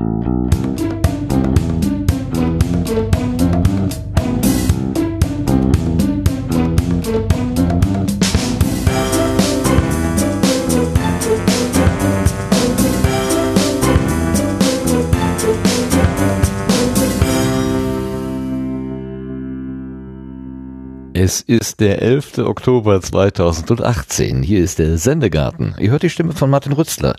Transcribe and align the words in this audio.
Mm-hmm. 0.00 0.39
Es 21.22 21.42
ist 21.42 21.80
der 21.80 22.00
11. 22.00 22.38
Oktober 22.38 22.98
2018. 23.02 24.42
Hier 24.42 24.64
ist 24.64 24.78
der 24.78 24.96
Sendegarten. 24.96 25.74
Ihr 25.78 25.90
hört 25.90 26.02
die 26.02 26.08
Stimme 26.08 26.32
von 26.32 26.48
Martin 26.48 26.72
Rützler. 26.72 27.14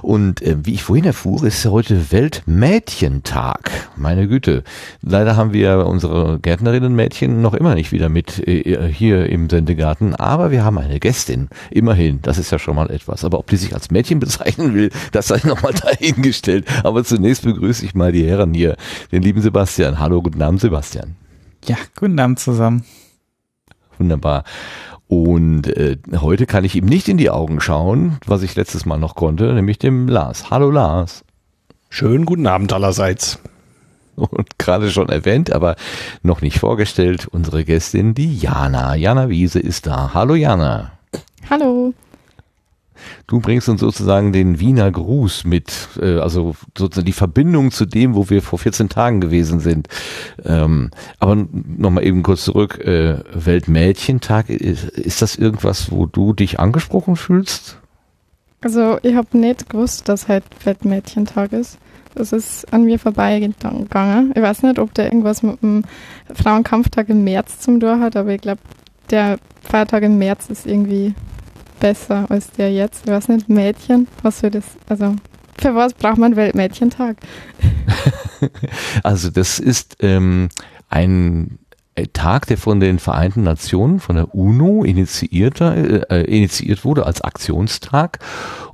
Und 0.00 0.40
äh, 0.40 0.56
wie 0.62 0.72
ich 0.72 0.82
vorhin 0.82 1.04
erfuhr, 1.04 1.44
ist 1.44 1.62
heute 1.66 2.10
Weltmädchentag. 2.10 3.70
Meine 3.96 4.28
Güte. 4.28 4.64
Leider 5.02 5.36
haben 5.36 5.52
wir 5.52 5.84
unsere 5.86 6.38
Gärtnerinnen-Mädchen 6.40 7.42
noch 7.42 7.52
immer 7.52 7.74
nicht 7.74 7.92
wieder 7.92 8.08
mit 8.08 8.48
äh, 8.48 8.90
hier 8.90 9.28
im 9.28 9.50
Sendegarten. 9.50 10.14
Aber 10.14 10.50
wir 10.50 10.64
haben 10.64 10.78
eine 10.78 10.98
Gästin. 10.98 11.50
Immerhin. 11.70 12.20
Das 12.22 12.38
ist 12.38 12.50
ja 12.50 12.58
schon 12.58 12.76
mal 12.76 12.90
etwas. 12.90 13.26
Aber 13.26 13.38
ob 13.38 13.48
die 13.48 13.58
sich 13.58 13.74
als 13.74 13.90
Mädchen 13.90 14.20
bezeichnen 14.20 14.72
will, 14.72 14.88
das 15.12 15.26
sei 15.26 15.42
nochmal 15.44 15.74
dahingestellt. 15.84 16.64
Aber 16.82 17.04
zunächst 17.04 17.42
begrüße 17.42 17.84
ich 17.84 17.94
mal 17.94 18.10
die 18.10 18.26
Herren 18.26 18.54
hier. 18.54 18.78
Den 19.12 19.20
lieben 19.20 19.42
Sebastian. 19.42 19.98
Hallo, 19.98 20.22
guten 20.22 20.40
Abend, 20.40 20.62
Sebastian. 20.62 21.16
Ja, 21.66 21.76
guten 21.94 22.18
Abend 22.18 22.38
zusammen. 22.38 22.84
Wunderbar. 23.98 24.44
Und 25.06 25.68
äh, 25.68 25.98
heute 26.20 26.46
kann 26.46 26.64
ich 26.64 26.74
ihm 26.74 26.86
nicht 26.86 27.08
in 27.08 27.18
die 27.18 27.30
Augen 27.30 27.60
schauen, 27.60 28.18
was 28.26 28.42
ich 28.42 28.56
letztes 28.56 28.86
Mal 28.86 28.98
noch 28.98 29.14
konnte, 29.14 29.52
nämlich 29.52 29.78
dem 29.78 30.08
Lars. 30.08 30.50
Hallo 30.50 30.70
Lars. 30.70 31.24
Schönen 31.90 32.24
guten 32.24 32.46
Abend 32.46 32.72
allerseits. 32.72 33.38
Und 34.16 34.58
gerade 34.58 34.90
schon 34.90 35.08
erwähnt, 35.08 35.52
aber 35.52 35.76
noch 36.22 36.40
nicht 36.40 36.58
vorgestellt, 36.58 37.26
unsere 37.30 37.64
Gästin, 37.64 38.14
die 38.14 38.36
Jana. 38.36 38.94
Jana 38.94 39.28
Wiese 39.28 39.58
ist 39.58 39.86
da. 39.86 40.12
Hallo 40.14 40.34
Jana. 40.34 40.92
Hallo. 41.50 41.92
Du 43.26 43.40
bringst 43.40 43.68
uns 43.68 43.80
sozusagen 43.80 44.32
den 44.32 44.60
Wiener 44.60 44.90
Gruß 44.90 45.44
mit, 45.44 45.72
äh, 46.00 46.18
also 46.18 46.54
sozusagen 46.76 47.06
die 47.06 47.12
Verbindung 47.12 47.70
zu 47.70 47.86
dem, 47.86 48.14
wo 48.14 48.30
wir 48.30 48.42
vor 48.42 48.58
14 48.58 48.88
Tagen 48.88 49.20
gewesen 49.20 49.60
sind. 49.60 49.88
Ähm, 50.44 50.90
aber 51.18 51.46
nochmal 51.52 52.04
eben 52.04 52.22
kurz 52.22 52.44
zurück, 52.44 52.78
äh, 52.78 53.18
Weltmädchentag, 53.32 54.50
ist, 54.50 55.22
das 55.22 55.36
irgendwas, 55.36 55.90
wo 55.90 56.06
du 56.06 56.32
dich 56.32 56.60
angesprochen 56.60 57.16
fühlst? 57.16 57.78
Also 58.60 58.98
ich 59.02 59.14
habe 59.14 59.36
nicht 59.36 59.68
gewusst, 59.68 60.08
dass 60.08 60.28
heute 60.28 60.46
Weltmädchentag 60.64 61.52
ist. 61.52 61.78
Das 62.14 62.32
ist 62.32 62.72
an 62.72 62.84
mir 62.84 62.98
vorbeigegangen. 62.98 64.32
Ich 64.34 64.42
weiß 64.42 64.62
nicht, 64.62 64.78
ob 64.78 64.94
der 64.94 65.06
irgendwas 65.06 65.42
mit 65.42 65.60
dem 65.62 65.84
Frauenkampftag 66.32 67.08
im 67.08 67.24
März 67.24 67.60
zum 67.60 67.80
Tor 67.80 67.98
hat, 67.98 68.16
aber 68.16 68.30
ich 68.30 68.40
glaube, 68.40 68.60
der 69.10 69.38
Feiertag 69.62 70.04
im 70.04 70.18
März 70.18 70.48
ist 70.48 70.66
irgendwie 70.66 71.14
besser 71.84 72.24
als 72.30 72.50
der 72.52 72.72
jetzt. 72.72 73.02
Ich 73.04 73.12
weiß 73.12 73.28
nicht, 73.28 73.50
Mädchen, 73.50 74.08
was 74.22 74.40
für 74.40 74.50
das, 74.50 74.64
also 74.88 75.16
für 75.60 75.74
was 75.74 75.92
braucht 75.92 76.16
man 76.16 76.34
Weltmädchentag? 76.34 77.18
also 79.02 79.28
das 79.28 79.58
ist 79.58 79.98
ähm, 80.00 80.48
ein 80.88 81.58
Tag, 82.14 82.46
der 82.46 82.56
von 82.56 82.80
den 82.80 82.98
Vereinten 82.98 83.42
Nationen, 83.42 84.00
von 84.00 84.16
der 84.16 84.34
UNO 84.34 84.82
initiiert, 84.82 85.60
äh, 85.60 86.22
initiiert 86.22 86.86
wurde 86.86 87.04
als 87.04 87.20
Aktionstag. 87.20 88.18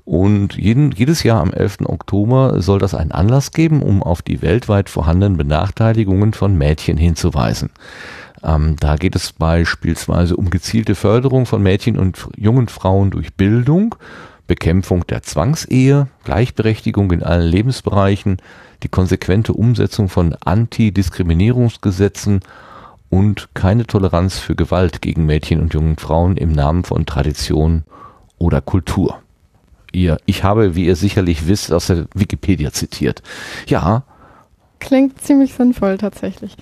Und 0.05 0.57
jeden, 0.57 0.93
jedes 0.93 1.25
Jahr 1.25 1.41
am 1.41 1.53
11. 1.53 1.79
Oktober 1.87 2.63
soll 2.63 2.79
das 2.79 2.95
einen 2.95 3.11
Anlass 3.11 3.51
geben, 3.51 3.83
um 3.83 4.05
auf 4.05 4.23
die 4.23 4.41
weltweit 4.41 4.89
vorhandenen 4.89 5.37
Benachteiligungen 5.37 6.33
von 6.33 6.57
Mädchen 6.57 6.97
hinzuweisen. 6.97 7.71
Ähm, 8.43 8.77
da 8.79 8.97
geht 8.97 9.17
es 9.17 9.33
beispielsweise 9.33 10.37
um 10.37 10.51
gezielte 10.51 10.95
Förderung 10.95 11.47
von 11.47 11.63
Mädchen 11.63 11.99
und 11.99 12.29
jungen 12.37 12.69
Frauen 12.69 13.11
durch 13.11 13.33
Bildung, 13.35 13.95
Bekämpfung 14.47 15.07
der 15.07 15.23
Zwangsehe, 15.23 16.09
Gleichberechtigung 16.25 17.11
in 17.13 17.23
allen 17.23 17.49
Lebensbereichen, 17.49 18.39
die 18.83 18.89
konsequente 18.89 19.53
Umsetzung 19.53 20.09
von 20.09 20.35
Antidiskriminierungsgesetzen 20.35 22.41
und 23.11 23.51
keine 23.55 23.87
Toleranz 23.87 24.39
für 24.39 24.57
Gewalt 24.57 25.03
gegen 25.03 25.27
Mädchen 25.27 25.61
und 25.61 25.75
jungen 25.75 25.97
Frauen 25.97 26.37
im 26.37 26.53
Namen 26.53 26.85
von 26.85 27.07
Tradition 27.07 27.85
oder 28.39 28.61
Kultur. 28.61 29.21
Ihr, 29.93 30.19
ich 30.25 30.45
habe, 30.45 30.77
wie 30.77 30.87
ihr 30.87 30.97
sicherlich 30.97 31.47
wisst, 31.47 31.73
aus 31.73 31.89
der 31.89 32.07
Wikipedia 32.15 32.73
zitiert. 32.73 33.23
Ja. 33.67 34.05
Klingt 34.79 35.21
ziemlich 35.21 35.55
sinnvoll 35.55 35.99
tatsächlich. 35.99 36.57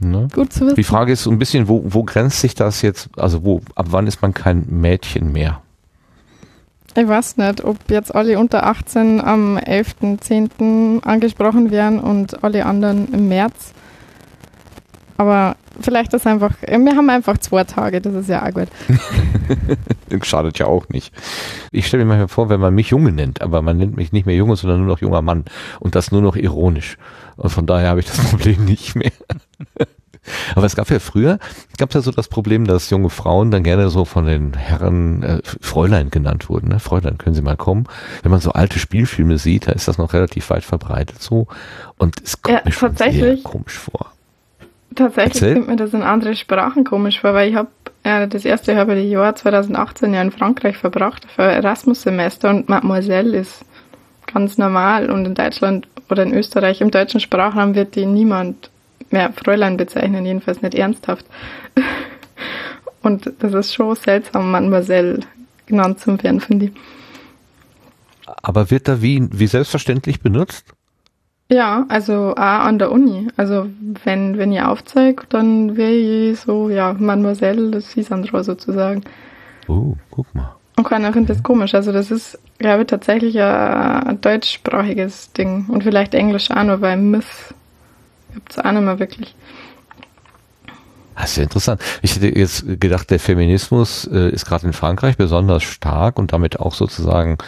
Ne? 0.00 0.28
Gut 0.34 0.52
zu 0.52 0.66
wissen. 0.66 0.76
Die 0.76 0.84
Frage 0.84 1.12
ist 1.12 1.22
so 1.24 1.30
ein 1.30 1.38
bisschen, 1.38 1.68
wo, 1.68 1.82
wo 1.86 2.04
grenzt 2.04 2.40
sich 2.40 2.54
das 2.54 2.82
jetzt, 2.82 3.08
also 3.16 3.44
wo, 3.44 3.60
ab 3.74 3.86
wann 3.90 4.06
ist 4.06 4.22
man 4.22 4.34
kein 4.34 4.66
Mädchen 4.68 5.32
mehr? 5.32 5.60
Ich 6.94 7.06
weiß 7.06 7.36
nicht, 7.36 7.62
ob 7.64 7.76
jetzt 7.90 8.14
alle 8.14 8.38
unter 8.38 8.66
18 8.66 9.20
am 9.20 9.56
11.10. 9.56 11.04
angesprochen 11.04 11.70
werden 11.70 12.00
und 12.00 12.42
alle 12.42 12.66
anderen 12.66 13.12
im 13.12 13.28
März. 13.28 13.72
Aber 15.18 15.56
vielleicht 15.80 16.14
ist 16.14 16.28
einfach, 16.28 16.54
wir 16.62 16.96
haben 16.96 17.10
einfach 17.10 17.38
zwei 17.38 17.64
Tage, 17.64 18.00
das 18.00 18.14
ist 18.14 18.28
ja 18.28 18.46
auch 18.46 18.52
gut. 18.52 18.68
Schadet 20.24 20.60
ja 20.60 20.66
auch 20.66 20.88
nicht. 20.90 21.12
Ich 21.72 21.88
stelle 21.88 22.04
mir 22.04 22.10
manchmal 22.10 22.28
vor, 22.28 22.48
wenn 22.48 22.60
man 22.60 22.72
mich 22.72 22.90
Junge 22.90 23.10
nennt, 23.10 23.42
aber 23.42 23.60
man 23.60 23.76
nennt 23.76 23.96
mich 23.96 24.12
nicht 24.12 24.26
mehr 24.26 24.36
Junge, 24.36 24.54
sondern 24.54 24.78
nur 24.78 24.88
noch 24.88 25.00
junger 25.00 25.20
Mann. 25.20 25.44
Und 25.80 25.96
das 25.96 26.12
nur 26.12 26.22
noch 26.22 26.36
ironisch. 26.36 26.98
Und 27.36 27.50
von 27.50 27.66
daher 27.66 27.90
habe 27.90 28.00
ich 28.00 28.06
das 28.06 28.18
Problem 28.30 28.64
nicht 28.64 28.94
mehr. 28.94 29.10
Aber 30.54 30.66
es 30.66 30.76
gab 30.76 30.90
ja 30.90 30.98
früher, 30.98 31.38
gab 31.78 31.88
es 31.88 31.94
ja 31.94 32.00
so 32.02 32.10
das 32.10 32.28
Problem, 32.28 32.66
dass 32.66 32.90
junge 32.90 33.08
Frauen 33.08 33.50
dann 33.50 33.62
gerne 33.62 33.88
so 33.88 34.04
von 34.04 34.26
den 34.26 34.52
Herren 34.52 35.22
äh, 35.22 35.40
Fräulein 35.42 36.10
genannt 36.10 36.50
wurden. 36.50 36.68
Ne? 36.68 36.80
Fräulein, 36.80 37.16
können 37.16 37.34
Sie 37.34 37.40
mal 37.40 37.56
kommen? 37.56 37.86
Wenn 38.22 38.30
man 38.30 38.40
so 38.40 38.52
alte 38.52 38.78
Spielfilme 38.78 39.38
sieht, 39.38 39.68
da 39.68 39.72
ist 39.72 39.88
das 39.88 39.96
noch 39.96 40.12
relativ 40.12 40.50
weit 40.50 40.64
verbreitet 40.64 41.22
so. 41.22 41.46
Und 41.96 42.20
es 42.22 42.42
kommt 42.42 42.58
ja, 42.58 42.62
mir 42.64 42.72
schon 42.72 42.94
sehr 42.94 43.38
komisch 43.38 43.78
vor. 43.78 44.12
Tatsächlich 44.98 45.42
Erzähl. 45.42 45.54
kommt 45.54 45.68
mir 45.68 45.76
das 45.76 45.94
in 45.94 46.02
andere 46.02 46.34
Sprachen 46.34 46.82
komisch 46.82 47.20
vor, 47.20 47.32
weil 47.32 47.50
ich 47.50 47.54
habe 47.54 47.68
ja, 48.04 48.26
das 48.26 48.44
erste 48.44 48.74
halbe 48.74 48.98
Jahr 48.98 49.36
2018 49.36 50.12
ja 50.12 50.20
in 50.20 50.32
Frankreich 50.32 50.76
verbracht 50.76 51.24
für 51.36 51.42
Erasmus-Semester 51.42 52.50
und 52.50 52.68
Mademoiselle 52.68 53.36
ist 53.38 53.64
ganz 54.26 54.58
normal 54.58 55.08
und 55.08 55.24
in 55.24 55.36
Deutschland 55.36 55.86
oder 56.10 56.24
in 56.24 56.34
Österreich 56.34 56.80
im 56.80 56.90
deutschen 56.90 57.20
Sprachraum 57.20 57.76
wird 57.76 57.94
die 57.94 58.06
niemand 58.06 58.70
mehr 59.10 59.32
Fräulein 59.32 59.76
bezeichnen, 59.76 60.26
jedenfalls 60.26 60.62
nicht 60.62 60.74
ernsthaft. 60.74 61.24
und 63.02 63.32
das 63.38 63.54
ist 63.54 63.72
schon 63.72 63.94
seltsam, 63.94 64.50
Mademoiselle 64.50 65.20
genannt 65.66 66.00
zu 66.00 66.20
werden, 66.20 66.40
finde 66.40 66.66
ich. 66.66 66.72
Aber 68.42 68.72
wird 68.72 68.88
da 68.88 69.00
wie, 69.00 69.28
wie 69.30 69.46
selbstverständlich 69.46 70.18
benutzt? 70.20 70.74
Ja, 71.50 71.86
also 71.88 72.34
auch 72.34 72.36
an 72.36 72.78
der 72.78 72.92
Uni. 72.92 73.28
Also 73.36 73.68
wenn, 74.04 74.36
wenn 74.36 74.52
ihr 74.52 74.68
aufzeigt, 74.68 75.32
dann 75.32 75.76
wäre 75.76 75.92
ich 75.92 76.40
so, 76.40 76.68
ja, 76.68 76.92
Mademoiselle 76.92 77.80
Sisandro 77.80 78.42
sozusagen. 78.42 79.02
Oh, 79.66 79.94
guck 80.10 80.34
mal. 80.34 80.54
Und 80.76 80.84
keiner 80.84 81.12
findet 81.12 81.36
das 81.36 81.42
komisch. 81.42 81.74
Also 81.74 81.90
das 81.90 82.10
ist, 82.10 82.38
glaube 82.58 82.82
ich, 82.82 82.86
tatsächlich 82.86 83.40
ein, 83.40 84.06
ein 84.08 84.20
deutschsprachiges 84.20 85.32
Ding. 85.32 85.66
Und 85.68 85.82
vielleicht 85.82 86.14
Englisch 86.14 86.50
auch 86.50 86.62
nur, 86.62 86.80
weil 86.82 86.98
Miss 86.98 87.54
gibt 88.34 88.52
es 88.52 88.58
auch 88.58 88.70
nicht 88.70 88.82
mehr 88.82 88.98
wirklich. 88.98 89.34
Das 91.16 91.30
ist 91.30 91.36
ja 91.38 91.42
interessant. 91.42 91.80
Ich 92.02 92.14
hätte 92.14 92.28
jetzt 92.38 92.80
gedacht, 92.80 93.10
der 93.10 93.18
Feminismus 93.18 94.04
äh, 94.06 94.30
ist 94.30 94.44
gerade 94.46 94.66
in 94.66 94.72
Frankreich 94.72 95.16
besonders 95.16 95.64
stark 95.64 96.18
und 96.18 96.32
damit 96.32 96.60
auch 96.60 96.74
sozusagen 96.74 97.38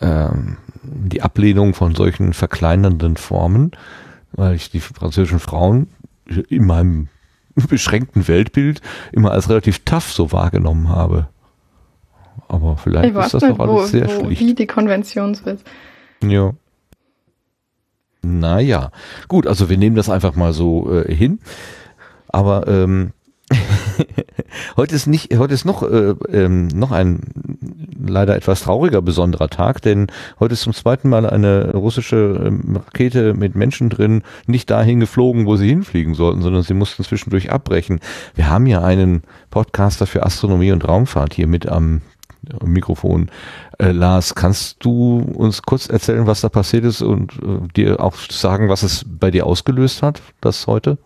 ähm, 0.00 0.56
die 0.82 1.22
Ablehnung 1.22 1.74
von 1.74 1.94
solchen 1.94 2.32
verkleinernden 2.32 3.16
Formen, 3.16 3.72
weil 4.32 4.54
ich 4.54 4.70
die 4.70 4.80
französischen 4.80 5.40
Frauen 5.40 5.88
in 6.48 6.66
meinem 6.66 7.08
beschränkten 7.68 8.28
Weltbild 8.28 8.80
immer 9.12 9.32
als 9.32 9.48
relativ 9.48 9.80
tough 9.84 10.12
so 10.12 10.32
wahrgenommen 10.32 10.88
habe. 10.88 11.28
Aber 12.48 12.76
vielleicht 12.76 13.14
ist 13.14 13.34
das 13.34 13.42
nicht, 13.42 13.52
doch 13.52 13.60
alles 13.60 13.74
wo, 13.74 13.86
sehr 13.86 14.06
wo, 14.08 14.24
schlicht. 14.24 14.40
Wie 14.40 14.54
die 14.54 14.66
Konvention 14.66 15.32
ist. 15.32 15.64
Ja. 16.22 16.52
Naja, 18.22 18.90
gut, 19.26 19.46
also 19.46 19.68
wir 19.68 19.76
nehmen 19.76 19.96
das 19.96 20.08
einfach 20.08 20.36
mal 20.36 20.52
so 20.52 20.92
äh, 20.92 21.12
hin. 21.12 21.40
Aber 22.28 22.68
ähm, 22.68 23.12
heute 24.76 24.94
ist 24.94 25.06
nicht, 25.06 25.36
heute 25.36 25.54
ist 25.54 25.64
noch 25.64 25.82
äh, 25.82 26.14
ähm, 26.30 26.68
noch 26.68 26.92
ein 26.92 27.51
leider 28.06 28.36
etwas 28.36 28.62
trauriger 28.62 29.02
besonderer 29.02 29.48
Tag, 29.48 29.82
denn 29.82 30.08
heute 30.40 30.54
ist 30.54 30.62
zum 30.62 30.74
zweiten 30.74 31.08
Mal 31.08 31.28
eine 31.28 31.72
russische 31.72 32.42
ähm, 32.46 32.80
Rakete 32.84 33.34
mit 33.34 33.54
Menschen 33.54 33.90
drin 33.90 34.22
nicht 34.46 34.70
dahin 34.70 35.00
geflogen, 35.00 35.46
wo 35.46 35.56
sie 35.56 35.68
hinfliegen 35.68 36.14
sollten, 36.14 36.42
sondern 36.42 36.62
sie 36.62 36.74
mussten 36.74 37.04
zwischendurch 37.04 37.50
abbrechen. 37.50 38.00
Wir 38.34 38.48
haben 38.48 38.66
ja 38.66 38.82
einen 38.82 39.22
Podcaster 39.50 40.06
für 40.06 40.24
Astronomie 40.24 40.72
und 40.72 40.86
Raumfahrt 40.86 41.34
hier 41.34 41.46
mit 41.46 41.66
am 41.66 42.02
Mikrofon. 42.64 43.30
Äh, 43.78 43.92
Lars, 43.92 44.34
kannst 44.34 44.84
du 44.84 45.18
uns 45.18 45.62
kurz 45.62 45.88
erzählen, 45.88 46.26
was 46.26 46.40
da 46.40 46.48
passiert 46.48 46.84
ist 46.84 47.02
und 47.02 47.32
äh, 47.34 47.68
dir 47.76 48.00
auch 48.00 48.16
sagen, 48.16 48.68
was 48.68 48.82
es 48.82 49.04
bei 49.06 49.30
dir 49.30 49.46
ausgelöst 49.46 50.02
hat, 50.02 50.22
das 50.40 50.66
heute? 50.66 50.98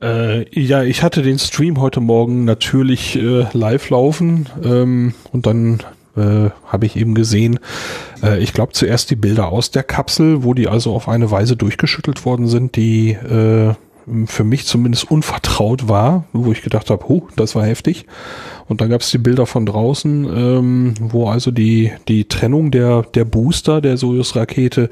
Äh, 0.00 0.48
ja, 0.58 0.82
ich 0.82 1.02
hatte 1.02 1.22
den 1.22 1.38
Stream 1.38 1.80
heute 1.80 2.00
Morgen 2.00 2.44
natürlich 2.44 3.16
äh, 3.16 3.46
live 3.52 3.88
laufen 3.90 4.46
ähm, 4.62 5.14
und 5.32 5.46
dann 5.46 5.80
äh, 6.16 6.50
habe 6.66 6.86
ich 6.86 6.96
eben 6.96 7.14
gesehen, 7.14 7.58
äh, 8.22 8.38
ich 8.38 8.52
glaube 8.52 8.72
zuerst 8.72 9.10
die 9.10 9.16
Bilder 9.16 9.48
aus 9.48 9.70
der 9.70 9.82
Kapsel, 9.82 10.44
wo 10.44 10.52
die 10.52 10.68
also 10.68 10.94
auf 10.94 11.08
eine 11.08 11.30
Weise 11.30 11.56
durchgeschüttelt 11.56 12.24
worden 12.26 12.46
sind, 12.46 12.76
die 12.76 13.12
äh, 13.12 13.74
für 14.26 14.44
mich 14.44 14.66
zumindest 14.66 15.10
unvertraut 15.10 15.88
war, 15.88 16.24
wo 16.32 16.52
ich 16.52 16.62
gedacht 16.62 16.90
habe, 16.90 17.08
huh, 17.08 17.22
das 17.34 17.54
war 17.54 17.66
heftig. 17.66 18.06
Und 18.68 18.80
dann 18.80 18.90
gab 18.90 19.00
es 19.00 19.10
die 19.10 19.18
Bilder 19.18 19.46
von 19.46 19.66
draußen, 19.66 20.24
ähm, 20.24 20.94
wo 21.00 21.28
also 21.28 21.50
die, 21.50 21.92
die 22.06 22.26
Trennung 22.28 22.70
der, 22.70 23.02
der 23.02 23.24
Booster 23.24 23.80
der 23.80 23.96
Soyuz-Rakete 23.96 24.90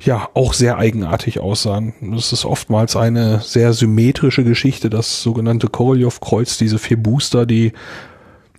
ja 0.00 0.28
auch 0.34 0.52
sehr 0.52 0.78
eigenartig 0.78 1.40
aussahen. 1.40 1.92
Es 2.16 2.32
ist 2.32 2.44
oftmals 2.44 2.96
eine 2.96 3.40
sehr 3.40 3.72
symmetrische 3.72 4.44
Geschichte, 4.44 4.90
das 4.90 5.22
sogenannte 5.22 5.68
Korolev-Kreuz, 5.68 6.58
diese 6.58 6.78
vier 6.78 6.96
Booster, 6.96 7.46
die 7.46 7.72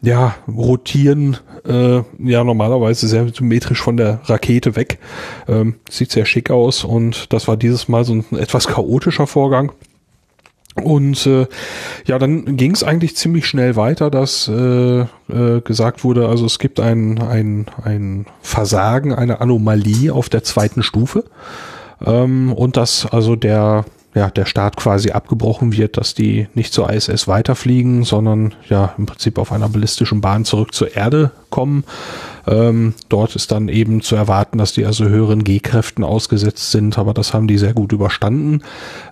ja 0.01 0.35
rotieren 0.47 1.37
äh, 1.65 2.01
ja 2.19 2.43
normalerweise 2.43 3.07
sehr 3.07 3.27
symmetrisch 3.29 3.81
von 3.81 3.97
der 3.97 4.21
Rakete 4.25 4.75
weg. 4.75 4.99
Ähm, 5.47 5.75
sieht 5.89 6.11
sehr 6.11 6.25
schick 6.25 6.51
aus 6.51 6.83
und 6.83 7.31
das 7.33 7.47
war 7.47 7.57
dieses 7.57 7.87
Mal 7.87 8.05
so 8.05 8.13
ein 8.13 8.25
etwas 8.37 8.67
chaotischer 8.67 9.27
Vorgang. 9.27 9.71
Und 10.83 11.25
äh, 11.25 11.47
ja, 12.05 12.19
dann 12.19 12.57
ging 12.57 12.71
es 12.71 12.83
eigentlich 12.83 13.15
ziemlich 13.15 13.45
schnell 13.45 13.75
weiter, 13.75 14.09
dass 14.09 14.47
äh, 14.47 15.01
äh, 15.01 15.61
gesagt 15.63 16.03
wurde, 16.03 16.27
also 16.27 16.45
es 16.45 16.59
gibt 16.59 16.79
ein, 16.79 17.21
ein, 17.21 17.65
ein 17.83 18.25
Versagen, 18.41 19.13
eine 19.13 19.41
Anomalie 19.41 20.13
auf 20.13 20.29
der 20.29 20.43
zweiten 20.43 20.83
Stufe 20.83 21.25
ähm, 22.05 22.53
und 22.53 22.77
dass 22.77 23.05
also 23.05 23.35
der 23.35 23.85
ja, 24.15 24.29
der 24.29 24.45
Start 24.45 24.75
quasi 24.75 25.11
abgebrochen 25.11 25.71
wird, 25.71 25.97
dass 25.97 26.15
die 26.15 26.47
nicht 26.55 26.73
zur 26.73 26.91
ISS 26.91 27.27
weiterfliegen, 27.27 28.03
sondern 28.03 28.55
ja 28.67 28.95
im 28.97 29.05
Prinzip 29.05 29.37
auf 29.37 29.51
einer 29.51 29.69
ballistischen 29.69 30.19
Bahn 30.19 30.45
zurück 30.45 30.73
zur 30.73 30.95
Erde 30.95 31.31
kommen. 31.51 31.83
Ähm, 32.47 32.95
dort 33.07 33.35
ist 33.35 33.51
dann 33.51 33.69
eben 33.69 34.01
zu 34.01 34.15
erwarten, 34.15 34.57
dass 34.57 34.73
die 34.73 34.85
also 34.85 35.05
höheren 35.05 35.43
G-Kräften 35.43 36.03
ausgesetzt 36.03 36.71
sind, 36.71 36.97
aber 36.97 37.13
das 37.13 37.33
haben 37.33 37.47
die 37.47 37.59
sehr 37.59 37.73
gut 37.73 37.91
überstanden. 37.91 38.63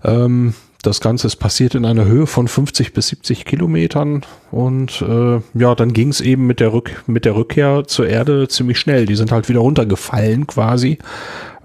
Ähm, 0.04 0.56
das 0.84 1.02
Ganze 1.02 1.28
ist 1.28 1.38
passiert 1.38 1.76
in 1.76 1.86
einer 1.86 2.06
Höhe 2.06 2.28
von 2.28 2.48
50 2.48 2.94
bis 2.94 3.08
70 3.08 3.46
Kilometern 3.46 4.24
und 4.52 5.02
äh, 5.02 5.42
ja, 5.54 5.76
dann 5.76 5.94
ging 5.94 6.10
es 6.10 6.22
eben 6.22 6.46
mit 6.46 6.60
der, 6.60 6.72
Rück 6.72 7.04
mit 7.08 7.26
der 7.26 7.36
Rückkehr 7.36 7.86
zur 7.88 8.08
Erde 8.08 8.48
ziemlich 8.48 8.80
schnell. 8.80 9.06
Die 9.06 9.16
sind 9.16 9.32
halt 9.32 9.50
wieder 9.50 9.60
runtergefallen 9.60 10.46
quasi 10.46 11.00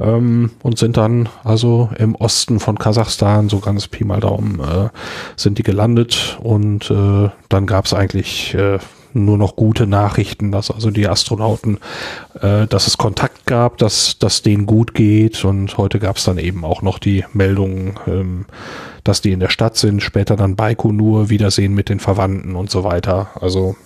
ähm, 0.01 0.51
und 0.63 0.79
sind 0.79 0.97
dann 0.97 1.29
also 1.45 1.91
im 1.99 2.15
Osten 2.15 2.59
von 2.59 2.79
Kasachstan, 2.79 3.49
so 3.49 3.61
ganz 3.61 3.87
Pi 3.87 4.05
mal 4.05 4.21
Daumen, 4.21 4.61
äh, 4.61 4.89
sind 5.37 5.59
die 5.59 5.63
gelandet 5.63 6.39
und 6.43 6.91
äh, 6.91 7.31
dann 7.49 7.67
gab 7.67 7.85
es 7.85 7.95
eigentlich 7.95 8.55
äh, 8.55 8.79
nur 9.15 9.39
noch 9.39 9.57
gute 9.57 9.87
Nachrichten, 9.87 10.53
dass 10.53 10.71
also 10.71 10.91
die 10.91 11.09
Astronauten, 11.09 11.79
äh, 12.41 12.67
dass 12.67 12.87
es 12.87 12.99
Kontakt 12.99 13.47
gab, 13.47 13.79
dass 13.79 14.19
dass 14.19 14.43
denen 14.43 14.67
gut 14.67 14.95
geht 14.95 15.45
und 15.45 15.77
heute 15.79 15.99
gab 15.99 16.17
es 16.17 16.25
dann 16.25 16.39
eben 16.39 16.65
auch 16.65 16.83
noch 16.83 16.99
die 16.99 17.25
Meldungen, 17.33 17.95
ähm, 18.07 18.47
dass 19.05 19.21
die 19.21 19.33
in 19.33 19.41
der 19.41 19.51
Stadt 19.51 19.77
sind, 19.77 20.03
später 20.03 20.37
dann 20.37 20.57
Baikonur, 20.57 21.29
Wiedersehen 21.29 21.75
mit 21.75 21.89
den 21.89 22.01
Verwandten 22.01 22.55
und 22.55 22.71
so 22.71 22.85
weiter. 22.85 23.31
Also 23.41 23.77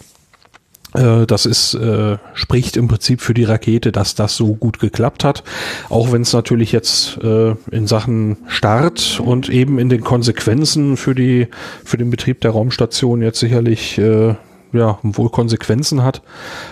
äh, 0.97 1.27
das 1.27 1.47
ist, 1.47 1.75
äh, 1.75 2.19
spricht 2.35 2.77
im 2.77 2.89
Prinzip 2.89 3.21
für 3.21 3.35
die 3.35 3.45
Rakete, 3.45 3.93
dass 3.93 4.15
das 4.15 4.37
so 4.37 4.55
gut 4.55 4.79
geklappt 4.79 5.25
hat. 5.25 5.45
Auch 5.89 6.13
wenn 6.13 6.23
es 6.23 6.33
natürlich 6.33 6.73
jetzt 6.73 7.19
äh, 7.23 7.55
in 7.71 7.87
Sachen 7.87 8.39
Start 8.47 9.21
und 9.21 9.49
eben 9.49 9.79
in 9.79 9.89
den 9.89 10.03
Konsequenzen 10.03 10.97
für 10.97 11.15
die, 11.15 11.49
für 11.85 11.97
den 11.97 12.11
Betrieb 12.11 12.41
der 12.41 12.53
Raumstation 12.53 13.23
jetzt 13.23 13.41
sicherlich, 13.41 13.99
äh, 13.99 14.35
ja, 14.73 14.99
wohl 15.03 15.31
Konsequenzen 15.31 16.03
hat, 16.03 16.23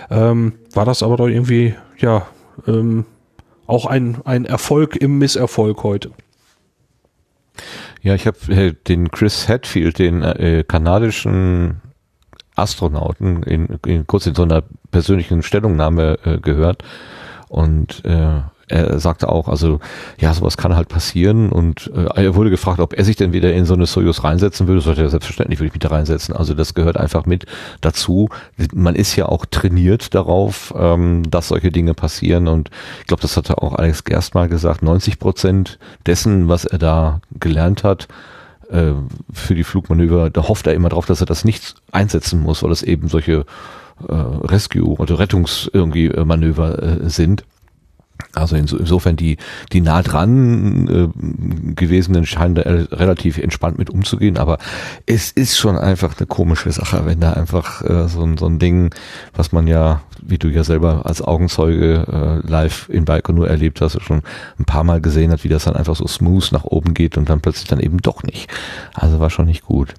ähm, 0.09 0.53
war 0.73 0.85
das 0.85 1.03
aber 1.03 1.17
doch 1.17 1.27
irgendwie, 1.27 1.75
ja, 1.97 2.25
ähm, 2.67 3.05
auch 3.67 3.85
ein, 3.85 4.17
ein 4.25 4.45
Erfolg 4.45 4.95
im 4.95 5.17
Misserfolg 5.17 5.83
heute. 5.83 6.11
Ja, 8.01 8.13
ich 8.13 8.27
habe 8.27 8.37
äh, 8.49 8.73
den 8.87 9.09
Chris 9.09 9.49
Hadfield, 9.49 9.97
den 9.97 10.21
äh, 10.21 10.63
kanadischen 10.67 11.81
Astronauten 12.55 13.43
in, 13.43 13.79
in, 13.85 14.07
kurz 14.07 14.27
in 14.27 14.35
so 14.35 14.43
einer 14.43 14.63
persönlichen 14.91 15.41
Stellungnahme 15.41 16.19
äh, 16.23 16.37
gehört 16.37 16.83
und 17.49 18.03
äh, 18.05 18.41
er 18.67 18.99
sagte 18.99 19.29
auch, 19.29 19.47
also 19.47 19.79
ja, 20.19 20.33
sowas 20.33 20.57
kann 20.57 20.75
halt 20.75 20.87
passieren 20.87 21.49
und 21.49 21.91
äh, 21.95 22.23
er 22.23 22.35
wurde 22.35 22.49
gefragt, 22.49 22.79
ob 22.79 22.93
er 22.93 23.05
sich 23.05 23.15
denn 23.15 23.33
wieder 23.33 23.53
in 23.53 23.65
so 23.65 23.73
eine 23.73 23.85
Soyuz 23.85 24.23
reinsetzen 24.23 24.67
würde. 24.67 24.81
Sollte 24.81 25.03
er 25.03 25.09
selbstverständlich 25.09 25.59
würde 25.59 25.67
ich 25.67 25.73
mich 25.73 25.81
da 25.81 25.89
reinsetzen. 25.89 26.35
Also 26.35 26.53
das 26.53 26.73
gehört 26.73 26.97
einfach 26.97 27.25
mit 27.25 27.45
dazu. 27.81 28.29
Man 28.73 28.95
ist 28.95 29.15
ja 29.15 29.27
auch 29.27 29.45
trainiert 29.45 30.15
darauf, 30.15 30.73
ähm, 30.77 31.29
dass 31.29 31.49
solche 31.49 31.71
Dinge 31.71 31.93
passieren 31.93 32.47
und 32.47 32.69
ich 33.01 33.07
glaube, 33.07 33.21
das 33.21 33.37
hatte 33.37 33.61
auch 33.61 33.75
Alex 33.75 34.03
Gerst 34.03 34.33
mal 34.33 34.49
gesagt. 34.49 34.81
90 34.81 35.19
Prozent 35.19 35.79
dessen, 36.05 36.47
was 36.47 36.65
er 36.65 36.79
da 36.79 37.21
gelernt 37.39 37.83
hat, 37.83 38.07
äh, 38.69 38.93
für 39.31 39.55
die 39.55 39.63
Flugmanöver, 39.63 40.29
da 40.29 40.47
hofft 40.47 40.65
er 40.67 40.73
immer 40.73 40.89
drauf, 40.89 41.05
dass 41.05 41.21
er 41.21 41.27
das 41.27 41.45
nicht 41.45 41.75
einsetzen 41.91 42.41
muss, 42.41 42.63
weil 42.63 42.71
es 42.71 42.81
eben 42.81 43.09
solche 43.09 43.45
äh, 44.07 44.13
Rescue- 44.13 44.97
oder 44.97 45.19
Rettungs 45.19 45.69
irgendwie 45.71 46.07
äh, 46.07 46.25
Manöver 46.25 46.81
äh, 46.81 47.09
sind. 47.09 47.43
Also 48.33 48.55
insofern 48.55 49.15
die, 49.15 49.37
die 49.71 49.81
nah 49.81 50.01
dran 50.01 50.87
äh, 50.87 51.73
gewesenen 51.73 52.25
scheinen 52.25 52.55
da 52.55 52.63
relativ 52.63 53.37
entspannt 53.37 53.77
mit 53.77 53.89
umzugehen, 53.89 54.37
aber 54.37 54.57
es 55.05 55.31
ist 55.31 55.57
schon 55.57 55.77
einfach 55.77 56.17
eine 56.17 56.27
komische 56.27 56.71
Sache, 56.71 57.05
wenn 57.05 57.21
da 57.21 57.33
einfach 57.33 57.81
äh, 57.81 58.07
so, 58.09 58.23
ein 58.23 58.37
so 58.37 58.45
ein 58.47 58.59
Ding, 58.59 58.93
was 59.33 59.51
man 59.51 59.67
ja, 59.67 60.01
wie 60.21 60.37
du 60.37 60.49
ja 60.49 60.63
selber 60.63 61.05
als 61.05 61.21
Augenzeuge 61.21 62.41
äh, 62.43 62.47
live 62.47 62.89
in 62.89 63.05
Baikonur 63.05 63.49
erlebt 63.49 63.79
hast, 63.81 64.01
schon 64.01 64.21
ein 64.59 64.65
paar 64.65 64.83
Mal 64.83 64.99
gesehen 65.01 65.31
hat, 65.31 65.43
wie 65.43 65.49
das 65.49 65.63
dann 65.63 65.75
einfach 65.75 65.95
so 65.95 66.07
smooth 66.07 66.51
nach 66.51 66.65
oben 66.65 66.93
geht 66.93 67.17
und 67.17 67.29
dann 67.29 67.41
plötzlich 67.41 67.67
dann 67.67 67.79
eben 67.79 67.99
doch 67.99 68.23
nicht. 68.23 68.49
Also 68.93 69.19
war 69.19 69.29
schon 69.29 69.45
nicht 69.45 69.63
gut. 69.63 69.93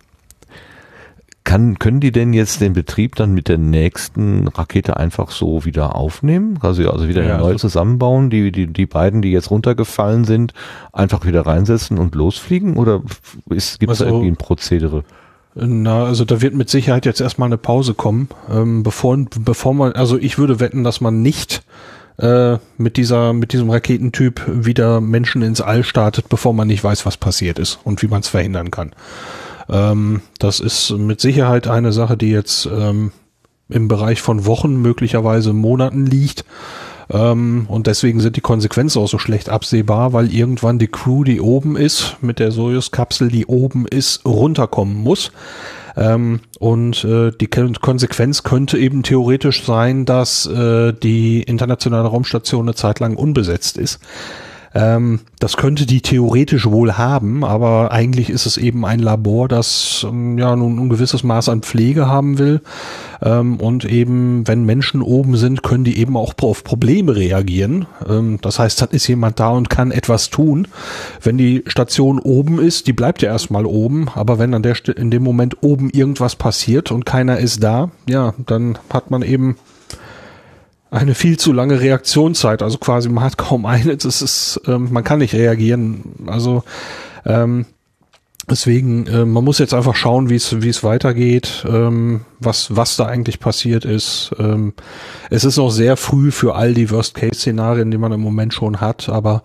Kann, 1.46 1.78
können 1.78 2.00
die 2.00 2.10
denn 2.10 2.32
jetzt 2.32 2.60
den 2.60 2.72
Betrieb 2.72 3.14
dann 3.14 3.32
mit 3.32 3.46
der 3.46 3.56
nächsten 3.56 4.48
Rakete 4.48 4.96
einfach 4.96 5.30
so 5.30 5.64
wieder 5.64 5.94
aufnehmen? 5.94 6.58
Also, 6.60 6.90
also 6.90 7.06
wieder 7.06 7.22
ja, 7.22 7.38
neu 7.38 7.52
also 7.52 7.68
zusammenbauen, 7.68 8.30
die, 8.30 8.50
die, 8.50 8.66
die 8.66 8.86
beiden, 8.86 9.22
die 9.22 9.30
jetzt 9.30 9.52
runtergefallen 9.52 10.24
sind, 10.24 10.54
einfach 10.92 11.24
wieder 11.24 11.46
reinsetzen 11.46 11.98
und 11.98 12.16
losfliegen? 12.16 12.76
Oder 12.76 13.00
gibt 13.48 13.60
es 13.60 13.78
also, 13.88 14.04
da 14.04 14.10
irgendwie 14.10 14.32
ein 14.32 14.36
Prozedere? 14.36 15.04
Na, 15.54 16.04
also 16.04 16.24
da 16.24 16.42
wird 16.42 16.54
mit 16.54 16.68
Sicherheit 16.68 17.06
jetzt 17.06 17.20
erstmal 17.20 17.46
eine 17.48 17.58
Pause 17.58 17.94
kommen, 17.94 18.28
ähm, 18.50 18.82
bevor, 18.82 19.16
bevor 19.38 19.72
man, 19.72 19.92
also 19.92 20.18
ich 20.18 20.38
würde 20.38 20.58
wetten, 20.58 20.82
dass 20.82 21.00
man 21.00 21.22
nicht 21.22 21.62
äh, 22.18 22.56
mit 22.76 22.96
dieser, 22.96 23.32
mit 23.32 23.52
diesem 23.52 23.70
Raketentyp 23.70 24.42
wieder 24.48 25.00
Menschen 25.00 25.42
ins 25.42 25.60
All 25.60 25.84
startet, 25.84 26.28
bevor 26.28 26.54
man 26.54 26.66
nicht 26.66 26.82
weiß, 26.82 27.06
was 27.06 27.16
passiert 27.16 27.60
ist 27.60 27.78
und 27.84 28.02
wie 28.02 28.08
man 28.08 28.22
es 28.22 28.28
verhindern 28.28 28.72
kann. 28.72 28.90
Ähm, 29.68 30.22
das 30.38 30.60
ist 30.60 30.90
mit 30.90 31.20
Sicherheit 31.20 31.66
eine 31.66 31.92
Sache, 31.92 32.16
die 32.16 32.30
jetzt 32.30 32.66
ähm, 32.66 33.12
im 33.68 33.88
Bereich 33.88 34.22
von 34.22 34.46
Wochen, 34.46 34.76
möglicherweise 34.76 35.52
Monaten 35.52 36.06
liegt. 36.06 36.44
Ähm, 37.10 37.66
und 37.68 37.86
deswegen 37.86 38.20
sind 38.20 38.36
die 38.36 38.40
Konsequenzen 38.40 39.00
auch 39.00 39.08
so 39.08 39.18
schlecht 39.18 39.48
absehbar, 39.48 40.12
weil 40.12 40.32
irgendwann 40.32 40.78
die 40.78 40.88
Crew, 40.88 41.24
die 41.24 41.40
oben 41.40 41.76
ist, 41.76 42.16
mit 42.20 42.38
der 42.38 42.50
Soyuz-Kapsel, 42.50 43.28
die 43.28 43.46
oben 43.46 43.86
ist, 43.86 44.24
runterkommen 44.24 44.96
muss. 44.96 45.30
Ähm, 45.96 46.40
und 46.58 47.04
äh, 47.04 47.30
die 47.30 47.46
Konsequenz 47.46 48.42
könnte 48.42 48.76
eben 48.76 49.02
theoretisch 49.02 49.64
sein, 49.64 50.04
dass 50.04 50.46
äh, 50.46 50.92
die 50.92 51.42
internationale 51.42 52.08
Raumstation 52.08 52.66
eine 52.66 52.74
Zeit 52.74 53.00
lang 53.00 53.16
unbesetzt 53.16 53.78
ist. 53.78 54.00
Ähm, 54.76 55.20
das 55.38 55.56
könnte 55.56 55.86
die 55.86 56.02
theoretisch 56.02 56.66
wohl 56.66 56.98
haben, 56.98 57.44
aber 57.44 57.92
eigentlich 57.92 58.28
ist 58.28 58.44
es 58.44 58.58
eben 58.58 58.84
ein 58.84 58.98
Labor, 58.98 59.48
das 59.48 60.04
ähm, 60.06 60.36
ja 60.36 60.54
nun 60.54 60.78
ein 60.78 60.88
gewisses 60.90 61.22
Maß 61.22 61.48
an 61.48 61.62
Pflege 61.62 62.08
haben 62.08 62.38
will. 62.38 62.60
Ähm, 63.22 63.56
und 63.56 63.86
eben, 63.86 64.46
wenn 64.46 64.66
Menschen 64.66 65.00
oben 65.00 65.38
sind, 65.38 65.62
können 65.62 65.84
die 65.84 65.98
eben 65.98 66.14
auch 66.14 66.34
auf 66.42 66.62
Probleme 66.62 67.16
reagieren. 67.16 67.86
Ähm, 68.06 68.38
das 68.42 68.58
heißt, 68.58 68.82
dann 68.82 68.90
ist 68.90 69.06
jemand 69.08 69.40
da 69.40 69.48
und 69.48 69.70
kann 69.70 69.92
etwas 69.92 70.28
tun. 70.28 70.68
Wenn 71.22 71.38
die 71.38 71.64
Station 71.66 72.18
oben 72.18 72.60
ist, 72.60 72.86
die 72.86 72.92
bleibt 72.92 73.22
ja 73.22 73.30
erstmal 73.30 73.64
oben, 73.64 74.08
aber 74.14 74.38
wenn 74.38 74.52
an 74.52 74.62
der 74.62 74.74
St 74.74 74.90
in 74.90 75.10
dem 75.10 75.22
Moment 75.22 75.62
oben 75.62 75.88
irgendwas 75.88 76.36
passiert 76.36 76.90
und 76.90 77.06
keiner 77.06 77.38
ist 77.38 77.62
da, 77.62 77.90
ja, 78.06 78.34
dann 78.44 78.76
hat 78.90 79.10
man 79.10 79.22
eben 79.22 79.56
eine 80.90 81.14
viel 81.14 81.38
zu 81.38 81.52
lange 81.52 81.80
Reaktionszeit. 81.80 82.62
Also 82.62 82.78
quasi 82.78 83.08
man 83.08 83.24
hat 83.24 83.38
kaum 83.38 83.66
eine. 83.66 83.96
Das 83.96 84.22
ist, 84.22 84.60
ähm, 84.66 84.88
man 84.92 85.04
kann 85.04 85.18
nicht 85.18 85.34
reagieren. 85.34 86.26
Also 86.26 86.62
ähm, 87.24 87.66
Deswegen, 88.48 89.08
äh, 89.08 89.24
man 89.24 89.42
muss 89.42 89.58
jetzt 89.58 89.74
einfach 89.74 89.96
schauen, 89.96 90.30
wie 90.30 90.36
es 90.36 90.62
wie 90.62 90.68
es 90.68 90.84
weitergeht, 90.84 91.64
ähm, 91.68 92.20
was 92.38 92.76
was 92.76 92.96
da 92.96 93.06
eigentlich 93.06 93.40
passiert 93.40 93.84
ist. 93.84 94.30
Ähm, 94.38 94.72
es 95.30 95.42
ist 95.42 95.56
noch 95.56 95.70
sehr 95.70 95.96
früh 95.96 96.30
für 96.30 96.54
all 96.54 96.72
die 96.72 96.88
Worst-Case-Szenarien, 96.90 97.90
die 97.90 97.98
man 97.98 98.12
im 98.12 98.20
Moment 98.20 98.54
schon 98.54 98.80
hat, 98.80 99.08
aber 99.08 99.42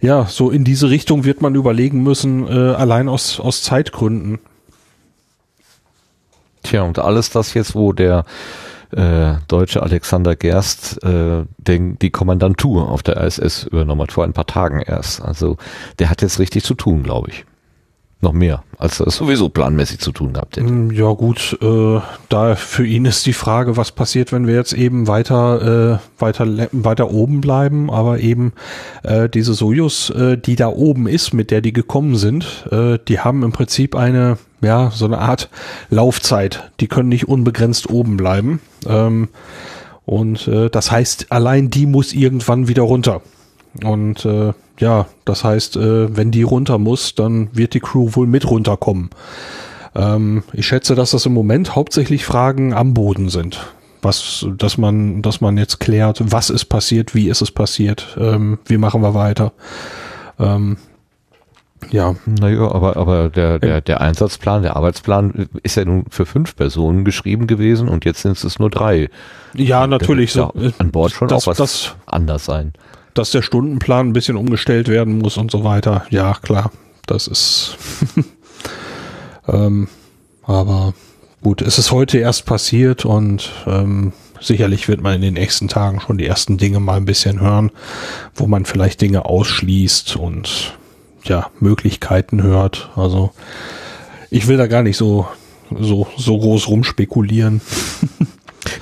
ja, 0.00 0.24
so 0.24 0.50
in 0.50 0.64
diese 0.64 0.88
Richtung 0.88 1.24
wird 1.24 1.42
man 1.42 1.56
überlegen 1.56 2.02
müssen, 2.02 2.48
äh, 2.48 2.72
allein 2.72 3.10
aus 3.10 3.38
aus 3.38 3.62
Zeitgründen. 3.62 4.38
Tja, 6.62 6.82
und 6.82 6.98
alles 6.98 7.28
das 7.28 7.52
jetzt, 7.52 7.74
wo 7.74 7.92
der 7.92 8.24
äh, 8.92 9.34
deutsche 9.48 9.82
Alexander 9.82 10.36
Gerst 10.36 11.02
äh, 11.02 11.44
den, 11.58 11.98
die 11.98 12.10
Kommandantur 12.10 12.88
auf 12.90 13.02
der 13.02 13.18
ISS 13.18 13.64
übernommen 13.64 14.02
hat, 14.02 14.12
vor 14.12 14.24
ein 14.24 14.32
paar 14.32 14.46
Tagen 14.46 14.80
erst. 14.80 15.22
Also 15.22 15.56
der 15.98 16.10
hat 16.10 16.22
jetzt 16.22 16.38
richtig 16.38 16.64
zu 16.64 16.74
tun, 16.74 17.02
glaube 17.02 17.30
ich 17.30 17.44
noch 18.20 18.32
mehr, 18.32 18.64
als 18.78 18.98
er 18.98 19.10
sowieso 19.10 19.48
planmäßig 19.48 20.00
zu 20.00 20.10
tun 20.10 20.32
gehabt 20.32 20.56
hätte. 20.56 20.66
Mm, 20.66 20.90
ja 20.90 21.12
gut, 21.12 21.56
äh, 21.62 22.00
da 22.28 22.56
für 22.56 22.84
ihn 22.84 23.04
ist 23.04 23.26
die 23.26 23.32
Frage, 23.32 23.76
was 23.76 23.92
passiert, 23.92 24.32
wenn 24.32 24.46
wir 24.46 24.54
jetzt 24.54 24.72
eben 24.72 25.06
weiter 25.06 26.00
äh, 26.18 26.20
weiter 26.20 26.68
weiter 26.72 27.10
oben 27.12 27.40
bleiben, 27.40 27.90
aber 27.90 28.18
eben 28.18 28.52
äh, 29.04 29.28
diese 29.28 29.54
Sojus, 29.54 30.10
äh, 30.10 30.36
die 30.36 30.56
da 30.56 30.68
oben 30.68 31.06
ist, 31.06 31.32
mit 31.32 31.52
der 31.52 31.60
die 31.60 31.72
gekommen 31.72 32.16
sind, 32.16 32.66
äh, 32.72 32.98
die 33.06 33.20
haben 33.20 33.44
im 33.44 33.52
Prinzip 33.52 33.94
eine 33.94 34.38
ja 34.60 34.90
so 34.92 35.04
eine 35.04 35.18
Art 35.18 35.48
Laufzeit. 35.90 36.72
Die 36.80 36.88
können 36.88 37.08
nicht 37.08 37.28
unbegrenzt 37.28 37.88
oben 37.88 38.16
bleiben. 38.16 38.60
Ähm, 38.86 39.28
und 40.04 40.48
äh, 40.48 40.70
das 40.70 40.90
heißt, 40.90 41.30
allein 41.30 41.70
die 41.70 41.86
muss 41.86 42.12
irgendwann 42.12 42.66
wieder 42.66 42.82
runter. 42.82 43.20
Und 43.84 44.24
äh, 44.24 44.52
ja, 44.78 45.06
das 45.24 45.44
heißt, 45.44 45.76
äh, 45.76 46.16
wenn 46.16 46.30
die 46.30 46.42
runter 46.42 46.78
muss, 46.78 47.14
dann 47.14 47.48
wird 47.52 47.74
die 47.74 47.80
Crew 47.80 48.10
wohl 48.12 48.26
mit 48.26 48.48
runterkommen. 48.48 49.10
Ähm, 49.94 50.44
ich 50.52 50.66
schätze, 50.66 50.94
dass 50.94 51.10
das 51.10 51.26
im 51.26 51.32
Moment 51.32 51.74
hauptsächlich 51.74 52.24
Fragen 52.24 52.72
am 52.72 52.94
Boden 52.94 53.28
sind. 53.28 53.66
Was, 54.00 54.46
dass 54.56 54.78
man, 54.78 55.22
dass 55.22 55.40
man 55.40 55.58
jetzt 55.58 55.80
klärt, 55.80 56.22
was 56.30 56.50
ist 56.50 56.66
passiert, 56.66 57.16
wie 57.16 57.28
ist 57.28 57.42
es 57.42 57.50
passiert, 57.50 58.16
ähm, 58.20 58.58
wie 58.66 58.78
machen 58.78 59.02
wir 59.02 59.14
weiter. 59.14 59.52
Ähm, 60.38 60.76
ja. 61.90 62.14
Naja, 62.26 62.70
aber, 62.70 62.96
aber 62.96 63.28
der, 63.28 63.58
der, 63.58 63.80
der 63.80 64.00
Einsatzplan, 64.00 64.62
der 64.62 64.76
Arbeitsplan 64.76 65.48
ist 65.64 65.76
ja 65.76 65.84
nun 65.84 66.04
für 66.10 66.26
fünf 66.26 66.54
Personen 66.54 67.04
geschrieben 67.04 67.48
gewesen 67.48 67.88
und 67.88 68.04
jetzt 68.04 68.22
sind 68.22 68.42
es 68.42 68.58
nur 68.60 68.70
drei. 68.70 69.10
Ja, 69.54 69.88
natürlich. 69.88 70.32
So, 70.32 70.52
an 70.78 70.92
Bord 70.92 71.10
schon 71.10 71.26
das, 71.26 71.44
auch 71.44 71.46
was 71.48 71.56
das, 71.56 71.96
anders 72.06 72.44
sein 72.44 72.74
dass 73.18 73.32
der 73.32 73.42
Stundenplan 73.42 74.08
ein 74.08 74.12
bisschen 74.12 74.36
umgestellt 74.36 74.88
werden 74.88 75.18
muss 75.18 75.36
und 75.36 75.50
so 75.50 75.64
weiter. 75.64 76.06
Ja, 76.10 76.34
klar, 76.40 76.70
das 77.06 77.26
ist. 77.26 77.76
ähm, 79.48 79.88
aber 80.44 80.94
gut, 81.42 81.60
es 81.60 81.78
ist 81.78 81.90
heute 81.90 82.18
erst 82.18 82.46
passiert 82.46 83.04
und 83.04 83.50
ähm, 83.66 84.12
sicherlich 84.40 84.86
wird 84.86 85.00
man 85.00 85.14
in 85.14 85.22
den 85.22 85.34
nächsten 85.34 85.66
Tagen 85.66 86.00
schon 86.00 86.16
die 86.16 86.26
ersten 86.26 86.58
Dinge 86.58 86.78
mal 86.78 86.96
ein 86.96 87.06
bisschen 87.06 87.40
hören, 87.40 87.72
wo 88.36 88.46
man 88.46 88.64
vielleicht 88.64 89.00
Dinge 89.00 89.24
ausschließt 89.24 90.16
und 90.16 90.78
ja, 91.24 91.50
Möglichkeiten 91.58 92.42
hört. 92.42 92.90
Also 92.94 93.32
ich 94.30 94.46
will 94.46 94.56
da 94.56 94.68
gar 94.68 94.84
nicht 94.84 94.96
so 94.96 95.26
so 95.76 96.06
so 96.16 96.38
groß 96.38 96.68
rumspekulieren. 96.68 97.60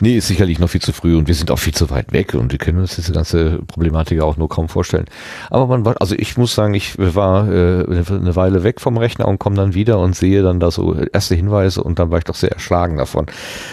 Nee, 0.00 0.16
ist 0.16 0.28
sicherlich 0.28 0.58
noch 0.58 0.68
viel 0.68 0.80
zu 0.80 0.92
früh 0.92 1.16
und 1.16 1.28
wir 1.28 1.34
sind 1.34 1.50
auch 1.50 1.58
viel 1.58 1.74
zu 1.74 1.90
weit 1.90 2.12
weg 2.12 2.34
und 2.34 2.52
wir 2.52 2.58
können 2.58 2.78
uns 2.78 2.96
diese 2.96 3.12
ganze 3.12 3.60
Problematik 3.66 4.20
auch 4.20 4.36
nur 4.36 4.48
kaum 4.48 4.68
vorstellen. 4.68 5.06
Aber 5.50 5.66
man 5.66 5.84
war, 5.84 5.94
also 6.00 6.14
ich 6.16 6.36
muss 6.36 6.54
sagen, 6.54 6.74
ich 6.74 6.96
war 6.98 7.48
äh, 7.48 7.84
eine 7.86 8.36
Weile 8.36 8.62
weg 8.62 8.80
vom 8.80 8.98
Rechner 8.98 9.26
und 9.28 9.38
komme 9.38 9.56
dann 9.56 9.74
wieder 9.74 9.98
und 9.98 10.14
sehe 10.14 10.42
dann 10.42 10.60
da 10.60 10.70
so 10.70 10.94
erste 10.94 11.34
Hinweise 11.34 11.82
und 11.82 11.98
dann 11.98 12.10
war 12.10 12.18
ich 12.18 12.24
doch 12.24 12.34
sehr 12.34 12.52
erschlagen 12.52 12.98
davon. 12.98 13.26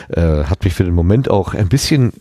Äh, 0.09 0.45
hat 0.45 0.63
mich 0.63 0.73
für 0.73 0.83
den 0.83 0.93
Moment 0.93 1.29
auch 1.29 1.53
ein 1.53 1.69
bisschen 1.69 2.13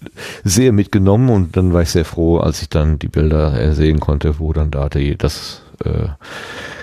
sehr 0.44 0.72
mitgenommen 0.72 1.30
und 1.30 1.56
dann 1.56 1.72
war 1.72 1.82
ich 1.82 1.90
sehr 1.90 2.04
froh, 2.04 2.38
als 2.38 2.62
ich 2.62 2.68
dann 2.68 2.98
die 2.98 3.08
Bilder 3.08 3.60
äh, 3.60 3.74
sehen 3.74 4.00
konnte, 4.00 4.38
wo 4.38 4.52
dann 4.52 4.70
da 4.70 4.88
die, 4.88 5.16
das 5.16 5.62
äh, 5.84 6.08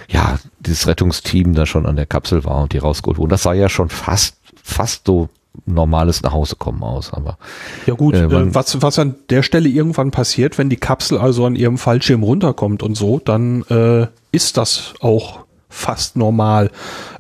ja, 0.08 0.40
dieses 0.60 0.88
Rettungsteam 0.88 1.54
da 1.54 1.66
schon 1.66 1.86
an 1.86 1.96
der 1.96 2.06
Kapsel 2.06 2.44
war 2.44 2.64
und 2.64 2.74
die 2.74 2.80
rausgeholt 2.80 3.18
wurden. 3.18 3.30
Das 3.30 3.44
sah 3.44 3.54
ja 3.54 3.70
schon 3.70 3.90
fast, 3.90 4.38
fast 4.64 5.06
so 5.06 5.30
normales 5.66 6.22
Nachhausekommen 6.22 6.84
aus. 6.84 7.14
Aber 7.14 7.38
ja 7.86 7.94
gut, 7.94 8.16
äh, 8.16 8.26
äh 8.26 8.56
was 8.56 8.82
was 8.82 9.00
an 9.00 9.16
der 9.30 9.44
Stelle 9.44 9.70
irgendwann 9.70 10.12
passiert, 10.12 10.58
wenn 10.58 10.70
die 10.70 10.78
Kapsel 10.78 11.18
also 11.18 11.46
an 11.46 11.56
ihrem 11.56 11.78
Fallschirm 11.78 12.24
runterkommt 12.24 12.84
und 12.84 12.96
so, 12.96 13.20
dann 13.24 13.64
äh, 13.70 14.08
ist 14.32 14.58
das 14.58 14.94
auch 15.02 15.46
fast 15.70 16.18
normal. 16.18 16.72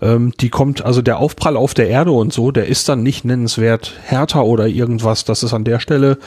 Ähm, 0.01 0.34
die 0.39 0.50
kommt, 0.50 0.84
also 0.84 1.01
der 1.03 1.19
Aufprall 1.19 1.55
auf 1.55 1.75
der 1.75 1.88
Erde 1.88 2.12
und 2.12 2.34
so, 2.34 2.51
der 2.51 2.65
ist 2.65 2.89
dann 2.89 3.03
nicht 3.03 3.24
nennenswert 3.24 3.93
härter 4.03 4.43
oder 4.43 4.67
irgendwas. 4.67 5.24
Das 5.24 5.43
ist 5.43 5.53
an 5.53 5.63
der 5.63 5.79
Stelle 5.79 6.17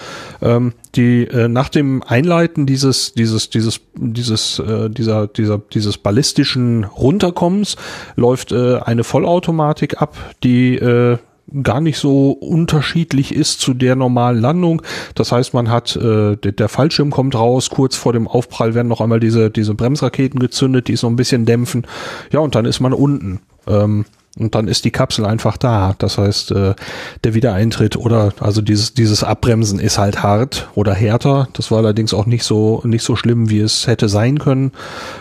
ähm, 0.40 0.72
die 0.94 1.24
äh, 1.24 1.48
nach 1.48 1.68
dem 1.68 2.02
Einleiten 2.02 2.64
dieses 2.64 3.12
dieses 3.14 3.50
dieses 3.50 3.80
dieses 3.94 4.60
äh, 4.60 4.88
dieser 4.88 5.26
dieser 5.26 5.58
dieses 5.58 5.98
ballistischen 5.98 6.84
Runterkommens 6.84 7.76
läuft 8.14 8.52
äh, 8.52 8.78
eine 8.78 9.02
Vollautomatik 9.02 10.00
ab, 10.00 10.16
die 10.44 10.76
äh, 10.76 11.18
gar 11.62 11.80
nicht 11.80 11.98
so 11.98 12.30
unterschiedlich 12.30 13.34
ist 13.34 13.60
zu 13.60 13.74
der 13.74 13.96
normalen 13.96 14.40
Landung. 14.40 14.82
Das 15.14 15.32
heißt, 15.32 15.54
man 15.54 15.70
hat, 15.70 15.96
äh, 15.96 16.36
der, 16.36 16.52
der 16.52 16.68
Fallschirm 16.68 17.10
kommt 17.10 17.34
raus, 17.34 17.70
kurz 17.70 17.96
vor 17.96 18.12
dem 18.12 18.28
Aufprall 18.28 18.74
werden 18.74 18.88
noch 18.88 19.00
einmal 19.00 19.20
diese, 19.20 19.50
diese 19.50 19.74
Bremsraketen 19.74 20.40
gezündet, 20.40 20.88
die 20.88 20.94
es 20.94 21.02
noch 21.02 21.10
ein 21.10 21.16
bisschen 21.16 21.44
dämpfen. 21.44 21.86
Ja, 22.30 22.40
und 22.40 22.54
dann 22.54 22.64
ist 22.64 22.80
man 22.80 22.92
unten. 22.92 23.40
Ähm, 23.66 24.04
und 24.38 24.54
dann 24.54 24.66
ist 24.66 24.86
die 24.86 24.90
Kapsel 24.90 25.26
einfach 25.26 25.58
da. 25.58 25.94
Das 25.98 26.16
heißt, 26.16 26.52
äh, 26.52 26.74
der 27.22 27.34
Wiedereintritt 27.34 27.96
oder 27.96 28.32
also 28.40 28.62
dieses 28.62 28.94
dieses 28.94 29.22
Abbremsen 29.22 29.78
ist 29.78 29.98
halt 29.98 30.22
hart 30.22 30.68
oder 30.74 30.94
härter. 30.94 31.48
Das 31.52 31.70
war 31.70 31.78
allerdings 31.78 32.14
auch 32.14 32.24
nicht 32.24 32.44
so 32.44 32.80
nicht 32.84 33.04
so 33.04 33.14
schlimm, 33.14 33.50
wie 33.50 33.60
es 33.60 33.86
hätte 33.86 34.08
sein 34.08 34.38
können. 34.38 34.72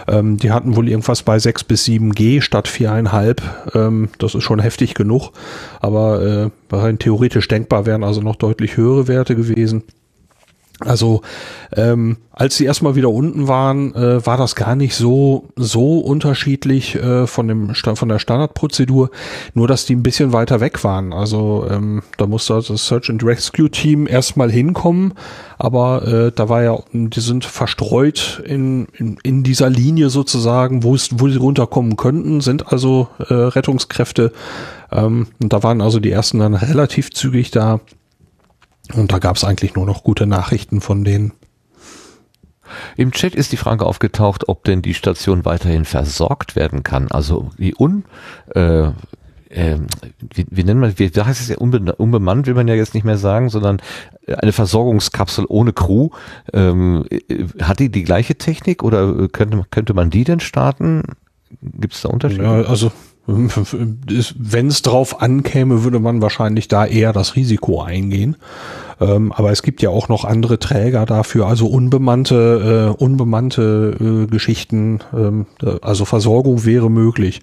Ähm, 0.07 0.37
die 0.37 0.51
hatten 0.51 0.77
wohl 0.77 0.87
irgendwas 0.87 1.23
bei 1.23 1.39
6 1.39 1.65
bis 1.65 1.83
7 1.85 2.13
G 2.13 2.39
statt 2.39 2.69
4,5. 2.69 3.41
Ähm, 3.75 4.09
das 4.17 4.33
ist 4.33 4.43
schon 4.43 4.59
heftig 4.59 4.93
genug. 4.93 5.31
Aber 5.81 6.21
äh, 6.21 6.75
rein 6.75 6.97
theoretisch 6.97 7.49
denkbar 7.49 7.85
wären 7.85 8.05
also 8.05 8.21
noch 8.21 8.37
deutlich 8.37 8.77
höhere 8.77 9.09
Werte 9.09 9.35
gewesen. 9.35 9.83
Also 10.85 11.21
ähm, 11.75 12.17
als 12.31 12.55
sie 12.55 12.65
erstmal 12.65 12.95
wieder 12.95 13.09
unten 13.09 13.47
waren, 13.47 13.93
äh, 13.93 14.25
war 14.25 14.37
das 14.37 14.55
gar 14.55 14.75
nicht 14.75 14.95
so 14.95 15.49
so 15.55 15.99
unterschiedlich 15.99 16.95
äh, 16.95 17.27
von 17.27 17.47
dem 17.47 17.73
von 17.75 18.09
der 18.09 18.19
Standardprozedur, 18.19 19.11
nur 19.53 19.67
dass 19.67 19.85
die 19.85 19.95
ein 19.95 20.03
bisschen 20.03 20.33
weiter 20.33 20.59
weg 20.59 20.83
waren. 20.83 21.13
Also 21.13 21.67
ähm, 21.69 22.01
da 22.17 22.25
musste 22.25 22.53
das 22.53 22.87
Search 22.87 23.09
and 23.09 23.23
Rescue 23.23 23.69
Team 23.69 24.07
erstmal 24.07 24.51
hinkommen, 24.51 25.13
aber 25.57 26.07
äh, 26.07 26.31
da 26.33 26.49
war 26.49 26.63
ja, 26.63 26.79
die 26.93 27.19
sind 27.19 27.45
verstreut 27.45 28.41
in, 28.45 28.87
in, 28.97 29.17
in 29.23 29.43
dieser 29.43 29.69
Linie 29.69 30.09
sozusagen, 30.09 30.83
wo 30.83 30.95
es 30.95 31.09
wo 31.19 31.27
sie 31.27 31.37
runterkommen 31.37 31.95
könnten, 31.97 32.41
sind 32.41 32.71
also 32.71 33.07
äh, 33.19 33.33
Rettungskräfte 33.33 34.31
ähm, 34.91 35.27
und 35.41 35.53
da 35.53 35.63
waren 35.63 35.81
also 35.81 35.99
die 35.99 36.11
ersten 36.11 36.39
dann 36.39 36.53
relativ 36.53 37.11
zügig 37.11 37.51
da. 37.51 37.79
Und 38.93 39.11
da 39.11 39.19
gab 39.19 39.35
es 39.35 39.43
eigentlich 39.43 39.75
nur 39.75 39.85
noch 39.85 40.03
gute 40.03 40.25
Nachrichten 40.25 40.81
von 40.81 41.03
denen. 41.03 41.33
Im 42.95 43.11
Chat 43.11 43.35
ist 43.35 43.51
die 43.51 43.57
Frage 43.57 43.85
aufgetaucht, 43.85 44.47
ob 44.47 44.63
denn 44.63 44.81
die 44.81 44.93
Station 44.93 45.45
weiterhin 45.45 45.85
versorgt 45.85 46.55
werden 46.55 46.83
kann. 46.83 47.11
Also 47.11 47.49
wie 47.57 47.75
un, 47.77 48.05
äh, 48.55 48.91
äh, 49.49 49.77
wie, 50.33 50.45
wie 50.49 50.63
nennt 50.63 50.79
man, 50.79 50.97
wie, 50.97 51.09
da 51.09 51.25
heißt 51.25 51.41
es 51.41 51.49
ja 51.49 51.57
unbe, 51.57 51.95
unbemannt, 51.95 52.47
will 52.47 52.53
man 52.53 52.67
ja 52.67 52.75
jetzt 52.75 52.93
nicht 52.93 53.03
mehr 53.03 53.17
sagen, 53.17 53.49
sondern 53.49 53.81
eine 54.27 54.53
Versorgungskapsel 54.53 55.45
ohne 55.47 55.73
Crew. 55.73 56.09
Ähm, 56.53 57.05
äh, 57.09 57.45
hat 57.61 57.79
die 57.79 57.89
die 57.89 58.03
gleiche 58.03 58.35
Technik 58.35 58.83
oder 58.83 59.27
könnte, 59.27 59.63
könnte 59.69 59.93
man 59.93 60.09
die 60.09 60.23
denn 60.23 60.39
starten? 60.39 61.03
Gibt 61.61 61.93
es 61.93 62.01
da 62.01 62.09
Unterschiede? 62.09 62.43
Ja, 62.43 62.61
also 62.61 62.91
wenn 63.27 64.67
es 64.67 64.81
drauf 64.81 65.21
ankäme, 65.21 65.83
würde 65.83 65.99
man 65.99 66.21
wahrscheinlich 66.21 66.67
da 66.67 66.85
eher 66.85 67.13
das 67.13 67.35
Risiko 67.35 67.81
eingehen. 67.81 68.35
Ähm, 68.99 69.31
aber 69.31 69.51
es 69.51 69.63
gibt 69.63 69.81
ja 69.81 69.89
auch 69.89 70.09
noch 70.09 70.25
andere 70.25 70.59
Träger 70.59 71.05
dafür, 71.05 71.47
also 71.47 71.67
unbemannte, 71.67 72.95
äh, 72.99 73.03
unbemannte 73.03 73.97
äh, 73.99 74.27
Geschichten. 74.27 74.99
Ähm, 75.13 75.45
also 75.81 76.05
Versorgung 76.05 76.65
wäre 76.65 76.89
möglich. 76.89 77.41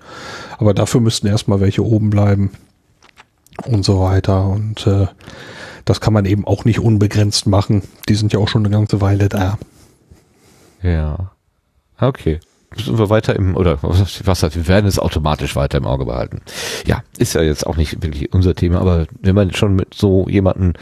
Aber 0.59 0.75
dafür 0.75 1.01
müssten 1.01 1.27
erstmal 1.27 1.61
welche 1.61 1.85
oben 1.85 2.11
bleiben 2.11 2.51
und 3.67 3.85
so 3.85 4.01
weiter. 4.01 4.47
Und 4.47 4.87
äh, 4.87 5.07
das 5.85 6.01
kann 6.01 6.13
man 6.13 6.27
eben 6.27 6.47
auch 6.47 6.65
nicht 6.65 6.81
unbegrenzt 6.81 7.47
machen. 7.47 7.83
Die 8.09 8.15
sind 8.15 8.33
ja 8.33 8.39
auch 8.39 8.49
schon 8.49 8.65
eine 8.65 8.75
ganze 8.75 9.01
Weile 9.01 9.29
da. 9.29 9.59
Ja. 10.83 11.33
Okay. 11.99 12.41
Sind 12.77 12.99
wir 12.99 13.09
weiter 13.09 13.35
im, 13.35 13.57
oder 13.57 13.79
was 13.83 14.23
wir 14.43 14.69
werden 14.69 14.87
es 14.87 14.99
automatisch 14.99 15.57
weiter 15.57 15.79
im 15.79 15.87
Auge 15.87 16.05
behalten. 16.05 16.43
Ja, 16.87 17.03
ist 17.17 17.35
ja 17.35 17.43
jetzt 17.43 17.67
auch 17.67 17.77
nicht 17.77 18.03
wirklich 18.03 18.33
unser 18.33 18.55
Thema, 18.55 18.81
aber 18.81 19.07
wenn 19.21 19.35
man 19.35 19.53
schon 19.55 19.75
mit 19.75 19.95
so 19.95 20.29
jemanden 20.29 20.75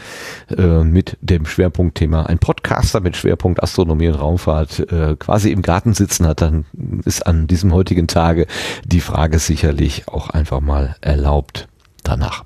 äh, 0.55 0.83
mit 0.83 1.17
dem 1.21 1.45
Schwerpunktthema, 1.45 2.23
ein 2.23 2.39
Podcaster 2.39 2.99
mit 2.99 3.15
Schwerpunkt 3.15 3.63
Astronomie 3.63 4.09
und 4.09 4.15
Raumfahrt 4.15 4.91
äh, 4.91 5.15
quasi 5.17 5.51
im 5.51 5.61
Garten 5.61 5.93
sitzen 5.93 6.27
hat, 6.27 6.41
dann 6.41 6.65
ist 7.05 7.25
an 7.25 7.47
diesem 7.47 7.73
heutigen 7.73 8.07
Tage 8.07 8.47
die 8.83 9.01
Frage 9.01 9.39
sicherlich 9.39 10.07
auch 10.07 10.29
einfach 10.29 10.59
mal 10.59 10.95
erlaubt 11.01 11.67
danach. 12.03 12.43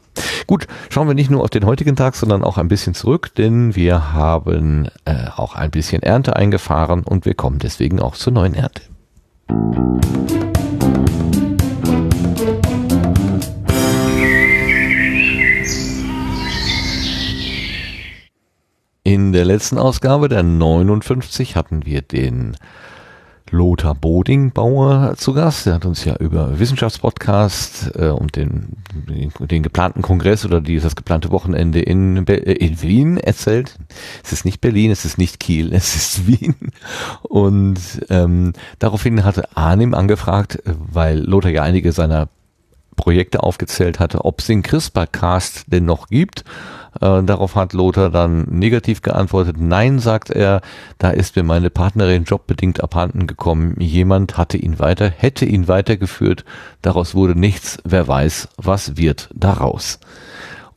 Gut, 0.48 0.68
schauen 0.90 1.08
wir 1.08 1.14
nicht 1.14 1.30
nur 1.30 1.44
auf 1.44 1.50
den 1.50 1.66
heutigen 1.66 1.96
Tag, 1.96 2.16
sondern 2.16 2.44
auch 2.44 2.58
ein 2.58 2.68
bisschen 2.68 2.94
zurück, 2.94 3.34
denn 3.36 3.76
wir 3.76 4.14
haben 4.14 4.88
äh, 5.06 5.28
auch 5.36 5.56
ein 5.56 5.72
bisschen 5.72 6.04
Ernte 6.04 6.36
eingefahren 6.36 7.04
und 7.04 7.26
wir 7.26 7.34
kommen 7.34 7.60
deswegen 7.60 8.00
auch 8.00 8.16
zur 8.16 8.34
neuen 8.34 8.54
Ernte. 8.54 8.82
In 19.04 19.34
der 19.34 19.46
letzten 19.46 19.78
Ausgabe, 19.78 20.30
der 20.30 20.44
59, 20.44 21.56
hatten 21.56 21.86
wir 21.86 22.02
den 22.02 22.56
Lothar 23.52 23.96
Bodingbauer 23.96 25.16
zu 25.18 25.34
Gast. 25.34 25.66
Der 25.66 25.76
hat 25.76 25.86
uns 25.86 26.06
ja 26.06 26.16
über 26.16 26.58
Wissenschaftspodcast 26.58 27.92
äh, 27.96 28.08
und 28.08 28.36
den, 28.36 28.78
den, 28.94 29.32
den, 29.40 29.62
geplanten 29.62 30.02
Kongress 30.02 30.46
oder 30.46 30.62
die, 30.62 30.80
das 30.80 30.96
geplante 30.96 31.32
Wochenende 31.32 31.82
in, 31.82 32.26
Be 32.26 32.46
äh, 32.46 32.54
in 32.54 32.82
Wien 32.82 33.18
erzählt. 33.18 33.78
Es 34.24 34.32
ist 34.32 34.46
nicht 34.46 34.62
Berlin, 34.62 34.90
es 34.90 35.06
ist 35.06 35.18
nicht 35.18 35.40
Kiel, 35.40 35.74
es 35.74 35.96
ist 35.96 36.28
Wien. 36.28 36.56
Und 37.24 37.80
ähm, 38.10 38.54
daraufhin 38.80 39.24
hatte 39.24 39.56
Arnim 39.56 39.94
angefragt, 39.94 40.60
weil 40.66 41.20
Lothar 41.20 41.52
ja 41.52 41.64
einige 41.64 41.92
seiner 41.92 42.30
Projekte 42.96 43.44
aufgezählt 43.44 44.00
hatte, 44.00 44.26
ob 44.26 44.40
es 44.40 44.48
den 44.48 44.64
CRISPR-Cast 44.64 45.66
denn 45.68 45.86
noch 45.86 46.08
gibt. 46.08 46.44
Äh, 47.00 47.24
darauf 47.24 47.56
hat 47.56 47.74
Lothar 47.74 48.10
dann 48.10 48.44
negativ 48.50 49.02
geantwortet. 49.02 49.56
Nein, 49.60 50.00
sagt 50.00 50.30
er, 50.30 50.62
da 50.98 51.12
ist 51.12 51.36
mir 51.36 51.44
meine 51.44 51.70
Partnerin 51.70 52.26
jobbedingt 52.26 52.84
abhanden 52.84 53.28
gekommen. 53.28 53.76
Jemand 53.80 54.38
hatte 54.38 54.58
ihn 54.58 54.80
weiter, 54.80 55.10
hätte 55.10 55.46
ihn 55.46 55.68
weitergeführt. 55.68 56.44
Daraus 56.82 57.16
wurde 57.16 57.40
nichts. 57.40 57.78
Wer 57.84 58.08
weiß, 58.08 58.50
was 58.58 58.98
wird 58.98 59.30
daraus. 59.34 60.00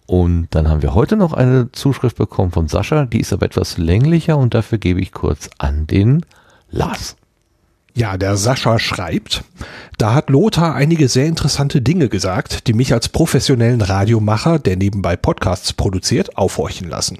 Und 0.06 0.48
dann 0.50 0.68
haben 0.68 0.82
wir 0.82 0.94
heute 0.94 1.16
noch 1.16 1.32
eine 1.32 1.72
Zuschrift 1.72 2.18
bekommen 2.18 2.52
von 2.52 2.68
Sascha, 2.68 3.06
die 3.06 3.20
ist 3.20 3.32
aber 3.32 3.46
etwas 3.46 3.78
länglicher 3.78 4.36
und 4.36 4.52
dafür 4.52 4.78
gebe 4.78 5.00
ich 5.00 5.12
kurz 5.12 5.48
an 5.58 5.86
den 5.86 6.26
Lars. 6.70 7.16
Ja, 7.96 8.16
der 8.16 8.36
Sascha 8.36 8.80
schreibt, 8.80 9.44
da 9.98 10.14
hat 10.14 10.28
Lothar 10.28 10.74
einige 10.74 11.06
sehr 11.08 11.26
interessante 11.26 11.80
Dinge 11.80 12.08
gesagt, 12.08 12.66
die 12.66 12.72
mich 12.72 12.92
als 12.92 13.08
professionellen 13.08 13.82
Radiomacher, 13.82 14.58
der 14.58 14.76
nebenbei 14.76 15.14
Podcasts 15.14 15.72
produziert, 15.72 16.36
aufhorchen 16.36 16.88
lassen. 16.88 17.18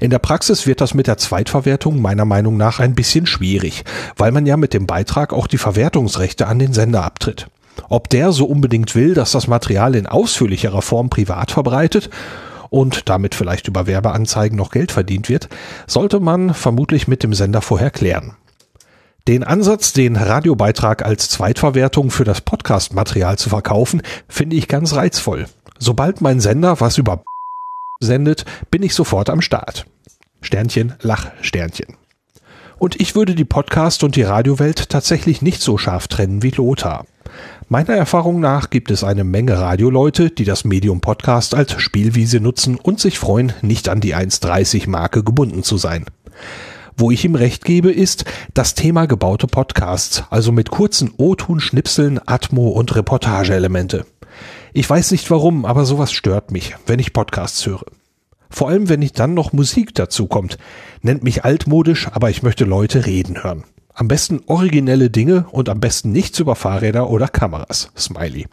In 0.00 0.10
der 0.10 0.18
Praxis 0.18 0.66
wird 0.66 0.82
das 0.82 0.92
mit 0.92 1.06
der 1.06 1.16
Zweitverwertung 1.16 2.02
meiner 2.02 2.26
Meinung 2.26 2.58
nach 2.58 2.80
ein 2.80 2.94
bisschen 2.94 3.24
schwierig, 3.24 3.84
weil 4.18 4.30
man 4.30 4.44
ja 4.44 4.58
mit 4.58 4.74
dem 4.74 4.86
Beitrag 4.86 5.32
auch 5.32 5.46
die 5.46 5.56
Verwertungsrechte 5.56 6.46
an 6.48 6.58
den 6.58 6.74
Sender 6.74 7.02
abtritt. 7.02 7.46
Ob 7.88 8.10
der 8.10 8.32
so 8.32 8.44
unbedingt 8.44 8.94
will, 8.94 9.14
dass 9.14 9.32
das 9.32 9.46
Material 9.46 9.94
in 9.94 10.06
ausführlicherer 10.06 10.82
Form 10.82 11.08
privat 11.08 11.50
verbreitet 11.50 12.10
und 12.68 13.08
damit 13.08 13.34
vielleicht 13.34 13.68
über 13.68 13.86
Werbeanzeigen 13.86 14.58
noch 14.58 14.70
Geld 14.70 14.92
verdient 14.92 15.30
wird, 15.30 15.48
sollte 15.86 16.20
man 16.20 16.52
vermutlich 16.52 17.08
mit 17.08 17.22
dem 17.22 17.32
Sender 17.32 17.62
vorher 17.62 17.90
klären. 17.90 18.36
Den 19.26 19.42
Ansatz, 19.42 19.94
den 19.94 20.16
Radiobeitrag 20.16 21.02
als 21.02 21.30
Zweitverwertung 21.30 22.10
für 22.10 22.24
das 22.24 22.42
Podcast-Material 22.42 23.38
zu 23.38 23.48
verkaufen, 23.48 24.02
finde 24.28 24.54
ich 24.56 24.68
ganz 24.68 24.94
reizvoll. 24.94 25.46
Sobald 25.78 26.20
mein 26.20 26.40
Sender 26.40 26.78
was 26.82 26.98
über 26.98 27.24
sendet, 28.00 28.44
bin 28.70 28.82
ich 28.82 28.94
sofort 28.94 29.30
am 29.30 29.40
Start. 29.40 29.86
Sternchen, 30.42 30.92
Lach, 31.00 31.30
Sternchen. 31.40 31.96
Und 32.76 33.00
ich 33.00 33.14
würde 33.14 33.34
die 33.34 33.46
Podcast- 33.46 34.04
und 34.04 34.14
die 34.16 34.24
Radiowelt 34.24 34.90
tatsächlich 34.90 35.40
nicht 35.40 35.62
so 35.62 35.78
scharf 35.78 36.06
trennen 36.06 36.42
wie 36.42 36.50
Lothar. 36.50 37.06
Meiner 37.70 37.94
Erfahrung 37.94 38.40
nach 38.40 38.68
gibt 38.68 38.90
es 38.90 39.04
eine 39.04 39.24
Menge 39.24 39.58
Radioleute, 39.58 40.28
die 40.32 40.44
das 40.44 40.66
Medium 40.66 41.00
Podcast 41.00 41.54
als 41.54 41.80
Spielwiese 41.80 42.40
nutzen 42.40 42.76
und 42.76 43.00
sich 43.00 43.18
freuen, 43.18 43.54
nicht 43.62 43.88
an 43.88 44.02
die 44.02 44.14
1,30 44.14 44.90
Marke 44.90 45.24
gebunden 45.24 45.62
zu 45.62 45.78
sein. 45.78 46.04
Wo 46.96 47.10
ich 47.10 47.24
ihm 47.24 47.34
recht 47.34 47.64
gebe, 47.64 47.90
ist 47.90 48.24
das 48.54 48.74
Thema 48.74 49.06
gebaute 49.06 49.48
Podcasts, 49.48 50.24
also 50.30 50.52
mit 50.52 50.70
kurzen 50.70 51.12
O-Ton-Schnipseln, 51.16 52.20
Atmo 52.24 52.68
und 52.68 52.94
Reportageelemente. 52.94 54.06
Ich 54.72 54.88
weiß 54.88 55.10
nicht 55.10 55.28
warum, 55.30 55.64
aber 55.64 55.84
sowas 55.86 56.12
stört 56.12 56.52
mich, 56.52 56.76
wenn 56.86 57.00
ich 57.00 57.12
Podcasts 57.12 57.66
höre. 57.66 57.84
Vor 58.48 58.68
allem, 58.68 58.88
wenn 58.88 59.02
ich 59.02 59.12
dann 59.12 59.34
noch 59.34 59.52
Musik 59.52 59.94
dazu 59.94 60.28
kommt. 60.28 60.58
Nennt 61.02 61.24
mich 61.24 61.44
altmodisch, 61.44 62.08
aber 62.12 62.30
ich 62.30 62.44
möchte 62.44 62.64
Leute 62.64 63.06
reden 63.06 63.42
hören. 63.42 63.64
Am 63.92 64.06
besten 64.06 64.42
originelle 64.46 65.10
Dinge 65.10 65.46
und 65.50 65.68
am 65.68 65.80
besten 65.80 66.12
nichts 66.12 66.38
über 66.38 66.54
Fahrräder 66.54 67.10
oder 67.10 67.26
Kameras. 67.26 67.90
Smiley. 67.96 68.46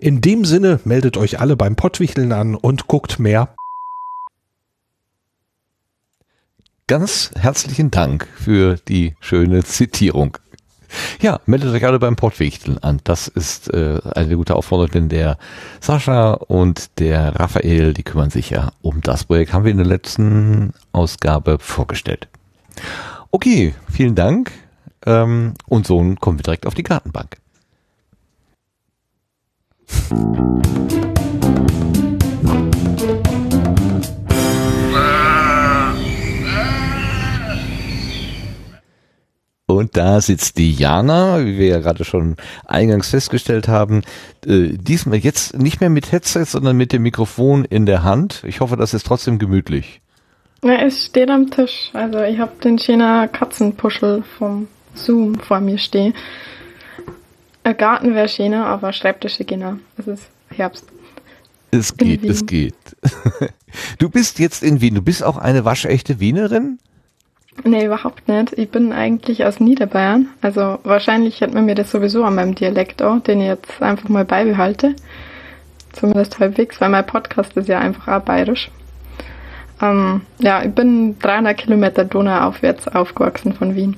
In 0.00 0.22
dem 0.22 0.46
Sinne 0.46 0.80
meldet 0.84 1.18
euch 1.18 1.40
alle 1.40 1.56
beim 1.56 1.76
Pottwichteln 1.76 2.32
an 2.32 2.54
und 2.54 2.86
guckt 2.86 3.18
mehr 3.18 3.54
ganz 6.90 7.30
herzlichen 7.38 7.92
Dank 7.92 8.26
für 8.34 8.74
die 8.88 9.14
schöne 9.20 9.62
Zitierung. 9.62 10.36
Ja, 11.20 11.38
meldet 11.46 11.72
euch 11.72 11.84
alle 11.84 12.00
beim 12.00 12.16
Portwichteln 12.16 12.78
an. 12.78 12.98
Das 13.04 13.28
ist 13.28 13.72
äh, 13.72 14.00
eine 14.16 14.34
gute 14.34 14.56
Aufforderung, 14.56 14.90
denn 14.90 15.08
der 15.08 15.38
Sascha 15.80 16.32
und 16.32 16.98
der 16.98 17.36
Raphael, 17.36 17.94
die 17.94 18.02
kümmern 18.02 18.30
sich 18.30 18.50
ja 18.50 18.72
um 18.82 19.02
das 19.02 19.22
Projekt. 19.22 19.52
Haben 19.52 19.66
wir 19.66 19.70
in 19.70 19.76
der 19.76 19.86
letzten 19.86 20.72
Ausgabe 20.90 21.58
vorgestellt. 21.60 22.26
Okay, 23.30 23.72
vielen 23.88 24.16
Dank. 24.16 24.50
Ähm, 25.06 25.54
und 25.68 25.86
so 25.86 25.98
kommen 26.18 26.40
wir 26.40 26.42
direkt 26.42 26.66
auf 26.66 26.74
die 26.74 26.82
Gartenbank. 26.82 27.36
Und 39.76 39.96
da 39.96 40.20
sitzt 40.20 40.58
die 40.58 40.72
Jana, 40.72 41.44
wie 41.44 41.58
wir 41.58 41.66
ja 41.66 41.80
gerade 41.80 42.04
schon 42.04 42.36
eingangs 42.66 43.10
festgestellt 43.10 43.68
haben, 43.68 44.02
äh, 44.46 44.68
diesmal 44.76 45.18
jetzt 45.18 45.58
nicht 45.58 45.80
mehr 45.80 45.90
mit 45.90 46.12
Headset, 46.12 46.44
sondern 46.44 46.76
mit 46.76 46.92
dem 46.92 47.02
Mikrofon 47.02 47.64
in 47.64 47.86
der 47.86 48.02
Hand. 48.02 48.42
Ich 48.46 48.60
hoffe, 48.60 48.76
das 48.76 48.94
ist 48.94 49.06
trotzdem 49.06 49.38
gemütlich. 49.38 50.00
Ja, 50.62 50.74
es 50.82 51.06
steht 51.06 51.30
am 51.30 51.50
Tisch. 51.50 51.90
Also 51.92 52.20
ich 52.20 52.38
habe 52.38 52.52
den 52.62 52.78
schönen 52.78 53.30
Katzenpuschel 53.32 54.22
vom 54.38 54.68
Zoom 54.94 55.36
vor 55.36 55.60
mir 55.60 55.78
stehen. 55.78 56.14
Ein 57.62 57.76
Garten 57.76 58.14
wäre 58.14 58.28
schöner, 58.28 58.66
aber 58.66 58.92
Schreibtische 58.92 59.44
genau. 59.44 59.74
Es 59.96 60.06
ist 60.06 60.28
Herbst. 60.48 60.86
Es 61.70 61.96
geht, 61.96 62.24
es 62.24 62.46
geht. 62.46 62.74
Du 63.98 64.10
bist 64.10 64.40
jetzt 64.40 64.64
in 64.64 64.80
Wien. 64.80 64.96
Du 64.96 65.02
bist 65.02 65.22
auch 65.22 65.36
eine 65.36 65.64
waschechte 65.64 66.18
Wienerin? 66.18 66.80
Nee, 67.64 67.84
überhaupt 67.84 68.28
nicht. 68.28 68.52
Ich 68.56 68.70
bin 68.70 68.92
eigentlich 68.92 69.44
aus 69.44 69.60
Niederbayern. 69.60 70.28
Also 70.40 70.78
wahrscheinlich 70.84 71.40
hätte 71.40 71.54
man 71.54 71.66
mir 71.66 71.74
das 71.74 71.90
sowieso 71.90 72.24
an 72.24 72.36
meinem 72.36 72.54
Dialekt 72.54 73.02
auch, 73.02 73.20
den 73.20 73.40
ich 73.40 73.48
jetzt 73.48 73.82
einfach 73.82 74.08
mal 74.08 74.24
beibehalte. 74.24 74.94
Zumindest 75.92 76.38
halbwegs, 76.38 76.80
weil 76.80 76.88
mein 76.88 77.06
Podcast 77.06 77.56
ist 77.56 77.68
ja 77.68 77.80
einfach 77.80 78.08
auch 78.08 78.22
bayerisch. 78.22 78.70
Ähm, 79.82 80.22
ja, 80.38 80.62
ich 80.62 80.72
bin 80.72 81.18
300 81.18 81.56
Kilometer 81.56 82.04
Donauaufwärts 82.04 82.88
aufgewachsen 82.88 83.52
von 83.52 83.74
Wien. 83.74 83.96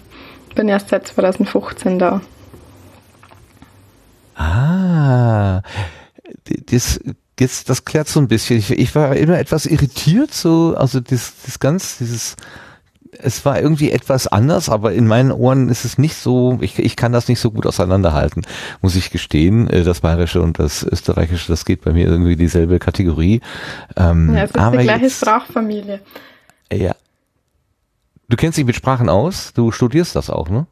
Bin 0.55 0.69
erst 0.69 0.89
seit 0.89 1.07
2015 1.07 1.99
da. 1.99 2.21
Ah, 4.35 5.61
das, 6.71 7.01
jetzt, 7.39 7.69
das 7.69 7.85
klärt 7.85 8.09
so 8.09 8.21
ein 8.21 8.29
bisschen. 8.29 8.59
Ich, 8.59 8.71
ich 8.71 8.95
war 8.95 9.15
immer 9.17 9.39
etwas 9.39 9.67
irritiert, 9.67 10.33
so, 10.33 10.75
also 10.77 11.01
das, 11.01 11.35
das 11.45 11.59
ganz, 11.59 11.99
dieses 11.99 12.37
es 13.19 13.45
war 13.45 13.61
irgendwie 13.61 13.91
etwas 13.91 14.27
anders, 14.27 14.69
aber 14.69 14.93
in 14.93 15.07
meinen 15.07 15.33
Ohren 15.33 15.69
ist 15.69 15.85
es 15.85 15.99
nicht 15.99 16.17
so, 16.17 16.59
ich, 16.61 16.79
ich 16.79 16.97
kann 16.97 17.13
das 17.13 17.29
nicht 17.29 17.41
so 17.41 17.51
gut 17.51 17.67
auseinanderhalten, 17.67 18.43
muss 18.81 18.97
ich 18.97 19.11
gestehen. 19.11 19.69
Äh, 19.69 19.85
das 19.85 20.01
Bayerische 20.01 20.41
und 20.41 20.59
das 20.59 20.83
Österreichische, 20.83 21.49
das 21.49 21.65
geht 21.65 21.83
bei 21.83 21.93
mir 21.93 22.07
irgendwie 22.07 22.37
dieselbe 22.37 22.79
Kategorie. 22.79 23.43
Ähm, 23.97 24.35
ja, 24.35 24.45
es 24.45 24.51
ist 24.51 24.57
die 24.57 24.79
gleiche 24.79 25.05
jetzt, 25.05 25.21
Sprachfamilie. 25.21 26.01
Ja. 26.73 26.95
Du 28.29 28.37
kennst 28.37 28.57
dich 28.57 28.65
mit 28.65 28.77
Sprachen 28.77 29.11
aus, 29.11 29.53
du 29.53 29.73
studierst 29.73 30.17
das 30.17 30.31
auch, 30.31 30.49
ne? 30.49 30.67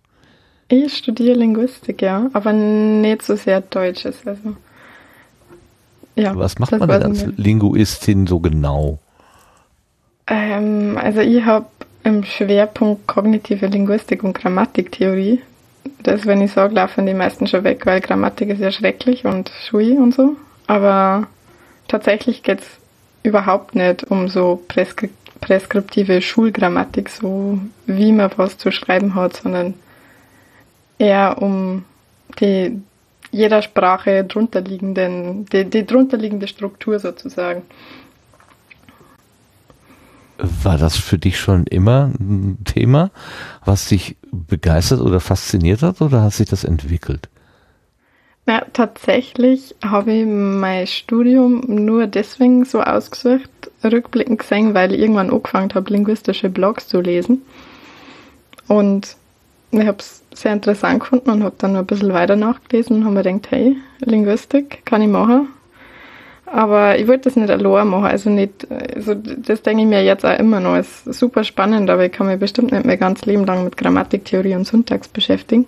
Ich 0.68 0.96
studiere 0.96 1.37
Linguistik, 1.37 2.00
ja, 2.00 2.31
aber 2.33 2.53
nicht 2.53 3.22
so 3.22 3.37
sehr 3.37 3.61
Deutsches. 3.61 4.16
Also, 4.24 4.57
ja, 6.14 6.35
Was 6.37 6.59
macht 6.59 6.70
man 6.70 6.88
denn 6.88 7.03
als 7.03 7.26
Linguistin 7.37 8.26
so 8.26 8.40
genau? 8.40 8.98
Ähm, 10.26 10.96
also 10.96 11.20
ich 11.20 11.44
habe 11.44 11.66
im 12.04 12.24
Schwerpunkt 12.24 13.06
kognitive 13.06 13.66
Linguistik 13.66 14.22
und 14.22 14.34
Grammatiktheorie. 14.34 15.40
das, 16.02 16.26
wenn 16.26 16.40
ich 16.40 16.52
sage, 16.52 16.74
laufen 16.74 17.06
die 17.06 17.14
meisten 17.14 17.46
schon 17.46 17.64
weg, 17.64 17.86
weil 17.86 18.00
Grammatik 18.00 18.50
ist 18.50 18.60
ja 18.60 18.70
schrecklich 18.70 19.24
und 19.24 19.50
schui 19.64 19.98
und 19.98 20.14
so. 20.14 20.36
Aber 20.66 21.26
tatsächlich 21.88 22.42
geht 22.42 22.60
es 22.60 22.66
überhaupt 23.22 23.74
nicht 23.74 24.04
um 24.04 24.28
so 24.28 24.62
preskri 24.68 25.10
preskriptive 25.40 26.20
Schulgrammatik, 26.20 27.08
so 27.08 27.58
wie 27.86 28.12
man 28.12 28.30
was 28.36 28.58
zu 28.58 28.70
schreiben 28.70 29.14
hat, 29.14 29.36
sondern 29.36 29.72
eher 30.98 31.40
um 31.40 31.86
die 32.38 32.82
jeder 33.30 33.62
Sprache 33.62 34.24
drunterliegenden, 34.24 35.46
die, 35.46 35.64
die 35.64 35.86
drunterliegende 35.86 36.46
Struktur 36.46 36.98
sozusagen. 36.98 37.62
War 40.62 40.79
das 40.79 40.96
für 40.96 41.18
dich 41.18 41.38
schon 41.38 41.66
immer 41.66 42.12
ein 42.18 42.59
Thema, 42.64 43.11
was 43.64 43.88
dich 43.88 44.16
begeistert 44.31 45.00
oder 45.00 45.20
fasziniert 45.20 45.83
hat 45.83 46.00
oder 46.00 46.22
hat 46.22 46.33
sich 46.33 46.48
das 46.48 46.64
entwickelt? 46.64 47.29
Ja, 48.46 48.64
tatsächlich 48.72 49.74
habe 49.85 50.12
ich 50.12 50.26
mein 50.26 50.87
Studium 50.87 51.62
nur 51.68 52.07
deswegen 52.07 52.64
so 52.64 52.81
ausgesucht, 52.81 53.50
rückblickend 53.85 54.40
gesehen, 54.40 54.74
weil 54.74 54.92
ich 54.92 55.00
irgendwann 55.00 55.31
angefangen 55.31 55.72
habe, 55.74 55.92
linguistische 55.92 56.48
Blogs 56.48 56.88
zu 56.88 57.00
lesen. 57.00 57.42
Und 58.66 59.16
ich 59.72 59.87
habe 59.87 59.98
es 59.98 60.22
sehr 60.35 60.53
interessant 60.53 61.00
gefunden 61.00 61.31
und 61.31 61.44
habe 61.44 61.55
dann 61.59 61.74
noch 61.74 61.81
ein 61.81 61.87
bisschen 61.87 62.12
weiter 62.12 62.35
nachgelesen 62.35 62.96
und 62.96 63.05
habe 63.05 63.14
mir 63.14 63.22
gedacht, 63.22 63.50
hey, 63.50 63.76
Linguistik 64.00 64.85
kann 64.85 65.03
ich 65.03 65.09
machen. 65.09 65.48
Aber 66.52 66.98
ich 66.98 67.06
wollte 67.06 67.28
das 67.28 67.36
nicht 67.36 67.48
allein 67.48 67.86
machen, 67.86 68.06
also 68.06 68.28
nicht, 68.28 68.66
also 68.70 69.14
das 69.14 69.62
denke 69.62 69.84
ich 69.84 69.88
mir 69.88 70.02
jetzt 70.02 70.24
auch 70.24 70.36
immer 70.36 70.58
noch, 70.58 70.76
ist 70.76 71.04
super 71.04 71.44
spannend, 71.44 71.88
aber 71.88 72.06
ich 72.06 72.10
kann 72.12 72.26
mich 72.26 72.40
bestimmt 72.40 72.72
nicht 72.72 72.84
mein 72.84 72.98
ganzes 72.98 73.24
Leben 73.26 73.46
lang 73.46 73.62
mit 73.62 73.76
Grammatiktheorie 73.76 74.56
und 74.56 74.66
Syntax 74.66 75.06
beschäftigen. 75.06 75.66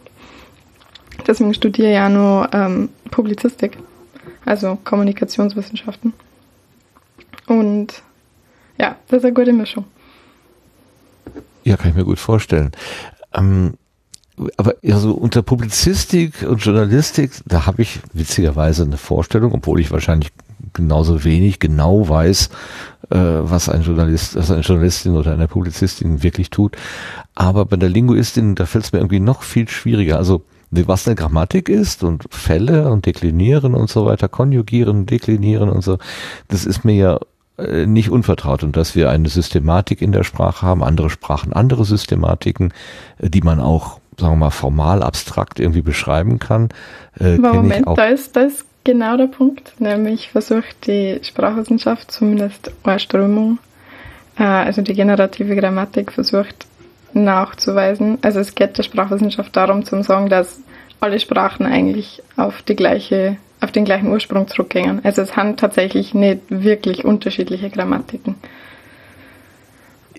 Deswegen 1.24 1.54
studiere 1.54 1.88
ich 1.88 1.94
ja 1.94 2.08
noch 2.08 2.48
ähm, 2.52 2.88
Publizistik, 3.12 3.78
also 4.44 4.76
Kommunikationswissenschaften. 4.82 6.14
Und 7.46 8.02
ja, 8.76 8.96
das 9.06 9.18
ist 9.18 9.24
eine 9.24 9.34
gute 9.34 9.52
Mischung. 9.52 9.84
Ja, 11.62 11.76
kann 11.76 11.90
ich 11.90 11.96
mir 11.96 12.04
gut 12.04 12.18
vorstellen. 12.18 12.72
Ähm, 13.32 13.74
aber 14.56 14.74
also 14.84 15.12
unter 15.12 15.42
Publizistik 15.42 16.42
und 16.42 16.56
Journalistik, 16.64 17.30
da 17.46 17.66
habe 17.66 17.82
ich 17.82 18.00
witzigerweise 18.12 18.82
eine 18.82 18.96
Vorstellung, 18.96 19.52
obwohl 19.52 19.78
ich 19.78 19.92
wahrscheinlich 19.92 20.30
genauso 20.72 21.24
wenig 21.24 21.58
genau 21.58 22.08
weiß, 22.08 22.50
äh, 23.10 23.16
was 23.16 23.68
ein 23.68 23.82
Journalist, 23.82 24.36
was 24.36 24.50
eine 24.50 24.62
Journalistin 24.62 25.16
oder 25.16 25.32
eine 25.32 25.48
Publizistin 25.48 26.22
wirklich 26.22 26.50
tut. 26.50 26.76
Aber 27.34 27.64
bei 27.64 27.76
der 27.76 27.88
Linguistin, 27.88 28.54
da 28.54 28.66
fällt 28.66 28.84
es 28.84 28.92
mir 28.92 28.98
irgendwie 28.98 29.20
noch 29.20 29.42
viel 29.42 29.68
schwieriger. 29.68 30.18
Also 30.18 30.42
was 30.72 31.06
eine 31.06 31.16
Grammatik 31.16 31.68
ist 31.68 32.02
und 32.02 32.24
Fälle 32.30 32.90
und 32.90 33.04
deklinieren 33.04 33.74
und 33.74 33.90
so 33.90 34.06
weiter, 34.06 34.28
konjugieren, 34.28 35.04
deklinieren 35.04 35.68
und 35.68 35.84
so, 35.84 35.98
das 36.48 36.64
ist 36.64 36.84
mir 36.84 36.94
ja 36.94 37.18
äh, 37.58 37.86
nicht 37.86 38.10
unvertraut 38.10 38.62
und 38.62 38.76
dass 38.76 38.94
wir 38.96 39.10
eine 39.10 39.28
Systematik 39.28 40.00
in 40.00 40.12
der 40.12 40.24
Sprache 40.24 40.64
haben, 40.64 40.82
andere 40.82 41.10
Sprachen, 41.10 41.52
andere 41.52 41.84
Systematiken, 41.84 42.72
äh, 43.18 43.28
die 43.28 43.42
man 43.42 43.60
auch, 43.60 44.00
sagen 44.18 44.32
wir 44.32 44.36
mal, 44.36 44.50
formal, 44.50 45.02
abstrakt 45.02 45.60
irgendwie 45.60 45.82
beschreiben 45.82 46.38
kann. 46.38 46.70
Äh, 47.20 47.36
Moment, 47.36 47.86
da 47.94 48.06
ist 48.06 48.34
das 48.36 48.64
genau 48.84 49.16
der 49.16 49.26
Punkt, 49.26 49.80
nämlich 49.80 50.30
versucht 50.30 50.86
die 50.86 51.20
Sprachwissenschaft, 51.22 52.10
zumindest 52.10 52.72
eine 52.82 52.98
Strömung, 52.98 53.58
äh, 54.38 54.42
also 54.42 54.82
die 54.82 54.94
generative 54.94 55.56
Grammatik 55.56 56.12
versucht 56.12 56.66
nachzuweisen. 57.14 58.18
Also 58.22 58.40
es 58.40 58.54
geht 58.54 58.78
der 58.78 58.82
Sprachwissenschaft 58.82 59.54
darum 59.56 59.84
zu 59.84 60.02
sagen, 60.02 60.28
dass 60.28 60.60
alle 61.00 61.18
Sprachen 61.18 61.66
eigentlich 61.66 62.22
auf 62.36 62.62
die 62.62 62.76
gleiche, 62.76 63.36
auf 63.60 63.72
den 63.72 63.84
gleichen 63.84 64.08
Ursprung 64.08 64.48
zurückgehen. 64.48 65.00
Also 65.04 65.22
es 65.22 65.36
haben 65.36 65.56
tatsächlich 65.56 66.14
nicht 66.14 66.40
wirklich 66.48 67.04
unterschiedliche 67.04 67.70
Grammatiken. 67.70 68.36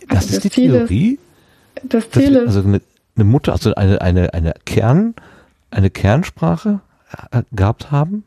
Das 0.08 0.18
also 0.18 0.28
ist 0.28 0.36
das 0.36 0.44
die 0.44 0.50
Ziel 0.50 0.72
Theorie? 0.72 1.20
Ist, 1.76 1.94
das 1.94 2.10
Ziel 2.12 2.36
ist, 2.36 2.48
also 2.48 2.68
eine, 2.68 2.82
eine 3.16 3.24
Mutter, 3.24 3.54
also 3.54 3.74
eine, 3.76 4.02
eine, 4.02 4.34
eine 4.34 4.54
Kern, 4.66 5.16
eine 5.72 5.90
Kernsprache 5.90 6.82
äh, 7.32 7.44
gehabt 7.52 7.92
haben? 7.92 8.26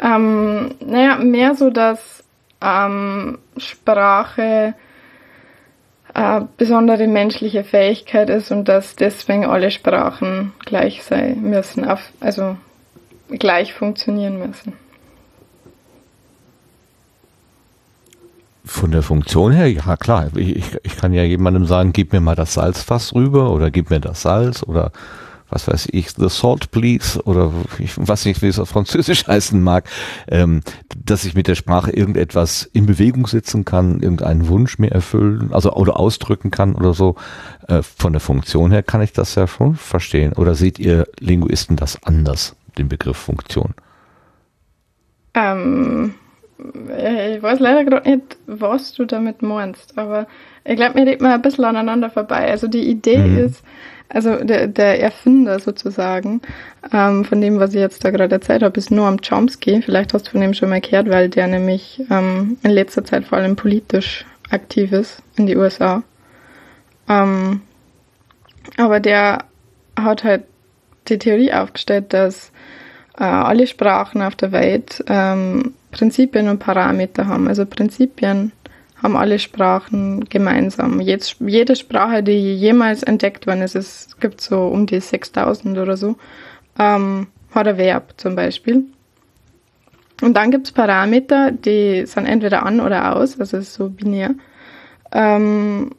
Ähm, 0.00 0.74
naja, 0.80 1.16
mehr 1.16 1.54
so, 1.54 1.70
dass 1.70 2.24
ähm, 2.60 3.38
Sprache 3.56 4.74
äh, 6.14 6.40
besondere 6.56 7.06
menschliche 7.06 7.64
Fähigkeit 7.64 8.30
ist 8.30 8.50
und 8.50 8.68
dass 8.68 8.96
deswegen 8.96 9.44
alle 9.44 9.70
Sprachen 9.70 10.52
gleich 10.64 11.02
sein 11.02 11.42
müssen, 11.42 11.86
also 12.20 12.56
gleich 13.28 13.74
funktionieren 13.74 14.38
müssen. 14.38 14.72
Von 18.64 18.90
der 18.90 19.02
Funktion 19.02 19.52
her, 19.52 19.70
ja 19.70 19.96
klar. 19.96 20.28
Ich, 20.34 20.76
ich 20.82 20.96
kann 20.96 21.12
ja 21.12 21.22
jemandem 21.22 21.66
sagen, 21.66 21.92
gib 21.92 22.12
mir 22.12 22.20
mal 22.20 22.34
das 22.34 22.54
Salzfass 22.54 23.14
rüber 23.14 23.52
oder 23.52 23.70
gib 23.70 23.90
mir 23.90 24.00
das 24.00 24.22
Salz 24.22 24.62
oder 24.62 24.90
was 25.48 25.68
weiß 25.68 25.88
ich, 25.92 26.10
The 26.10 26.28
Salt 26.28 26.70
Please 26.70 27.22
oder 27.22 27.52
ich 27.78 27.96
weiß 27.96 28.24
nicht, 28.26 28.42
wie 28.42 28.48
es 28.48 28.58
auf 28.58 28.68
Französisch 28.68 29.26
heißen 29.26 29.62
mag, 29.62 29.88
ähm, 30.28 30.62
dass 31.04 31.24
ich 31.24 31.34
mit 31.34 31.48
der 31.48 31.54
Sprache 31.54 31.90
irgendetwas 31.92 32.68
in 32.72 32.86
Bewegung 32.86 33.26
setzen 33.26 33.64
kann, 33.64 34.00
irgendeinen 34.00 34.48
Wunsch 34.48 34.78
mir 34.78 34.90
erfüllen, 34.90 35.50
also 35.52 35.72
oder 35.72 35.98
ausdrücken 35.98 36.50
kann 36.50 36.74
oder 36.74 36.94
so. 36.94 37.16
Äh, 37.68 37.82
von 37.82 38.12
der 38.12 38.20
Funktion 38.20 38.70
her 38.72 38.82
kann 38.82 39.02
ich 39.02 39.12
das 39.12 39.34
ja 39.34 39.46
schon 39.46 39.76
verstehen. 39.76 40.32
Oder 40.32 40.54
seht 40.54 40.78
ihr 40.78 41.06
Linguisten 41.18 41.76
das 41.76 42.02
anders, 42.04 42.56
den 42.78 42.88
Begriff 42.88 43.16
Funktion? 43.16 43.74
Ähm, 45.34 46.14
ich 46.58 47.42
weiß 47.42 47.60
leider 47.60 47.84
gerade 47.84 48.08
nicht, 48.08 48.36
was 48.46 48.94
du 48.94 49.04
damit 49.04 49.42
meinst, 49.42 49.98
aber 49.98 50.26
ich 50.64 50.76
glaube, 50.76 50.94
wir 50.96 51.06
reden 51.06 51.22
mal 51.22 51.34
ein 51.34 51.42
bisschen 51.42 51.64
aneinander 51.64 52.10
vorbei. 52.10 52.50
Also 52.50 52.66
die 52.66 52.88
Idee 52.88 53.18
mhm. 53.18 53.38
ist, 53.38 53.62
also 54.08 54.36
der, 54.36 54.68
der 54.68 55.02
Erfinder 55.02 55.58
sozusagen 55.58 56.40
ähm, 56.92 57.24
von 57.24 57.40
dem, 57.40 57.58
was 57.58 57.74
ich 57.74 57.80
jetzt 57.80 58.04
da 58.04 58.10
gerade 58.10 58.34
erzählt 58.34 58.62
habe, 58.62 58.78
ist 58.78 58.90
Noam 58.90 59.20
Chomsky. 59.20 59.82
Vielleicht 59.82 60.14
hast 60.14 60.26
du 60.26 60.30
von 60.32 60.40
dem 60.40 60.54
schon 60.54 60.68
mal 60.68 60.80
gehört, 60.80 61.10
weil 61.10 61.28
der 61.28 61.48
nämlich 61.48 62.02
ähm, 62.10 62.56
in 62.62 62.70
letzter 62.70 63.04
Zeit 63.04 63.24
vor 63.24 63.38
allem 63.38 63.56
politisch 63.56 64.24
aktiv 64.50 64.92
ist 64.92 65.22
in 65.36 65.46
die 65.46 65.56
USA. 65.56 66.02
Ähm, 67.08 67.62
aber 68.76 69.00
der 69.00 69.44
hat 69.98 70.24
halt 70.24 70.44
die 71.08 71.18
Theorie 71.18 71.52
aufgestellt, 71.52 72.12
dass 72.12 72.52
äh, 73.18 73.24
alle 73.24 73.66
Sprachen 73.66 74.22
auf 74.22 74.36
der 74.36 74.52
Welt 74.52 75.02
ähm, 75.08 75.74
Prinzipien 75.90 76.48
und 76.48 76.58
Parameter 76.58 77.26
haben. 77.26 77.48
Also 77.48 77.64
Prinzipien 77.64 78.52
haben 79.02 79.16
alle 79.16 79.38
Sprachen 79.38 80.24
gemeinsam. 80.24 81.00
Jetzt, 81.00 81.36
jede 81.40 81.76
Sprache, 81.76 82.22
die 82.22 82.54
jemals 82.54 83.02
entdeckt 83.02 83.46
worden 83.46 83.62
ist, 83.62 83.74
es 83.74 84.16
gibt 84.20 84.40
so 84.40 84.68
um 84.68 84.86
die 84.86 85.00
6000 85.00 85.78
oder 85.78 85.96
so, 85.96 86.16
ähm, 86.78 87.26
hat 87.54 87.68
ein 87.68 87.78
Verb 87.78 88.14
zum 88.16 88.36
Beispiel. 88.36 88.84
Und 90.22 90.34
dann 90.34 90.50
gibt 90.50 90.66
es 90.66 90.72
Parameter, 90.72 91.52
die 91.52 92.06
sind 92.06 92.26
entweder 92.26 92.64
an 92.64 92.80
oder 92.80 93.16
aus, 93.16 93.38
also 93.38 93.60
so 93.60 93.90
binär. 93.90 94.34
Ähm, 95.12 95.90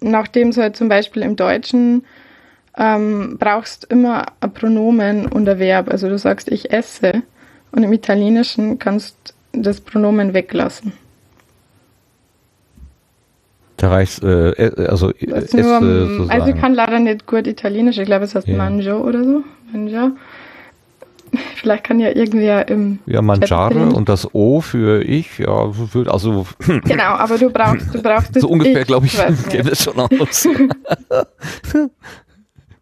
nachdem 0.00 0.50
du 0.50 0.60
halt 0.60 0.76
zum 0.76 0.88
Beispiel 0.88 1.22
im 1.22 1.36
Deutschen 1.36 2.04
ähm, 2.76 3.36
brauchst 3.38 3.84
immer 3.84 4.26
ein 4.40 4.52
Pronomen 4.52 5.26
und 5.26 5.48
ein 5.48 5.58
Verb. 5.58 5.90
Also 5.90 6.08
du 6.08 6.18
sagst 6.18 6.48
ich 6.48 6.72
esse 6.72 7.22
und 7.70 7.82
im 7.82 7.92
Italienischen 7.92 8.78
kannst 8.78 9.34
das 9.52 9.80
Pronomen 9.80 10.34
weglassen. 10.34 10.92
Da 13.84 13.90
reicht 13.90 14.22
äh, 14.22 14.52
äh, 14.52 14.86
also 14.86 15.10
es, 15.10 15.52
äh, 15.52 15.62
Also 16.28 16.46
ich 16.46 16.56
kann 16.56 16.72
leider 16.72 16.98
nicht 17.00 17.26
gut 17.26 17.46
Italienisch, 17.46 17.98
ich 17.98 18.06
glaube 18.06 18.24
es 18.24 18.34
heißt 18.34 18.48
ja. 18.48 18.56
Manjo 18.56 18.96
oder 18.96 19.22
so. 19.22 19.44
Manjo. 19.70 20.12
Vielleicht 21.56 21.84
kann 21.84 22.00
ja 22.00 22.08
irgendwer 22.08 22.66
im 22.68 23.00
Ja, 23.04 23.20
Mangiare 23.20 23.90
und 23.90 24.08
das 24.08 24.34
O 24.34 24.62
für 24.62 25.02
ich, 25.02 25.36
ja, 25.36 25.70
also 26.06 26.46
Genau, 26.66 27.02
aber 27.02 27.36
du 27.36 27.50
brauchst 27.50 27.94
du 27.94 28.00
brauchst 28.00 28.40
So 28.40 28.48
ungefähr, 28.48 28.86
glaube 28.86 29.04
ich, 29.04 29.18
gäbe 29.50 29.68
es 29.68 29.84
schon 29.84 30.00
aus. 30.00 30.48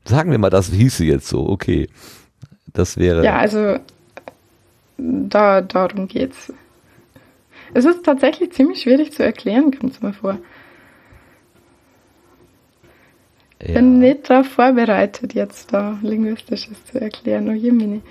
Sagen 0.05 0.31
wir 0.31 0.39
mal, 0.39 0.51
das 0.51 0.69
hieße 0.71 1.05
jetzt 1.05 1.27
so, 1.27 1.49
okay. 1.49 1.89
Das 2.75 2.97
wäre 2.97 3.25
Ja, 3.25 3.39
also 3.39 3.79
da 4.99 5.63
darum 5.63 6.07
geht's. 6.07 6.53
Es 7.75 7.87
ist 7.87 8.05
tatsächlich 8.05 8.53
ziemlich 8.53 8.83
schwierig 8.83 9.11
zu 9.11 9.25
erklären, 9.25 9.77
kommt 9.77 9.95
es 9.95 10.01
mir 10.01 10.13
vor. 10.13 10.39
Ja. 13.67 13.75
Bin 13.75 14.01
nicht 14.01 14.29
darauf 14.29 14.49
vorbereitet, 14.49 15.35
jetzt 15.35 15.73
da 15.73 15.99
Linguistisches 16.03 16.85
zu 16.87 17.01
erklären. 17.01 17.49
Oh 17.49 17.53
Jemini. 17.53 18.03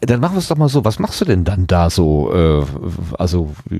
Dann 0.00 0.20
machen 0.20 0.34
wir 0.34 0.38
es 0.38 0.48
doch 0.48 0.56
mal 0.56 0.68
so. 0.68 0.84
Was 0.84 0.98
machst 0.98 1.20
du 1.20 1.24
denn 1.24 1.44
dann 1.44 1.66
da 1.66 1.90
so? 1.90 2.32
Äh, 2.32 2.64
also 3.18 3.54
äh, 3.70 3.78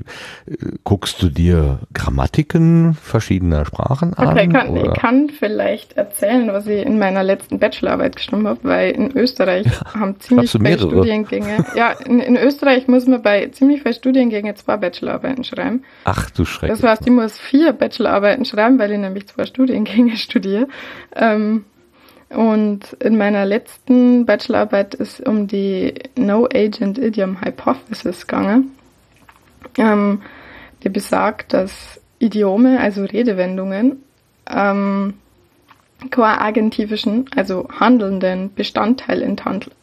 guckst 0.83 1.21
du 1.21 1.29
dir 1.29 1.79
Grammatiken 1.93 2.95
verschiedener 2.95 3.65
Sprachen 3.65 4.13
an? 4.13 4.29
Okay, 4.29 4.47
kann, 4.47 4.75
ich 4.75 4.93
kann 4.93 5.29
vielleicht 5.29 5.93
erzählen, 5.93 6.51
was 6.51 6.67
ich 6.67 6.85
in 6.85 6.99
meiner 6.99 7.23
letzten 7.23 7.59
Bachelorarbeit 7.59 8.15
geschrieben 8.15 8.47
habe, 8.47 8.59
weil 8.63 8.91
in 8.91 9.15
Österreich 9.15 9.67
ja, 9.67 9.99
haben 9.99 10.19
ziemlich 10.19 10.51
viele 10.51 10.77
Studiengänge. 10.77 11.65
Ja, 11.75 11.91
in, 11.91 12.19
in, 12.19 12.35
Österreich 12.35 12.87
muss 12.87 13.07
man 13.07 13.21
bei 13.21 13.47
ziemlich 13.47 13.81
vielen 13.81 13.95
Studiengängen 13.95 14.55
zwei 14.55 14.77
Bachelorarbeiten 14.77 15.43
schreiben. 15.43 15.83
Ach 16.03 16.29
du 16.29 16.45
Schreck. 16.45 16.69
Das 16.69 16.83
heißt, 16.83 17.03
ich 17.05 17.11
muss 17.11 17.37
vier 17.37 17.73
Bachelorarbeiten 17.73 18.45
schreiben, 18.45 18.79
weil 18.79 18.91
ich 18.91 18.99
nämlich 18.99 19.27
zwei 19.27 19.45
Studiengänge 19.45 20.17
studiere. 20.17 20.67
Ähm, 21.15 21.65
und 22.29 22.93
in 22.99 23.17
meiner 23.17 23.45
letzten 23.45 24.25
Bachelorarbeit 24.25 24.95
ist 24.95 25.25
um 25.25 25.47
die 25.47 25.93
No-Agent 26.17 26.97
Idiom 26.97 27.41
Hypothesis 27.41 28.27
gegangen. 28.27 28.71
Ähm, 29.77 30.21
die 30.83 30.89
besagt, 30.89 31.53
dass 31.53 32.01
Idiome, 32.19 32.79
also 32.79 33.03
Redewendungen, 33.03 34.03
ähm, 34.49 35.15
qua 36.11 36.37
agentivischen, 36.37 37.25
also 37.35 37.67
handelnden 37.79 38.53
Bestandteil 38.53 39.21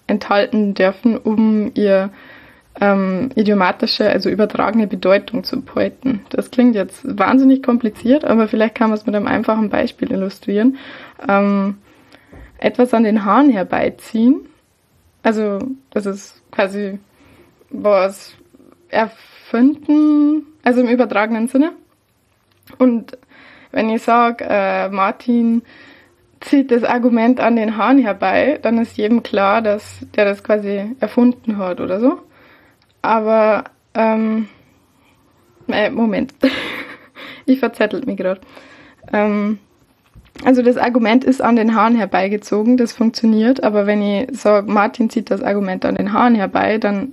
enthalten 0.06 0.74
dürfen, 0.74 1.16
um 1.16 1.70
ihr 1.74 2.10
ähm, 2.80 3.30
idiomatische, 3.34 4.08
also 4.08 4.30
übertragene 4.30 4.86
Bedeutung 4.86 5.44
zu 5.44 5.60
beuten. 5.60 6.24
Das 6.30 6.50
klingt 6.50 6.74
jetzt 6.74 7.00
wahnsinnig 7.18 7.62
kompliziert, 7.62 8.24
aber 8.24 8.48
vielleicht 8.48 8.74
kann 8.74 8.90
man 8.90 8.98
es 8.98 9.06
mit 9.06 9.14
einem 9.14 9.26
einfachen 9.26 9.68
Beispiel 9.68 10.10
illustrieren. 10.10 10.78
Ähm, 11.28 11.78
etwas 12.62 12.94
an 12.94 13.04
den 13.04 13.24
Haaren 13.24 13.50
herbeiziehen. 13.50 14.48
Also, 15.22 15.58
das 15.90 16.06
ist 16.06 16.42
quasi 16.50 16.98
was 17.70 18.34
erfinden, 18.88 20.46
also 20.62 20.80
im 20.80 20.88
übertragenen 20.88 21.48
Sinne. 21.48 21.72
Und 22.78 23.18
wenn 23.72 23.90
ich 23.90 24.02
sage, 24.02 24.44
äh, 24.48 24.88
Martin 24.88 25.62
zieht 26.40 26.70
das 26.70 26.84
Argument 26.84 27.40
an 27.40 27.56
den 27.56 27.76
Haaren 27.76 27.98
herbei, 27.98 28.58
dann 28.62 28.78
ist 28.78 28.96
jedem 28.96 29.22
klar, 29.22 29.62
dass 29.62 30.06
der 30.14 30.24
das 30.24 30.44
quasi 30.44 30.94
erfunden 31.00 31.58
hat 31.58 31.80
oder 31.80 32.00
so. 32.00 32.20
Aber, 33.00 33.64
ähm, 33.94 34.48
äh, 35.68 35.90
Moment, 35.90 36.34
ich 37.46 37.58
verzettelt 37.58 38.06
mich 38.06 38.16
gerade. 38.16 38.40
Ähm, 39.12 39.58
also 40.44 40.62
das 40.62 40.76
Argument 40.76 41.24
ist 41.24 41.40
an 41.40 41.56
den 41.56 41.74
Haaren 41.74 41.94
herbeigezogen, 41.94 42.76
das 42.76 42.92
funktioniert, 42.92 43.62
aber 43.62 43.86
wenn 43.86 44.02
ich 44.02 44.28
sage, 44.38 44.70
Martin 44.70 45.10
zieht 45.10 45.30
das 45.30 45.42
Argument 45.42 45.84
an 45.84 45.94
den 45.94 46.12
Haaren 46.12 46.34
herbei, 46.34 46.78
dann 46.78 47.12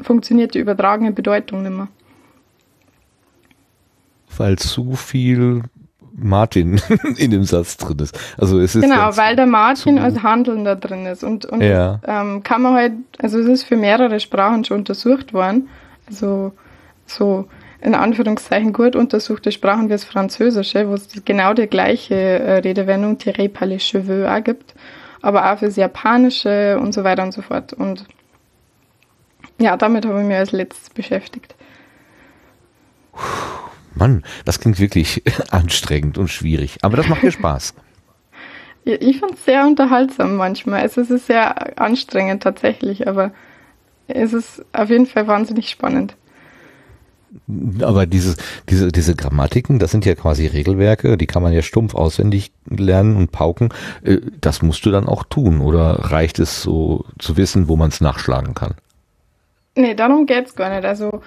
funktioniert 0.00 0.54
die 0.54 0.58
übertragene 0.58 1.12
Bedeutung 1.12 1.62
nicht 1.62 1.76
mehr. 1.76 1.88
Weil 4.36 4.56
zu 4.56 4.94
viel 4.94 5.62
Martin 6.14 6.80
in 7.16 7.30
dem 7.30 7.44
Satz 7.44 7.76
drin 7.76 7.98
ist. 7.98 8.18
Also 8.38 8.58
es 8.58 8.74
ist 8.74 8.82
genau, 8.82 9.16
weil 9.16 9.36
der 9.36 9.46
Martin 9.46 9.98
als 9.98 10.22
Handelnder 10.22 10.76
drin 10.76 11.06
ist 11.06 11.24
und, 11.24 11.44
und 11.46 11.60
ja. 11.60 12.00
ähm, 12.06 12.42
kann 12.42 12.62
man 12.62 12.74
halt, 12.74 12.92
also 13.18 13.38
es 13.38 13.46
ist 13.46 13.64
für 13.64 13.76
mehrere 13.76 14.20
Sprachen 14.20 14.64
schon 14.64 14.78
untersucht 14.78 15.32
worden. 15.32 15.68
Also 16.06 16.52
so 17.06 17.48
in 17.82 17.94
Anführungszeichen 17.94 18.72
gut 18.72 18.94
untersuchte 18.94 19.50
Sprachen 19.50 19.86
wie 19.86 19.92
das 19.92 20.04
Französische, 20.04 20.88
wo 20.88 20.94
es 20.94 21.08
genau 21.24 21.52
die 21.52 21.66
gleiche 21.66 22.14
äh, 22.14 22.58
Redewendung 22.58 23.18
tiré 23.18 23.48
par 23.48 23.66
les 23.66 23.82
cheveux 23.82 24.26
auch 24.28 24.42
gibt, 24.42 24.74
aber 25.20 25.52
auch 25.52 25.58
für 25.58 25.66
das 25.66 25.76
Japanische 25.76 26.78
und 26.78 26.92
so 26.92 27.02
weiter 27.02 27.24
und 27.24 27.32
so 27.32 27.42
fort. 27.42 27.72
Und 27.72 28.06
ja, 29.58 29.76
damit 29.76 30.06
habe 30.06 30.20
ich 30.20 30.26
mich 30.26 30.36
als 30.36 30.52
letztes 30.52 30.90
beschäftigt. 30.90 31.54
Mann, 33.94 34.22
das 34.44 34.60
klingt 34.60 34.78
wirklich 34.78 35.22
anstrengend 35.50 36.18
und 36.18 36.28
schwierig, 36.28 36.78
aber 36.82 36.96
das 36.96 37.08
macht 37.08 37.22
mir 37.22 37.32
Spaß. 37.32 37.74
ich 38.84 39.18
finde 39.18 39.34
es 39.34 39.44
sehr 39.44 39.66
unterhaltsam 39.66 40.36
manchmal. 40.36 40.84
Es 40.84 40.96
ist 40.96 41.26
sehr 41.26 41.80
anstrengend 41.80 42.44
tatsächlich, 42.44 43.08
aber 43.08 43.32
es 44.06 44.32
ist 44.32 44.64
auf 44.72 44.88
jeden 44.90 45.06
Fall 45.06 45.26
wahnsinnig 45.26 45.68
spannend. 45.68 46.16
Aber 47.80 48.06
dieses, 48.06 48.36
diese, 48.68 48.88
diese 48.88 49.14
Grammatiken, 49.14 49.78
das 49.78 49.90
sind 49.90 50.04
ja 50.04 50.14
quasi 50.14 50.46
Regelwerke, 50.46 51.16
die 51.16 51.26
kann 51.26 51.42
man 51.42 51.52
ja 51.52 51.62
stumpf 51.62 51.94
auswendig 51.94 52.52
lernen 52.68 53.16
und 53.16 53.32
pauken. 53.32 53.70
Äh, 54.02 54.18
das 54.40 54.62
musst 54.62 54.84
du 54.86 54.90
dann 54.90 55.06
auch 55.06 55.24
tun 55.24 55.60
oder 55.60 56.10
reicht 56.10 56.38
es 56.38 56.62
so 56.62 57.04
zu 57.18 57.36
wissen, 57.36 57.68
wo 57.68 57.76
man 57.76 57.88
es 57.88 58.00
nachschlagen 58.00 58.54
kann? 58.54 58.74
Nee, 59.74 59.94
darum 59.94 60.26
geht's 60.26 60.54
gar 60.54 60.74
nicht. 60.74 60.84
Also 60.84 61.22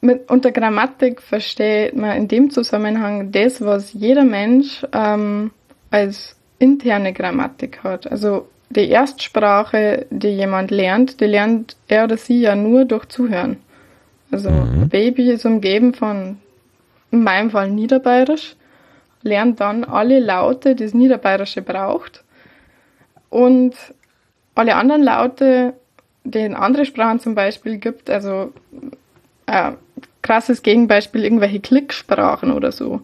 mit, 0.00 0.30
unter 0.30 0.52
Grammatik 0.52 1.22
versteht 1.22 1.96
man 1.96 2.16
in 2.16 2.28
dem 2.28 2.50
Zusammenhang 2.50 3.32
das, 3.32 3.60
was 3.60 3.92
jeder 3.92 4.24
Mensch 4.24 4.84
ähm, 4.92 5.50
als 5.90 6.36
interne 6.58 7.12
Grammatik 7.12 7.82
hat. 7.84 8.10
Also 8.10 8.48
die 8.70 8.88
Erstsprache, 8.88 10.06
die 10.10 10.28
jemand 10.28 10.70
lernt, 10.70 11.20
die 11.20 11.26
lernt 11.26 11.76
er 11.88 12.04
oder 12.04 12.16
sie 12.16 12.40
ja 12.40 12.54
nur 12.54 12.84
durch 12.84 13.06
Zuhören. 13.06 13.56
Also 14.30 14.50
mhm. 14.50 14.88
Baby 14.88 15.30
ist 15.30 15.46
umgeben 15.46 15.94
von, 15.94 16.38
in 17.10 17.22
meinem 17.22 17.50
Fall 17.50 17.70
Niederbayerisch, 17.70 18.56
lernt 19.22 19.60
dann 19.60 19.84
alle 19.84 20.20
Laute, 20.20 20.74
die 20.74 20.84
das 20.84 20.94
Niederbayerische 20.94 21.62
braucht 21.62 22.24
und 23.30 23.74
alle 24.54 24.76
anderen 24.76 25.02
Laute, 25.02 25.74
die 26.24 26.40
in 26.40 26.54
andere 26.54 26.84
Sprachen 26.84 27.20
zum 27.20 27.34
Beispiel 27.34 27.78
gibt, 27.78 28.10
also 28.10 28.52
äh, 29.46 29.72
krasses 30.22 30.62
Gegenbeispiel, 30.62 31.24
irgendwelche 31.24 31.60
Klicksprachen 31.60 32.52
oder 32.52 32.72
so. 32.72 33.00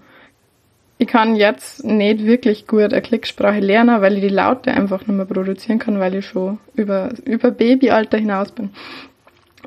Ich 0.98 1.08
kann 1.08 1.34
jetzt 1.34 1.84
nicht 1.84 2.24
wirklich 2.24 2.66
gut 2.66 2.92
eine 2.92 3.02
Klicksprache 3.02 3.60
lernen, 3.60 4.00
weil 4.00 4.14
ich 4.14 4.20
die 4.20 4.28
Laute 4.28 4.72
einfach 4.72 5.00
nicht 5.00 5.16
mehr 5.16 5.26
produzieren 5.26 5.78
kann, 5.78 5.98
weil 5.98 6.14
ich 6.14 6.26
schon 6.26 6.58
über, 6.74 7.10
über 7.24 7.50
Babyalter 7.50 8.18
hinaus 8.18 8.52
bin. 8.52 8.70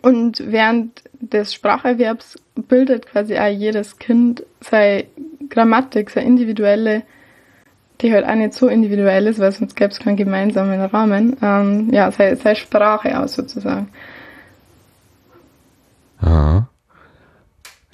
Und 0.02 0.44
während 0.46 1.04
des 1.20 1.54
Spracherwerbs 1.54 2.40
bildet 2.56 3.08
quasi 3.08 3.38
auch 3.38 3.48
jedes 3.48 3.98
Kind 4.00 4.44
seine 4.62 5.06
Grammatik, 5.50 6.10
seine 6.10 6.28
individuelle, 6.28 7.04
die 8.02 8.14
halt 8.14 8.26
auch 8.26 8.36
nicht 8.36 8.54
so 8.54 8.68
individuell 8.68 9.28
ist, 9.28 9.40
weil 9.40 9.52
sonst 9.52 9.76
gäbe 9.76 9.92
es 9.92 10.00
keinen 10.00 10.18
gemeinsamen 10.18 10.80
Rahmen, 10.80 11.38
ähm, 11.42 11.92
ja, 11.92 12.12
seine, 12.12 12.36
seine 12.36 12.56
Sprache 12.56 13.20
aus 13.20 13.34
sozusagen. 13.34 13.90
Aha. 16.22 16.68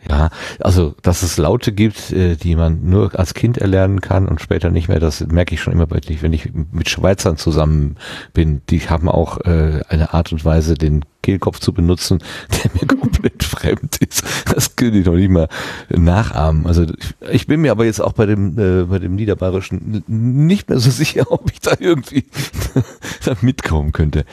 Ja, 0.09 0.29
also 0.59 0.95
dass 1.01 1.23
es 1.23 1.37
Laute 1.37 1.71
gibt, 1.71 2.11
äh, 2.11 2.35
die 2.35 2.55
man 2.55 2.89
nur 2.89 3.17
als 3.17 3.33
Kind 3.33 3.57
erlernen 3.57 4.01
kann 4.01 4.27
und 4.27 4.41
später 4.41 4.69
nicht 4.69 4.89
mehr, 4.89 4.99
das 4.99 5.25
merke 5.27 5.55
ich 5.55 5.61
schon 5.61 5.73
immer 5.73 5.87
deutlich, 5.87 6.21
wenn 6.21 6.33
ich 6.33 6.51
mit 6.71 6.89
Schweizern 6.89 7.37
zusammen 7.37 7.95
bin. 8.33 8.61
Die 8.69 8.81
haben 8.81 9.07
auch 9.07 9.39
äh, 9.45 9.81
eine 9.87 10.13
Art 10.13 10.31
und 10.31 10.43
Weise, 10.43 10.75
den 10.75 11.05
Kehlkopf 11.21 11.59
zu 11.59 11.73
benutzen, 11.73 12.19
der 12.63 12.71
mir 12.73 12.85
komplett 12.85 13.43
fremd 13.43 13.97
ist. 13.97 14.23
Das 14.53 14.75
könnte 14.75 14.99
ich 14.99 15.05
noch 15.05 15.15
nicht 15.15 15.29
mal 15.29 15.47
nachahmen. 15.89 16.67
Also 16.67 16.85
ich 17.31 17.47
bin 17.47 17.61
mir 17.61 17.71
aber 17.71 17.85
jetzt 17.85 18.01
auch 18.01 18.13
bei 18.13 18.25
dem 18.25 18.59
äh, 18.59 18.83
bei 18.83 18.99
dem 18.99 19.15
Niederbayerischen 19.15 20.03
nicht 20.07 20.69
mehr 20.69 20.79
so 20.79 20.91
sicher, 20.91 21.25
ob 21.31 21.51
ich 21.51 21.61
da 21.61 21.71
irgendwie 21.79 22.25
da 23.25 23.33
mitkommen 23.41 23.93
könnte. 23.93 24.25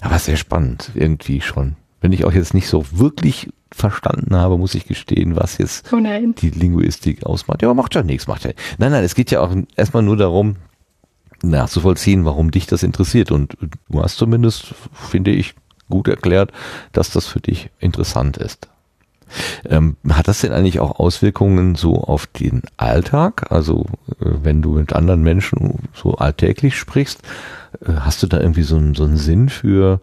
Aber 0.00 0.18
sehr 0.18 0.36
spannend, 0.36 0.92
irgendwie 0.94 1.40
schon. 1.40 1.76
Wenn 2.00 2.12
ich 2.12 2.24
auch 2.24 2.32
jetzt 2.32 2.54
nicht 2.54 2.68
so 2.68 2.84
wirklich 2.92 3.48
verstanden 3.72 4.36
habe, 4.36 4.58
muss 4.58 4.74
ich 4.74 4.86
gestehen, 4.86 5.36
was 5.36 5.58
jetzt 5.58 5.92
oh 5.92 5.98
die 5.98 6.50
Linguistik 6.50 7.24
ausmacht. 7.24 7.62
Ja, 7.62 7.68
aber 7.68 7.74
macht 7.74 7.94
ja 7.94 8.02
nichts, 8.02 8.26
macht 8.26 8.44
ja. 8.44 8.52
Nein, 8.78 8.92
nein, 8.92 9.04
es 9.04 9.14
geht 9.14 9.30
ja 9.30 9.40
auch 9.40 9.54
erstmal 9.76 10.02
nur 10.02 10.16
darum, 10.16 10.56
nachzuvollziehen, 11.42 12.24
warum 12.24 12.50
dich 12.50 12.66
das 12.66 12.82
interessiert. 12.82 13.30
Und 13.30 13.56
du 13.88 14.02
hast 14.02 14.16
zumindest, 14.16 14.74
finde 14.92 15.32
ich, 15.32 15.54
gut 15.88 16.08
erklärt, 16.08 16.52
dass 16.92 17.10
das 17.10 17.26
für 17.26 17.40
dich 17.40 17.70
interessant 17.78 18.36
ist. 18.36 18.68
Ähm, 19.68 19.96
hat 20.08 20.28
das 20.28 20.40
denn 20.40 20.52
eigentlich 20.52 20.78
auch 20.78 21.00
Auswirkungen 21.00 21.74
so 21.74 21.96
auf 21.96 22.26
den 22.26 22.62
Alltag? 22.76 23.50
Also 23.50 23.86
äh, 24.20 24.26
wenn 24.42 24.62
du 24.62 24.72
mit 24.72 24.92
anderen 24.92 25.22
Menschen 25.22 25.88
so 25.94 26.14
alltäglich 26.14 26.76
sprichst, 26.76 27.22
äh, 27.84 27.92
hast 28.00 28.22
du 28.22 28.28
da 28.28 28.38
irgendwie 28.38 28.62
so, 28.62 28.76
einen, 28.76 28.94
so 28.94 29.04
einen 29.04 29.16
Sinn 29.16 29.48
für 29.48 30.00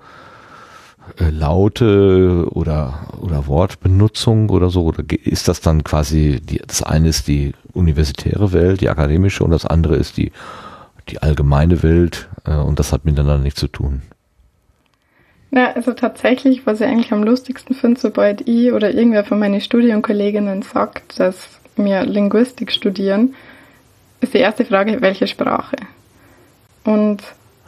äh, 1.19 1.29
Laute 1.29 2.47
oder, 2.51 3.07
oder 3.21 3.47
Wortbenutzung 3.47 4.49
oder 4.49 4.69
so? 4.69 4.83
Oder 4.83 5.03
ist 5.23 5.47
das 5.47 5.61
dann 5.61 5.83
quasi, 5.83 6.41
die, 6.41 6.61
das 6.65 6.83
eine 6.83 7.09
ist 7.09 7.27
die 7.27 7.53
universitäre 7.73 8.53
Welt, 8.53 8.81
die 8.81 8.89
akademische 8.89 9.43
und 9.43 9.51
das 9.51 9.65
andere 9.65 9.95
ist 9.95 10.17
die, 10.17 10.31
die 11.09 11.21
allgemeine 11.21 11.83
Welt 11.83 12.29
äh, 12.45 12.55
und 12.55 12.79
das 12.79 12.91
hat 12.91 13.05
miteinander 13.05 13.39
nichts 13.39 13.59
zu 13.59 13.67
tun? 13.67 14.01
Ja, 15.51 15.71
also 15.73 15.93
tatsächlich, 15.93 16.65
was 16.65 16.81
ich 16.81 16.87
eigentlich 16.87 17.13
am 17.13 17.23
lustigsten 17.23 17.75
finde, 17.75 17.99
sobald 17.99 18.47
ich 18.47 18.71
oder 18.71 18.91
irgendwer 18.91 19.23
von 19.23 19.37
meinen 19.37 19.61
Studienkolleginnen 19.61 20.63
sagt, 20.63 21.19
dass 21.19 21.47
wir 21.75 22.05
Linguistik 22.05 22.71
studieren, 22.71 23.35
ist 24.19 24.33
die 24.33 24.39
erste 24.39 24.65
Frage, 24.65 25.01
welche 25.01 25.27
Sprache? 25.27 25.75
Und 26.85 27.21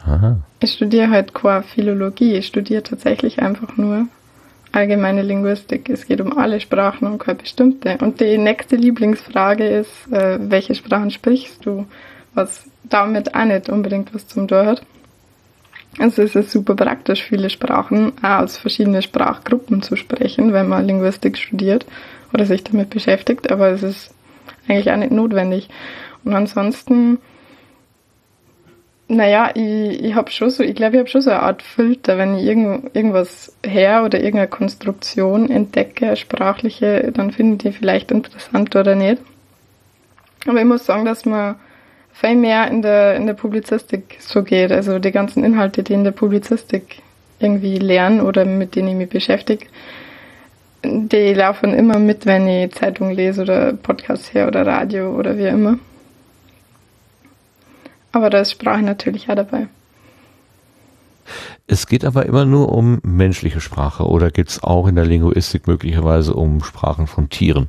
Aha. 0.06 0.38
Ich 0.60 0.72
studiere 0.72 1.10
halt 1.10 1.34
keine 1.34 1.62
Philologie, 1.62 2.34
ich 2.34 2.46
studiere 2.46 2.82
tatsächlich 2.82 3.40
einfach 3.40 3.76
nur 3.76 4.06
allgemeine 4.72 5.22
Linguistik. 5.22 5.88
Es 5.88 6.06
geht 6.06 6.20
um 6.20 6.36
alle 6.36 6.60
Sprachen 6.60 7.06
und 7.06 7.18
keine 7.18 7.38
bestimmte. 7.38 7.98
Und 8.00 8.20
die 8.20 8.38
nächste 8.38 8.76
Lieblingsfrage 8.76 9.66
ist, 9.66 10.12
äh, 10.12 10.38
welche 10.40 10.74
Sprachen 10.74 11.10
sprichst 11.10 11.64
du? 11.64 11.86
Was 12.34 12.68
damit 12.84 13.34
auch 13.34 13.44
nicht 13.44 13.68
unbedingt 13.68 14.14
was 14.14 14.28
zum 14.28 14.46
Tor 14.46 14.66
hat. 14.66 14.82
Also 15.98 16.22
es 16.22 16.36
ist 16.36 16.50
super 16.50 16.74
praktisch, 16.74 17.22
viele 17.22 17.48
Sprachen 17.48 18.12
auch 18.22 18.42
aus 18.42 18.58
verschiedenen 18.58 19.00
Sprachgruppen 19.00 19.80
zu 19.80 19.96
sprechen, 19.96 20.52
wenn 20.52 20.68
man 20.68 20.86
Linguistik 20.86 21.38
studiert 21.38 21.86
oder 22.34 22.44
sich 22.44 22.62
damit 22.64 22.90
beschäftigt, 22.90 23.50
aber 23.50 23.70
es 23.70 23.82
ist 23.82 24.14
eigentlich 24.68 24.90
auch 24.90 24.96
nicht 24.96 25.12
notwendig. 25.12 25.70
Und 26.22 26.34
ansonsten 26.34 27.18
naja, 29.08 29.50
ich, 29.54 30.04
ich 30.04 30.14
habe 30.14 30.30
schon 30.30 30.50
so, 30.50 30.62
ich 30.62 30.74
glaube, 30.74 30.96
ich 30.96 31.00
habe 31.00 31.08
schon 31.08 31.20
so 31.20 31.30
eine 31.30 31.42
Art 31.42 31.62
Filter, 31.62 32.18
wenn 32.18 32.36
ich 32.36 32.44
irgend, 32.44 32.94
irgendwas 32.94 33.56
her 33.64 34.04
oder 34.04 34.18
irgendeine 34.18 34.48
Konstruktion 34.48 35.50
entdecke, 35.50 36.16
sprachliche, 36.16 37.12
dann 37.12 37.30
finde 37.30 37.54
ich 37.54 37.62
die 37.62 37.78
vielleicht 37.78 38.10
interessant 38.10 38.74
oder 38.74 38.94
nicht. 38.94 39.22
Aber 40.46 40.58
ich 40.58 40.64
muss 40.64 40.86
sagen, 40.86 41.04
dass 41.04 41.24
man 41.24 41.56
viel 42.12 42.34
mehr 42.34 42.68
in 42.68 42.82
der, 42.82 43.16
in 43.16 43.26
der 43.26 43.34
Publizistik 43.34 44.16
so 44.20 44.42
geht. 44.42 44.72
Also 44.72 44.98
die 44.98 45.12
ganzen 45.12 45.44
Inhalte, 45.44 45.82
die 45.82 45.92
in 45.92 46.04
der 46.04 46.12
Publizistik 46.12 47.02
irgendwie 47.38 47.76
lernen 47.76 48.20
oder 48.20 48.44
mit 48.44 48.74
denen 48.74 48.88
ich 48.88 48.94
mich 48.94 49.08
beschäftige, 49.08 49.66
die 50.84 51.34
laufen 51.34 51.74
immer 51.74 51.98
mit, 51.98 52.26
wenn 52.26 52.48
ich 52.48 52.72
Zeitung 52.72 53.10
lese 53.10 53.42
oder 53.42 53.72
Podcast 53.74 54.32
her 54.34 54.46
oder 54.48 54.66
Radio 54.66 55.14
oder 55.14 55.36
wie 55.36 55.46
immer. 55.46 55.78
Aber 58.16 58.30
da 58.30 58.40
ist 58.40 58.52
Sprache 58.52 58.80
natürlich 58.80 59.28
auch 59.28 59.34
dabei. 59.34 59.68
Es 61.66 61.86
geht 61.86 62.02
aber 62.02 62.24
immer 62.24 62.46
nur 62.46 62.72
um 62.72 62.98
menschliche 63.02 63.60
Sprache 63.60 64.04
oder 64.04 64.30
geht 64.30 64.48
es 64.48 64.62
auch 64.62 64.86
in 64.86 64.94
der 64.94 65.04
Linguistik 65.04 65.66
möglicherweise 65.66 66.32
um 66.32 66.64
Sprachen 66.64 67.08
von 67.08 67.28
Tieren? 67.28 67.68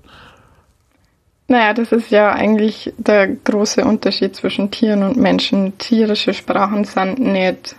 Naja, 1.49 1.73
das 1.73 1.91
ist 1.91 2.11
ja 2.11 2.31
eigentlich 2.31 2.93
der 2.97 3.27
große 3.27 3.83
Unterschied 3.83 4.37
zwischen 4.37 4.71
Tieren 4.71 5.03
und 5.03 5.17
Menschen. 5.17 5.77
Tierische 5.79 6.33
Sprachen 6.33 6.85
sind 6.85 7.19
nicht 7.19 7.75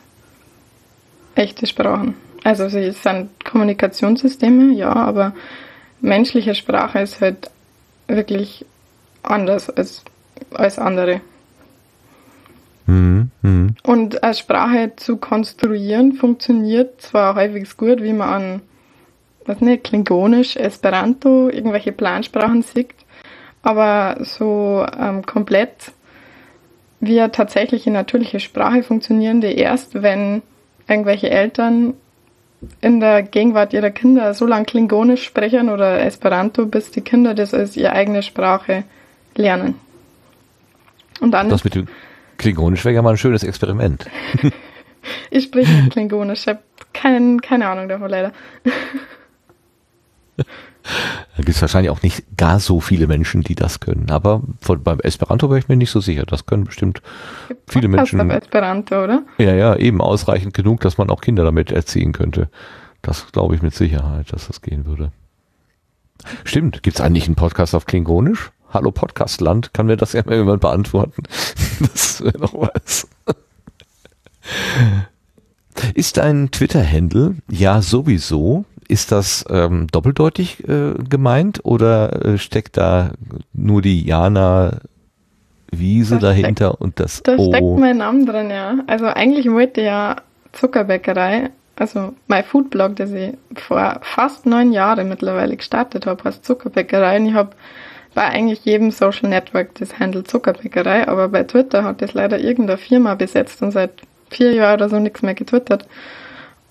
echte 1.36 1.66
Sprachen. 1.66 2.16
Also 2.44 2.68
sie 2.68 2.90
sind 2.90 3.30
Kommunikationssysteme, 3.46 4.74
ja, 4.74 4.92
aber 4.92 5.32
menschliche 6.02 6.54
Sprache 6.54 6.98
ist 6.98 7.22
halt 7.22 7.50
wirklich 8.08 8.66
anders 9.22 9.70
als, 9.70 10.04
als 10.50 10.78
andere. 10.78 11.22
Mhm, 12.88 13.30
mhm. 13.42 13.74
Und 13.82 14.22
eine 14.22 14.32
Sprache 14.32 14.92
zu 14.96 15.18
konstruieren 15.18 16.14
funktioniert 16.14 17.02
zwar 17.02 17.34
häufig 17.34 17.76
gut, 17.76 18.02
wie 18.02 18.14
man 18.14 18.28
an, 18.28 18.62
was 19.44 19.60
nicht, 19.60 19.84
Klingonisch, 19.84 20.56
Esperanto, 20.56 21.50
irgendwelche 21.50 21.92
Plansprachen 21.92 22.62
sieht, 22.62 22.94
aber 23.62 24.16
so 24.20 24.86
ähm, 24.98 25.24
komplett 25.26 25.92
wie 27.00 27.20
eine 27.20 27.30
tatsächliche 27.30 27.90
natürliche 27.90 28.40
Sprache 28.40 28.82
funktionieren 28.82 29.42
die 29.42 29.54
erst, 29.54 30.02
wenn 30.02 30.40
irgendwelche 30.88 31.28
Eltern 31.28 31.92
in 32.80 33.00
der 33.00 33.22
Gegenwart 33.22 33.74
ihrer 33.74 33.90
Kinder 33.90 34.32
so 34.32 34.46
lange 34.46 34.64
Klingonisch 34.64 35.24
sprechen 35.24 35.68
oder 35.68 36.00
Esperanto, 36.00 36.64
bis 36.64 36.90
die 36.90 37.02
Kinder 37.02 37.34
das 37.34 37.52
als 37.52 37.76
ihre 37.76 37.92
eigene 37.92 38.22
Sprache 38.22 38.84
lernen. 39.36 39.74
Und 41.20 41.32
dann. 41.32 41.50
Das 41.50 41.64
mit 41.64 41.74
dem 41.74 41.86
Klingonisch 42.38 42.84
wäre 42.84 42.94
ja 42.94 43.02
mal 43.02 43.10
ein 43.10 43.18
schönes 43.18 43.42
Experiment. 43.42 44.06
ich 45.30 45.44
spreche 45.44 45.70
nicht 45.70 45.92
Klingonisch, 45.92 46.42
ich 46.42 46.48
habe 46.48 46.60
kein, 46.92 47.40
keine 47.40 47.68
Ahnung 47.68 47.88
davon 47.88 48.08
leider. 48.08 48.32
Da 51.36 51.42
gibt 51.42 51.50
es 51.50 51.60
wahrscheinlich 51.60 51.90
auch 51.90 52.02
nicht 52.02 52.24
gar 52.36 52.60
so 52.60 52.80
viele 52.80 53.06
Menschen, 53.06 53.42
die 53.42 53.54
das 53.54 53.80
können. 53.80 54.10
Aber 54.10 54.42
von, 54.60 54.82
beim 54.82 55.00
Esperanto 55.00 55.50
wäre 55.50 55.58
ich 55.58 55.68
mir 55.68 55.76
nicht 55.76 55.90
so 55.90 56.00
sicher. 56.00 56.24
Das 56.24 56.46
können 56.46 56.64
bestimmt 56.64 57.02
viele 57.68 57.88
Menschen. 57.88 58.18
Beim 58.18 58.30
Esperanto, 58.30 59.04
oder? 59.04 59.22
Ja, 59.36 59.54
ja, 59.54 59.76
eben 59.76 60.00
ausreichend 60.00 60.54
genug, 60.54 60.80
dass 60.80 60.96
man 60.96 61.10
auch 61.10 61.20
Kinder 61.20 61.44
damit 61.44 61.70
erziehen 61.70 62.12
könnte. 62.12 62.48
Das 63.02 63.30
glaube 63.32 63.54
ich 63.54 63.62
mit 63.62 63.74
Sicherheit, 63.74 64.32
dass 64.32 64.46
das 64.46 64.62
gehen 64.62 64.86
würde. 64.86 65.12
Stimmt. 66.44 66.82
Gibt 66.82 66.98
es 66.98 67.04
eigentlich 67.04 67.26
einen 67.26 67.36
Podcast 67.36 67.74
auf 67.74 67.86
Klingonisch? 67.86 68.50
Hallo 68.70 68.90
Podcastland, 68.90 69.72
kann 69.72 69.86
mir 69.86 69.96
das 69.96 70.12
ja 70.12 70.22
mal 70.26 70.36
jemand 70.36 70.60
beantworten? 70.60 71.22
das 71.80 72.22
wäre 72.22 72.38
noch 72.38 72.52
was. 72.54 73.08
Ist 75.94 76.18
dein 76.18 76.50
Twitter-Handle 76.50 77.36
ja 77.48 77.80
sowieso? 77.80 78.66
Ist 78.86 79.10
das 79.12 79.44
ähm, 79.48 79.86
doppeldeutig 79.90 80.68
äh, 80.68 80.94
gemeint 81.08 81.60
oder 81.64 82.24
äh, 82.24 82.38
steckt 82.38 82.76
da 82.76 83.12
nur 83.52 83.80
die 83.82 84.04
Jana 84.04 84.80
Wiese 85.70 86.18
da 86.18 86.28
dahinter 86.28 86.68
steckt, 86.68 86.80
und 86.80 87.00
das 87.00 87.22
Da 87.22 87.36
o? 87.36 87.50
steckt 87.50 87.78
mein 87.78 87.98
Name 87.98 88.24
drin, 88.26 88.50
ja. 88.50 88.78
Also 88.86 89.06
eigentlich 89.06 89.50
wollte 89.50 89.82
ja 89.82 90.16
Zuckerbäckerei, 90.52 91.50
also 91.76 92.14
mein 92.26 92.44
Foodblog, 92.44 92.96
das 92.96 93.12
ich 93.12 93.34
vor 93.54 94.00
fast 94.02 94.46
neun 94.46 94.72
Jahren 94.72 95.08
mittlerweile 95.08 95.56
gestartet 95.56 96.06
habe, 96.06 96.24
heißt 96.24 96.44
Zuckerbäckerei. 96.44 97.18
Und 97.18 97.26
ich 97.26 97.34
habe 97.34 97.50
bei 98.14 98.24
eigentlich 98.24 98.64
jedem 98.64 98.90
Social 98.90 99.28
Network 99.28 99.74
das 99.76 99.98
Handle 99.98 100.24
Zuckerbäckerei, 100.24 101.06
aber 101.08 101.28
bei 101.28 101.44
Twitter 101.44 101.84
hat 101.84 102.02
das 102.02 102.14
leider 102.14 102.38
irgendeine 102.38 102.78
Firma 102.78 103.14
besetzt 103.14 103.62
und 103.62 103.70
seit 103.70 103.92
vier 104.30 104.52
Jahren 104.52 104.74
oder 104.74 104.88
so 104.88 104.98
nichts 104.98 105.22
mehr 105.22 105.34
getwittert. 105.34 105.86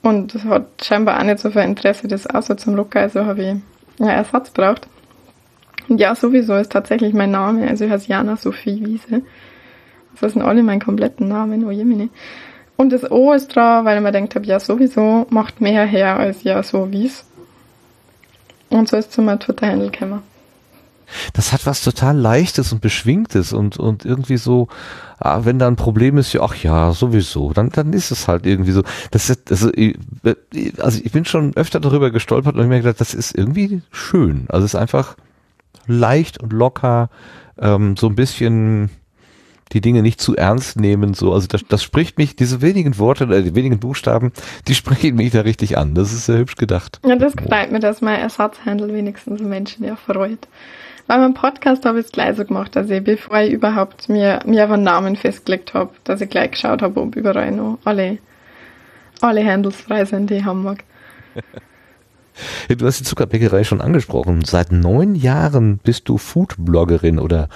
Und 0.02 0.44
hat 0.46 0.68
scheinbar 0.84 1.20
auch 1.20 1.24
nicht 1.24 1.40
so 1.40 1.50
viel 1.52 1.64
Interesse, 1.64 2.08
das 2.08 2.28
so 2.42 2.54
zum 2.56 2.76
Locker, 2.76 3.02
also 3.02 3.26
habe 3.26 3.42
ich 3.42 3.48
einen 4.00 4.10
Ersatz 4.10 4.52
braucht. 4.52 4.88
Und 5.90 6.00
ja, 6.00 6.16
sowieso 6.16 6.56
ist 6.56 6.72
tatsächlich 6.72 7.14
mein 7.14 7.32
Name, 7.32 7.68
also 7.68 7.86
ich 7.86 7.92
heiße 7.92 8.10
Jana 8.10 8.36
Sophie 8.36 8.86
Wiese. 8.86 9.22
Das 10.20 10.34
sind 10.34 10.42
alle 10.42 10.64
meinen 10.64 10.82
kompletten 10.82 11.28
Namen, 11.28 11.66
oh 11.66 11.72
Jemine. 11.72 12.10
Und 12.76 12.92
das 12.92 13.10
O 13.10 13.34
ist 13.34 13.56
drauf, 13.56 13.86
weil 13.86 13.98
ich 13.98 14.04
mir 14.04 14.12
denkt 14.12 14.36
habe, 14.36 14.46
ja 14.46 14.60
sowieso 14.60 15.26
macht 15.30 15.62
mehr 15.62 15.86
her 15.86 16.18
als 16.18 16.44
ja 16.44 16.62
so 16.62 16.92
wie's. 16.92 17.26
Und 18.70 18.88
so 18.90 18.98
ist 18.98 19.12
zu 19.12 19.22
meinem 19.22 19.40
Twitter-Handle 19.40 19.90
gekommen 19.90 20.22
das 21.34 21.54
hat 21.54 21.66
was 21.66 21.84
total 21.84 22.18
Leichtes 22.18 22.72
und 22.72 22.82
Beschwingtes 22.82 23.54
und, 23.54 23.78
und 23.78 24.06
irgendwie 24.06 24.38
so, 24.38 24.68
ah, 25.20 25.42
wenn 25.44 25.60
da 25.60 25.68
ein 25.68 25.76
Problem 25.76 26.18
ist, 26.18 26.34
ja, 26.34 26.42
ach 26.42 26.56
ja, 26.56 26.92
sowieso, 26.94 27.54
dann, 27.54 27.70
dann 27.70 27.94
ist 27.94 28.12
es 28.12 28.28
halt 28.28 28.46
irgendwie 28.46 28.72
so. 28.72 28.84
Das 29.12 29.30
ist, 29.30 29.52
also, 29.52 29.72
also 30.80 31.02
ich 31.04 31.12
bin 31.12 31.26
schon 31.26 31.56
öfter 31.56 31.80
darüber 31.80 32.12
gestolpert 32.12 32.56
und 32.56 32.62
ich 32.62 32.68
mir 32.68 32.82
gedacht, 32.82 33.02
das 33.02 33.14
ist 33.14 33.38
irgendwie 33.38 33.82
schön. 33.92 34.46
Also 34.50 34.66
es 34.66 34.74
ist 34.74 34.80
einfach 34.80 35.16
leicht 35.88 36.42
und 36.42 36.54
locker, 36.54 37.10
ähm, 37.58 37.96
so 37.98 38.08
ein 38.08 38.16
bisschen 38.16 38.90
die 39.74 39.82
Dinge 39.82 40.02
nicht 40.02 40.22
zu 40.22 40.36
ernst 40.36 40.80
nehmen, 40.80 41.14
so, 41.14 41.34
also 41.34 41.48
das, 41.48 41.66
das 41.68 41.84
spricht 41.84 42.18
mich, 42.18 42.36
diese 42.36 42.62
wenigen 42.62 42.98
Worte, 42.98 43.26
äh, 43.26 43.44
die 43.44 43.56
wenigen 43.56 43.80
Buchstaben, 43.80 44.32
die 44.68 44.76
sprechen 44.76 45.16
mich 45.16 45.32
da 45.32 45.42
richtig 45.42 45.78
an. 45.78 45.94
Das 45.96 46.14
ist 46.14 46.26
sehr 46.26 46.38
hübsch 46.38 46.56
gedacht. 46.56 47.00
Ja, 47.06 47.16
das 47.16 47.34
freut 47.34 47.72
mir, 47.72 47.80
dass 47.80 48.02
mein 48.02 48.20
Ersatzhandel 48.20 48.94
wenigstens 48.94 49.42
Menschen 49.42 49.84
ja 49.84 49.96
Bei 51.08 51.18
meinem 51.18 51.34
Podcast 51.34 51.86
habe 51.86 52.00
ich 52.00 52.08
es 52.08 52.12
gleich 52.12 52.36
so 52.36 52.44
gemacht, 52.44 52.76
dass 52.76 52.90
ich, 52.90 53.02
bevor 53.02 53.40
ich 53.40 53.54
überhaupt 53.54 54.10
mir, 54.10 54.42
mir 54.46 54.70
einen 54.70 54.84
Namen 54.84 55.16
festgelegt 55.16 55.74
habe, 55.74 55.92
dass 56.04 56.20
ich 56.20 56.30
gleich 56.30 56.52
geschaut 56.52 56.82
habe, 56.82 57.00
ob 57.00 57.16
überall 57.16 57.52
noch 57.52 57.80
alle, 57.86 58.18
alle 59.22 59.46
Handles 59.46 59.78
frei 59.78 60.04
sind, 60.04 60.30
die 60.30 60.36
ich 60.36 60.46
haben 60.46 60.64
mag. 60.64 60.84
Du 62.70 62.86
hast 62.86 63.00
die 63.00 63.04
Zuckerbäckerei 63.04 63.64
schon 63.64 63.82
angesprochen. 63.82 64.46
Seit 64.46 64.72
neun 64.72 65.16
Jahren 65.16 65.80
bist 65.80 66.08
du 66.08 66.20
Foodbloggerin 66.20 67.18
oder 67.18 67.50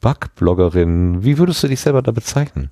Backbloggerin. 0.00 1.24
Wie 1.24 1.38
würdest 1.38 1.64
du 1.64 1.66
dich 1.66 1.80
selber 1.80 2.00
da 2.00 2.12
bezeichnen? 2.12 2.70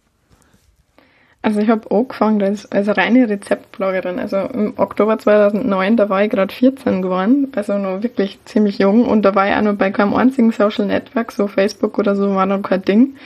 Also 1.41 1.61
ich 1.61 1.69
habe 1.69 1.91
angefangen 1.95 2.43
als, 2.43 2.71
als 2.73 2.89
reine 2.97 3.29
Rezeptbloggerin. 3.29 4.19
Also 4.19 4.39
im 4.39 4.75
Oktober 4.77 5.19
2009, 5.19 5.97
da 5.97 6.09
war 6.09 6.25
ich 6.25 6.31
gerade 6.31 6.53
14 6.53 7.01
geworden, 7.01 7.53
also 7.55 7.79
noch 7.79 8.03
wirklich 8.03 8.39
ziemlich 8.45 8.79
jung. 8.79 9.05
Und 9.07 9.23
da 9.23 9.35
war 9.35 9.49
ich 9.49 9.55
auch 9.55 9.63
noch 9.63 9.77
bei 9.77 9.91
keinem 9.91 10.15
einzigen 10.15 10.51
Social 10.51 10.87
Network, 10.87 11.31
so 11.33 11.47
Facebook 11.47 11.99
oder 11.99 12.17
so 12.17 12.35
war 12.35 12.47
noch 12.47 12.63
kein 12.63 12.83
Ding. 12.83 13.17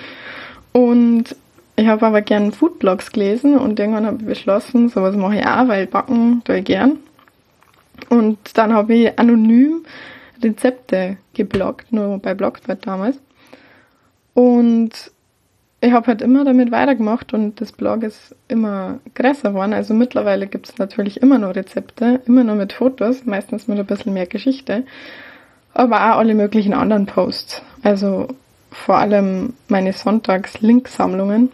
Und 0.73 1.37
ich 1.77 1.87
habe 1.87 2.07
aber 2.07 2.21
gern 2.21 2.53
Foodblogs 2.53 3.13
gelesen 3.13 3.57
und 3.59 3.81
irgendwann 3.81 4.07
habe 4.07 4.19
ich 4.21 4.27
beschlossen, 4.27 4.91
sowas 4.91 5.17
mache 5.17 5.37
ich 5.37 5.47
auch, 5.47 5.69
weil 5.69 5.87
backen 5.87 6.43
tue 6.45 6.59
ich 6.59 6.65
gern. 6.65 6.99
Und 8.11 8.39
dann 8.59 8.75
habe 8.75 8.95
ich 8.95 9.19
anonym 9.19 9.85
Rezepte 10.43 11.17
gebloggt, 11.33 11.93
nur 11.93 12.19
bei 12.19 12.35
Blogspot 12.35 12.87
damals. 12.87 13.19
Und 14.35 15.12
ich 15.83 15.93
habe 15.93 16.07
halt 16.07 16.23
immer 16.23 16.45
damit 16.45 16.71
weitergemacht 16.71 17.35
und 17.35 17.61
das 17.61 17.73
Blog 17.73 18.05
ist 18.05 18.37
immer 18.47 19.01
größer 19.15 19.51
geworden. 19.51 19.73
Also 19.73 19.95
mittlerweile 19.95 20.47
gibt 20.47 20.69
es 20.69 20.79
natürlich 20.79 21.21
immer 21.21 21.39
noch 21.39 21.57
Rezepte, 21.57 22.21
immer 22.25 22.45
noch 22.45 22.55
mit 22.55 22.73
Fotos, 22.73 23.25
meistens 23.27 23.67
mit 23.67 23.81
ein 23.81 23.87
bisschen 23.87 24.13
mehr 24.15 24.27
Geschichte, 24.27 24.85
aber 25.75 25.97
auch 25.97 26.19
alle 26.19 26.35
möglichen 26.35 26.73
anderen 26.73 27.07
Posts. 27.07 27.63
Also 27.83 28.29
vor 28.71 28.97
allem 28.97 29.55
meine 29.69 29.93
Sonntags-Link-Sammlungen. 29.93 31.51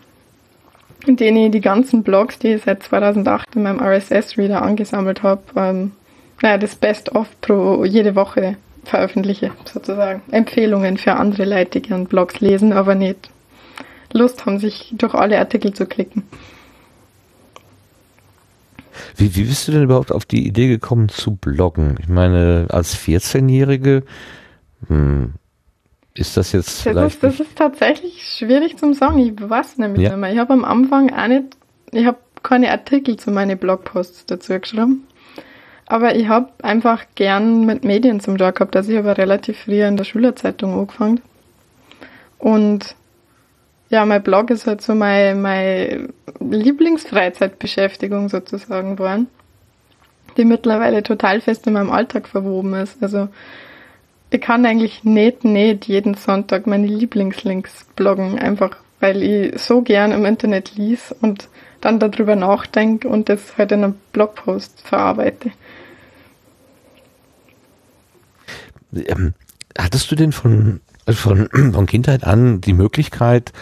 in 1.06 1.16
denen 1.16 1.46
ich 1.46 1.50
die 1.52 1.60
ganzen 1.62 2.02
Blogs, 2.02 2.38
die 2.38 2.54
ich 2.54 2.64
seit 2.64 2.82
2008 2.82 3.56
in 3.56 3.62
meinem 3.62 3.80
RSS-Reader 3.80 4.60
angesammelt 4.60 5.22
habe, 5.22 5.42
ähm, 5.56 5.92
naja, 6.42 6.58
das 6.58 6.74
Best-of 6.74 7.28
pro 7.40 7.84
jede 7.84 8.14
Woche 8.14 8.56
veröffentliche, 8.84 9.52
sozusagen. 9.64 10.22
Empfehlungen 10.30 10.98
für 10.98 11.14
andere 11.14 11.44
Leute, 11.44 11.80
die 11.80 11.88
gerne 11.88 12.04
Blogs 12.04 12.40
lesen, 12.40 12.72
aber 12.72 12.94
nicht 12.94 13.30
Lust 14.12 14.46
haben, 14.46 14.58
sich 14.58 14.92
durch 14.96 15.14
alle 15.14 15.38
Artikel 15.38 15.72
zu 15.72 15.86
klicken. 15.86 16.22
Wie, 19.16 19.34
wie 19.36 19.44
bist 19.44 19.68
du 19.68 19.72
denn 19.72 19.84
überhaupt 19.84 20.12
auf 20.12 20.24
die 20.24 20.46
Idee 20.46 20.68
gekommen 20.68 21.08
zu 21.08 21.36
bloggen? 21.36 21.96
Ich 22.00 22.08
meine, 22.08 22.66
als 22.70 22.96
14-Jährige, 22.96 24.02
hm, 24.88 25.34
ist 26.14 26.36
das 26.36 26.52
jetzt 26.52 26.68
das 26.68 26.82
vielleicht. 26.82 27.14
Ist, 27.16 27.22
das 27.22 27.40
ist 27.40 27.56
tatsächlich 27.56 28.24
schwierig 28.24 28.76
zum 28.76 28.94
sagen. 28.94 29.18
Ich 29.18 29.32
weiß 29.38 29.78
nämlich 29.78 30.02
Ja. 30.02 30.10
nicht 30.10 30.18
mehr. 30.20 30.32
Ich 30.32 30.38
habe 30.38 30.52
am 30.52 30.64
Anfang 30.64 31.10
auch 31.12 31.28
nicht, 31.28 31.56
ich 31.92 32.06
habe 32.06 32.18
keine 32.42 32.70
Artikel 32.70 33.16
zu 33.16 33.30
meinen 33.30 33.58
Blogposts 33.58 34.26
dazu 34.26 34.58
geschrieben. 34.58 35.04
Aber 35.86 36.14
ich 36.16 36.28
habe 36.28 36.50
einfach 36.62 37.04
gern 37.14 37.64
mit 37.64 37.82
Medien 37.84 38.20
zum 38.20 38.36
Tag 38.36 38.56
gehabt. 38.56 38.76
Also 38.76 38.92
ich 38.92 38.98
habe 38.98 39.16
relativ 39.16 39.58
früh 39.60 39.82
in 39.82 39.96
der 39.96 40.04
Schülerzeitung 40.04 40.78
angefangen. 40.78 41.20
Und 42.38 42.94
ja, 43.90 44.04
mein 44.04 44.22
Blog 44.22 44.50
ist 44.50 44.66
halt 44.66 44.82
so 44.82 44.94
meine, 44.94 45.34
meine 45.34 46.08
Lieblingsfreizeitbeschäftigung 46.40 48.28
sozusagen 48.28 48.96
geworden, 48.96 49.28
die 50.36 50.44
mittlerweile 50.44 51.02
total 51.02 51.40
fest 51.40 51.66
in 51.66 51.72
meinem 51.72 51.90
Alltag 51.90 52.28
verwoben 52.28 52.74
ist. 52.74 53.02
Also 53.02 53.28
ich 54.30 54.40
kann 54.40 54.66
eigentlich 54.66 55.04
nicht, 55.04 55.44
nicht 55.44 55.86
jeden 55.86 56.14
Sonntag 56.14 56.66
meine 56.66 56.86
Lieblingslinks 56.86 57.86
bloggen, 57.96 58.38
einfach 58.38 58.76
weil 59.00 59.22
ich 59.22 59.60
so 59.60 59.82
gern 59.82 60.12
im 60.12 60.24
Internet 60.24 60.74
lies 60.74 61.14
und 61.20 61.48
dann 61.80 62.00
darüber 62.00 62.36
nachdenke 62.36 63.08
und 63.08 63.28
das 63.28 63.56
halt 63.56 63.72
in 63.72 63.84
einem 63.84 63.94
Blogpost 64.12 64.80
verarbeite. 64.82 65.52
Ähm, 68.94 69.34
hattest 69.78 70.10
du 70.10 70.16
denn 70.16 70.32
von, 70.32 70.80
von, 71.16 71.48
von 71.72 71.86
Kindheit 71.86 72.24
an 72.24 72.60
die 72.60 72.72
Möglichkeit, 72.74 73.52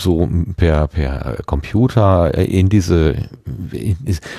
so 0.00 0.28
per, 0.56 0.88
per 0.88 1.38
Computer 1.46 2.34
in 2.34 2.68
diese, 2.68 3.16
in, 3.72 3.96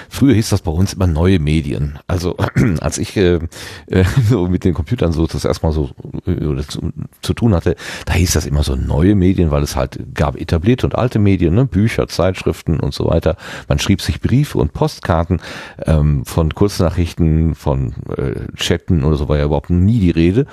früher 0.10 0.34
hieß 0.34 0.50
das 0.50 0.62
bei 0.62 0.72
uns 0.72 0.94
immer 0.94 1.08
neue 1.08 1.40
Medien. 1.40 2.00
Also 2.08 2.38
als 2.80 2.98
ich 2.98 3.18
äh, 3.18 3.40
äh, 3.88 4.06
so 4.30 4.48
mit 4.48 4.64
den 4.64 4.74
Computern 4.74 5.12
so 5.12 5.28
das 5.28 5.46
erstmal 5.46 5.72
so 5.72 5.90
äh, 6.26 6.62
zu, 6.68 6.92
zu 7.22 7.34
tun 7.34 7.54
hatte, 7.54 7.76
da 8.06 8.14
hieß 8.14 8.34
das 8.34 8.46
immer 8.46 8.64
so 8.64 8.76
neue 8.76 9.16
Medien, 9.16 9.52
weil 9.52 9.64
es 9.64 9.76
halt 9.76 10.00
gab 10.14 10.40
etablierte 10.40 10.86
und 10.86 10.96
alte 10.96 11.20
Medien, 11.20 11.56
ne? 11.56 11.66
Bücher, 11.66 12.08
Zeitschriften 12.08 12.80
und 12.80 12.94
so 12.94 13.08
weiter. 13.08 13.36
Man 13.68 13.80
schrieb 13.80 14.02
sich 14.02 14.22
Briefe 14.22 14.58
und 14.58 14.74
Postkarten 14.74 15.42
ähm, 15.86 16.26
von 16.26 16.54
Kurznachrichten, 16.54 17.56
von 17.56 17.94
äh, 18.16 18.56
Chatten 18.56 19.04
oder 19.04 19.18
so 19.18 19.30
war 19.30 19.38
ja 19.38 19.46
überhaupt 19.46 19.70
nie 19.70 20.00
die 20.00 20.12
Rede. 20.12 20.46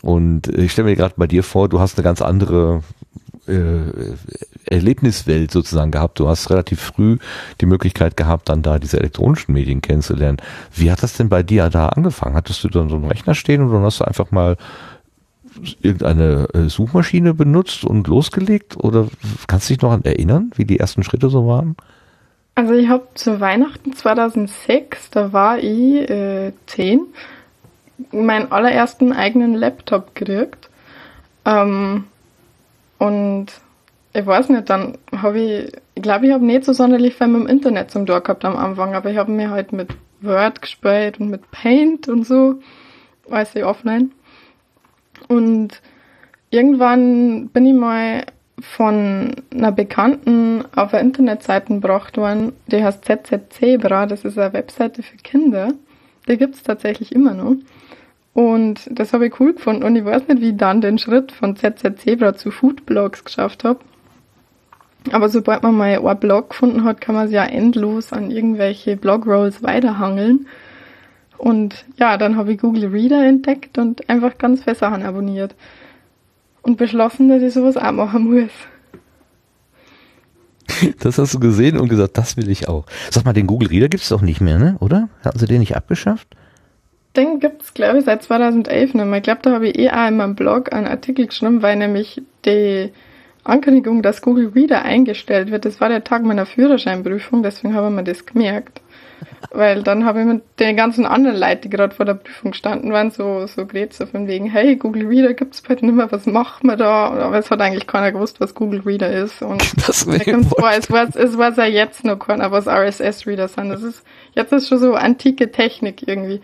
Und 0.00 0.48
ich 0.48 0.72
stelle 0.72 0.88
mir 0.88 0.96
gerade 0.96 1.14
bei 1.16 1.26
dir 1.26 1.42
vor, 1.42 1.68
du 1.68 1.80
hast 1.80 1.98
eine 1.98 2.04
ganz 2.04 2.22
andere 2.22 2.82
äh, 3.46 4.14
Erlebniswelt 4.64 5.50
sozusagen 5.50 5.90
gehabt. 5.90 6.18
Du 6.18 6.28
hast 6.28 6.50
relativ 6.50 6.80
früh 6.80 7.18
die 7.60 7.66
Möglichkeit 7.66 8.16
gehabt, 8.16 8.48
dann 8.48 8.62
da 8.62 8.78
diese 8.78 8.98
elektronischen 8.98 9.52
Medien 9.52 9.82
kennenzulernen. 9.82 10.38
Wie 10.74 10.90
hat 10.90 11.02
das 11.02 11.16
denn 11.16 11.28
bei 11.28 11.42
dir 11.42 11.68
da 11.68 11.88
angefangen? 11.88 12.36
Hattest 12.36 12.64
du 12.64 12.68
dann 12.68 12.88
so 12.88 12.96
einen 12.96 13.06
Rechner 13.06 13.34
stehen 13.34 13.68
oder 13.68 13.82
hast 13.82 14.00
du 14.00 14.04
einfach 14.04 14.30
mal 14.30 14.56
irgendeine 15.82 16.48
äh, 16.54 16.68
Suchmaschine 16.68 17.34
benutzt 17.34 17.84
und 17.84 18.06
losgelegt? 18.06 18.76
Oder 18.76 19.08
kannst 19.46 19.68
du 19.68 19.74
dich 19.74 19.82
noch 19.82 19.92
an 19.92 20.04
erinnern, 20.04 20.52
wie 20.54 20.64
die 20.64 20.78
ersten 20.78 21.02
Schritte 21.02 21.28
so 21.28 21.46
waren? 21.46 21.76
Also 22.54 22.74
ich 22.74 22.88
habe 22.88 23.06
zu 23.14 23.40
Weihnachten 23.40 23.94
2006, 23.94 25.10
da 25.10 25.32
war 25.32 25.58
ich 25.58 26.08
äh, 26.10 26.52
10, 26.66 27.00
meinen 28.10 28.50
allerersten 28.50 29.12
eigenen 29.12 29.54
Laptop 29.54 30.14
gekriegt. 30.14 30.68
Ähm, 31.44 32.04
und 32.98 33.46
ich 34.12 34.26
weiß 34.26 34.50
nicht, 34.50 34.68
dann 34.70 34.98
habe 35.16 35.40
ich, 35.40 35.72
ich 35.94 36.02
glaube, 36.02 36.26
ich 36.26 36.32
habe 36.32 36.44
nicht 36.44 36.64
so 36.64 36.72
sonderlich 36.72 37.14
viel 37.14 37.28
mit 37.28 37.42
dem 37.42 37.48
Internet 37.48 37.90
zum 37.90 38.06
Tun 38.06 38.22
gehabt 38.22 38.44
am 38.44 38.56
Anfang, 38.56 38.94
aber 38.94 39.10
ich 39.10 39.16
habe 39.16 39.32
mir 39.32 39.50
halt 39.50 39.72
mit 39.72 39.88
Word 40.20 40.62
gespielt 40.62 41.18
und 41.18 41.30
mit 41.30 41.50
Paint 41.50 42.08
und 42.08 42.26
so, 42.26 42.60
weiß 43.28 43.54
ich, 43.56 43.64
offline. 43.64 44.12
Und 45.28 45.80
irgendwann 46.50 47.48
bin 47.48 47.66
ich 47.66 47.74
mal 47.74 48.24
von 48.60 49.34
einer 49.52 49.72
Bekannten 49.72 50.64
auf 50.76 50.94
eine 50.94 51.02
Internetseite 51.02 51.74
gebracht 51.74 52.16
worden, 52.16 52.52
die 52.66 52.84
heißt 52.84 53.04
ZZ 53.04 53.40
Zebra, 53.50 54.06
das 54.06 54.24
ist 54.24 54.38
eine 54.38 54.52
Webseite 54.52 55.02
für 55.02 55.16
Kinder. 55.16 55.72
Die 56.28 56.36
gibt's 56.36 56.62
tatsächlich 56.62 57.12
immer 57.12 57.34
noch. 57.34 57.56
Und 58.34 58.88
das 58.90 59.12
habe 59.12 59.26
ich 59.26 59.40
cool 59.40 59.52
gefunden 59.52 59.82
und 59.82 59.94
ich 59.94 60.04
weiß 60.04 60.26
nicht, 60.28 60.40
wie 60.40 60.50
ich 60.50 60.56
dann 60.56 60.80
den 60.80 60.98
Schritt 60.98 61.32
von 61.32 61.54
ZZ 61.54 61.98
Zebra 61.98 62.34
zu 62.34 62.50
Foodblogs 62.50 63.24
geschafft 63.24 63.64
habe. 63.64 63.80
Aber 65.10 65.28
sobald 65.28 65.62
man 65.62 65.74
mal 65.74 65.98
einen 65.98 66.20
Blog 66.20 66.50
gefunden 66.50 66.84
hat, 66.84 67.00
kann 67.00 67.14
man 67.14 67.26
sich 67.26 67.34
ja 67.34 67.44
endlos 67.44 68.12
an 68.12 68.30
irgendwelche 68.30 68.96
Blogrolls 68.96 69.62
weiterhangeln. 69.62 70.46
Und 71.36 71.84
ja, 71.96 72.16
dann 72.16 72.36
habe 72.36 72.52
ich 72.52 72.60
Google 72.60 72.86
Reader 72.86 73.26
entdeckt 73.26 73.76
und 73.76 74.08
einfach 74.08 74.38
ganz 74.38 74.64
Sachen 74.64 75.02
abonniert. 75.02 75.56
Und 76.62 76.78
beschlossen, 76.78 77.28
dass 77.28 77.42
ich 77.42 77.52
sowas 77.52 77.76
auch 77.76 77.92
machen 77.92 78.32
muss. 78.32 78.52
Das 81.00 81.18
hast 81.18 81.34
du 81.34 81.40
gesehen 81.40 81.78
und 81.78 81.88
gesagt, 81.88 82.16
das 82.16 82.36
will 82.36 82.48
ich 82.48 82.68
auch. 82.68 82.86
Sag 83.10 83.24
mal, 83.24 83.32
den 83.32 83.48
Google 83.48 83.68
Reader 83.68 83.88
gibt's 83.88 84.08
doch 84.08 84.22
nicht 84.22 84.40
mehr, 84.40 84.58
ne? 84.58 84.76
Oder? 84.78 85.08
Hatten 85.24 85.38
sie 85.38 85.46
den 85.46 85.60
nicht 85.60 85.76
abgeschafft? 85.76 86.28
Den 87.16 87.40
gibt's 87.40 87.74
glaube 87.74 87.98
ich, 87.98 88.04
seit 88.04 88.22
2011 88.22 88.94
nicht 88.94 89.04
mehr. 89.04 89.18
Ich 89.18 89.22
glaube, 89.22 89.40
da 89.42 89.52
habe 89.52 89.68
ich 89.68 89.78
eh 89.78 89.90
auch 89.90 90.08
in 90.08 90.16
meinem 90.16 90.34
Blog 90.34 90.72
einen 90.72 90.86
Artikel 90.86 91.26
geschrieben, 91.26 91.62
weil 91.62 91.76
nämlich 91.76 92.22
die 92.44 92.90
Ankündigung, 93.44 94.02
dass 94.02 94.22
Google 94.22 94.52
Reader 94.54 94.82
eingestellt 94.82 95.50
wird, 95.50 95.64
das 95.64 95.80
war 95.80 95.88
der 95.88 96.04
Tag 96.04 96.22
meiner 96.22 96.46
Führerscheinprüfung, 96.46 97.42
deswegen 97.42 97.74
habe 97.74 97.88
ich 97.88 97.92
mir 97.92 98.04
das 98.04 98.24
gemerkt. 98.24 98.80
Weil 99.50 99.82
dann 99.82 100.04
habe 100.04 100.20
ich 100.20 100.26
mit 100.26 100.42
den 100.58 100.76
ganzen 100.76 101.04
anderen 101.04 101.36
Leuten, 101.36 101.62
die 101.62 101.70
gerade 101.70 101.94
vor 101.94 102.06
der 102.06 102.14
Prüfung 102.14 102.52
gestanden 102.52 102.92
waren, 102.92 103.10
so, 103.10 103.46
so 103.46 103.66
geredet, 103.66 103.94
so 103.94 104.06
von 104.06 104.26
wegen, 104.26 104.46
hey, 104.46 104.76
Google 104.76 105.06
Reader 105.06 105.34
gibt's 105.34 105.62
bald 105.62 105.82
nicht 105.82 105.94
mehr, 105.94 106.10
was 106.10 106.26
machen 106.26 106.68
wir 106.68 106.76
da? 106.76 107.10
Aber 107.10 107.38
es 107.38 107.50
hat 107.50 107.60
eigentlich 107.60 107.86
keiner 107.86 108.12
gewusst, 108.12 108.40
was 108.40 108.54
Google 108.54 108.80
Reader 108.80 109.12
ist. 109.12 109.42
Und 109.42 109.62
Das 109.86 110.06
mir 110.06 110.20
kommt's 110.20 110.48
vor, 110.48 110.70
es 110.70 110.90
weiß, 110.90 111.16
es 111.16 111.36
weiß 111.36 111.56
ja 111.56 111.66
jetzt 111.66 112.04
noch 112.04 112.18
keiner, 112.18 112.50
was 112.50 112.66
RSS-Reader 112.66 113.48
sind. 113.48 113.68
Das 113.70 113.82
ist, 113.82 114.04
jetzt 114.34 114.52
ist 114.52 114.68
schon 114.68 114.78
so 114.78 114.94
antike 114.94 115.50
Technik 115.50 116.06
irgendwie. 116.06 116.40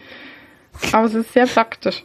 Aber 0.92 1.06
es 1.06 1.14
ist 1.14 1.32
sehr 1.32 1.46
praktisch. 1.46 2.04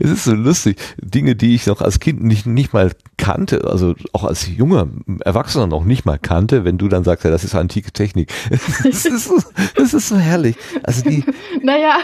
Es 0.00 0.10
ist 0.10 0.24
so 0.24 0.32
lustig. 0.32 0.78
Dinge, 1.02 1.36
die 1.36 1.54
ich 1.54 1.66
noch 1.66 1.82
als 1.82 2.00
Kind 2.00 2.24
nicht, 2.24 2.46
nicht 2.46 2.72
mal 2.72 2.92
kannte, 3.18 3.68
also 3.70 3.94
auch 4.14 4.24
als 4.24 4.48
junger 4.48 4.88
Erwachsener 5.22 5.66
noch 5.66 5.84
nicht 5.84 6.06
mal 6.06 6.18
kannte, 6.18 6.64
wenn 6.64 6.78
du 6.78 6.88
dann 6.88 7.04
sagst, 7.04 7.26
ja, 7.26 7.30
das 7.30 7.44
ist 7.44 7.54
antike 7.54 7.92
Technik. 7.92 8.32
Es 8.88 9.04
ist, 9.04 9.24
so- 9.26 9.42
es 9.74 9.92
ist 9.92 10.08
so 10.08 10.16
herrlich. 10.16 10.56
Also 10.82 11.02
die, 11.02 11.24
Naja, 11.62 11.98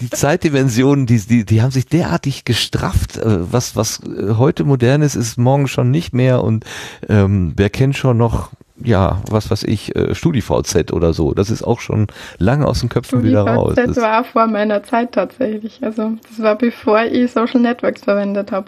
die 0.00 0.10
Zeitdimensionen, 0.10 1.06
die, 1.06 1.18
die, 1.20 1.44
die 1.44 1.62
haben 1.62 1.70
sich 1.70 1.86
derartig 1.86 2.44
gestrafft. 2.44 3.18
Äh, 3.18 3.52
Was, 3.52 3.76
was 3.76 4.00
äh, 4.00 4.34
heute 4.36 4.64
modern 4.64 5.02
ist, 5.02 5.14
ist 5.14 5.38
morgen 5.38 5.68
schon 5.68 5.92
nicht 5.92 6.12
mehr. 6.14 6.42
Und 6.42 6.64
ähm, 7.08 7.52
wer 7.56 7.70
kennt 7.70 7.96
schon 7.96 8.16
noch, 8.18 8.50
ja, 8.84 9.22
was 9.30 9.50
weiß 9.50 9.64
ich, 9.64 9.94
äh, 9.96 10.14
StudiVZ 10.14 10.92
oder 10.92 11.12
so. 11.12 11.32
Das 11.34 11.50
ist 11.50 11.62
auch 11.62 11.80
schon 11.80 12.06
lange 12.38 12.66
aus 12.66 12.80
den 12.80 12.88
Köpfen 12.88 13.22
wieder 13.22 13.42
raus. 13.42 13.74
Das 13.76 13.86
Das, 13.86 13.96
war 13.96 14.20
auch 14.20 14.26
vor 14.26 14.46
meiner 14.46 14.82
Zeit 14.82 15.12
tatsächlich. 15.12 15.78
Also 15.82 16.12
das 16.28 16.42
war 16.42 16.56
bevor 16.56 17.02
ich 17.02 17.30
Social 17.30 17.60
Networks 17.60 18.04
verwendet 18.04 18.52
habe. 18.52 18.66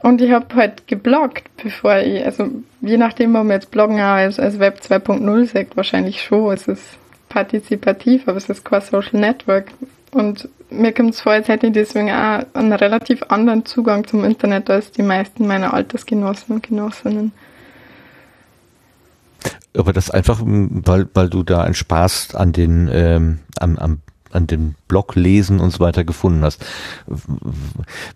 Und 0.00 0.20
ich 0.20 0.32
habe 0.32 0.54
halt 0.54 0.86
gebloggt, 0.86 1.44
bevor 1.62 1.96
ich, 1.96 2.22
also 2.24 2.50
je 2.82 2.98
nachdem, 2.98 3.36
ob 3.36 3.44
man 3.44 3.52
jetzt 3.52 3.70
Bloggen 3.70 3.96
auch 4.00 4.16
als, 4.16 4.38
als 4.38 4.58
Web 4.58 4.80
2.0 4.86 5.46
sagt, 5.46 5.78
wahrscheinlich 5.78 6.22
schon. 6.22 6.52
Es 6.52 6.68
ist 6.68 6.98
partizipativ, 7.30 8.28
aber 8.28 8.36
es 8.36 8.50
ist 8.50 8.64
kein 8.64 8.82
Social 8.82 9.18
Network. 9.18 9.68
Und 10.12 10.48
mir 10.70 10.92
kommt 10.92 11.14
es 11.14 11.20
vor, 11.20 11.32
als 11.32 11.48
hätte 11.48 11.68
ich 11.68 11.72
deswegen 11.72 12.10
auch 12.10 12.44
einen 12.52 12.72
relativ 12.72 13.22
anderen 13.28 13.64
Zugang 13.64 14.06
zum 14.06 14.24
Internet 14.24 14.68
als 14.68 14.90
die 14.90 15.02
meisten 15.02 15.46
meiner 15.46 15.72
Altersgenossen 15.72 16.56
und 16.56 16.68
Genossinnen. 16.68 17.32
Aber 19.76 19.92
das 19.92 20.10
einfach, 20.10 20.40
weil, 20.44 21.08
weil 21.14 21.28
du 21.28 21.42
da 21.42 21.62
einen 21.62 21.74
Spaß 21.74 22.34
an 22.34 22.52
den, 22.52 22.88
ähm, 22.92 23.40
am, 23.58 23.78
am, 23.78 23.98
an 24.32 24.46
dem 24.46 24.74
Blog 24.88 25.14
lesen 25.14 25.60
und 25.60 25.70
so 25.70 25.80
weiter 25.80 26.04
gefunden 26.04 26.42
hast. 26.42 26.64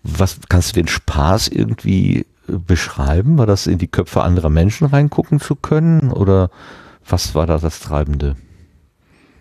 Was 0.03 0.39
kannst 0.49 0.71
du 0.71 0.81
den 0.81 0.87
Spaß 0.87 1.47
irgendwie 1.49 2.25
äh, 2.47 2.53
beschreiben? 2.65 3.37
War 3.37 3.45
das 3.45 3.67
in 3.67 3.77
die 3.77 3.87
Köpfe 3.87 4.23
anderer 4.23 4.49
Menschen 4.49 4.87
reingucken 4.87 5.39
zu 5.39 5.55
können 5.55 6.11
oder 6.11 6.49
was 7.07 7.35
war 7.35 7.45
da 7.45 7.57
das 7.57 7.79
Treibende? 7.79 8.35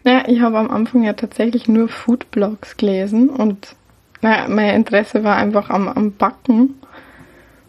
Ja, 0.04 0.24
ich 0.26 0.40
habe 0.40 0.58
am 0.58 0.70
Anfang 0.70 1.02
ja 1.04 1.12
tatsächlich 1.12 1.68
nur 1.68 1.88
Foodblogs 1.88 2.76
gelesen 2.76 3.28
und 3.28 3.74
naja, 4.20 4.48
mein 4.48 4.74
Interesse 4.74 5.22
war 5.22 5.36
einfach 5.36 5.70
am, 5.70 5.88
am 5.88 6.12
Backen. 6.12 6.74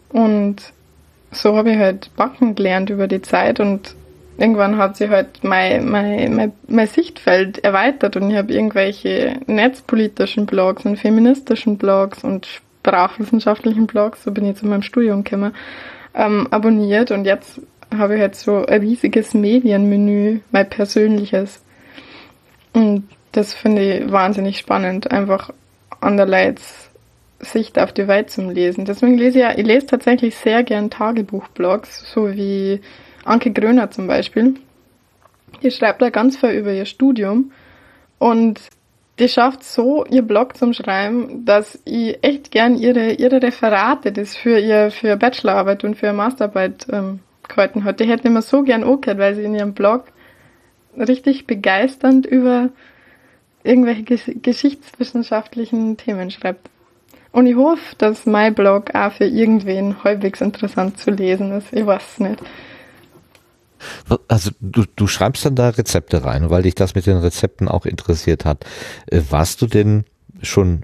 Und 0.08 0.56
so 1.30 1.56
habe 1.56 1.72
ich 1.72 1.78
halt 1.78 2.14
backen 2.16 2.54
gelernt 2.54 2.90
über 2.90 3.06
die 3.06 3.22
Zeit 3.22 3.60
und 3.60 3.94
irgendwann 4.40 4.78
hat 4.78 4.96
sich 4.96 5.10
halt 5.10 5.44
mein, 5.44 5.88
mein, 5.88 6.34
mein, 6.34 6.52
mein 6.66 6.86
Sichtfeld 6.86 7.62
erweitert 7.62 8.16
und 8.16 8.30
ich 8.30 8.36
habe 8.36 8.52
irgendwelche 8.52 9.38
netzpolitischen 9.46 10.46
Blogs 10.46 10.86
und 10.86 10.96
feministischen 10.96 11.76
Blogs 11.76 12.24
und 12.24 12.46
sprachwissenschaftlichen 12.46 13.86
Blogs, 13.86 14.24
so 14.24 14.32
bin 14.32 14.46
ich 14.46 14.56
zu 14.56 14.66
meinem 14.66 14.82
Studium 14.82 15.24
gekommen, 15.24 15.54
ähm, 16.14 16.48
abonniert 16.50 17.10
und 17.10 17.26
jetzt 17.26 17.60
habe 17.96 18.14
ich 18.14 18.20
halt 18.20 18.34
so 18.34 18.64
ein 18.64 18.80
riesiges 18.80 19.34
Medienmenü, 19.34 20.40
mein 20.50 20.70
persönliches. 20.70 21.62
Und 22.72 23.08
das 23.32 23.52
finde 23.52 23.82
ich 23.82 24.12
wahnsinnig 24.12 24.58
spannend, 24.58 25.10
einfach 25.10 25.50
anderleits 26.00 26.88
Sicht 27.40 27.78
auf 27.78 27.92
die 27.92 28.08
Welt 28.08 28.30
zum 28.30 28.50
Lesen. 28.50 28.84
Deswegen 28.84 29.18
lese 29.18 29.38
ich 29.38 29.44
ja, 29.44 29.58
ich 29.58 29.66
lese 29.66 29.86
tatsächlich 29.86 30.36
sehr 30.36 30.62
gern 30.62 30.88
Tagebuchblogs, 30.88 32.10
so 32.12 32.32
wie 32.32 32.80
Anke 33.24 33.52
Gröner 33.52 33.90
zum 33.90 34.06
Beispiel. 34.06 34.54
Die 35.62 35.70
schreibt 35.70 36.00
da 36.00 36.10
ganz 36.10 36.36
viel 36.36 36.50
über 36.50 36.72
ihr 36.72 36.86
Studium 36.86 37.52
und 38.18 38.60
die 39.18 39.28
schafft 39.28 39.62
so 39.64 40.06
ihr 40.06 40.22
Blog 40.22 40.56
zum 40.56 40.72
Schreiben, 40.72 41.44
dass 41.44 41.78
ich 41.84 42.18
echt 42.22 42.50
gern 42.50 42.76
ihre, 42.76 43.12
ihre 43.12 43.42
Referate, 43.42 44.12
das 44.12 44.34
für 44.34 44.58
ihr, 44.58 44.90
für 44.90 45.16
Bachelorarbeit 45.16 45.84
und 45.84 45.96
für 45.96 46.12
Masterarbeit 46.12 46.86
ähm, 46.90 47.20
gehalten 47.46 47.84
hat. 47.84 48.00
Die 48.00 48.08
hätte 48.08 48.28
immer 48.28 48.42
so 48.42 48.62
gern 48.62 48.82
angehört, 48.82 49.18
weil 49.18 49.34
sie 49.34 49.44
in 49.44 49.54
ihrem 49.54 49.74
Blog 49.74 50.04
richtig 50.96 51.46
begeisternd 51.46 52.24
über 52.24 52.70
irgendwelche 53.62 54.04
geschichtswissenschaftlichen 54.36 55.98
Themen 55.98 56.30
schreibt. 56.30 56.70
Und 57.32 57.46
ich 57.46 57.56
hoffe, 57.56 57.94
dass 57.98 58.26
mein 58.26 58.54
Blog 58.54 58.94
auch 58.94 59.12
für 59.12 59.26
irgendwen 59.26 60.02
halbwegs 60.02 60.40
interessant 60.40 60.98
zu 60.98 61.10
lesen 61.10 61.52
ist. 61.52 61.72
Ich 61.72 61.86
weiß 61.86 62.02
es 62.12 62.20
nicht. 62.20 62.42
Also 64.28 64.50
du, 64.60 64.84
du 64.96 65.06
schreibst 65.06 65.44
dann 65.44 65.54
da 65.54 65.70
Rezepte 65.70 66.24
rein, 66.24 66.50
weil 66.50 66.62
dich 66.62 66.74
das 66.74 66.94
mit 66.94 67.06
den 67.06 67.16
Rezepten 67.16 67.68
auch 67.68 67.86
interessiert 67.86 68.44
hat. 68.44 68.64
Äh, 69.06 69.22
warst 69.30 69.62
du 69.62 69.66
denn 69.66 70.04
schon 70.42 70.82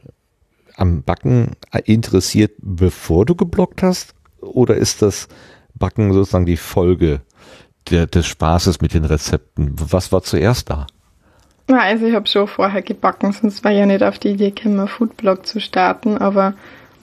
am 0.77 1.03
Backen 1.03 1.53
interessiert, 1.85 2.53
bevor 2.59 3.25
du 3.25 3.35
geblockt 3.35 3.83
hast? 3.83 4.15
Oder 4.41 4.77
ist 4.77 5.03
das 5.03 5.29
Backen 5.75 6.13
sozusagen 6.13 6.47
die 6.47 6.57
Folge 6.57 7.23
der, 7.91 8.07
des 8.07 8.27
Spaßes 8.27 8.81
mit 8.81 8.95
den 8.95 9.05
Rezepten? 9.05 9.73
Was 9.75 10.13
war 10.13 10.23
zuerst 10.23 10.71
da? 10.71 10.87
Also 11.69 12.07
ich 12.07 12.15
habe 12.15 12.29
schon 12.29 12.47
vorher 12.47 12.83
gebacken, 12.83 13.33
sonst 13.33 13.65
war 13.65 13.73
ich 13.73 13.79
ja 13.79 13.87
nicht 13.87 14.03
auf 14.03 14.19
die 14.19 14.31
Idee 14.31 14.53
gekommen, 14.53 14.87
Foodblog 14.87 15.47
zu 15.47 15.61
starten, 15.61 16.17
aber 16.17 16.55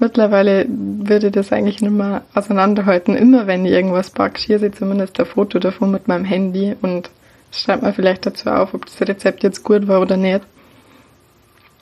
mittlerweile 0.03 0.65
würde 0.67 1.27
ich 1.27 1.33
das 1.33 1.53
eigentlich 1.53 1.81
nicht 1.81 1.93
mehr 1.93 2.23
auseinanderhalten. 2.33 3.15
Immer 3.15 3.47
wenn 3.47 3.65
ich 3.65 3.71
irgendwas 3.71 4.09
backe, 4.09 4.39
schieße 4.39 4.67
ich 4.67 4.73
zumindest 4.75 5.17
ein 5.19 5.25
Foto 5.25 5.59
davon 5.59 5.91
mit 5.91 6.07
meinem 6.09 6.25
Handy 6.25 6.75
und 6.81 7.09
schreibe 7.51 7.85
mir 7.85 7.93
vielleicht 7.93 8.25
dazu 8.25 8.49
auf, 8.49 8.73
ob 8.73 8.85
das 8.85 8.99
Rezept 9.01 9.43
jetzt 9.43 9.63
gut 9.63 9.87
war 9.87 10.01
oder 10.01 10.17
nicht. 10.17 10.41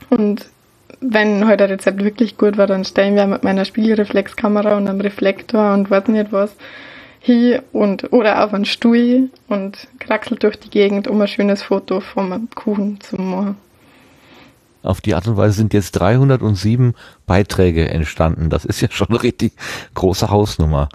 Und 0.09 0.45
wenn 0.99 1.47
heute 1.47 1.49
halt 1.49 1.61
ein 1.61 1.69
Rezept 1.71 2.03
wirklich 2.03 2.37
gut 2.37 2.57
war, 2.57 2.67
dann 2.67 2.85
stellen 2.85 3.15
wir 3.15 3.25
mit 3.25 3.43
meiner 3.43 3.65
Spiegelreflexkamera 3.65 4.77
und 4.77 4.87
einem 4.87 5.01
Reflektor 5.01 5.73
und 5.73 5.89
weiß 5.89 6.07
nicht 6.07 6.31
was 6.31 6.55
hier 7.19 7.63
und 7.71 8.13
oder 8.13 8.43
auf 8.43 8.53
einen 8.53 8.65
Stuhl 8.65 9.29
und 9.47 9.87
kraxelt 9.99 10.43
durch 10.43 10.59
die 10.59 10.69
Gegend, 10.69 11.07
um 11.07 11.21
ein 11.21 11.27
schönes 11.27 11.63
Foto 11.63 12.01
vom 12.01 12.49
Kuchen 12.53 12.99
zu 12.99 13.15
machen. 13.15 13.57
Auf 14.83 15.01
die 15.01 15.13
Art 15.13 15.27
und 15.27 15.37
Weise 15.37 15.53
sind 15.53 15.73
jetzt 15.73 15.91
307 15.91 16.95
Beiträge 17.25 17.89
entstanden. 17.89 18.49
Das 18.49 18.65
ist 18.65 18.81
ja 18.81 18.89
schon 18.91 19.09
eine 19.09 19.21
richtig 19.21 19.53
große 19.93 20.29
Hausnummer. 20.29 20.89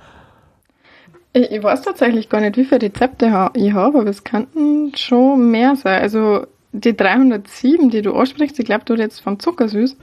Ich, 1.32 1.50
ich 1.50 1.62
weiß 1.62 1.82
tatsächlich 1.82 2.28
gar 2.28 2.40
nicht, 2.40 2.56
wie 2.56 2.64
viele 2.64 2.82
Rezepte 2.82 3.50
ich 3.54 3.72
habe, 3.72 3.98
aber 4.00 4.10
es 4.10 4.24
könnten 4.24 4.96
schon 4.96 5.50
mehr 5.50 5.76
sein. 5.76 6.02
Also 6.02 6.46
die 6.72 6.96
307, 6.96 7.90
die 7.90 8.02
du 8.02 8.14
ansprichst, 8.14 8.58
ich 8.58 8.66
glaube, 8.66 8.84
du 8.84 8.94
jetzt 8.94 9.20
von 9.20 9.38
Zuckersüß, 9.38 9.96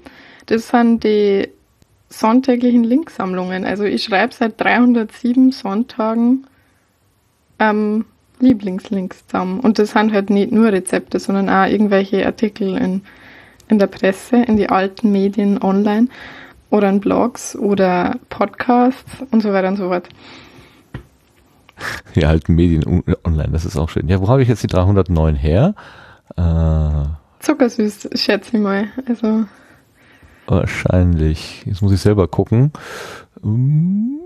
das 0.45 0.69
sind 0.69 1.03
die 1.03 1.49
sonntäglichen 2.09 2.83
Linksammlungen. 2.83 3.65
Also 3.65 3.83
ich 3.83 4.03
schreibe 4.03 4.33
seit 4.33 4.59
307 4.61 5.51
Sonntagen 5.51 6.45
ähm, 7.59 8.05
Lieblingslinks 8.39 9.25
zusammen. 9.27 9.59
Und 9.59 9.79
das 9.79 9.91
sind 9.91 10.13
halt 10.13 10.29
nicht 10.29 10.51
nur 10.51 10.71
Rezepte, 10.71 11.19
sondern 11.19 11.49
auch 11.49 11.65
irgendwelche 11.65 12.25
Artikel 12.25 12.77
in, 12.77 13.01
in 13.67 13.79
der 13.79 13.87
Presse, 13.87 14.37
in 14.37 14.57
die 14.57 14.69
alten 14.69 15.11
Medien 15.11 15.61
online 15.61 16.07
oder 16.69 16.89
in 16.89 16.99
Blogs 16.99 17.55
oder 17.55 18.17
Podcasts 18.29 19.23
und 19.31 19.41
so 19.41 19.53
weiter 19.53 19.67
und 19.67 19.77
so 19.77 19.89
fort. 19.89 20.09
Die 22.15 22.25
alten 22.25 22.55
Medien 22.55 23.03
online, 23.23 23.49
das 23.51 23.65
ist 23.65 23.77
auch 23.77 23.89
schön. 23.89 24.07
Ja, 24.07 24.21
wo 24.21 24.27
habe 24.27 24.41
ich 24.41 24.47
jetzt 24.47 24.63
die 24.63 24.67
309 24.67 25.35
her? 25.35 25.73
Äh, 26.37 27.07
Zuckersüß, 27.39 28.09
schätze 28.13 28.55
ich 28.55 28.61
mal. 28.61 28.87
Also 29.07 29.45
Wahrscheinlich. 30.45 31.63
Jetzt 31.65 31.81
muss 31.81 31.93
ich 31.93 32.01
selber 32.01 32.27
gucken. 32.27 32.71
Hm, 33.41 34.19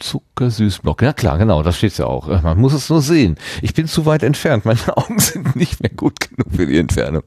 Zuckersüßblock. 0.00 1.02
Ja 1.02 1.12
klar, 1.12 1.38
genau, 1.38 1.62
das 1.62 1.76
steht 1.76 1.96
ja 1.98 2.06
auch. 2.06 2.42
Man 2.42 2.58
muss 2.58 2.72
es 2.72 2.90
nur 2.90 3.02
sehen. 3.02 3.36
Ich 3.62 3.74
bin 3.74 3.86
zu 3.86 4.06
weit 4.06 4.22
entfernt. 4.22 4.64
Meine 4.64 4.80
Augen 4.96 5.18
sind 5.18 5.54
nicht 5.56 5.80
mehr 5.80 5.90
gut 5.90 6.20
genug 6.20 6.52
für 6.54 6.66
die 6.66 6.78
Entfernung. 6.78 7.22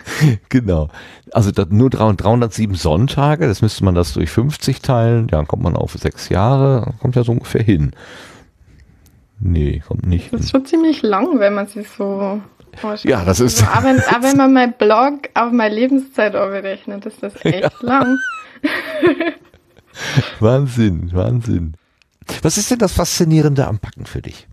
genau. 0.48 0.88
Also 1.32 1.50
nur 1.70 1.90
307 1.90 2.74
Sonntage, 2.74 3.46
das 3.46 3.62
müsste 3.62 3.84
man 3.84 3.94
das 3.94 4.12
durch 4.12 4.30
50 4.30 4.82
teilen. 4.82 5.28
Ja, 5.30 5.38
dann 5.38 5.48
kommt 5.48 5.62
man 5.62 5.76
auf 5.76 5.92
sechs 5.92 6.28
Jahre. 6.28 6.94
Kommt 7.00 7.16
ja 7.16 7.24
so 7.24 7.32
ungefähr 7.32 7.62
hin. 7.62 7.92
Nee, 9.38 9.82
kommt 9.86 10.06
nicht. 10.06 10.32
Das 10.32 10.42
ist 10.42 10.50
schon 10.50 10.66
ziemlich 10.66 11.02
lang, 11.02 11.38
wenn 11.38 11.54
man 11.54 11.66
sich 11.66 11.88
so 11.88 12.40
ja, 13.04 13.24
das 13.24 13.40
ist. 13.40 13.66
Aber 13.66 13.86
wenn, 13.86 14.00
aber 14.00 14.22
wenn 14.22 14.36
man 14.36 14.52
mein 14.52 14.72
Blog 14.74 15.30
auf 15.34 15.52
meine 15.52 15.74
Lebenszeit 15.74 16.32
berechnet, 16.32 17.06
ist 17.06 17.22
das 17.22 17.32
echt 17.44 17.62
ja. 17.62 17.70
lang. 17.80 18.18
Wahnsinn, 20.40 21.10
Wahnsinn. 21.12 21.74
Was 22.42 22.58
ist 22.58 22.70
denn 22.70 22.78
das 22.78 22.92
Faszinierende 22.92 23.66
am 23.66 23.78
Backen 23.78 24.06
für 24.06 24.22
dich? 24.22 24.46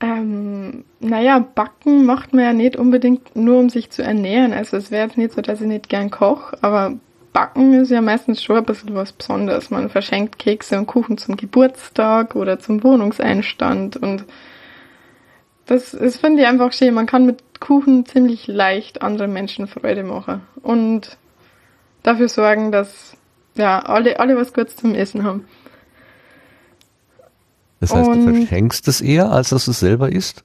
Ähm, 0.00 0.84
naja, 1.00 1.38
Backen 1.38 2.04
macht 2.04 2.34
man 2.34 2.44
ja 2.44 2.52
nicht 2.52 2.76
unbedingt 2.76 3.34
nur, 3.34 3.58
um 3.58 3.70
sich 3.70 3.90
zu 3.90 4.02
ernähren. 4.02 4.52
Also 4.52 4.76
es 4.76 4.90
wäre 4.90 5.06
jetzt 5.06 5.16
nicht 5.16 5.32
so, 5.32 5.40
dass 5.40 5.60
ich 5.60 5.66
nicht 5.66 5.88
gern 5.88 6.10
koche, 6.10 6.58
aber 6.62 6.94
Backen 7.32 7.74
ist 7.74 7.90
ja 7.90 8.00
meistens 8.02 8.42
schon 8.42 8.56
ein 8.56 8.64
bisschen 8.64 8.94
was 8.94 9.12
Besonderes. 9.12 9.70
Man 9.70 9.88
verschenkt 9.88 10.38
Kekse 10.38 10.78
und 10.78 10.86
Kuchen 10.86 11.18
zum 11.18 11.36
Geburtstag 11.36 12.34
oder 12.34 12.58
zum 12.58 12.82
Wohnungseinstand 12.82 13.96
und 13.96 14.24
das, 15.66 15.90
das 15.98 16.16
finde 16.16 16.42
ich 16.42 16.48
einfach 16.48 16.72
schön. 16.72 16.94
Man 16.94 17.06
kann 17.06 17.26
mit 17.26 17.60
Kuchen 17.60 18.06
ziemlich 18.06 18.46
leicht 18.46 19.02
anderen 19.02 19.32
Menschen 19.32 19.66
Freude 19.66 20.04
machen. 20.04 20.42
Und 20.62 21.18
dafür 22.02 22.28
sorgen, 22.28 22.70
dass 22.70 23.16
ja, 23.56 23.80
alle, 23.80 24.20
alle 24.20 24.36
was 24.36 24.52
Gutes 24.52 24.76
zum 24.76 24.94
Essen 24.94 25.24
haben. 25.24 25.44
Das 27.80 27.94
heißt, 27.94 28.08
und, 28.08 28.26
du 28.26 28.34
verschenkst 28.34 28.88
es 28.88 29.00
eher, 29.00 29.30
als 29.30 29.50
dass 29.50 29.66
du 29.66 29.70
es 29.72 29.80
selber 29.80 30.10
isst? 30.10 30.44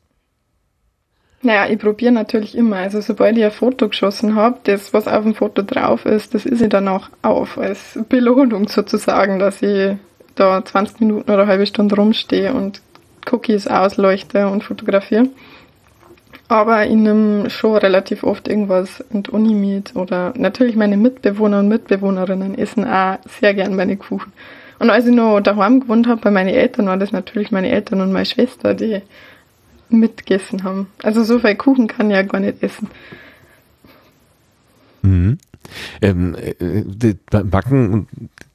Naja, 1.44 1.68
ich 1.72 1.80
probiere 1.80 2.12
natürlich 2.12 2.56
immer. 2.56 2.78
Also 2.78 3.02
sobald 3.02 3.38
ich 3.38 3.44
ein 3.44 3.52
Foto 3.52 3.90
geschossen 3.90 4.36
habe, 4.36 4.60
das, 4.64 4.94
was 4.94 5.08
auf 5.08 5.24
dem 5.24 5.34
Foto 5.34 5.64
drauf 5.64 6.06
ist, 6.06 6.36
das 6.36 6.46
ist 6.46 6.62
ich 6.62 6.70
dann 6.70 6.88
auch 6.88 7.10
auf 7.24 7.58
als 7.58 7.98
Belohnung 8.10 8.68
sozusagen, 8.68 9.40
dass 9.40 9.62
ich 9.62 9.96
da 10.36 10.64
20 10.64 11.00
Minuten 11.00 11.32
oder 11.32 11.44
eine 11.44 11.52
halbe 11.52 11.66
Stunde 11.66 11.96
rumstehe 11.96 12.54
und 12.54 12.82
Cookies 13.32 13.68
ausleuchte 13.68 14.48
und 14.48 14.64
fotografiere. 14.64 15.30
Aber 16.48 16.86
ich 16.86 16.94
nehme 16.94 17.50
schon 17.50 17.78
relativ 17.78 18.24
oft 18.24 18.48
irgendwas 18.48 19.04
in 19.12 19.24
die 19.24 19.32
Uni 19.32 19.54
mit 19.54 19.96
oder 19.96 20.34
natürlich 20.36 20.76
meine 20.76 20.98
Mitbewohner 20.98 21.60
und 21.60 21.70
Mitbewohnerinnen 21.70 22.58
essen 22.58 22.86
auch 22.86 23.18
sehr 23.26 23.54
gern 23.54 23.76
meine 23.76 23.98
Kuchen. 23.98 24.32
Und 24.82 24.90
als 24.90 25.06
ich 25.06 25.14
noch 25.14 25.42
daheim 25.42 25.82
gewohnt 25.82 26.08
habe 26.08 26.22
bei 26.22 26.32
meinen 26.32 26.50
Eltern, 26.50 26.88
waren 26.88 27.00
das 27.00 27.12
natürlich 27.12 27.52
meine 27.52 27.70
Eltern 27.70 28.02
und 28.02 28.12
meine 28.12 28.26
Schwester, 28.26 28.74
die 28.74 29.04
mitgegessen 29.90 30.64
haben. 30.64 30.88
Also 31.04 31.24
so 31.24 31.38
viel 31.38 31.54
Kuchen 31.54 31.86
kann 31.86 32.10
ich 32.10 32.16
ja 32.16 32.24
gar 32.24 32.40
nicht 32.40 32.64
essen. 32.64 32.88
Mhm. 35.04 35.38
Ähm, 36.02 36.36
äh, 36.36 37.14
beim 37.30 38.08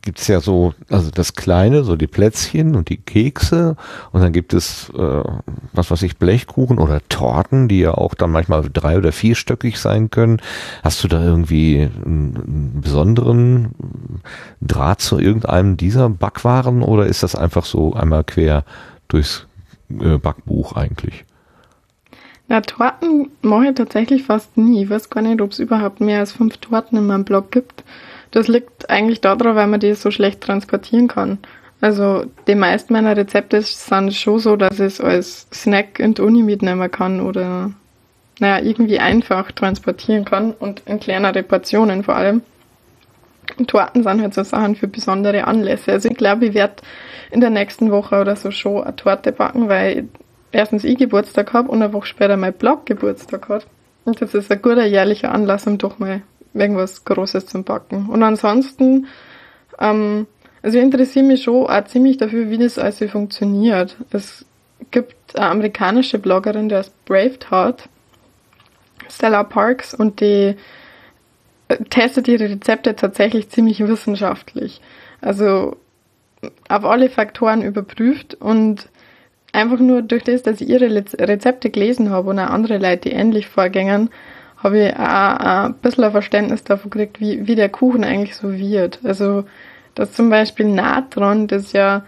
Backen 0.07 0.14
gibt's 0.14 0.28
ja 0.28 0.40
so, 0.40 0.72
also 0.88 1.11
das 1.11 1.34
Kleine, 1.34 1.82
so 1.82 1.96
die 1.96 2.07
Plätzchen 2.07 2.76
und 2.76 2.88
die 2.88 2.96
Kekse 2.96 3.76
und 4.12 4.20
dann 4.20 4.32
gibt 4.32 4.54
es, 4.54 4.90
äh, 4.90 5.24
was 5.72 5.90
weiß 5.90 6.02
ich, 6.02 6.16
Blechkuchen 6.16 6.78
oder 6.78 7.00
Torten, 7.09 7.68
die 7.68 7.80
ja 7.80 7.92
auch 7.92 8.14
dann 8.14 8.30
manchmal 8.30 8.68
drei- 8.72 8.98
oder 8.98 9.12
vierstöckig 9.12 9.78
sein 9.78 10.11
können. 10.11 10.40
Hast 10.82 11.02
du 11.02 11.09
da 11.09 11.22
irgendwie 11.22 11.88
einen, 12.04 12.36
einen 12.36 12.80
besonderen 12.82 13.72
Draht 14.61 15.00
zu 15.00 15.18
irgendeinem 15.18 15.76
dieser 15.76 16.09
Backwaren 16.09 16.82
oder 16.82 17.07
ist 17.07 17.22
das 17.22 17.34
einfach 17.34 17.64
so 17.64 17.94
einmal 17.94 18.24
quer 18.24 18.64
durchs 19.09 19.46
äh, 19.90 20.18
Backbuch 20.18 20.74
eigentlich? 20.76 21.24
Na, 22.48 22.61
Torten 22.61 23.30
mache 23.42 23.68
ich 23.68 23.74
tatsächlich 23.74 24.22
fast 24.22 24.57
nie. 24.57 24.84
Ich 24.84 24.90
weiß 24.90 25.11
gar 25.11 25.20
nicht, 25.20 25.40
ob 25.40 25.50
es 25.50 25.59
überhaupt 25.59 26.00
mehr 26.00 26.20
als 26.20 26.30
fünf 26.30 26.59
Torten 26.59 26.96
in 26.96 27.07
meinem 27.07 27.24
Blog 27.24 27.50
gibt. 27.50 27.82
Das 28.31 28.49
liegt 28.49 28.91
eigentlich 28.91 29.20
daran, 29.20 29.57
weil 29.57 29.66
man 29.66 29.81
die 29.81 29.95
so 29.95 30.11
schlecht 30.11 30.41
transportieren 30.41 31.09
kann. 31.09 31.39
Also 31.81 32.24
die 32.47 32.55
meisten 32.55 32.93
meiner 32.93 33.16
Rezepte 33.16 33.61
sind 33.61 34.14
schon 34.14 34.39
so, 34.39 34.57
dass 34.57 34.81
ich 34.81 34.87
es 34.87 35.01
als 35.01 35.47
Snack 35.53 35.99
in 35.99 36.14
die 36.14 36.22
Uni 36.22 36.43
mitnehmen 36.43 36.91
kann 36.91 37.20
oder 37.20 37.72
naja, 38.39 38.64
irgendwie 38.64 38.99
einfach 38.99 39.53
transportieren 39.53 40.24
kann 40.24 40.53
und 40.53 40.83
in 40.87 41.01
kleinere 41.01 41.43
Portionen 41.43 42.03
vor 42.05 42.16
allem. 42.16 42.43
Und 43.59 43.70
Torten 43.70 44.03
sind 44.03 44.20
halt 44.20 44.35
so 44.35 44.43
Sachen 44.43 44.74
für 44.74 44.89
besondere 44.89 45.47
Anlässe. 45.47 45.93
Also 45.93 46.09
ich 46.09 46.16
glaube, 46.16 46.47
ich 46.47 46.55
werde 46.55 46.83
in 47.31 47.41
der 47.41 47.51
nächsten 47.51 47.91
Woche 47.91 48.20
oder 48.20 48.37
so 48.37 48.51
schon 48.51 48.83
eine 48.83 48.97
Torte 48.97 49.33
backen, 49.33 49.68
weil 49.68 50.09
erstens 50.53 50.85
ich 50.85 50.99
Geburtstag 50.99 51.53
habe 51.53 51.70
und 51.70 51.83
eine 51.83 51.93
Woche 51.93 52.07
später 52.07 52.37
mein 52.37 52.53
Blog 52.53 52.87
Geburtstag 52.87 53.49
hat. 53.49 53.66
Und 54.05 54.20
das 54.20 54.35
ist 54.35 54.51
ein 54.51 54.62
guter 54.62 54.85
jährlicher 54.85 55.33
Anlass, 55.33 55.66
um 55.66 55.79
doch 55.79 55.99
mal 55.99 56.22
irgendwas 56.61 57.04
Großes 57.04 57.46
zu 57.46 57.62
backen. 57.62 58.09
Und 58.09 58.22
ansonsten, 58.22 59.07
ähm, 59.78 60.26
also 60.62 60.78
ich 60.78 60.84
interessiere 60.84 61.24
mich 61.24 61.42
schon 61.42 61.66
auch 61.66 61.84
ziemlich 61.84 62.16
dafür, 62.16 62.50
wie 62.50 62.59
das 62.59 62.78
alles 62.78 63.02
funktioniert. 63.11 63.96
Es 64.11 64.44
gibt 64.90 65.36
eine 65.36 65.50
amerikanische 65.50 66.18
Bloggerin, 66.18 66.68
die 66.68 66.76
heißt 66.76 67.04
Braveheart, 67.04 67.88
Stella 69.09 69.44
Parks, 69.44 69.94
und 69.94 70.20
die 70.20 70.57
äh, 71.68 71.76
testet 71.90 72.28
ihre 72.28 72.50
Rezepte 72.50 72.96
tatsächlich 72.96 73.48
ziemlich 73.50 73.80
wissenschaftlich. 73.80 74.80
Also 75.20 75.76
auf 76.68 76.84
alle 76.84 77.09
Faktoren 77.09 77.62
überprüft 77.62 78.34
und 78.34 78.88
einfach 79.52 79.78
nur 79.78 80.02
durch 80.02 80.22
das, 80.22 80.42
dass 80.42 80.61
ich 80.61 80.68
ihre 80.68 80.94
Rezepte 80.94 81.70
gelesen 81.70 82.11
habe 82.11 82.30
und 82.30 82.38
auch 82.38 82.50
andere 82.50 82.78
Leute, 82.78 83.09
die 83.09 83.12
ähnlich 83.12 83.48
vorgängen, 83.48 84.11
habe 84.66 84.88
ich 84.88 84.96
auch 84.96 85.66
ein 85.66 85.74
bisschen 85.74 86.04
ein 86.04 86.12
Verständnis 86.12 86.64
davon 86.64 86.90
gekriegt, 86.90 87.20
wie, 87.20 87.46
wie 87.46 87.54
der 87.54 87.68
Kuchen 87.68 88.04
eigentlich 88.04 88.36
so 88.36 88.52
wird. 88.52 89.00
Also, 89.04 89.44
dass 89.94 90.12
zum 90.12 90.28
Beispiel 90.28 90.66
Natron, 90.66 91.46
das 91.46 91.72
ja 91.72 92.04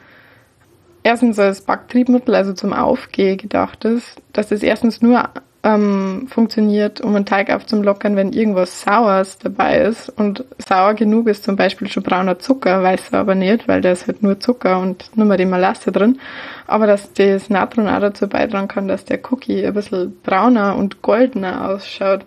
erstens 1.03 1.39
als 1.39 1.63
Backtriebmittel, 1.63 2.35
also 2.35 2.53
zum 2.53 2.73
Aufgehen 2.73 3.39
gedacht 3.39 3.85
ist, 3.85 4.21
dass 4.33 4.49
das 4.49 4.63
erstens 4.63 5.01
nur 5.01 5.31
ähm, 5.63 6.29
funktioniert, 6.29 7.01
um 7.01 7.15
einen 7.15 7.27
Teig 7.27 7.51
aufzulockern, 7.51 8.17
wenn 8.17 8.33
irgendwas 8.33 8.83
Saures 8.83 9.39
dabei 9.39 9.79
ist. 9.79 10.09
Und 10.11 10.45
sauer 10.59 10.95
genug 10.95 11.29
ist 11.29 11.45
zum 11.45 11.57
Beispiel 11.57 11.89
schon 11.89 12.03
brauner 12.03 12.39
Zucker, 12.39 12.83
weiß 12.83 13.11
er 13.13 13.21
aber 13.21 13.35
nicht, 13.35 13.69
weil 13.69 13.81
da 13.81 13.91
ist 13.91 14.07
halt 14.07 14.23
nur 14.23 14.39
Zucker 14.39 14.79
und 14.79 15.11
nur 15.17 15.27
mal 15.27 15.37
die 15.37 15.47
Malasse 15.47 15.93
drin. 15.93 16.21
Aber 16.67 16.87
dass 16.87 17.13
das 17.13 17.51
Natron 17.51 17.89
auch 17.89 18.01
dazu 18.01 18.29
beitragen 18.29 18.69
kann, 18.69 18.89
dass 18.89 19.05
der 19.05 19.21
Cookie 19.31 19.67
ein 19.67 19.75
bisschen 19.75 20.17
brauner 20.23 20.77
und 20.77 21.03
goldener 21.03 21.71
ausschaut. 21.71 22.25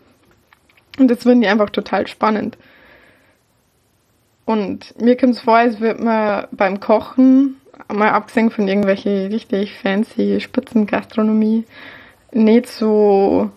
Und 0.99 1.09
das 1.09 1.23
finde 1.23 1.45
ich 1.45 1.51
einfach 1.51 1.69
total 1.69 2.07
spannend. 2.07 2.57
Und 4.45 4.99
mir 4.99 5.17
kommt 5.17 5.35
es 5.35 5.41
vor, 5.41 5.57
als 5.57 5.79
würde 5.79 6.03
man 6.03 6.47
beim 6.51 6.79
Kochen, 6.79 7.57
mal 7.87 8.09
abgesehen 8.09 8.51
von 8.51 8.67
irgendwelche 8.67 9.29
richtig 9.29 9.77
fancy 9.77 10.39
Spitzengastronomie, 10.39 11.65
nicht 12.31 12.67
so, 12.67 13.49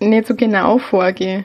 nicht 0.00 0.26
so 0.26 0.34
genau 0.34 0.78
vorgehen. 0.78 1.44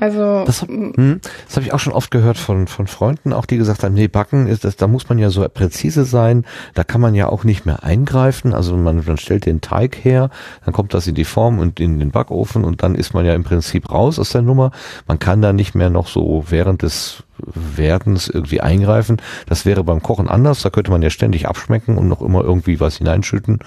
Also 0.00 0.44
das, 0.46 0.62
hm, 0.62 1.20
das 1.46 1.56
habe 1.56 1.66
ich 1.66 1.74
auch 1.74 1.78
schon 1.78 1.92
oft 1.92 2.10
gehört 2.10 2.38
von 2.38 2.66
von 2.66 2.86
Freunden, 2.86 3.34
auch 3.34 3.44
die 3.44 3.58
gesagt 3.58 3.84
haben, 3.84 3.92
nee, 3.92 4.08
backen 4.08 4.46
ist 4.46 4.64
das, 4.64 4.76
da 4.76 4.86
muss 4.86 5.10
man 5.10 5.18
ja 5.18 5.28
so 5.28 5.46
präzise 5.46 6.06
sein, 6.06 6.46
da 6.74 6.84
kann 6.84 7.02
man 7.02 7.14
ja 7.14 7.28
auch 7.28 7.44
nicht 7.44 7.66
mehr 7.66 7.84
eingreifen. 7.84 8.54
Also 8.54 8.76
man, 8.76 9.04
man 9.04 9.18
stellt 9.18 9.44
den 9.44 9.60
Teig 9.60 10.02
her, 10.02 10.30
dann 10.64 10.72
kommt 10.72 10.94
das 10.94 11.06
in 11.06 11.14
die 11.14 11.26
Form 11.26 11.58
und 11.58 11.80
in 11.80 11.98
den 11.98 12.12
Backofen 12.12 12.64
und 12.64 12.82
dann 12.82 12.94
ist 12.94 13.12
man 13.12 13.26
ja 13.26 13.34
im 13.34 13.44
Prinzip 13.44 13.92
raus 13.92 14.18
aus 14.18 14.30
der 14.30 14.40
Nummer. 14.40 14.70
Man 15.06 15.18
kann 15.18 15.42
da 15.42 15.52
nicht 15.52 15.74
mehr 15.74 15.90
noch 15.90 16.08
so 16.08 16.44
während 16.48 16.80
des 16.80 17.24
Werdens 17.46 18.28
irgendwie 18.28 18.60
eingreifen. 18.60 19.20
Das 19.46 19.66
wäre 19.66 19.84
beim 19.84 20.02
Kochen 20.02 20.28
anders. 20.28 20.62
Da 20.62 20.70
könnte 20.70 20.90
man 20.90 21.02
ja 21.02 21.10
ständig 21.10 21.48
abschmecken 21.48 21.98
und 21.98 22.08
noch 22.08 22.22
immer 22.22 22.42
irgendwie 22.42 22.80
was 22.80 22.96
hineinschütten. 22.96 23.60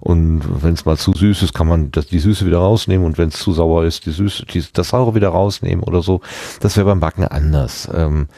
Und 0.00 0.42
wenn 0.62 0.74
es 0.74 0.84
mal 0.84 0.96
zu 0.96 1.12
süß 1.12 1.42
ist, 1.42 1.54
kann 1.54 1.66
man 1.66 1.90
das, 1.90 2.06
die 2.06 2.18
Süße 2.18 2.46
wieder 2.46 2.58
rausnehmen. 2.58 3.06
Und 3.06 3.18
wenn 3.18 3.28
es 3.28 3.38
zu 3.38 3.52
sauer 3.52 3.84
ist, 3.84 4.06
die 4.06 4.12
Süße, 4.12 4.46
die, 4.46 4.64
das 4.72 4.90
Saure 4.90 5.14
wieder 5.14 5.28
rausnehmen 5.28 5.84
oder 5.84 6.02
so. 6.02 6.20
Das 6.60 6.76
wäre 6.76 6.86
beim 6.86 7.00
Backen 7.00 7.24
anders. 7.24 7.88
Ähm, 7.92 8.28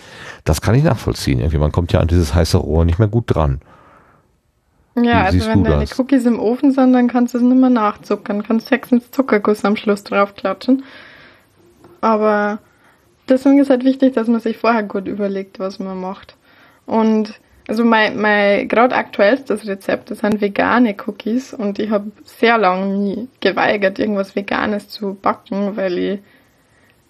das 0.44 0.60
kann 0.60 0.74
ich 0.74 0.84
nachvollziehen. 0.84 1.38
Irgendwie, 1.38 1.58
man 1.58 1.72
kommt 1.72 1.92
ja 1.92 2.00
an 2.00 2.08
dieses 2.08 2.34
heiße 2.34 2.56
Rohr 2.56 2.84
nicht 2.84 2.98
mehr 2.98 3.08
gut 3.08 3.24
dran. 3.26 3.60
Ja, 4.94 5.02
Wie 5.32 5.40
also 5.40 5.46
wenn 5.46 5.64
deine 5.64 5.86
das? 5.86 5.98
Cookies 5.98 6.26
im 6.26 6.38
Ofen 6.38 6.72
sind, 6.72 6.92
dann 6.92 7.08
kannst 7.08 7.32
du 7.32 7.38
es 7.38 7.44
nicht 7.44 7.58
mehr 7.58 7.70
nachzuckern. 7.70 8.42
Kannst 8.42 8.70
höchstens 8.70 9.10
Zuckerguss 9.10 9.64
am 9.64 9.76
Schluss 9.76 10.04
draufklatschen. 10.04 10.84
Aber 12.02 12.58
deswegen 13.28 13.58
ist 13.58 13.70
halt 13.70 13.84
wichtig, 13.84 14.14
dass 14.14 14.28
man 14.28 14.40
sich 14.40 14.56
vorher 14.58 14.82
gut 14.82 15.08
überlegt, 15.08 15.58
was 15.58 15.78
man 15.78 16.00
macht. 16.00 16.36
Und 16.86 17.34
also 17.68 17.84
mein, 17.84 18.20
mein 18.20 18.68
gerade 18.68 18.94
aktuellstes 18.94 19.66
Rezept, 19.66 20.10
das 20.10 20.18
sind 20.18 20.40
vegane 20.40 20.96
Cookies 21.06 21.54
und 21.54 21.78
ich 21.78 21.90
habe 21.90 22.10
sehr 22.24 22.58
lange 22.58 22.86
nie 22.98 23.28
geweigert, 23.40 23.98
irgendwas 23.98 24.34
Veganes 24.34 24.88
zu 24.88 25.14
backen, 25.14 25.76
weil 25.76 25.98
ich, 25.98 26.20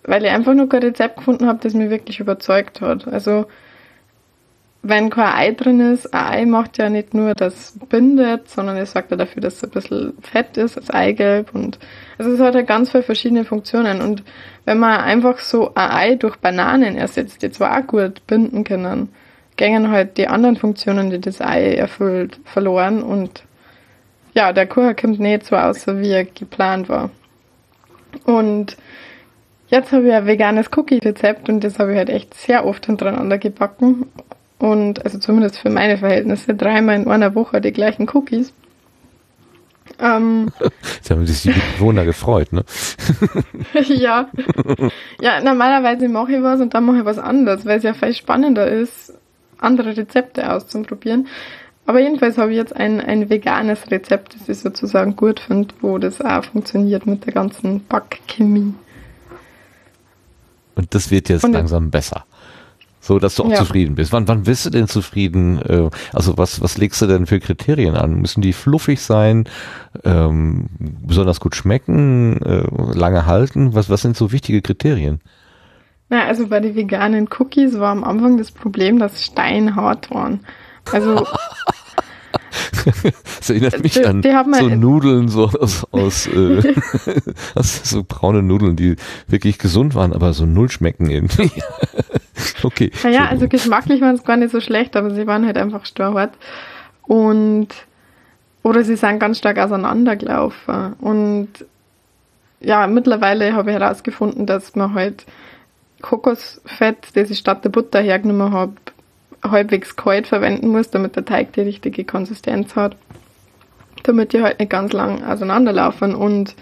weil 0.05 0.25
ich 0.25 0.31
einfach 0.31 0.55
nur 0.55 0.69
kein 0.69 0.83
Rezept 0.83 1.17
gefunden 1.17 1.47
habe, 1.47 1.61
das 1.63 1.75
mir 1.75 1.91
wirklich 1.91 2.21
überzeugt 2.21 2.81
hat. 2.81 3.09
Also 3.09 3.47
wenn 4.83 5.11
kein 5.11 5.35
Ei 5.35 5.53
drin 5.53 5.79
ist, 5.79 6.13
ein 6.13 6.41
Ei 6.41 6.47
macht 6.47 6.77
ja 6.77 6.91
nicht 6.91 7.15
nur 7.15 7.35
das 7.35 7.79
bindet, 7.89 8.51
sondern 8.51 8.77
es 8.77 8.93
sorgt 8.93 9.13
ja 9.13 9.17
dafür, 9.17 9.41
dass 9.41 9.55
es 9.55 9.65
ein 9.65 9.71
bisschen 9.71 10.15
fett 10.21 10.57
ist, 10.57 10.77
das 10.77 10.91
Eigelb 10.91 11.55
und 11.55 11.79
also 12.19 12.33
es 12.33 12.41
hat 12.41 12.57
ja 12.57 12.63
ganz 12.63 12.91
viele 12.91 13.05
verschiedene 13.05 13.45
Funktionen. 13.45 14.01
Und 14.01 14.25
wenn 14.65 14.79
man 14.79 15.01
einfach 15.01 15.39
so 15.39 15.73
ein 15.75 15.91
Ei 15.91 16.15
durch 16.17 16.37
Bananen 16.37 16.97
ersetzt, 16.97 17.43
die 17.43 17.51
zwar 17.51 17.79
auch 17.79 17.87
gut 17.87 18.27
binden 18.27 18.65
können, 18.65 19.11
gängen 19.57 19.91
halt 19.91 20.17
die 20.17 20.27
anderen 20.27 20.57
Funktionen, 20.57 21.11
die 21.11 21.21
das 21.21 21.41
Ei 21.41 21.75
erfüllt, 21.75 22.41
verloren. 22.45 23.05
Und 23.05 23.45
ja, 24.35 24.53
der 24.53 24.67
Kuchen 24.67 24.97
kommt 24.97 25.21
nicht 25.21 25.47
so 25.47 25.57
aus, 25.57 25.87
wie 25.87 26.11
er 26.11 26.25
geplant 26.25 26.89
war. 26.89 27.11
Und 28.25 28.77
jetzt 29.69 29.93
habe 29.93 30.09
ich 30.09 30.13
ein 30.13 30.27
veganes 30.27 30.71
Cookie-Rezept 30.77 31.49
und 31.49 31.63
das 31.63 31.79
habe 31.79 31.93
ich 31.93 31.99
halt 31.99 32.11
echt 32.11 32.35
sehr 32.35 32.67
oft 32.67 32.87
hintereinander 32.87 33.39
gebacken 33.39 34.07
und 34.63 35.05
also 35.05 35.19
zumindest 35.19 35.59
für 35.59 35.71
meine 35.71 35.99
Verhältnisse 35.99 36.55
dreimal 36.55 36.95
in 36.95 37.09
einer 37.09 37.35
Woche 37.35 37.61
die 37.61 37.73
gleichen 37.73 38.09
Cookies. 38.09 38.53
Ähm, 39.99 40.53
Jetzt 40.95 41.11
haben 41.11 41.27
sich 41.27 41.43
die 41.43 41.51
Bewohner 41.51 42.05
gefreut, 42.05 42.53
ne? 42.53 42.65
ja. 43.89 44.29
Ja, 45.21 45.41
normalerweise 45.43 46.09
mache 46.09 46.35
ich 46.35 46.43
was 46.45 46.61
und 46.61 46.75
dann 46.75 46.85
mache 46.85 46.99
ich 46.99 47.05
was 47.05 47.19
anderes, 47.19 47.67
weil 47.67 47.79
es 47.79 47.83
ja 47.83 47.93
viel 47.93 48.15
spannender 48.15 48.69
ist, 48.69 49.13
andere 49.59 49.97
Rezepte 49.97 50.53
auszuprobieren. 50.53 51.27
Aber 51.85 51.99
jedenfalls 51.99 52.39
habe 52.39 52.53
ich 52.53 52.57
jetzt 52.57 52.77
ein, 52.77 53.01
ein 53.01 53.31
veganes 53.31 53.91
Rezept, 53.91 54.37
das 54.37 54.49
ich 54.49 54.59
sozusagen 54.59 55.17
gut 55.17 55.41
finde, 55.41 55.75
wo 55.81 55.99
das 55.99 56.21
auch 56.21 56.45
funktioniert 56.45 57.05
mit 57.05 57.27
der 57.27 57.33
ganzen 57.33 57.85
Backchemie. 57.87 58.75
Und 60.77 60.95
das 60.95 61.11
wird 61.11 61.29
jetzt 61.31 61.43
und 61.43 61.53
langsam 61.53 61.91
besser. 61.91 62.27
So, 63.05 63.19
dass 63.19 63.35
du 63.35 63.43
auch 63.43 63.51
ja. 63.51 63.57
zufrieden 63.57 63.97
bist. 63.97 64.13
Wann, 64.13 64.29
wann 64.29 64.45
bist 64.45 64.65
du 64.65 64.71
denn 64.71 64.87
zufrieden? 64.87 65.61
Äh, 65.61 65.91
also 66.13 66.39
was, 66.39 66.61
was 66.61 66.79
legst 66.79 67.03
du 67.03 67.07
denn 67.07 67.27
für 67.27 67.41
Kriterien 67.41 67.97
an? 67.97 68.15
Müssen 68.21 68.43
die 68.43 68.53
fluffig 68.53 69.01
sein, 69.01 69.49
ähm, 70.05 70.67
besonders 70.79 71.41
gut 71.41 71.57
schmecken, 71.57 72.41
äh, 72.43 72.63
lange 72.97 73.27
halten? 73.27 73.75
Was, 73.75 73.91
was 73.91 74.03
sind 74.03 74.17
so 74.17 74.31
wichtige 74.31 74.63
Kriterien? 74.63 75.21
Na, 76.11 76.27
also 76.27 76.47
bei 76.47 76.61
den 76.61 76.77
veganen 76.77 77.29
Cookies 77.39 77.77
war 77.77 77.91
am 77.91 78.05
Anfang 78.05 78.39
das 78.39 78.53
Problem, 78.53 79.01
dass 79.01 79.25
steinhart 79.25 80.13
waren. 80.13 80.39
Also 80.93 81.27
das 83.39 83.51
erinnert 83.51 83.83
mich 83.83 83.95
die, 83.95 84.05
an 84.05 84.23
die 84.23 84.31
so 84.59 84.69
Nudeln 84.69 85.29
so 85.29 85.49
aus, 85.49 85.87
aus, 85.91 86.27
äh, 86.29 86.63
aus 87.55 87.81
so 87.85 88.05
braune 88.07 88.43
Nudeln, 88.43 88.77
die 88.77 88.97
wirklich 89.27 89.59
gesund 89.59 89.95
waren, 89.95 90.13
aber 90.13 90.33
so 90.33 90.47
null 90.47 90.71
schmecken 90.71 91.11
irgendwie. 91.11 91.51
okay. 92.63 92.91
Naja, 93.03 93.27
also 93.29 93.49
geschmacklich 93.49 94.01
waren 94.01 94.15
es 94.15 94.25
gar 94.25 94.37
nicht 94.37 94.53
so 94.53 94.61
schlecht, 94.61 94.97
aber 94.97 95.11
sie 95.11 95.27
waren 95.27 95.47
halt 95.47 95.57
einfach 95.57 95.87
storhart. 95.87 96.35
Und 97.03 97.69
oder 98.63 98.85
sie 98.85 98.97
sind 98.97 99.19
ganz 99.19 99.39
stark 99.39 99.59
auseinandergelaufen. 99.59 100.95
Und 100.95 101.49
ja, 102.61 102.87
mittlerweile 102.87 103.55
habe 103.55 103.73
ich 103.73 103.79
herausgefunden, 103.79 104.47
dass 104.47 104.77
man 104.77 104.95
halt 104.95 105.27
Kokosfett, 106.01 107.09
das 107.15 107.31
ich 107.31 107.39
statt 107.39 107.65
der 107.65 107.71
Butter 107.71 108.01
hergenommen 108.01 108.53
habe, 108.53 108.75
halbwegs 109.45 109.97
kalt 109.97 110.29
verwenden 110.29 110.69
muss, 110.69 110.91
damit 110.91 111.17
der 111.17 111.25
Teig 111.25 111.53
die 111.55 111.63
richtige 111.63 112.05
Konsistenz 112.05 112.77
hat. 112.77 112.97
Damit 114.05 114.33
die 114.33 114.43
halt 114.43 114.61
nicht 114.61 114.71
ganz 114.71 114.93
lang 114.93 115.25
auseinanderlaufen 115.25 116.15
und 116.15 116.55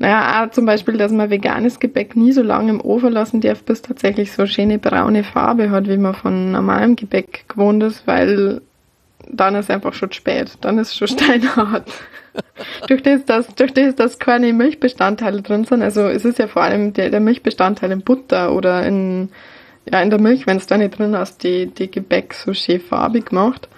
naja, 0.00 0.42
auch 0.42 0.50
zum 0.50 0.64
Beispiel, 0.64 0.96
dass 0.96 1.12
man 1.12 1.28
veganes 1.28 1.78
Gebäck 1.78 2.16
nie 2.16 2.32
so 2.32 2.42
lange 2.42 2.70
im 2.70 2.80
Ofen 2.80 3.12
lassen 3.12 3.42
darf, 3.42 3.62
bis 3.62 3.82
tatsächlich 3.82 4.32
so 4.32 4.46
schöne 4.46 4.78
braune 4.78 5.24
Farbe 5.24 5.70
hat, 5.70 5.88
wie 5.88 5.98
man 5.98 6.14
von 6.14 6.52
normalem 6.52 6.96
Gebäck 6.96 7.44
gewohnt 7.48 7.82
ist, 7.82 8.06
weil 8.06 8.62
dann 9.28 9.54
ist 9.54 9.70
einfach 9.70 9.92
schon 9.92 10.10
spät, 10.12 10.52
dann 10.62 10.78
ist 10.78 10.88
es 10.88 10.96
schon 10.96 11.08
steinhart. 11.18 11.92
durch, 12.88 13.02
das, 13.02 13.26
dass, 13.26 13.54
durch 13.54 13.74
das, 13.74 13.94
dass 13.94 14.18
keine 14.18 14.54
Milchbestandteile 14.54 15.42
drin 15.42 15.64
sind, 15.64 15.82
also 15.82 16.08
es 16.08 16.24
ist 16.24 16.38
ja 16.38 16.46
vor 16.46 16.62
allem 16.62 16.94
der, 16.94 17.10
der 17.10 17.20
Milchbestandteil 17.20 17.92
in 17.92 18.00
Butter 18.00 18.54
oder 18.54 18.86
in 18.86 19.28
ja, 19.90 20.00
in 20.00 20.10
der 20.10 20.20
Milch, 20.20 20.46
wenn 20.46 20.56
es 20.56 20.66
da 20.66 20.78
nicht 20.78 20.98
drin 20.98 21.16
hast, 21.16 21.42
die, 21.42 21.66
die 21.66 21.90
Gebäck 21.90 22.34
so 22.34 22.54
schön 22.54 22.80
farbig 22.80 23.32
macht. 23.32 23.68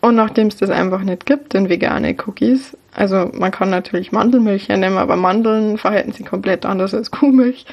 Und 0.00 0.16
nachdem 0.16 0.48
es 0.48 0.56
das 0.56 0.70
einfach 0.70 1.02
nicht 1.02 1.26
gibt, 1.26 1.54
in 1.54 1.68
vegane 1.68 2.16
Cookies, 2.26 2.76
also 2.94 3.30
man 3.32 3.50
kann 3.50 3.70
natürlich 3.70 4.12
Mandelmilch 4.12 4.68
hernehmen, 4.68 4.98
aber 4.98 5.16
Mandeln 5.16 5.78
verhalten 5.78 6.12
sich 6.12 6.26
komplett 6.26 6.66
anders 6.66 6.94
als 6.94 7.10
Kuhmilch. 7.10 7.64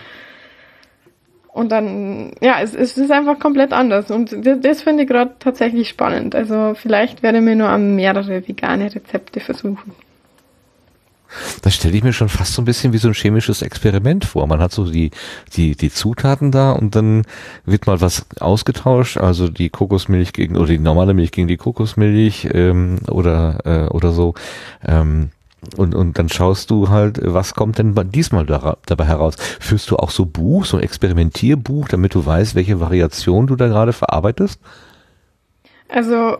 Und 1.51 1.71
dann, 1.71 2.33
ja, 2.41 2.61
es, 2.61 2.73
es 2.73 2.97
ist 2.97 3.11
einfach 3.11 3.39
komplett 3.39 3.73
anders. 3.73 4.11
Und 4.11 4.45
das, 4.45 4.59
das 4.61 4.81
finde 4.81 5.03
ich 5.03 5.09
gerade 5.09 5.35
tatsächlich 5.39 5.89
spannend. 5.89 6.35
Also 6.35 6.73
vielleicht 6.75 7.21
werde 7.21 7.39
ich 7.39 7.43
mir 7.43 7.55
nur 7.55 7.69
an 7.69 7.95
mehrere 7.95 8.47
vegane 8.47 8.93
Rezepte 8.93 9.39
versuchen. 9.39 9.93
Das 11.61 11.75
stelle 11.75 11.95
ich 11.95 12.03
mir 12.03 12.13
schon 12.13 12.29
fast 12.29 12.53
so 12.53 12.61
ein 12.61 12.65
bisschen 12.65 12.93
wie 12.93 12.97
so 12.97 13.07
ein 13.07 13.13
chemisches 13.13 13.61
Experiment 13.61 14.25
vor. 14.25 14.47
Man 14.47 14.59
hat 14.59 14.71
so 14.71 14.89
die, 14.89 15.11
die, 15.53 15.75
die 15.75 15.91
Zutaten 15.91 16.51
da 16.51 16.71
und 16.71 16.95
dann 16.95 17.23
wird 17.65 17.87
mal 17.87 18.01
was 18.01 18.25
ausgetauscht, 18.39 19.17
also 19.17 19.47
die 19.47 19.69
Kokosmilch 19.69 20.33
gegen, 20.33 20.57
oder 20.57 20.67
die 20.67 20.79
normale 20.79 21.13
Milch 21.13 21.31
gegen 21.31 21.47
die 21.47 21.57
Kokosmilch 21.57 22.49
ähm, 22.53 22.99
oder, 23.07 23.59
äh, 23.65 23.89
oder 23.89 24.11
so. 24.11 24.33
Ähm, 24.85 25.29
und, 25.75 25.93
und 25.93 26.17
dann 26.17 26.29
schaust 26.29 26.71
du 26.71 26.89
halt, 26.89 27.19
was 27.21 27.53
kommt 27.53 27.77
denn 27.77 27.93
diesmal 28.11 28.45
da, 28.45 28.77
dabei 28.85 29.05
heraus? 29.05 29.35
Führst 29.59 29.91
du 29.91 29.97
auch 29.97 30.09
so 30.09 30.25
Buch, 30.25 30.65
so 30.65 30.77
ein 30.77 30.83
Experimentierbuch, 30.83 31.89
damit 31.89 32.15
du 32.15 32.25
weißt, 32.25 32.55
welche 32.55 32.79
Variation 32.79 33.47
du 33.47 33.55
da 33.55 33.67
gerade 33.67 33.91
verarbeitest? 33.91 34.59
Also, 35.89 36.37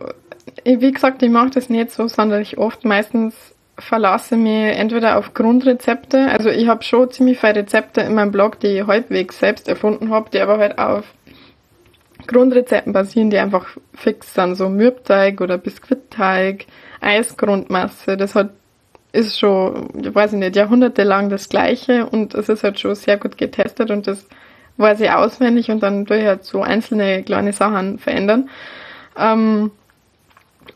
wie 0.64 0.92
gesagt, 0.92 1.22
ich 1.22 1.30
mache 1.30 1.50
das 1.50 1.68
nicht 1.68 1.90
so 1.90 2.08
sonderlich 2.08 2.56
oft. 2.56 2.84
Meistens 2.84 3.34
verlasse 3.80 4.36
mich 4.36 4.76
entweder 4.76 5.18
auf 5.18 5.34
Grundrezepte, 5.34 6.30
also 6.30 6.48
ich 6.48 6.68
habe 6.68 6.82
schon 6.82 7.10
ziemlich 7.10 7.38
viele 7.38 7.56
Rezepte 7.56 8.02
in 8.02 8.14
meinem 8.14 8.30
Blog, 8.30 8.60
die 8.60 8.68
ich 8.68 8.86
halbwegs 8.86 9.38
selbst 9.38 9.68
erfunden 9.68 10.10
habe, 10.10 10.30
die 10.30 10.40
aber 10.40 10.58
halt 10.58 10.78
auf 10.78 11.04
Grundrezepten 12.26 12.92
basieren, 12.92 13.30
die 13.30 13.38
einfach 13.38 13.66
fix 13.94 14.34
sind, 14.34 14.54
so 14.54 14.68
Mürbteig 14.68 15.40
oder 15.40 15.58
Biskuitteig, 15.58 16.66
Eisgrundmasse, 17.00 18.16
das 18.16 18.34
hat 18.34 18.50
ist 19.12 19.38
schon, 19.38 19.88
ich 20.00 20.14
weiß 20.14 20.32
nicht, 20.32 20.54
jahrhundertelang 20.56 21.30
das 21.30 21.48
gleiche 21.48 22.06
und 22.06 22.34
es 22.34 22.48
ist 22.48 22.62
halt 22.62 22.78
schon 22.78 22.94
sehr 22.94 23.16
gut 23.16 23.36
getestet 23.36 23.90
und 23.90 24.06
das 24.06 24.26
weiß 24.76 25.00
ich 25.00 25.10
auswendig 25.10 25.70
und 25.70 25.82
dann 25.82 26.04
durch 26.04 26.24
halt 26.24 26.44
so 26.44 26.62
einzelne 26.62 27.22
kleine 27.22 27.52
Sachen 27.52 27.98
verändern. 27.98 28.48
Ähm, 29.18 29.72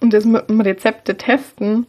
und 0.00 0.12
das 0.12 0.24
mit 0.24 0.48
dem 0.48 0.60
Rezepte 0.60 1.16
testen, 1.16 1.86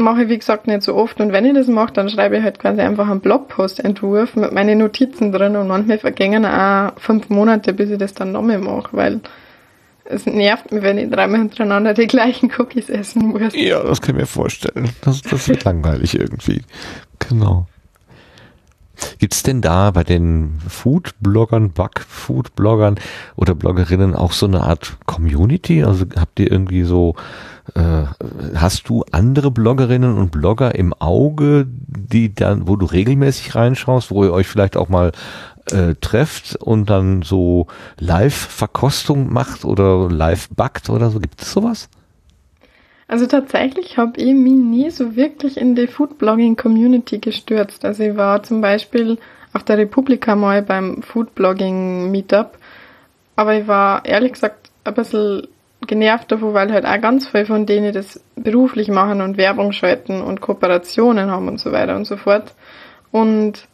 mache 0.00 0.24
ich 0.24 0.28
wie 0.28 0.38
gesagt 0.38 0.66
nicht 0.66 0.82
so 0.82 0.94
oft 0.94 1.20
und 1.20 1.32
wenn 1.32 1.44
ich 1.44 1.54
das 1.54 1.68
mache, 1.68 1.92
dann 1.92 2.08
schreibe 2.08 2.38
ich 2.38 2.42
halt 2.42 2.58
quasi 2.58 2.80
einfach 2.80 3.08
einen 3.08 3.20
Blogpost-Entwurf 3.20 4.36
mit 4.36 4.52
meinen 4.52 4.78
Notizen 4.78 5.32
drin 5.32 5.56
und 5.56 5.68
manchmal 5.68 5.98
vergängen 5.98 6.44
auch 6.44 6.92
fünf 6.98 7.28
Monate, 7.28 7.72
bis 7.72 7.90
ich 7.90 7.98
das 7.98 8.14
dann 8.14 8.32
nochmal 8.32 8.58
mache, 8.58 8.88
weil 8.92 9.20
es 10.04 10.26
nervt 10.26 10.72
mich, 10.72 10.82
wenn 10.82 10.98
ich 10.98 11.10
dreimal 11.10 11.40
hintereinander 11.40 11.94
die 11.94 12.06
gleichen 12.06 12.50
Cookies 12.58 12.88
essen 12.88 13.28
muss. 13.28 13.54
Ja, 13.54 13.82
das 13.82 14.00
kann 14.00 14.16
ich 14.16 14.22
mir 14.22 14.26
vorstellen. 14.26 14.90
Das, 15.02 15.22
das 15.22 15.48
wird 15.48 15.64
langweilig 15.64 16.18
irgendwie. 16.18 16.62
Genau. 17.20 17.66
Gibt 19.18 19.34
es 19.34 19.42
denn 19.42 19.60
da 19.60 19.90
bei 19.90 20.04
den 20.04 20.58
Food-Bloggern, 20.68 21.70
Bug-Food-Bloggern 21.70 22.96
oder 23.36 23.54
Bloggerinnen 23.54 24.14
auch 24.14 24.32
so 24.32 24.46
eine 24.46 24.62
Art 24.62 24.96
Community? 25.06 25.84
Also 25.84 26.06
habt 26.16 26.40
ihr 26.40 26.50
irgendwie 26.50 26.84
so 26.84 27.14
äh, 27.74 28.04
hast 28.54 28.88
du 28.88 29.04
andere 29.12 29.50
Bloggerinnen 29.50 30.16
und 30.16 30.30
Blogger 30.30 30.74
im 30.74 30.92
Auge, 30.94 31.66
die 31.68 32.34
dann, 32.34 32.66
wo 32.66 32.76
du 32.76 32.86
regelmäßig 32.86 33.54
reinschaust, 33.54 34.10
wo 34.10 34.24
ihr 34.24 34.32
euch 34.32 34.46
vielleicht 34.46 34.76
auch 34.76 34.88
mal 34.88 35.12
äh, 35.70 35.94
trefft 36.00 36.56
und 36.56 36.90
dann 36.90 37.22
so 37.22 37.66
Live-Verkostung 37.98 39.32
macht 39.32 39.64
oder 39.64 40.08
live 40.10 40.48
backt 40.50 40.90
oder 40.90 41.10
so? 41.10 41.20
Gibt 41.20 41.42
es 41.42 41.52
sowas? 41.52 41.88
Also 43.10 43.26
tatsächlich 43.26 43.98
habe 43.98 44.20
ich 44.20 44.32
mich 44.34 44.52
nie 44.52 44.88
so 44.88 45.16
wirklich 45.16 45.56
in 45.56 45.74
die 45.74 45.88
Foodblogging-Community 45.88 47.18
gestürzt. 47.18 47.84
Also 47.84 48.04
ich 48.04 48.16
war 48.16 48.44
zum 48.44 48.60
Beispiel 48.60 49.18
auf 49.52 49.64
der 49.64 49.78
Republika 49.78 50.36
mal 50.36 50.62
beim 50.62 51.02
Foodblogging-Meetup, 51.02 52.56
aber 53.34 53.54
ich 53.56 53.66
war 53.66 54.04
ehrlich 54.04 54.34
gesagt 54.34 54.70
ein 54.84 54.94
bisschen 54.94 55.48
genervt 55.88 56.30
davon, 56.30 56.54
weil 56.54 56.72
halt 56.72 56.86
auch 56.86 57.00
ganz 57.00 57.26
viele 57.26 57.46
von 57.46 57.66
denen 57.66 57.92
das 57.92 58.22
beruflich 58.36 58.86
machen 58.86 59.22
und 59.22 59.36
Werbung 59.36 59.72
schalten 59.72 60.22
und 60.22 60.40
Kooperationen 60.40 61.32
haben 61.32 61.48
und 61.48 61.58
so 61.58 61.72
weiter 61.72 61.96
und 61.96 62.04
so 62.04 62.16
fort. 62.16 62.54
Und 63.10 63.66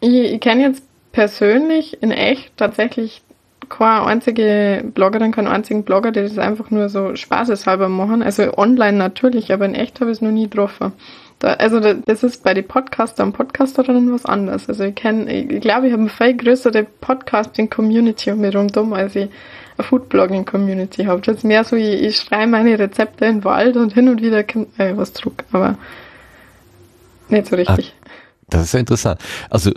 ich, 0.00 0.12
ich 0.12 0.40
kenne 0.42 0.64
jetzt 0.64 0.82
persönlich 1.12 2.02
in 2.02 2.10
echt 2.10 2.54
tatsächlich 2.58 3.22
keine 3.68 4.06
einzige 4.06 4.84
Bloggerin, 4.94 5.32
keinen 5.32 5.48
einzigen 5.48 5.84
Blogger, 5.84 6.12
die 6.12 6.22
das 6.22 6.38
einfach 6.38 6.70
nur 6.70 6.88
so 6.88 7.14
spaßeshalber 7.14 7.88
machen. 7.88 8.22
Also 8.22 8.56
online 8.56 8.96
natürlich, 8.96 9.52
aber 9.52 9.66
in 9.66 9.74
echt 9.74 10.00
habe 10.00 10.10
ich 10.10 10.18
es 10.18 10.22
noch 10.22 10.30
nie 10.30 10.48
getroffen. 10.48 10.92
Da, 11.38 11.54
also 11.54 11.78
das 11.78 12.24
ist 12.24 12.42
bei 12.42 12.52
den 12.52 12.66
Podcaster 12.66 13.22
und 13.22 13.32
Podcasterinnen 13.32 14.12
was 14.12 14.26
anderes. 14.26 14.68
Also 14.68 14.84
ich 14.84 14.94
kenne, 14.96 15.32
ich, 15.32 15.60
glaube, 15.60 15.86
ich 15.86 15.92
habe 15.92 16.02
eine 16.02 16.10
viel 16.10 16.36
größere 16.36 16.84
Podcasting-Community 17.00 18.32
um 18.32 18.40
mich 18.40 18.54
herum, 18.54 18.92
als 18.92 19.14
ich 19.14 19.28
eine 19.76 19.86
Foodblogging-Community 19.86 21.04
habe. 21.04 21.20
Das 21.20 21.36
ist 21.36 21.44
mehr 21.44 21.62
so, 21.62 21.76
ich, 21.76 22.02
ich 22.02 22.16
schreibe 22.16 22.48
meine 22.48 22.76
Rezepte 22.78 23.26
in 23.26 23.36
den 23.36 23.44
Wald 23.44 23.76
und 23.76 23.92
hin 23.92 24.08
und 24.08 24.20
wieder 24.20 24.42
kommt 24.42 24.78
äh, 24.80 24.96
was 24.96 25.12
zurück, 25.12 25.44
aber 25.52 25.78
nicht 27.28 27.46
so 27.46 27.56
richtig. 27.56 27.94
Ah, 27.96 28.08
das 28.50 28.62
ist 28.64 28.74
ja 28.74 28.80
interessant. 28.80 29.20
Also 29.48 29.70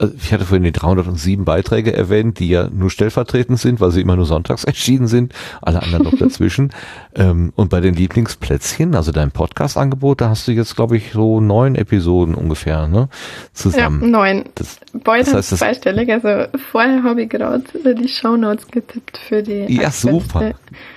ich 0.00 0.32
hatte 0.32 0.44
vorhin 0.44 0.64
die 0.64 0.72
307 0.72 1.44
Beiträge 1.44 1.92
erwähnt, 1.92 2.38
die 2.38 2.48
ja 2.48 2.68
nur 2.70 2.90
stellvertretend 2.90 3.58
sind, 3.58 3.80
weil 3.80 3.90
sie 3.90 4.00
immer 4.00 4.16
nur 4.16 4.24
sonntags 4.24 4.64
erschienen 4.70 5.06
sind, 5.06 5.34
alle 5.60 5.82
anderen 5.82 6.04
noch 6.04 6.16
dazwischen. 6.16 6.70
ähm, 7.14 7.52
und 7.56 7.70
bei 7.70 7.80
den 7.80 7.94
Lieblingsplätzchen, 7.94 8.94
also 8.94 9.12
dein 9.12 9.30
Podcast-Angebot, 9.30 10.20
da 10.20 10.30
hast 10.30 10.48
du 10.48 10.52
jetzt, 10.52 10.76
glaube 10.76 10.96
ich, 10.96 11.12
so 11.12 11.40
neun 11.40 11.74
Episoden 11.74 12.34
ungefähr, 12.34 12.88
ne? 12.88 13.08
Zusammen. 13.52 14.02
Ja, 14.02 14.08
neun. 14.08 14.44
Das, 14.54 14.78
Bald 15.04 15.26
das 15.26 15.34
heißt, 15.34 15.58
zweistellig, 15.58 16.10
also 16.10 16.48
vorher 16.70 17.02
habe 17.02 17.22
ich 17.22 17.28
gerade 17.28 17.62
die 17.94 18.08
Shownotes 18.08 18.68
getippt 18.68 19.18
für 19.18 19.42
die 19.42 19.66
Ja, 19.74 19.90
super. 19.90 20.52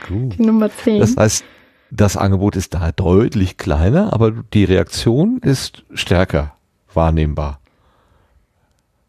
Gut. 0.08 0.38
Die 0.38 0.44
Nummer 0.44 0.70
10. 0.70 1.00
Das 1.00 1.18
heißt, 1.18 1.44
das 1.92 2.18
Angebot 2.18 2.56
ist 2.56 2.74
da 2.74 2.92
deutlich 2.92 3.58
kleiner, 3.58 4.14
aber 4.14 4.32
die 4.32 4.64
Reaktion 4.64 5.40
ist 5.40 5.84
stärker 5.94 6.56
wahrnehmbar. 6.94 7.60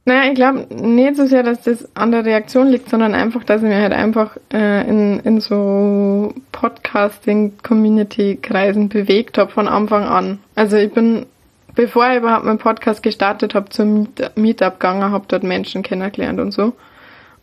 Naja, 0.06 0.30
ich 0.30 0.34
glaube 0.34 0.66
nicht 0.74 1.16
so 1.16 1.24
sehr, 1.24 1.42
dass 1.42 1.62
das 1.62 1.88
an 1.96 2.10
der 2.10 2.26
Reaktion 2.26 2.68
liegt, 2.68 2.90
sondern 2.90 3.14
einfach, 3.14 3.42
dass 3.42 3.62
ich 3.62 3.68
mir 3.68 3.80
halt 3.80 3.94
einfach 3.94 4.36
äh, 4.52 4.86
in, 4.86 5.18
in 5.20 5.40
so 5.40 6.34
Podcasting-Community-Kreisen 6.52 8.90
bewegt 8.90 9.38
habe 9.38 9.50
von 9.50 9.66
Anfang 9.66 10.04
an. 10.04 10.40
Also 10.56 10.76
ich 10.76 10.92
bin, 10.92 11.24
bevor 11.74 12.10
ich 12.10 12.18
überhaupt 12.18 12.44
meinen 12.44 12.58
Podcast 12.58 13.02
gestartet 13.02 13.54
habe, 13.54 13.70
zum 13.70 14.08
Meetup 14.34 14.78
gegangen, 14.78 15.10
habe 15.10 15.24
dort 15.26 15.42
Menschen 15.42 15.82
kennengelernt 15.82 16.38
und 16.38 16.52
so. 16.52 16.74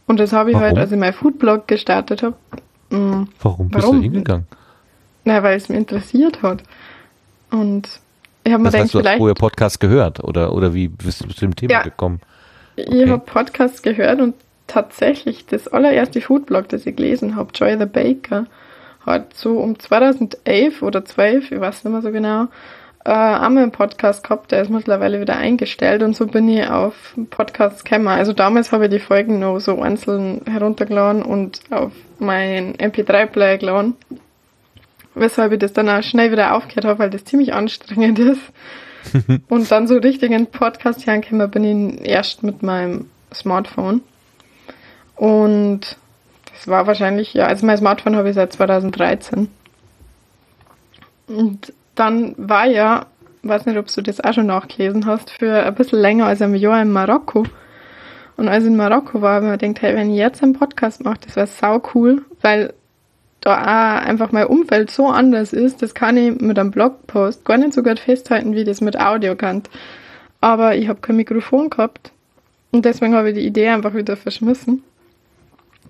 Und 0.05 0.19
das 0.19 0.31
habe 0.31 0.51
ich 0.51 0.55
halt, 0.55 0.65
warum? 0.65 0.77
halt, 0.77 0.85
als 0.85 0.91
ich 0.91 0.99
meinen 0.99 1.13
Foodblog 1.13 1.67
gestartet 1.67 2.21
habe. 2.21 2.35
Warum? 2.91 3.27
warum 3.41 3.69
bist 3.69 3.87
du 3.87 4.01
hingegangen? 4.01 4.45
Na, 5.23 5.41
weil 5.41 5.57
es 5.57 5.67
mich 5.67 5.79
interessiert 5.79 6.43
hat. 6.43 6.61
Und 7.49 7.89
ich 8.43 8.51
habe 8.51 8.63
mir 8.63 8.69
das 8.69 8.81
heißt, 8.81 8.91
gedacht, 8.91 9.05
du 9.05 9.09
hast 9.09 9.17
vorher 9.17 9.35
Podcast 9.35 9.79
gehört 9.79 10.23
oder, 10.23 10.53
oder 10.53 10.73
wie 10.73 10.89
bist 10.89 11.23
du 11.23 11.29
zu 11.29 11.41
dem 11.41 11.55
Thema 11.55 11.73
ja, 11.73 11.83
gekommen? 11.83 12.19
Ich 12.87 13.09
habe 13.09 13.19
Podcasts 13.19 13.81
gehört 13.81 14.21
und 14.21 14.35
tatsächlich 14.67 15.45
das 15.45 15.67
allererste 15.67 16.21
Foodblog, 16.21 16.69
das 16.69 16.85
ich 16.85 16.95
gelesen 16.95 17.35
habe, 17.35 17.51
Joy 17.53 17.77
the 17.77 17.85
Baker, 17.85 18.45
hat 19.05 19.35
so 19.35 19.57
um 19.59 19.77
2011 19.77 20.81
oder 20.81 21.03
12, 21.03 21.51
ich 21.51 21.59
weiß 21.59 21.83
nicht 21.83 21.91
mehr 21.91 22.01
so 22.01 22.11
genau, 22.11 22.47
äh, 23.03 23.09
einmal 23.09 23.63
einen 23.63 23.71
Podcast 23.71 24.23
gehabt, 24.23 24.51
der 24.51 24.61
ist 24.61 24.69
mittlerweile 24.69 25.19
wieder 25.19 25.35
eingestellt 25.35 26.03
und 26.03 26.15
so 26.15 26.27
bin 26.27 26.47
ich 26.47 26.67
auf 26.67 27.15
Podcasts 27.31 27.83
gekommen. 27.83 28.07
Also 28.07 28.31
damals 28.33 28.71
habe 28.71 28.85
ich 28.85 28.91
die 28.91 28.99
Folgen 28.99 29.39
noch 29.39 29.59
so 29.59 29.81
einzeln 29.81 30.41
heruntergeladen 30.45 31.23
und 31.23 31.61
auf 31.71 31.91
mein 32.19 32.75
MP3-Player 32.75 33.57
geladen. 33.57 33.95
Weshalb 35.15 35.51
ich 35.51 35.59
das 35.59 35.73
dann 35.73 35.89
auch 35.89 36.03
schnell 36.03 36.31
wieder 36.31 36.55
aufgehört 36.55 36.85
habe, 36.85 36.99
weil 36.99 37.09
das 37.09 37.25
ziemlich 37.25 37.53
anstrengend 37.53 38.19
ist. 38.19 38.41
und 39.49 39.71
dann 39.71 39.87
so 39.87 39.97
richtig 39.97 40.31
in 40.31 40.47
Podcast 40.47 41.05
hergekommen 41.07 41.49
bin 41.49 41.63
ich 41.63 42.09
erst 42.09 42.43
mit 42.43 42.63
meinem 42.63 43.09
Smartphone. 43.33 44.01
Und 45.15 45.97
das 46.53 46.67
war 46.67 46.87
wahrscheinlich, 46.87 47.33
ja, 47.33 47.47
also 47.47 47.65
mein 47.65 47.77
Smartphone 47.77 48.15
habe 48.15 48.29
ich 48.29 48.35
seit 48.35 48.53
2013. 48.53 49.49
Und 51.27 51.73
dann 51.95 52.35
war 52.37 52.65
ja, 52.65 53.05
weiß 53.43 53.65
nicht, 53.65 53.77
ob 53.77 53.87
du 53.87 54.01
das 54.01 54.21
auch 54.21 54.33
schon 54.33 54.47
nachgelesen 54.47 55.05
hast, 55.05 55.31
für 55.31 55.63
ein 55.63 55.75
bisschen 55.75 55.99
länger 55.99 56.25
als 56.25 56.41
ein 56.41 56.55
Jahr 56.55 56.81
in 56.81 56.91
Marokko. 56.91 57.45
Und 58.37 58.47
als 58.47 58.63
ich 58.63 58.69
in 58.69 58.77
Marokko 58.77 59.21
war, 59.21 59.35
habe 59.35 59.45
ich 59.45 59.51
mir 59.51 59.57
gedacht, 59.57 59.81
hey, 59.81 59.95
wenn 59.95 60.11
ich 60.11 60.17
jetzt 60.17 60.41
einen 60.43 60.53
Podcast 60.53 61.03
mache, 61.03 61.19
das 61.25 61.35
wäre 61.35 61.47
sau 61.47 61.81
cool, 61.93 62.23
weil 62.41 62.73
da 63.41 63.53
auch 63.53 64.07
einfach 64.07 64.31
mein 64.31 64.45
Umfeld 64.45 64.91
so 64.91 65.07
anders 65.07 65.51
ist, 65.51 65.81
das 65.81 65.93
kann 65.93 66.15
ich 66.15 66.39
mit 66.39 66.57
einem 66.57 66.71
Blogpost 66.71 67.43
gar 67.43 67.57
nicht 67.57 67.73
so 67.73 67.83
gut 67.83 67.99
festhalten, 67.99 68.55
wie 68.55 68.63
das 68.63 68.81
mit 68.81 68.99
Audio 68.99 69.35
kann. 69.35 69.63
Aber 70.39 70.75
ich 70.75 70.87
habe 70.87 71.01
kein 71.01 71.17
Mikrofon 71.17 71.69
gehabt 71.69 72.11
Und 72.71 72.85
deswegen 72.85 73.15
habe 73.15 73.29
ich 73.29 73.35
die 73.35 73.45
Idee 73.45 73.69
einfach 73.69 73.93
wieder 73.93 74.15
verschmissen. 74.15 74.83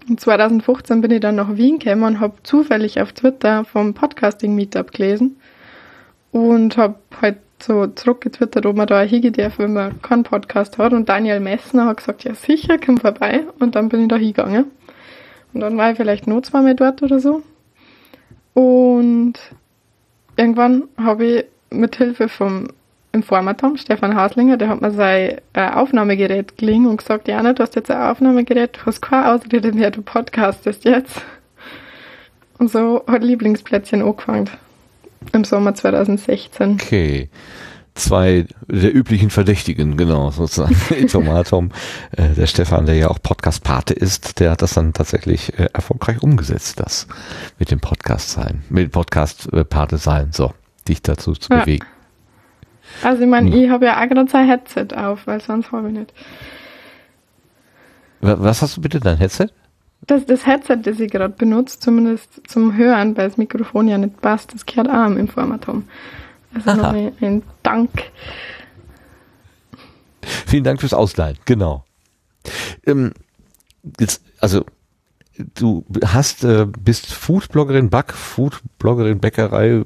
Und 0.09 0.19
2015 0.19 1.01
bin 1.01 1.11
ich 1.11 1.19
dann 1.19 1.35
nach 1.35 1.55
Wien 1.55 1.77
gekommen 1.77 2.03
und 2.03 2.19
habe 2.19 2.33
zufällig 2.43 2.99
auf 2.99 3.13
Twitter 3.13 3.65
vom 3.65 3.93
Podcasting 3.93 4.55
Meetup 4.55 4.91
gelesen 4.91 5.37
und 6.31 6.77
habe 6.77 6.95
halt 7.21 7.37
so 7.61 7.85
zurückgetwittert, 7.85 8.65
ob 8.65 8.75
man 8.75 8.87
da 8.87 9.01
hingehen 9.01 9.33
darf, 9.33 9.59
wenn 9.59 9.73
man 9.73 10.01
keinen 10.01 10.23
Podcast 10.23 10.79
hat. 10.79 10.93
Und 10.93 11.07
Daniel 11.07 11.39
Messner 11.39 11.85
hat 11.85 11.97
gesagt, 11.97 12.23
ja 12.23 12.33
sicher, 12.33 12.77
komm 12.83 12.97
vorbei. 12.97 13.45
Und 13.59 13.75
dann 13.75 13.89
bin 13.89 14.01
ich 14.01 14.07
da 14.07 14.15
hingegangen. 14.15 14.65
Und 15.53 15.61
dann 15.61 15.77
war 15.77 15.91
ich 15.91 15.97
vielleicht 15.97 16.27
nur 16.27 16.43
zweimal 16.43 16.75
dort 16.75 17.01
oder 17.03 17.19
so. 17.19 17.41
Und 18.53 19.33
irgendwann 20.35 20.83
habe 20.97 21.25
ich 21.25 21.45
mit 21.69 21.95
Hilfe 21.95 22.29
vom 22.29 22.67
Informator, 23.13 23.77
Stefan 23.77 24.15
Haslinger, 24.15 24.57
der 24.57 24.69
hat 24.69 24.81
mir 24.81 24.91
sein 24.91 25.41
äh, 25.53 25.69
Aufnahmegerät 25.69 26.57
gelingen 26.57 26.87
und 26.87 26.97
gesagt, 26.97 27.27
Jana, 27.27 27.53
du 27.53 27.63
hast 27.63 27.75
jetzt 27.75 27.91
ein 27.91 28.01
Aufnahmegerät, 28.01 28.77
du 28.77 28.85
hast 28.85 29.01
keine 29.01 29.33
Ausrede 29.33 29.73
mehr, 29.73 29.91
du 29.91 30.01
podcastest 30.01 30.85
jetzt. 30.85 31.21
Und 32.57 32.71
so 32.71 33.03
hat 33.07 33.23
Lieblingsplätzchen 33.23 34.01
angefangen. 34.01 34.49
Im 35.33 35.43
Sommer 35.43 35.75
2016. 35.75 36.73
Okay. 36.81 37.29
Zwei 38.01 38.45
der 38.67 38.95
üblichen 38.95 39.29
Verdächtigen, 39.29 39.95
genau, 39.97 40.31
sozusagen. 40.31 40.75
Informatum. 40.95 41.69
äh, 42.11 42.29
der 42.29 42.47
Stefan, 42.47 42.85
der 42.85 42.95
ja 42.95 43.09
auch 43.09 43.19
Podcast-Pate 43.21 43.93
ist, 43.93 44.39
der 44.39 44.51
hat 44.51 44.61
das 44.61 44.73
dann 44.73 44.93
tatsächlich 44.93 45.57
äh, 45.59 45.69
erfolgreich 45.73 46.21
umgesetzt, 46.23 46.79
das 46.79 47.07
mit 47.59 47.69
dem 47.71 47.79
Podcast 47.79 48.31
sein, 48.31 48.63
mit 48.69 48.91
Podcast-Pate 48.91 49.97
sein, 49.97 50.29
so, 50.31 50.53
dich 50.87 51.01
dazu 51.01 51.33
zu 51.33 51.53
Ja. 51.53 51.59
bewegen. 51.59 51.85
Also 53.03 53.21
ich 53.23 53.29
meine, 53.29 53.51
Hm. 53.51 53.63
ich 53.63 53.69
habe 53.69 53.85
ja 53.85 54.01
auch 54.03 54.07
gerade 54.09 54.29
sein 54.29 54.47
Headset 54.47 54.87
auf, 54.95 55.27
weil 55.27 55.39
sonst 55.41 55.71
habe 55.71 55.87
ich 55.89 55.93
nicht. 55.93 56.13
Wa- 58.21 58.37
Was 58.39 58.61
hast 58.61 58.77
du 58.77 58.81
bitte, 58.81 58.99
dein 58.99 59.17
Headset? 59.17 59.47
Das, 60.07 60.25
das 60.25 60.45
Headset, 60.47 60.77
das 60.81 60.99
ich 60.99 61.11
gerade 61.11 61.33
benutze, 61.37 61.79
zumindest 61.79 62.41
zum 62.49 62.75
Hören, 62.75 63.15
weil 63.15 63.27
das 63.27 63.37
Mikrofon 63.37 63.87
ja 63.87 63.97
nicht 63.99 64.19
passt, 64.21 64.53
das 64.53 64.65
gehört 64.65 64.89
auch 64.89 64.93
am 64.93 65.17
Informatum. 65.17 65.87
Also 66.53 66.73
noch 66.73 66.93
ein, 66.93 67.13
ein 67.21 67.43
Dank. 67.63 68.11
Vielen 70.21 70.63
Dank 70.63 70.81
fürs 70.81 70.93
Ausleihen, 70.93 71.37
genau. 71.45 71.85
Ähm, 72.85 73.13
jetzt, 73.99 74.21
also 74.39 74.65
du 75.55 75.85
hast, 76.05 76.43
äh, 76.43 76.65
bist 76.65 77.13
Foodbloggerin, 77.13 77.89
Back-Foodbloggerin, 77.89 79.19
Bäckerei, 79.19 79.83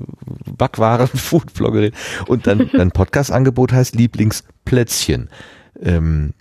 Backwaren, 0.57 1.07
Foodbloggerin 1.13 1.93
und 2.27 2.47
dein, 2.47 2.69
dein 2.73 2.91
Podcast-Angebot 2.91 3.71
heißt 3.71 3.95
Lieblingsplätzchen. 3.95 5.29
Ähm, 5.81 6.33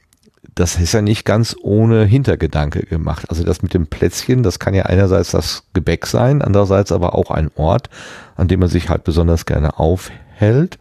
das 0.55 0.77
ist 0.79 0.93
ja 0.95 1.03
nicht 1.03 1.25
ganz 1.25 1.57
ohne 1.63 2.05
Hintergedanke 2.05 2.87
gemacht. 2.87 3.25
Also 3.29 3.43
das 3.45 3.63
mit 3.63 3.75
dem 3.75 3.87
Plätzchen, 3.87 4.43
das 4.43 4.59
kann 4.59 4.75
ja 4.75 4.85
einerseits 4.85 5.33
das 5.33 5.65
Gebäck 5.73 6.07
sein, 6.07 6.43
andererseits 6.43 6.93
aber 6.93 7.15
auch 7.15 7.31
ein 7.31 7.51
Ort, 7.57 7.91
an 8.37 8.49
dem 8.49 8.61
man 8.61 8.69
sich 8.69 8.89
halt 8.89 9.05
besonders 9.05 9.47
gerne 9.47 9.79
aufhält. 9.79 10.79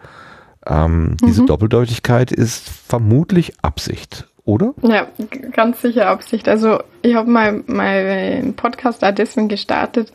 Ähm, 0.66 1.18
Diese 1.26 1.42
Mhm. 1.42 1.48
Doppeldeutigkeit 1.48 2.32
ist 2.32 2.70
vermutlich 2.70 3.54
Absicht, 3.62 4.28
oder? 4.46 4.74
Ja, 4.82 5.08
ganz 5.52 5.82
sicher 5.82 6.08
Absicht. 6.08 6.48
Also 6.48 6.80
ich 7.02 7.16
habe 7.16 7.30
mein, 7.30 7.64
mein 7.68 8.54
Podcast 8.54 9.04
auch 9.04 9.12
deswegen 9.14 9.50
gestartet, 9.50 10.14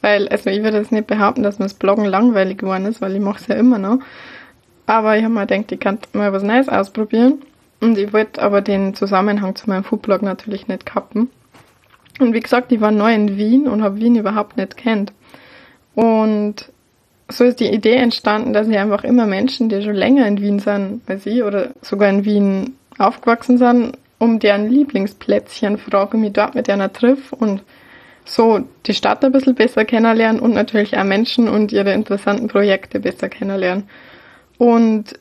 weil, 0.00 0.28
also 0.28 0.50
ich 0.50 0.62
würde 0.62 0.78
jetzt 0.78 0.92
nicht 0.92 1.06
behaupten, 1.06 1.42
dass 1.42 1.58
mir 1.58 1.66
das 1.66 1.74
Bloggen 1.74 2.06
langweilig 2.06 2.58
geworden 2.58 2.86
ist, 2.86 3.00
weil 3.00 3.14
ich 3.14 3.20
mache 3.22 3.40
es 3.40 3.46
ja 3.46 3.54
immer 3.54 3.78
noch. 3.78 3.98
Aber 4.86 5.16
ich 5.16 5.24
habe 5.24 5.32
mir 5.32 5.46
gedacht, 5.46 5.72
ich 5.72 5.80
kann 5.80 5.98
mal 6.12 6.32
was 6.32 6.42
Neues 6.42 6.68
ausprobieren. 6.68 7.42
Und 7.84 7.98
ich 7.98 8.14
wollte 8.14 8.40
aber 8.40 8.62
den 8.62 8.94
Zusammenhang 8.94 9.56
zu 9.56 9.68
meinem 9.68 9.84
Foodblog 9.84 10.22
natürlich 10.22 10.68
nicht 10.68 10.86
kappen. 10.86 11.28
Und 12.18 12.32
wie 12.32 12.40
gesagt, 12.40 12.72
ich 12.72 12.80
war 12.80 12.90
neu 12.90 13.12
in 13.12 13.36
Wien 13.36 13.68
und 13.68 13.82
habe 13.82 14.00
Wien 14.00 14.16
überhaupt 14.16 14.56
nicht 14.56 14.78
kennt. 14.78 15.12
Und 15.94 16.72
so 17.28 17.44
ist 17.44 17.60
die 17.60 17.68
Idee 17.70 17.96
entstanden, 17.96 18.54
dass 18.54 18.68
ich 18.68 18.78
einfach 18.78 19.04
immer 19.04 19.26
Menschen, 19.26 19.68
die 19.68 19.82
schon 19.82 19.96
länger 19.96 20.26
in 20.26 20.40
Wien 20.40 20.60
sind 20.60 21.02
als 21.06 21.26
ich 21.26 21.42
oder 21.42 21.72
sogar 21.82 22.08
in 22.08 22.24
Wien 22.24 22.74
aufgewachsen 22.96 23.58
sind, 23.58 23.98
um 24.16 24.38
deren 24.38 24.70
Lieblingsplätzchen 24.70 25.76
frage, 25.76 26.16
mich 26.16 26.32
dort 26.32 26.54
mit 26.54 26.70
einer 26.70 26.90
triff 26.90 27.34
und 27.34 27.64
so 28.24 28.60
die 28.86 28.94
Stadt 28.94 29.22
ein 29.22 29.32
bisschen 29.32 29.56
besser 29.56 29.84
kennenlernen 29.84 30.40
und 30.40 30.54
natürlich 30.54 30.96
auch 30.96 31.04
Menschen 31.04 31.50
und 31.50 31.70
ihre 31.70 31.92
interessanten 31.92 32.48
Projekte 32.48 32.98
besser 32.98 33.28
kennenlernen. 33.28 33.90
Und 34.56 35.18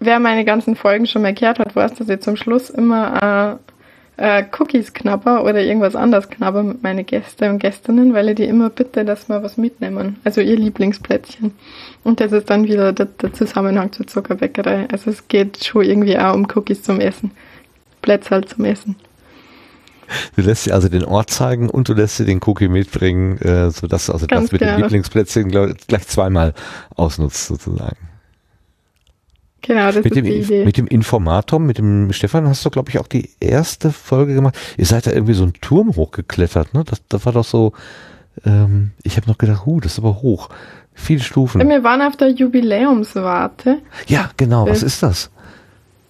wer 0.00 0.18
meine 0.18 0.44
ganzen 0.44 0.74
Folgen 0.74 1.06
schon 1.06 1.22
mal 1.22 1.34
gehört 1.34 1.58
hat, 1.58 1.76
weiß, 1.76 1.94
dass 1.94 2.08
ich 2.08 2.20
zum 2.20 2.36
Schluss 2.36 2.70
immer 2.70 3.58
äh, 4.18 4.40
äh, 4.40 4.44
Cookies 4.58 4.92
knabber 4.92 5.44
oder 5.44 5.62
irgendwas 5.62 5.96
anderes 5.96 6.28
knabber 6.28 6.62
mit 6.62 6.82
meinen 6.82 7.06
Gästen 7.06 7.50
und 7.50 7.58
Gästinnen, 7.58 8.12
weil 8.12 8.28
ich 8.30 8.34
die 8.36 8.44
immer 8.44 8.68
bitte, 8.68 9.04
dass 9.04 9.28
wir 9.28 9.42
was 9.42 9.56
mitnehmen. 9.56 10.18
Also 10.24 10.40
ihr 10.40 10.56
Lieblingsplätzchen. 10.56 11.52
Und 12.04 12.20
das 12.20 12.32
ist 12.32 12.50
dann 12.50 12.64
wieder 12.64 12.92
der, 12.92 13.06
der 13.06 13.32
Zusammenhang 13.32 13.92
zur 13.92 14.06
Zuckerbäckerei. 14.06 14.88
Also 14.90 15.10
es 15.10 15.28
geht 15.28 15.64
schon 15.64 15.84
irgendwie 15.84 16.18
auch 16.18 16.34
um 16.34 16.46
Cookies 16.54 16.82
zum 16.82 17.00
Essen. 17.00 17.30
Plätzchen 18.02 18.32
halt 18.32 18.48
zum 18.48 18.64
Essen. 18.64 18.96
Du 20.36 20.42
lässt 20.42 20.66
dir 20.66 20.74
also 20.74 20.88
den 20.88 21.04
Ort 21.04 21.30
zeigen 21.30 21.70
und 21.70 21.88
du 21.88 21.94
lässt 21.94 22.18
dir 22.18 22.24
den 22.24 22.40
Cookie 22.44 22.68
mitbringen, 22.68 23.38
äh, 23.38 23.70
sodass 23.70 24.06
du 24.06 24.12
also 24.12 24.26
Ganz 24.26 24.46
das 24.46 24.52
mit 24.52 24.60
gerne. 24.60 24.82
Lieblingsplätzchen 24.82 25.48
glaub, 25.48 25.70
gleich 25.86 26.06
zweimal 26.08 26.52
ausnutzt 26.96 27.46
sozusagen. 27.46 27.96
Genau, 29.62 29.86
das 29.86 29.96
Mit 29.96 30.06
ist 30.06 30.16
dem, 30.16 30.24
die 30.24 30.32
Idee. 30.38 30.64
mit 30.64 30.76
dem 30.76 30.86
Informator, 30.86 31.58
mit 31.58 31.78
dem 31.78 32.12
Stefan 32.12 32.46
hast 32.48 32.64
du, 32.64 32.70
glaube 32.70 32.88
ich, 32.90 32.98
auch 32.98 33.06
die 33.06 33.30
erste 33.40 33.90
Folge 33.92 34.34
gemacht. 34.34 34.56
Ihr 34.78 34.86
seid 34.86 35.06
da 35.06 35.12
irgendwie 35.12 35.34
so 35.34 35.42
einen 35.42 35.52
Turm 35.60 35.94
hochgeklettert, 35.96 36.72
ne? 36.74 36.82
Das, 36.84 37.02
das 37.08 37.26
war 37.26 37.32
doch 37.34 37.44
so, 37.44 37.72
ähm, 38.44 38.92
ich 39.02 39.16
habe 39.16 39.28
noch 39.28 39.36
gedacht, 39.38 39.66
huh, 39.66 39.80
das 39.80 39.92
ist 39.92 39.98
aber 39.98 40.22
hoch. 40.22 40.48
Viele 40.94 41.20
Stufen. 41.20 41.66
Wir 41.68 41.84
waren 41.84 42.02
auf 42.02 42.16
der 42.16 42.30
Jubiläumswarte. 42.30 43.78
Ja, 44.06 44.30
genau, 44.36 44.62
was 44.66 44.80
Das- 44.80 44.82
ist 44.94 45.02
das? 45.02 45.30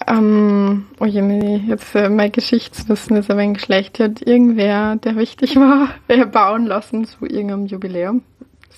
Ähm, 0.06 0.86
oh 0.98 1.04
je, 1.04 1.20
meine, 1.20 1.58
jetzt 1.58 1.94
äh, 1.94 2.08
mein 2.08 2.32
Geschichtswissen 2.32 3.16
ist 3.16 3.30
ein 3.30 3.36
wenig 3.36 3.60
schlecht. 3.60 4.00
Hat 4.00 4.22
irgendwer, 4.22 4.96
der 4.96 5.14
wichtig 5.16 5.56
war, 5.56 5.88
bauen 6.32 6.66
lassen 6.66 7.04
zu 7.04 7.26
irgendeinem 7.26 7.66
Jubiläum. 7.66 8.22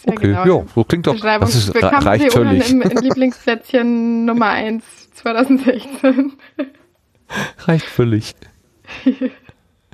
Sehr 0.04 0.12
Okay, 0.14 0.26
genau. 0.28 0.44
ja, 0.60 0.64
so 0.74 0.84
klingt 0.84 1.06
doch, 1.06 1.18
das 1.20 1.54
ist, 1.54 1.72
bekam 1.72 2.02
reicht 2.02 2.32
völlig. 2.32 2.70
im 2.70 2.80
Lieblingsplätzchen 2.82 4.24
Nummer 4.24 4.46
1 4.50 4.84
2016. 5.14 6.32
Reicht 7.66 7.86
völlig. 7.86 8.34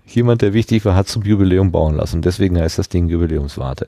Jemand, 0.07 0.41
der 0.43 0.55
wichtig 0.55 0.85
war, 0.85 0.95
hat 0.95 1.09
zum 1.09 1.23
Jubiläum 1.23 1.71
bauen 1.71 1.95
lassen. 1.97 2.23
Deswegen 2.23 2.59
heißt 2.59 2.79
das 2.79 2.89
Ding 2.89 3.09
Jubiläumswarte. 3.09 3.87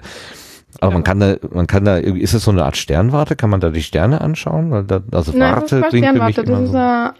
Aber 0.80 0.92
Ja. 0.92 0.94
man 0.94 1.04
kann 1.04 1.20
da, 1.20 1.36
man 1.50 1.66
kann 1.66 1.84
da, 1.84 1.96
ist 1.96 2.34
das 2.34 2.44
so 2.44 2.50
eine 2.50 2.64
Art 2.64 2.76
Sternwarte? 2.76 3.34
Kann 3.36 3.50
man 3.50 3.60
da 3.60 3.70
die 3.70 3.82
Sterne 3.82 4.20
anschauen? 4.20 4.86
Da, 4.86 5.00
also 5.12 5.32
Nein, 5.32 5.54
das 5.54 5.72
Warte 5.72 5.76
ist 5.78 5.88
klingt 5.88 6.06
für 6.06 6.12
mich 6.24 6.34
Sternwarte, 6.34 6.44
das 6.44 6.48
immer 6.58 6.64
ist 6.64 6.72
so. 6.72 6.78
ein, 6.78 7.10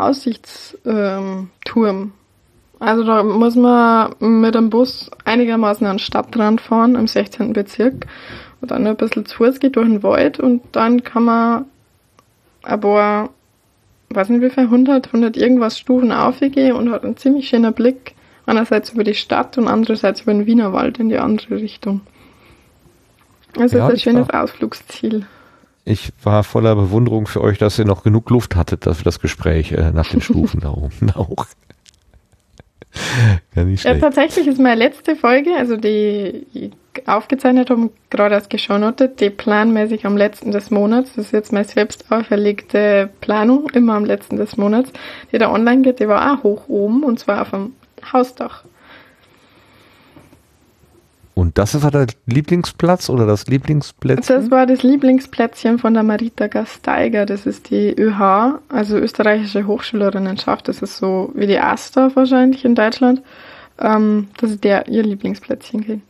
Aussichtsturm. 0.00 1.50
Turm. 1.64 2.12
also 2.78 3.04
da 3.04 3.22
muss 3.22 3.56
man 3.56 4.14
mit 4.20 4.54
dem 4.54 4.70
Bus 4.70 5.10
einigermaßen 5.24 5.86
an 5.86 5.94
den 5.96 5.98
Stadtrand 5.98 6.60
fahren, 6.60 6.94
im 6.94 7.06
16. 7.06 7.52
Bezirk. 7.52 8.06
Dann 8.66 8.86
ein 8.86 8.96
bisschen 8.96 9.26
zu 9.26 9.36
Fuß 9.36 9.60
geht 9.60 9.76
durch 9.76 9.86
den 9.88 10.02
Wald 10.02 10.40
und 10.40 10.62
dann 10.72 11.02
kann 11.04 11.24
man 11.24 11.64
ein 12.62 12.80
paar, 12.80 13.30
weiß 14.10 14.28
nicht 14.30 14.40
wie 14.42 14.50
viel, 14.50 14.64
100, 14.64 15.06
100 15.08 15.36
irgendwas 15.36 15.78
Stufen 15.78 16.12
aufgehen 16.12 16.72
und 16.72 16.90
hat 16.90 17.04
einen 17.04 17.16
ziemlich 17.16 17.48
schönen 17.48 17.72
Blick. 17.72 18.14
Einerseits 18.46 18.90
über 18.90 19.04
die 19.04 19.14
Stadt 19.14 19.56
und 19.56 19.68
andererseits 19.68 20.20
über 20.22 20.32
den 20.34 20.44
Wienerwald 20.46 20.98
in 20.98 21.08
die 21.08 21.18
andere 21.18 21.56
Richtung. 21.56 22.02
Also 23.58 23.78
Ja, 23.78 23.86
ist 23.88 23.94
ein 23.94 24.00
schönes 24.00 24.28
war- 24.28 24.42
Ausflugsziel. 24.44 25.26
Ich 25.86 26.12
war 26.22 26.44
voller 26.44 26.74
Bewunderung 26.76 27.26
für 27.26 27.42
euch, 27.42 27.58
dass 27.58 27.78
ihr 27.78 27.84
noch 27.84 28.02
genug 28.02 28.30
Luft 28.30 28.56
hattet 28.56 28.84
für 28.84 29.04
das 29.04 29.20
Gespräch 29.20 29.72
äh, 29.72 29.90
nach 29.92 30.08
den 30.08 30.20
Stufen 30.22 30.60
da 30.60 30.70
oben 30.70 31.10
auch. 31.14 31.46
Ja, 33.54 33.64
nicht 33.64 33.84
Ja, 33.84 33.90
schlecht. 33.90 34.02
tatsächlich 34.02 34.46
ist 34.46 34.60
meine 34.60 34.76
letzte 34.76 35.16
Folge, 35.16 35.50
also 35.56 35.76
die 35.76 36.46
ich 36.52 36.70
aufgezeichnet 37.06 37.70
habe, 37.70 37.82
und 37.82 37.92
gerade 38.10 38.34
erst 38.34 38.50
geschaunotet, 38.50 39.20
die 39.20 39.30
planmäßig 39.30 40.06
am 40.06 40.16
letzten 40.16 40.52
des 40.52 40.70
Monats, 40.70 41.12
das 41.16 41.26
ist 41.26 41.32
jetzt 41.32 41.52
meine 41.52 41.64
selbst 41.64 42.10
auferlegte 42.10 43.10
Planung, 43.20 43.68
immer 43.70 43.94
am 43.94 44.04
letzten 44.04 44.36
des 44.36 44.56
Monats, 44.56 44.92
die 45.32 45.38
da 45.38 45.50
online 45.50 45.82
geht, 45.82 45.98
die 46.00 46.08
war 46.08 46.34
auch 46.38 46.42
hoch 46.44 46.68
oben 46.68 47.02
und 47.02 47.18
zwar 47.18 47.42
auf 47.42 47.50
dem 47.50 47.74
Hausdach. 48.12 48.64
Und 51.34 51.58
das 51.58 51.82
war 51.82 51.90
der 51.90 52.06
Lieblingsplatz 52.26 53.10
oder 53.10 53.26
das 53.26 53.48
Lieblingsplätzchen? 53.48 54.36
Das 54.36 54.50
war 54.52 54.66
das 54.66 54.84
Lieblingsplätzchen 54.84 55.78
von 55.78 55.94
der 55.94 56.04
Marita 56.04 56.46
Gasteiger, 56.46 57.26
das 57.26 57.44
ist 57.44 57.70
die 57.70 57.92
ÖH, 57.98 58.60
also 58.68 58.96
österreichische 58.96 59.66
Hochschülerinnenschaft, 59.66 60.68
das 60.68 60.80
ist 60.80 60.96
so 60.96 61.32
wie 61.34 61.48
die 61.48 61.58
AStA 61.58 62.10
wahrscheinlich 62.14 62.64
in 62.64 62.76
Deutschland. 62.76 63.22
Ähm, 63.80 64.28
das 64.40 64.52
ist 64.52 64.64
der 64.64 64.86
ihr 64.86 65.02
Lieblingsplätzchen. 65.02 66.02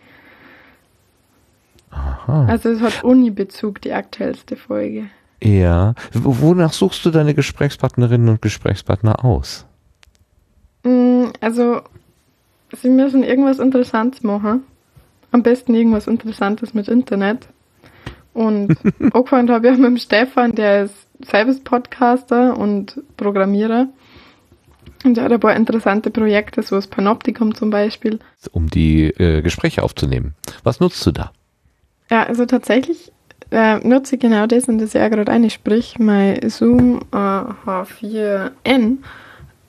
Aha. 1.90 2.46
Also 2.46 2.68
es 2.68 2.80
hat 2.80 3.02
Uni-Bezug, 3.02 3.80
die 3.80 3.92
aktuellste 3.92 4.56
Folge. 4.56 5.06
Ja. 5.42 5.94
Wonach 6.12 6.72
suchst 6.72 7.04
du 7.06 7.10
deine 7.10 7.34
Gesprächspartnerinnen 7.34 8.28
und 8.28 8.42
Gesprächspartner 8.42 9.24
aus? 9.24 9.64
Also, 11.40 11.80
Sie 12.72 12.90
müssen 12.90 13.22
irgendwas 13.22 13.58
Interessantes 13.58 14.22
machen. 14.22 14.64
Am 15.34 15.42
besten 15.42 15.74
irgendwas 15.74 16.06
Interessantes 16.06 16.74
mit 16.74 16.86
Internet. 16.86 17.48
Und 18.34 18.76
angefangen 19.12 19.50
habe 19.50 19.66
ich 19.66 19.72
auch 19.72 19.78
mit 19.78 19.86
dem 19.86 19.96
Stefan, 19.96 20.52
der 20.52 20.84
ist 20.84 20.94
selbst 21.28 21.64
Podcaster 21.64 22.56
und 22.56 23.02
Programmierer. 23.16 23.88
Und 25.02 25.18
er 25.18 25.24
hat 25.24 25.32
ein 25.32 25.40
paar 25.40 25.56
interessante 25.56 26.12
Projekte, 26.12 26.62
so 26.62 26.76
das 26.76 26.86
Panoptikum 26.86 27.52
zum 27.52 27.70
Beispiel. 27.70 28.20
Um 28.52 28.70
die 28.70 29.06
äh, 29.06 29.42
Gespräche 29.42 29.82
aufzunehmen. 29.82 30.34
Was 30.62 30.78
nutzt 30.78 31.04
du 31.04 31.10
da? 31.10 31.32
Ja, 32.12 32.22
also 32.22 32.46
tatsächlich 32.46 33.10
äh, 33.50 33.78
nutze 33.78 34.14
ich 34.14 34.20
genau 34.20 34.46
das, 34.46 34.68
und 34.68 34.78
das 34.78 34.92
ja 34.92 35.08
gerade 35.08 35.32
eine, 35.32 35.50
sprich 35.50 35.98
mein 35.98 36.48
Zoom 36.48 37.00
äh, 37.12 37.16
H4n. 37.16 38.98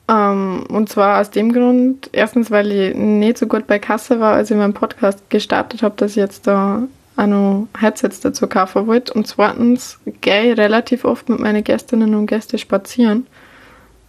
Ähm, 0.08 0.64
und 0.68 0.88
zwar 0.88 1.20
aus 1.20 1.30
dem 1.30 1.52
Grund, 1.52 2.10
erstens, 2.12 2.50
weil 2.50 2.70
ich 2.70 2.94
nicht 2.94 3.38
so 3.38 3.46
gut 3.46 3.66
bei 3.66 3.78
Kasse 3.78 4.20
war, 4.20 4.34
als 4.34 4.50
ich 4.50 4.56
meinen 4.56 4.74
Podcast 4.74 5.28
gestartet 5.30 5.82
habe, 5.82 5.96
dass 5.96 6.12
ich 6.12 6.16
jetzt 6.16 6.46
da 6.46 6.82
auch 7.16 7.26
noch 7.26 7.68
Headsets 7.78 8.20
dazu 8.20 8.46
kaufen 8.46 8.86
wollte. 8.86 9.12
Und 9.14 9.26
zweitens 9.26 9.98
gehe 10.20 10.52
ich 10.52 10.58
relativ 10.58 11.04
oft 11.04 11.28
mit 11.28 11.40
meinen 11.40 11.64
Gästinnen 11.64 12.14
und 12.14 12.26
Gästen 12.26 12.58
spazieren. 12.58 13.26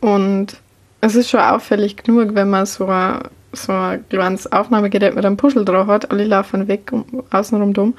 Und 0.02 0.58
es 1.02 1.16
ist 1.16 1.30
schon 1.30 1.40
auffällig 1.40 1.98
genug, 1.98 2.36
wenn 2.36 2.50
man 2.50 2.66
so 2.66 2.86
ein, 2.88 3.22
so 3.54 3.72
ein 3.72 4.08
kleines 4.10 4.52
Aufnahmegerät 4.52 5.16
mit 5.16 5.26
einem 5.26 5.38
Puschel 5.38 5.66
drauf 5.66 5.88
hat. 5.88 6.12
Alle 6.12 6.26
laufen 6.26 6.68
weg, 6.68 6.92
um, 6.92 7.06
außenrum 7.32 7.74
dumm. 7.74 7.94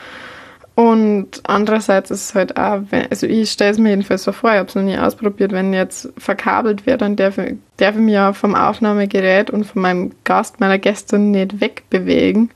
Und 0.78 1.40
andererseits 1.42 2.12
ist 2.12 2.26
es 2.26 2.34
halt 2.36 2.56
auch, 2.56 2.82
wenn, 2.90 3.10
also 3.10 3.26
ich 3.26 3.50
stelle 3.50 3.72
es 3.72 3.78
mir 3.78 3.88
jedenfalls 3.90 4.22
so 4.22 4.30
vor, 4.30 4.52
ich 4.52 4.58
habe 4.58 4.68
es 4.68 4.76
noch 4.76 4.84
nie 4.84 4.96
ausprobiert, 4.96 5.50
wenn 5.50 5.72
jetzt 5.72 6.08
verkabelt 6.16 6.86
wird, 6.86 7.00
dann 7.00 7.16
darf 7.16 7.36
ich, 7.36 7.56
darf 7.78 7.96
ich 7.96 8.00
mich 8.00 8.14
ja 8.14 8.32
vom 8.32 8.54
Aufnahmegerät 8.54 9.50
und 9.50 9.64
von 9.64 9.82
meinem 9.82 10.12
Gast, 10.22 10.60
meiner 10.60 10.78
Gästin 10.78 11.32
nicht 11.32 11.60
wegbewegen. 11.60 12.52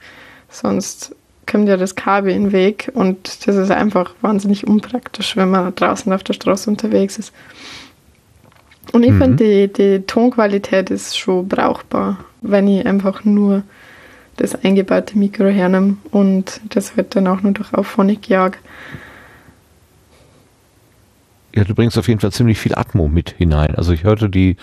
Sonst 0.48 1.16
kommt 1.50 1.68
ja 1.68 1.76
das 1.76 1.96
Kabel 1.96 2.30
in 2.30 2.44
den 2.44 2.52
Weg 2.52 2.92
und 2.94 3.44
das 3.48 3.56
ist 3.56 3.72
einfach 3.72 4.14
wahnsinnig 4.20 4.68
unpraktisch, 4.68 5.36
wenn 5.36 5.50
man 5.50 5.74
draußen 5.74 6.12
auf 6.12 6.22
der 6.22 6.34
Straße 6.34 6.70
unterwegs 6.70 7.18
ist. 7.18 7.32
Und 8.92 9.02
ich 9.02 9.10
mhm. 9.10 9.18
finde, 9.18 9.44
die, 9.44 9.72
die 9.72 10.06
Tonqualität 10.06 10.90
ist 10.90 11.18
schon 11.18 11.48
brauchbar, 11.48 12.18
wenn 12.40 12.68
ich 12.68 12.86
einfach 12.86 13.24
nur 13.24 13.64
das 14.36 14.54
eingebaute 14.64 15.18
Mikro 15.18 15.46
hernehme 15.46 15.96
und 16.10 16.60
das 16.70 16.96
halt 16.96 17.14
dann 17.16 17.26
auch 17.26 17.42
nur 17.42 17.52
durch 17.52 17.72
Auphonic 17.74 18.28
jag. 18.28 18.58
Ja, 21.54 21.64
du 21.64 21.74
bringst 21.74 21.98
auf 21.98 22.08
jeden 22.08 22.20
Fall 22.20 22.32
ziemlich 22.32 22.58
viel 22.58 22.74
Atmo 22.74 23.08
mit 23.08 23.30
hinein. 23.30 23.74
Also 23.74 23.92
ich 23.92 24.04
hörte 24.04 24.30
die, 24.30 24.56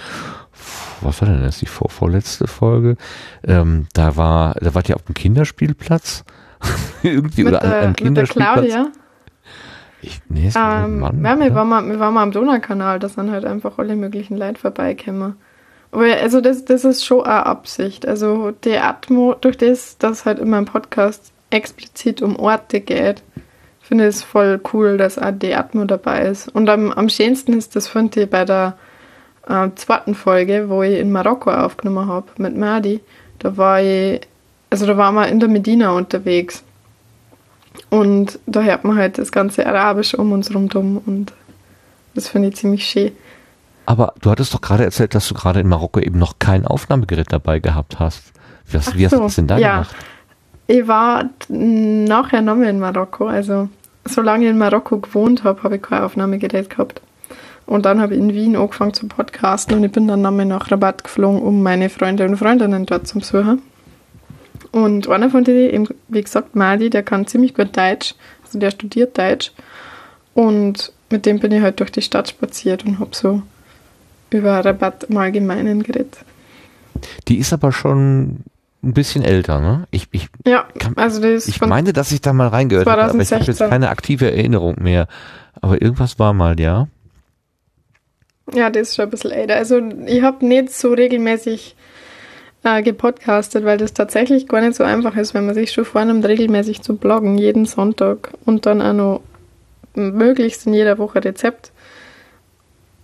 was 1.01 1.21
war 1.21 1.29
denn 1.29 1.43
das, 1.43 1.59
die 1.59 1.67
vor, 1.67 1.89
vorletzte 1.89 2.47
Folge? 2.47 2.97
Ähm, 3.43 3.87
da 3.93 4.15
war, 4.15 4.55
da 4.59 4.73
wart 4.73 4.89
ihr 4.89 4.95
auf 4.95 5.03
dem 5.03 5.13
Kinderspielplatz. 5.13 6.23
Irgendwie 7.03 7.43
mit 7.43 7.53
oder 7.53 7.61
der, 7.61 7.79
einem 7.79 7.95
Kinderspielplatz. 7.95 8.61
Mit 8.61 8.71
der 8.71 8.81
Claudia. 8.81 8.91
Ich, 10.01 10.21
nee, 10.29 10.47
ist 10.47 10.55
ähm, 10.55 10.99
Mann, 10.99 11.23
ja, 11.23 11.39
wir, 11.39 11.53
waren 11.53 11.67
mal, 11.67 11.85
wir 11.85 11.99
waren 11.99 12.13
mal 12.13 12.23
am 12.23 12.31
Donaukanal, 12.31 12.99
da 12.99 13.09
sind 13.09 13.31
halt 13.31 13.43
einfach 13.43 13.77
alle 13.77 13.95
möglichen 13.95 14.37
Leute 14.37 14.59
vorbeigekommen. 14.59 15.35
Aber 15.91 16.05
also 16.05 16.41
das, 16.41 16.65
das 16.65 16.85
ist 16.85 17.03
schon 17.03 17.23
eine 17.23 17.45
Absicht. 17.45 18.07
Also 18.07 18.51
die 18.51 18.77
Atmo, 18.77 19.35
durch 19.39 19.57
das, 19.57 19.97
dass 19.97 20.25
halt 20.25 20.39
in 20.39 20.49
meinem 20.49 20.65
Podcast 20.65 21.31
explizit 21.49 22.21
um 22.21 22.35
Orte 22.35 22.79
geht, 22.79 23.23
finde 23.81 24.07
ich 24.07 24.15
es 24.15 24.23
voll 24.23 24.61
cool, 24.71 24.97
dass 24.97 25.17
auch 25.17 25.31
die 25.31 25.55
Atmo 25.55 25.85
dabei 25.85 26.21
ist. 26.27 26.47
Und 26.49 26.69
am, 26.69 26.91
am 26.91 27.09
schönsten 27.09 27.53
ist 27.53 27.75
das, 27.75 27.87
finde 27.87 28.23
ich, 28.23 28.29
bei 28.29 28.45
der 28.45 28.77
äh, 29.47 29.69
zweiten 29.75 30.13
Folge, 30.13 30.69
wo 30.69 30.83
ich 30.83 30.99
in 30.99 31.11
Marokko 31.11 31.49
aufgenommen 31.51 32.07
habe 32.07 32.27
mit 32.37 32.55
Madi. 32.55 32.99
Da 33.39 33.57
war 33.57 33.81
ich, 33.81 34.21
also 34.69 34.85
da 34.85 34.95
waren 34.95 35.15
wir 35.15 35.27
in 35.27 35.39
der 35.39 35.49
Medina 35.49 35.91
unterwegs. 35.91 36.63
Und 37.89 38.39
da 38.45 38.61
hört 38.61 38.83
man 38.83 38.97
halt 38.97 39.17
das 39.17 39.31
ganze 39.31 39.65
Arabisch 39.65 40.13
um 40.13 40.31
uns 40.31 40.53
rum 40.53 41.01
und 41.05 41.33
das 42.13 42.27
finde 42.27 42.49
ich 42.49 42.55
ziemlich 42.55 42.85
schön. 42.85 43.11
Aber 43.89 44.13
du 44.21 44.29
hattest 44.29 44.53
doch 44.53 44.61
gerade 44.61 44.83
erzählt, 44.83 45.15
dass 45.15 45.27
du 45.27 45.33
gerade 45.33 45.61
in 45.61 45.67
Marokko 45.67 45.99
eben 45.99 46.19
noch 46.19 46.37
kein 46.37 46.67
Aufnahmegerät 46.67 47.33
dabei 47.33 47.57
gehabt 47.57 47.97
hast. 47.97 48.21
Was, 48.71 48.95
wie 48.95 49.03
hast 49.03 49.13
du 49.13 49.19
das 49.19 49.33
denn 49.33 49.47
da 49.47 49.57
ja. 49.57 49.71
gemacht? 49.71 49.95
Ich 50.67 50.87
war 50.87 51.27
nachher 51.47 52.43
nochmal 52.43 52.67
in 52.67 52.77
Marokko. 52.77 53.25
Also, 53.25 53.67
solange 54.05 54.45
ich 54.45 54.51
in 54.51 54.59
Marokko 54.59 54.99
gewohnt 54.99 55.43
habe, 55.43 55.63
habe 55.63 55.77
ich 55.77 55.81
kein 55.81 56.03
Aufnahmegerät 56.03 56.69
gehabt. 56.69 57.01
Und 57.65 57.87
dann 57.87 57.99
habe 57.99 58.13
ich 58.13 58.19
in 58.19 58.31
Wien 58.31 58.55
angefangen 58.55 58.93
zu 58.93 59.07
podcasten 59.07 59.75
und 59.75 59.83
ich 59.83 59.91
bin 59.91 60.07
dann 60.07 60.21
nochmal 60.21 60.45
nach 60.45 60.69
Rabatt 60.69 61.03
geflogen, 61.03 61.41
um 61.41 61.63
meine 61.63 61.89
Freunde 61.89 62.27
und 62.27 62.37
Freundinnen 62.37 62.85
dort 62.85 63.07
zu 63.07 63.17
besuchen. 63.17 63.59
Und 64.71 65.09
einer 65.09 65.31
von 65.31 65.43
denen, 65.43 65.87
wie 66.09 66.21
gesagt, 66.21 66.55
Madi, 66.55 66.91
der 66.91 67.01
kann 67.01 67.25
ziemlich 67.25 67.55
gut 67.55 67.75
Deutsch. 67.75 68.13
Also 68.43 68.59
der 68.59 68.69
studiert 68.69 69.17
Deutsch. 69.17 69.51
Und 70.35 70.93
mit 71.09 71.25
dem 71.25 71.39
bin 71.39 71.51
ich 71.51 71.63
halt 71.63 71.79
durch 71.79 71.91
die 71.91 72.03
Stadt 72.03 72.29
spaziert 72.29 72.85
und 72.85 72.99
habe 72.99 73.15
so 73.15 73.41
über 74.31 74.63
Rabatt 74.63 75.05
im 75.05 75.17
Allgemeinen 75.17 75.83
geredet. 75.83 76.17
Die 77.27 77.37
ist 77.37 77.53
aber 77.53 77.71
schon 77.71 78.43
ein 78.83 78.93
bisschen 78.93 79.23
älter, 79.23 79.59
ne? 79.59 79.87
Ich, 79.91 80.07
ich, 80.11 80.29
ja, 80.45 80.67
also 80.95 81.21
das 81.21 81.47
ich 81.47 81.59
meine, 81.61 81.93
dass 81.93 82.11
ich 82.11 82.21
da 82.21 82.33
mal 82.33 82.47
reingehört 82.47 82.87
habe, 82.87 83.03
aber 83.03 83.21
ich 83.21 83.31
habe 83.31 83.43
jetzt 83.43 83.59
keine 83.59 83.89
aktive 83.89 84.31
Erinnerung 84.31 84.75
mehr. 84.81 85.07
Aber 85.61 85.81
irgendwas 85.81 86.19
war 86.19 86.33
mal, 86.33 86.59
ja. 86.59 86.87
Ja, 88.53 88.69
das 88.69 88.89
ist 88.89 88.95
schon 88.95 89.05
ein 89.05 89.11
bisschen 89.11 89.31
älter. 89.31 89.55
Also 89.55 89.81
ich 90.05 90.21
habe 90.21 90.45
nicht 90.45 90.71
so 90.71 90.93
regelmäßig 90.93 91.75
äh, 92.63 92.81
gepodcastet, 92.81 93.65
weil 93.65 93.77
das 93.77 93.93
tatsächlich 93.93 94.47
gar 94.47 94.61
nicht 94.61 94.75
so 94.75 94.83
einfach 94.83 95.15
ist, 95.15 95.33
wenn 95.33 95.45
man 95.45 95.55
sich 95.55 95.71
schon 95.71 95.85
vornimmt, 95.85 96.25
regelmäßig 96.25 96.81
zu 96.81 96.95
bloggen, 96.95 97.37
jeden 97.37 97.65
Sonntag 97.65 98.31
und 98.45 98.65
dann 98.65 98.81
auch 98.81 98.93
noch 98.93 99.21
möglichst 99.93 100.65
in 100.65 100.73
jeder 100.73 100.97
Woche 100.97 101.23
Rezept 101.23 101.71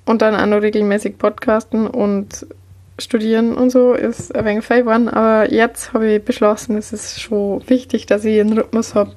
und 0.06 0.22
dann 0.22 0.36
auch 0.36 0.46
noch 0.46 0.62
regelmäßig 0.62 1.18
podcasten 1.18 1.88
und 1.88 2.46
studieren 2.98 3.56
und 3.56 3.72
so 3.72 3.94
ist 3.94 4.34
ein 4.34 4.46
wenig 4.46 4.68
geworden. 4.68 5.10
Aber 5.10 5.52
jetzt 5.52 5.94
habe 5.94 6.14
ich 6.14 6.24
beschlossen, 6.24 6.78
es 6.78 6.94
ist 6.94 7.22
schon 7.22 7.68
wichtig, 7.68 8.06
dass 8.06 8.24
ich 8.24 8.40
einen 8.40 8.54
Rhythmus 8.58 8.96
habe 8.96 9.12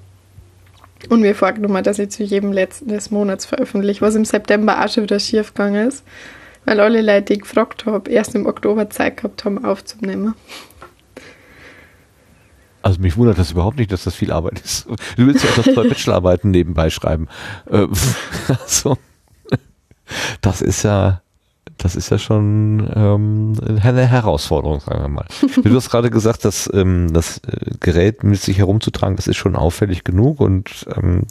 und 1.09 1.21
mir 1.21 1.35
vorgenommen, 1.35 1.85
dass 1.85 1.99
ich 1.99 2.11
zu 2.11 2.25
jedem 2.25 2.53
letzten 2.53 2.89
des 2.89 3.11
Monats 3.11 3.47
veröffentliche, 3.47 4.01
was 4.01 4.17
im 4.17 4.25
September 4.25 4.85
auch 4.85 4.89
schon 4.89 5.05
wieder 5.05 5.21
schief 5.21 5.55
gegangen 5.55 5.89
ist, 5.89 6.05
weil 6.65 6.81
alle 6.81 7.03
Leute, 7.03 7.27
die 7.27 7.33
ich 7.35 7.41
gefragt 7.41 7.87
habe, 7.87 8.11
erst 8.11 8.35
im 8.35 8.47
Oktober 8.47 8.91
Zeit 8.91 9.19
gehabt 9.19 9.45
haben, 9.45 9.65
aufzunehmen. 9.65 10.35
Also 12.83 13.01
mich 13.01 13.17
wundert 13.17 13.39
das 13.39 13.53
überhaupt 13.53 13.77
nicht, 13.77 13.93
dass 13.93 14.05
das 14.05 14.15
viel 14.15 14.33
Arbeit 14.33 14.61
ist. 14.61 14.87
Du 15.17 15.27
willst 15.27 15.45
ja 15.45 15.51
auch 15.51 15.57
noch 15.59 15.65
zwei 15.75 15.89
Bachelorarbeiten 15.89 16.51
nebenbei 16.51 16.91
schreiben. 16.91 17.29
Äh, 17.71 17.87
also. 18.49 18.99
Das 20.41 20.63
ist 20.63 20.83
ja, 20.83 21.23
das 21.77 21.97
ist 21.97 22.11
ja 22.11 22.19
schon 22.19 22.91
ähm, 22.95 23.53
eine 23.83 24.07
Herausforderung, 24.07 24.81
sagen 24.81 25.03
wir 25.03 25.09
mal. 25.09 25.27
du 25.63 25.75
hast 25.75 25.91
gerade 25.91 26.11
gesagt, 26.11 26.45
dass 26.45 26.71
ähm, 26.73 27.13
das 27.13 27.39
äh, 27.39 27.73
Gerät 27.81 28.25
mit 28.25 28.41
sich 28.41 28.59
herumzutragen, 28.59 29.17
das 29.17 29.27
ist 29.27 29.37
schon 29.37 29.57
auffällig 29.57 30.05
genug 30.05 30.41
und 30.41 30.87
ähm, 30.97 31.25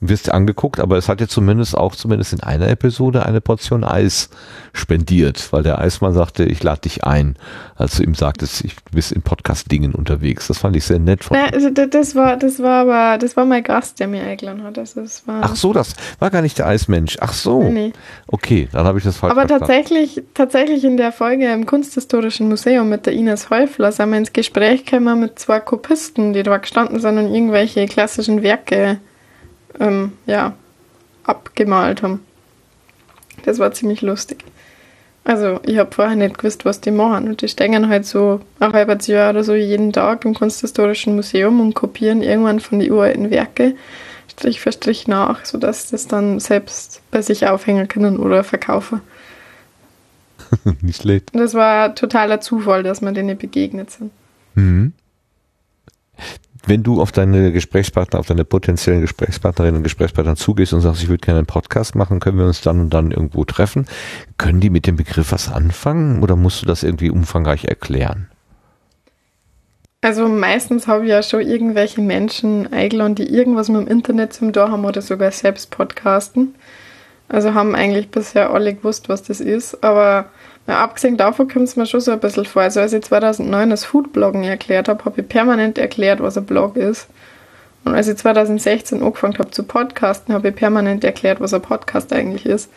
wirst 0.00 0.32
angeguckt, 0.32 0.80
aber 0.80 0.96
es 0.96 1.08
hat 1.08 1.20
ja 1.20 1.28
zumindest 1.28 1.76
auch 1.76 1.94
zumindest 1.94 2.32
in 2.32 2.40
einer 2.40 2.68
Episode 2.68 3.26
eine 3.26 3.40
Portion 3.40 3.84
Eis 3.84 4.30
spendiert, 4.72 5.52
weil 5.52 5.62
der 5.62 5.78
Eismann 5.78 6.14
sagte, 6.14 6.44
ich 6.44 6.62
lade 6.62 6.82
dich 6.82 7.04
ein, 7.04 7.36
als 7.76 7.96
du 7.96 8.02
ihm 8.02 8.14
sagtest, 8.14 8.64
ich 8.64 8.76
bist 8.92 9.12
in 9.12 9.22
Podcast-Dingen 9.22 9.94
unterwegs. 9.94 10.46
Das 10.46 10.58
fand 10.58 10.76
ich 10.76 10.84
sehr 10.84 10.98
nett 10.98 11.24
von 11.24 11.36
also 11.36 11.70
das 11.70 12.14
war, 12.14 12.36
das 12.36 12.60
war 12.60 12.82
aber, 12.82 13.18
das 13.18 13.36
war 13.36 13.44
mein 13.44 13.62
Gast, 13.62 14.00
der 14.00 14.08
mir 14.08 14.22
eingeladen 14.22 14.62
hat. 14.62 14.78
Also 14.78 15.02
das 15.02 15.26
war 15.26 15.40
Ach 15.42 15.56
so, 15.56 15.72
das 15.72 15.94
war 16.18 16.30
gar 16.30 16.42
nicht 16.42 16.58
der 16.58 16.66
Eismensch. 16.66 17.18
Ach 17.20 17.32
so. 17.32 17.62
Nee, 17.62 17.70
nee. 17.70 17.92
Okay, 18.26 18.68
dann 18.72 18.86
habe 18.86 18.98
ich 18.98 19.04
das 19.04 19.16
falsch 19.16 19.32
Aber 19.32 19.40
verstanden. 19.40 19.49
Tatsächlich, 19.50 20.22
tatsächlich 20.34 20.84
in 20.84 20.96
der 20.96 21.12
Folge 21.12 21.52
im 21.52 21.66
Kunsthistorischen 21.66 22.48
Museum 22.48 22.88
mit 22.88 23.06
der 23.06 23.12
Ines 23.12 23.50
Häufler 23.50 23.90
sind 23.90 24.10
wir 24.10 24.18
ins 24.18 24.32
Gespräch 24.32 24.84
gekommen 24.84 25.20
mit 25.20 25.38
zwei 25.38 25.58
Kopisten, 25.58 26.32
die 26.32 26.42
da 26.42 26.56
gestanden 26.56 27.00
sind 27.00 27.18
und 27.18 27.34
irgendwelche 27.34 27.86
klassischen 27.86 28.42
Werke 28.42 28.98
ähm, 29.80 30.12
ja, 30.26 30.54
abgemalt 31.24 32.02
haben. 32.02 32.24
Das 33.44 33.58
war 33.58 33.72
ziemlich 33.72 34.02
lustig. 34.02 34.44
Also, 35.24 35.60
ich 35.66 35.78
habe 35.78 35.94
vorher 35.94 36.16
nicht 36.16 36.38
gewusst, 36.38 36.64
was 36.64 36.80
die 36.80 36.90
machen. 36.90 37.28
Und 37.28 37.42
die 37.42 37.48
stehen 37.48 37.88
halt 37.88 38.06
so 38.06 38.40
ein 38.58 38.72
halbes 38.72 39.06
Jahr 39.06 39.30
oder 39.30 39.44
so 39.44 39.54
jeden 39.54 39.92
Tag 39.92 40.24
im 40.24 40.34
Kunsthistorischen 40.34 41.14
Museum 41.14 41.60
und 41.60 41.74
kopieren 41.74 42.22
irgendwann 42.22 42.60
von 42.60 42.78
den 42.78 42.90
uralten 42.90 43.30
Werke 43.30 43.74
Strich 44.28 44.60
für 44.60 44.72
Strich 44.72 45.08
nach, 45.08 45.44
sodass 45.44 45.90
das 45.90 46.06
dann 46.06 46.40
selbst 46.40 47.02
bei 47.10 47.20
sich 47.20 47.46
aufhängen 47.46 47.88
können 47.88 48.16
oder 48.16 48.44
verkaufen. 48.44 49.02
nicht 50.80 51.02
schlecht. 51.02 51.30
Das 51.32 51.54
war 51.54 51.94
totaler 51.94 52.40
Zufall, 52.40 52.82
dass 52.82 53.00
wir 53.00 53.12
denen 53.12 53.38
begegnet 53.38 53.90
sind. 53.90 54.10
Mhm. 54.54 54.92
wenn 56.66 56.82
du 56.82 57.00
auf 57.00 57.12
deine 57.12 57.52
Gesprächspartner, 57.52 58.18
auf 58.18 58.26
deine 58.26 58.44
potenziellen 58.44 59.00
Gesprächspartnerinnen 59.00 59.78
und 59.78 59.82
Gesprächspartner 59.84 60.36
zugehst 60.36 60.74
und 60.74 60.82
sagst, 60.82 61.02
ich 61.02 61.08
würde 61.08 61.24
gerne 61.24 61.38
einen 61.38 61.46
Podcast 61.46 61.94
machen, 61.94 62.20
können 62.20 62.38
wir 62.38 62.46
uns 62.46 62.60
dann 62.60 62.80
und 62.80 62.90
dann 62.90 63.12
irgendwo 63.12 63.44
treffen, 63.44 63.86
können 64.36 64.60
die 64.60 64.68
mit 64.68 64.86
dem 64.86 64.96
Begriff 64.96 65.32
was 65.32 65.50
anfangen 65.50 66.22
oder 66.22 66.36
musst 66.36 66.62
du 66.62 66.66
das 66.66 66.82
irgendwie 66.82 67.10
umfangreich 67.10 67.64
erklären? 67.64 68.28
Also 70.02 70.28
meistens 70.28 70.86
habe 70.86 71.04
ich 71.04 71.10
ja 71.10 71.22
schon 71.22 71.42
irgendwelche 71.42 72.00
Menschen 72.00 72.72
eingeladen, 72.72 73.14
die 73.14 73.28
irgendwas 73.34 73.68
mit 73.68 73.82
dem 73.82 73.88
Internet 73.88 74.32
zum 74.32 74.52
Tor 74.52 74.70
haben 74.70 74.84
oder 74.86 75.02
sogar 75.02 75.30
selbst 75.30 75.70
podcasten. 75.70 76.54
Also 77.28 77.52
haben 77.52 77.74
eigentlich 77.74 78.10
bisher 78.10 78.50
alle 78.50 78.74
gewusst, 78.74 79.08
was 79.10 79.22
das 79.22 79.40
ist. 79.40 79.84
Aber 79.84 80.30
ja, 80.70 80.84
abgesehen 80.84 81.16
davon 81.16 81.48
kommt 81.48 81.64
es 81.64 81.74
mir 81.74 81.84
schon 81.84 82.00
so 82.00 82.12
ein 82.12 82.20
bisschen 82.20 82.44
vor. 82.44 82.62
Also 82.62 82.78
als 82.78 82.92
ich 82.92 83.02
2009 83.02 83.70
das 83.70 83.84
Foodbloggen 83.84 84.44
erklärt 84.44 84.88
habe, 84.88 85.04
habe 85.04 85.20
ich 85.20 85.28
permanent 85.28 85.78
erklärt, 85.78 86.20
was 86.22 86.38
ein 86.38 86.46
Blog 86.46 86.76
ist. 86.76 87.08
Und 87.84 87.96
als 87.96 88.06
ich 88.06 88.16
2016 88.16 89.02
angefangen 89.02 89.36
habe 89.38 89.50
zu 89.50 89.64
podcasten, 89.64 90.32
habe 90.32 90.50
ich 90.50 90.54
permanent 90.54 91.02
erklärt, 91.02 91.40
was 91.40 91.54
ein 91.54 91.60
Podcast 91.60 92.12
eigentlich 92.12 92.46
ist. 92.46 92.70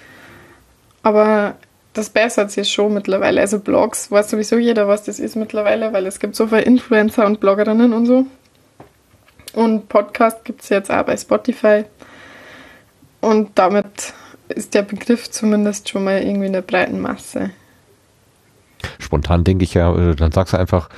Aber 1.04 1.54
das 1.94 2.10
bessert 2.10 2.50
sich 2.50 2.72
schon 2.72 2.96
mittlerweile. 2.96 3.42
Also 3.42 3.60
Blogs 3.60 4.10
weiß 4.10 4.32
sowieso 4.32 4.58
jeder, 4.58 4.88
was 4.88 5.04
das 5.04 5.20
ist 5.20 5.36
mittlerweile, 5.36 5.94
weil 5.94 6.08
es 6.08 6.20
gibt 6.20 6.36
so 6.36 6.48
viele 6.48 6.62
Influencer 6.62 7.28
und 7.28 7.40
Bloggerinnen 7.40 7.94
und 7.94 8.08
so. 8.08 8.26
Und 9.54 9.88
Podcast 9.88 10.44
gibt 10.46 10.64
es 10.64 10.70
jetzt 10.70 10.90
auch 10.90 11.04
bei 11.04 11.16
Spotify. 11.16 11.86
Und 13.22 13.52
damit 13.54 14.14
ist 14.50 14.74
der 14.74 14.82
Begriff 14.82 15.30
zumindest 15.30 15.90
schon 15.90 16.06
mal 16.06 16.24
irgendwie 16.24 16.48
in 16.48 16.54
der 16.54 16.64
breiten 16.64 17.00
Masse. 17.00 17.52
Spontan 19.14 19.44
denke 19.44 19.64
ich 19.64 19.76
ja, 19.76 19.96
äh, 19.96 20.16
dann 20.16 20.32
sagst 20.32 20.54
du 20.54 20.58
einfach 20.58 20.90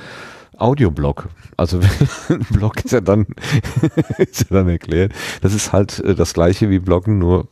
Audioblog. 0.56 1.28
Also 1.58 1.80
Blog 2.50 2.82
ist 2.82 2.92
ja 2.92 3.02
dann 3.02 3.26
ist 4.16 4.48
ja 4.48 4.56
dann 4.56 4.70
erklärt. 4.70 5.12
Das 5.42 5.52
ist 5.52 5.74
halt 5.74 5.98
äh, 5.98 6.14
das 6.14 6.32
gleiche 6.32 6.70
wie 6.70 6.78
Bloggen, 6.78 7.18
nur 7.18 7.46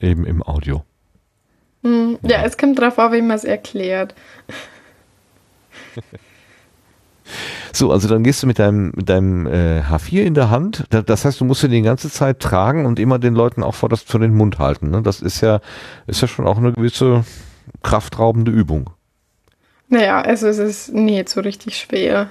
eben 0.00 0.24
im 0.24 0.42
Audio. 0.42 0.82
Hm, 1.82 2.18
ja, 2.22 2.42
es 2.42 2.56
kommt 2.56 2.78
drauf 2.78 2.98
an, 2.98 3.12
wie 3.12 3.20
man 3.20 3.36
es 3.36 3.44
erklärt. 3.44 4.14
So, 7.74 7.92
also 7.92 8.08
dann 8.08 8.24
gehst 8.24 8.42
du 8.42 8.46
mit 8.46 8.58
deinem, 8.58 8.92
mit 8.96 9.10
deinem 9.10 9.46
äh, 9.46 9.82
H4 9.82 10.22
in 10.22 10.32
der 10.32 10.48
Hand. 10.48 10.86
Das 10.88 11.26
heißt, 11.26 11.38
du 11.38 11.44
musst 11.44 11.62
ihn 11.62 11.70
die 11.70 11.82
ganze 11.82 12.10
Zeit 12.10 12.40
tragen 12.40 12.86
und 12.86 12.98
immer 12.98 13.18
den 13.18 13.34
Leuten 13.34 13.62
auch 13.62 13.74
vor, 13.74 13.90
das, 13.90 14.00
vor 14.00 14.20
den 14.20 14.34
Mund 14.34 14.58
halten. 14.58 14.88
Ne? 14.88 15.02
Das 15.02 15.20
ist 15.20 15.42
ja, 15.42 15.60
ist 16.06 16.22
ja 16.22 16.28
schon 16.28 16.46
auch 16.46 16.56
eine 16.56 16.72
gewisse 16.72 17.24
kraftraubende 17.82 18.50
Übung. 18.50 18.88
Naja, 19.88 20.20
also 20.20 20.48
es 20.48 20.58
ist 20.58 20.92
nicht 20.92 21.28
so 21.28 21.40
richtig 21.40 21.78
schwer. 21.78 22.30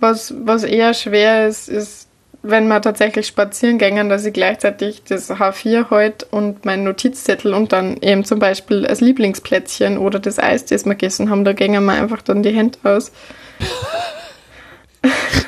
Was, 0.00 0.34
was 0.44 0.62
eher 0.62 0.94
schwer 0.94 1.46
ist, 1.46 1.68
ist, 1.68 2.08
wenn 2.42 2.68
man 2.68 2.80
tatsächlich 2.82 3.26
spazieren 3.26 3.78
gängen, 3.78 4.08
dass 4.08 4.24
ich 4.24 4.32
gleichzeitig 4.32 5.02
das 5.04 5.30
H4 5.30 5.90
heute 5.90 6.26
und 6.30 6.64
meinen 6.64 6.84
Notizzettel 6.84 7.52
und 7.54 7.72
dann 7.72 7.96
eben 7.98 8.24
zum 8.24 8.38
Beispiel 8.38 8.82
das 8.82 9.00
Lieblingsplätzchen 9.00 9.98
oder 9.98 10.18
das 10.18 10.38
Eis, 10.38 10.64
das 10.64 10.84
wir 10.84 10.92
gegessen 10.92 11.28
haben, 11.30 11.44
da 11.44 11.52
gängen 11.52 11.84
wir 11.84 11.92
einfach 11.92 12.22
dann 12.22 12.42
die 12.42 12.50
Hände 12.50 12.78
aus. 12.84 13.12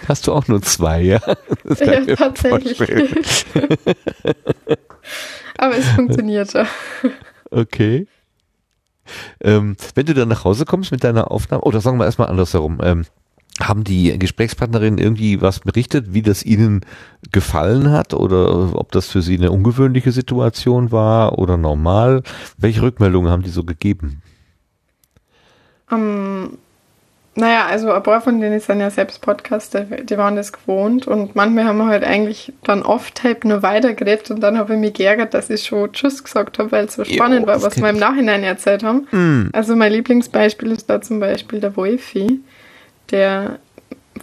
Hast 0.08 0.26
du 0.26 0.32
auch 0.32 0.48
nur 0.48 0.62
zwei, 0.62 1.00
ja? 1.02 1.20
Das 1.64 1.80
ja, 1.80 2.04
tatsächlich. 2.16 2.80
Aber 5.58 5.76
es 5.76 5.86
funktioniert 5.88 6.52
ja. 6.52 6.66
Okay. 7.50 8.06
Ähm, 9.40 9.76
wenn 9.94 10.06
du 10.06 10.14
dann 10.14 10.28
nach 10.28 10.44
Hause 10.44 10.64
kommst 10.64 10.90
mit 10.90 11.04
deiner 11.04 11.30
Aufnahme, 11.30 11.62
oder 11.62 11.80
sagen 11.80 11.98
wir 11.98 12.04
erstmal 12.04 12.28
andersherum, 12.28 12.78
ähm, 12.82 13.04
haben 13.60 13.84
die 13.84 14.16
Gesprächspartnerinnen 14.18 14.98
irgendwie 14.98 15.40
was 15.40 15.60
berichtet, 15.60 16.12
wie 16.14 16.22
das 16.22 16.44
ihnen 16.44 16.82
gefallen 17.32 17.90
hat 17.90 18.14
oder 18.14 18.76
ob 18.76 18.92
das 18.92 19.08
für 19.08 19.22
sie 19.22 19.36
eine 19.36 19.50
ungewöhnliche 19.50 20.12
Situation 20.12 20.92
war 20.92 21.38
oder 21.38 21.56
normal? 21.56 22.22
Welche 22.56 22.82
Rückmeldungen 22.82 23.30
haben 23.30 23.42
die 23.42 23.50
so 23.50 23.64
gegeben? 23.64 24.22
Um, 25.90 25.98
ähm, 25.98 26.58
naja, 27.34 27.66
also 27.66 27.92
ein 27.92 28.02
paar 28.02 28.20
von 28.20 28.40
denen 28.40 28.58
sind 28.58 28.80
ja 28.80 28.90
selbst 28.90 29.20
Podcaster, 29.20 29.82
die 29.82 30.18
waren 30.18 30.34
das 30.34 30.52
gewohnt 30.52 31.06
und 31.06 31.36
manchmal 31.36 31.64
haben 31.64 31.78
wir 31.78 31.86
halt 31.86 32.02
eigentlich 32.02 32.52
dann 32.64 32.82
off-tape 32.82 33.46
nur 33.46 33.62
weitergeredet 33.62 34.30
und 34.32 34.40
dann 34.40 34.58
habe 34.58 34.74
ich 34.74 34.80
mich 34.80 34.94
geärgert, 34.94 35.34
dass 35.34 35.48
ich 35.48 35.64
schon 35.64 35.92
Tschüss 35.92 36.24
gesagt 36.24 36.58
habe, 36.58 36.72
weil 36.72 36.86
es 36.86 36.94
so 36.94 37.04
spannend 37.04 37.42
jo, 37.42 37.46
war, 37.46 37.62
was 37.62 37.80
wir 37.80 37.90
im 37.90 37.98
Nachhinein 37.98 38.42
erzählt 38.42 38.82
haben. 38.82 39.06
Mm. 39.12 39.50
Also 39.52 39.76
mein 39.76 39.92
Lieblingsbeispiel 39.92 40.72
ist 40.72 40.90
da 40.90 41.00
zum 41.00 41.20
Beispiel 41.20 41.60
der 41.60 41.76
Wolfi, 41.76 42.40
der 43.10 43.60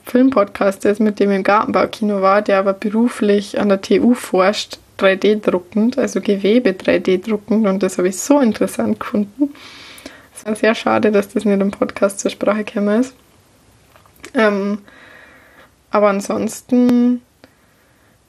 Filmpodcaster 0.05 0.91
ist, 0.91 0.99
mit 0.99 1.19
dem 1.21 1.31
im 1.31 1.43
Gartenbaukino 1.43 2.21
war, 2.21 2.41
der 2.41 2.59
aber 2.59 2.73
beruflich 2.73 3.59
an 3.59 3.69
der 3.69 3.81
TU 3.81 4.13
forscht, 4.13 4.79
3D-druckend, 4.99 5.97
also 5.97 6.19
Gewebe 6.19 6.71
3D-druckend 6.71 7.67
und 7.67 7.81
das 7.81 7.97
habe 7.97 8.09
ich 8.09 8.17
so 8.17 8.39
interessant 8.39 8.99
gefunden 8.99 9.53
ist 9.53 9.84
sehr 10.53 10.75
schade, 10.75 11.11
dass 11.11 11.29
das 11.29 11.45
nicht 11.45 11.59
im 11.59 11.71
Podcast 11.71 12.19
zur 12.19 12.29
Sprache 12.29 12.63
gekommen 12.63 13.01
ist. 13.01 13.15
Ähm, 14.35 14.79
aber 15.89 16.09
ansonsten, 16.09 17.21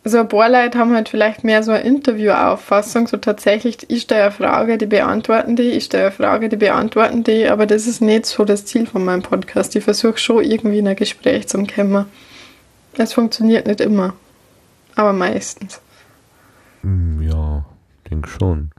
so 0.05 0.19
ein 0.19 0.29
paar 0.29 0.49
Leute 0.49 0.79
haben 0.79 0.95
halt 0.95 1.09
vielleicht 1.09 1.45
mehr 1.45 1.63
so 1.63 1.73
eine 1.73 1.83
Interview-Auffassung, 1.83 3.07
so 3.09 3.17
tatsächlich, 3.17 3.91
ich 3.91 4.03
stelle 4.03 4.23
eine 4.23 4.31
Frage, 4.31 4.79
die 4.79 4.87
beantworten 4.87 5.57
die, 5.57 5.71
ich 5.71 5.85
stelle 5.85 6.05
eine 6.05 6.13
Frage, 6.13 6.49
die 6.49 6.57
beantworten 6.57 7.25
die, 7.25 7.49
aber 7.49 7.67
das 7.67 7.87
ist 7.87 8.01
nicht 8.01 8.27
so 8.27 8.45
das 8.45 8.65
Ziel 8.65 8.87
von 8.87 9.05
meinem 9.05 9.23
Podcast. 9.23 9.75
Ich 9.77 9.85
versuche 9.85 10.19
schon 10.19 10.45
irgendwie 10.45 10.79
in 10.79 10.89
ein 10.89 10.97
Gespräch 10.97 11.49
zu 11.49 11.63
kommen. 11.65 12.07
Es 12.97 13.13
funktioniert 13.13 13.67
nicht 13.67 13.81
immer, 13.81 14.15
aber 14.95 15.13
meistens. 15.13 15.81
Hm, 16.83 17.21
ja, 17.23 17.65
denke 18.09 18.29
schon. 18.29 18.71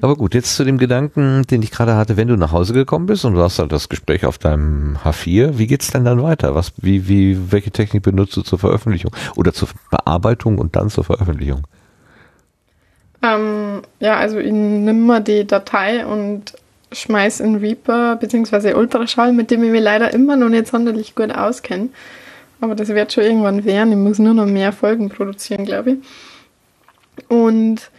Aber 0.00 0.16
gut, 0.16 0.34
jetzt 0.34 0.56
zu 0.56 0.64
dem 0.64 0.78
Gedanken, 0.78 1.42
den 1.50 1.62
ich 1.62 1.70
gerade 1.70 1.96
hatte, 1.96 2.16
wenn 2.16 2.28
du 2.28 2.36
nach 2.36 2.52
Hause 2.52 2.72
gekommen 2.72 3.06
bist 3.06 3.24
und 3.24 3.34
du 3.34 3.42
hast 3.42 3.58
halt 3.58 3.72
das 3.72 3.88
Gespräch 3.88 4.24
auf 4.24 4.38
deinem 4.38 4.96
H4, 5.04 5.58
wie 5.58 5.66
geht's 5.66 5.90
denn 5.90 6.04
dann 6.04 6.22
weiter? 6.22 6.54
Was, 6.54 6.72
wie, 6.76 7.08
wie, 7.08 7.52
welche 7.52 7.70
Technik 7.70 8.02
benutzt 8.02 8.36
du 8.36 8.42
zur 8.42 8.58
Veröffentlichung 8.58 9.12
oder 9.36 9.52
zur 9.52 9.68
Bearbeitung 9.90 10.58
und 10.58 10.76
dann 10.76 10.90
zur 10.90 11.04
Veröffentlichung? 11.04 11.66
Ähm, 13.22 13.82
ja, 14.00 14.16
also 14.16 14.38
ich 14.38 14.52
nehme 14.52 14.94
mal 14.94 15.20
die 15.20 15.46
Datei 15.46 16.06
und 16.06 16.54
schmeiß 16.92 17.40
in 17.40 17.56
Reaper 17.56 18.16
bzw. 18.16 18.74
Ultraschall, 18.74 19.32
mit 19.32 19.50
dem 19.50 19.62
ich 19.64 19.70
mich 19.70 19.82
leider 19.82 20.12
immer 20.12 20.36
noch 20.36 20.48
nicht 20.48 20.68
sonderlich 20.68 21.14
gut 21.14 21.32
auskenne. 21.32 21.88
Aber 22.60 22.74
das 22.74 22.88
wird 22.88 23.12
schon 23.12 23.24
irgendwann 23.24 23.64
werden. 23.64 23.92
Ich 23.92 23.98
muss 23.98 24.18
nur 24.18 24.34
noch 24.34 24.46
mehr 24.46 24.72
Folgen 24.72 25.08
produzieren, 25.08 25.64
glaube 25.64 25.92
ich. 25.92 25.98
Und 27.28 27.90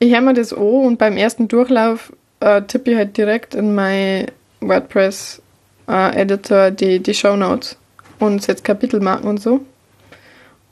ich 0.00 0.12
höre 0.12 0.22
mir 0.22 0.34
das 0.34 0.52
an 0.52 0.58
und 0.58 0.98
beim 0.98 1.16
ersten 1.16 1.46
Durchlauf 1.46 2.12
äh, 2.40 2.62
tippe 2.62 2.90
ich 2.90 2.96
halt 2.96 3.16
direkt 3.16 3.54
in 3.54 3.74
mein 3.74 4.26
WordPress 4.60 5.42
äh, 5.86 6.72
die, 6.72 7.00
die 7.00 7.14
Show 7.14 7.36
Notes 7.36 7.76
und 8.18 8.42
setze 8.42 8.62
Kapitelmarken 8.62 9.28
und 9.28 9.40
so. 9.40 9.60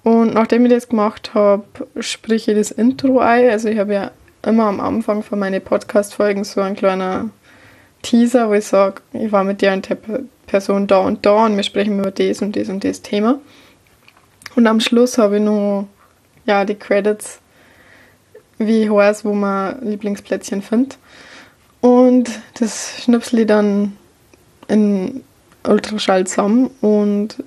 Und 0.03 0.33
nachdem 0.33 0.65
ich 0.65 0.73
das 0.73 0.89
gemacht 0.89 1.35
habe, 1.35 1.65
sprich 2.01 2.49
ich 2.49 2.57
das 2.57 2.71
Intro 2.71 3.19
ein. 3.19 3.51
Also 3.51 3.69
ich 3.69 3.79
habe 3.79 3.93
ja 3.93 4.11
immer 4.47 4.65
am 4.65 4.81
Anfang 4.81 5.23
von 5.23 5.39
meinen 5.39 5.61
Podcast-Folgen 5.61 6.45
so 6.45 6.63
ein 6.63 6.75
kleiner 6.75 7.29
Teaser, 8.01 8.49
wo 8.49 8.55
ich 8.55 8.65
sage, 8.65 9.03
ich 9.13 9.31
war 9.31 9.45
mit 9.45 9.61
der 9.61 9.75
und 9.75 9.91
der 9.91 9.99
Person 10.47 10.87
da 10.87 11.01
und 11.01 11.27
da 11.27 11.45
und 11.45 11.57
wir 11.57 11.65
sprechen 11.65 11.99
über 11.99 12.11
das 12.11 12.41
und 12.41 12.57
das 12.57 12.71
und 12.71 12.83
das 12.83 13.03
Thema. 13.03 13.39
Und 14.57 14.67
am 14.67 14.81
Schluss 14.81 15.19
habe 15.19 15.37
ich 15.37 15.43
noch 15.43 15.87
ja, 16.47 16.65
die 16.65 16.77
Credits 16.77 17.41
wie 18.59 18.85
ich 18.85 18.91
weiß, 18.91 19.25
wo 19.25 19.35
man 19.35 19.81
Lieblingsplätzchen 19.85 20.63
findet. 20.63 20.99
Und 21.81 22.29
das 22.59 23.03
schnipsel 23.03 23.41
ich 23.41 23.47
dann 23.47 23.97
in 24.67 25.23
Ultraschall 25.65 26.27
zusammen 26.27 26.71
und 26.81 27.43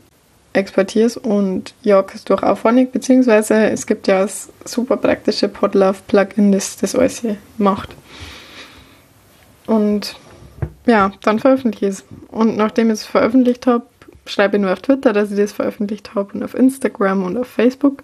exportiere 0.54 1.06
es 1.08 1.18
und 1.18 1.74
jag 1.82 2.14
es 2.14 2.26
durch 2.26 2.44
Auphonic, 2.44 2.92
beziehungsweise 2.92 3.70
es 3.70 3.86
gibt 3.86 4.08
ja 4.08 4.22
das 4.22 4.50
super 4.66 4.98
praktische 4.98 5.48
Podlove-Plugin, 5.48 6.52
das 6.52 6.78
das 6.78 6.96
alles 6.96 7.20
hier 7.22 7.38
macht. 7.58 7.96
Und 9.66 10.16
ja, 10.86 11.12
dann 11.22 11.40
veröffentliche 11.40 11.86
ich 11.86 11.92
es. 11.94 12.04
Und 12.28 12.58
nachdem 12.58 12.88
ich 12.88 12.96
es 12.96 13.06
veröffentlicht 13.06 13.68
habe, 13.68 13.86
schreibe 14.26 14.58
ich 14.58 14.62
nur 14.62 14.74
auf 14.74 14.82
Twitter, 14.82 15.14
dass 15.14 15.32
ich 15.32 15.38
das 15.38 15.54
veröffentlicht 15.54 16.16
habe 16.16 16.34
und 16.34 16.44
auf 16.44 16.54
Instagram 16.54 17.24
und 17.24 17.38
auf 17.38 17.48
Facebook 17.48 18.04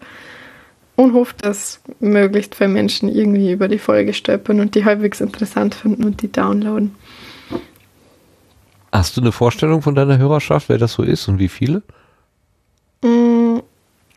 und 0.97 1.13
hoffe, 1.13 1.35
dass 1.39 1.79
möglichst 1.99 2.55
viele 2.55 2.69
Menschen 2.69 3.07
irgendwie 3.07 3.51
über 3.51 3.67
die 3.67 3.77
Folge 3.77 4.13
stolpern 4.13 4.59
und 4.59 4.75
die 4.75 4.83
halbwegs 4.83 5.21
interessant 5.21 5.75
finden 5.75 6.03
und 6.03 6.21
die 6.21 6.31
downloaden. 6.31 6.95
Hast 8.91 9.15
du 9.15 9.21
eine 9.21 9.31
Vorstellung 9.31 9.83
von 9.83 9.93
deiner 9.93 10.17
Hörerschaft, 10.17 10.69
wer 10.69 10.79
das 10.79 10.93
so 10.93 11.03
ist 11.03 11.27
und 11.27 11.37
wie 11.37 11.49
viele? 11.49 11.83
Mm, 13.03 13.59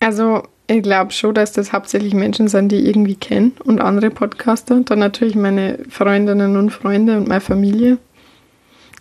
also, 0.01 0.43
ich 0.69 0.83
glaube 0.83 1.13
schon, 1.13 1.35
dass 1.35 1.53
das 1.53 1.73
hauptsächlich 1.75 2.15
Menschen 2.15 2.49
sind, 2.49 2.73
die 2.73 2.77
ich 2.77 2.87
irgendwie 2.87 3.15
kennen 3.15 3.53
und 3.63 3.83
andere 3.83 4.09
Podcaster. 4.09 4.81
Dann 4.81 5.01
natürlich 5.01 5.35
meine 5.35 5.81
Freundinnen 5.91 6.57
und 6.57 6.71
Freunde 6.71 7.19
und 7.19 7.29
meine 7.29 7.43
Familie. 7.43 7.99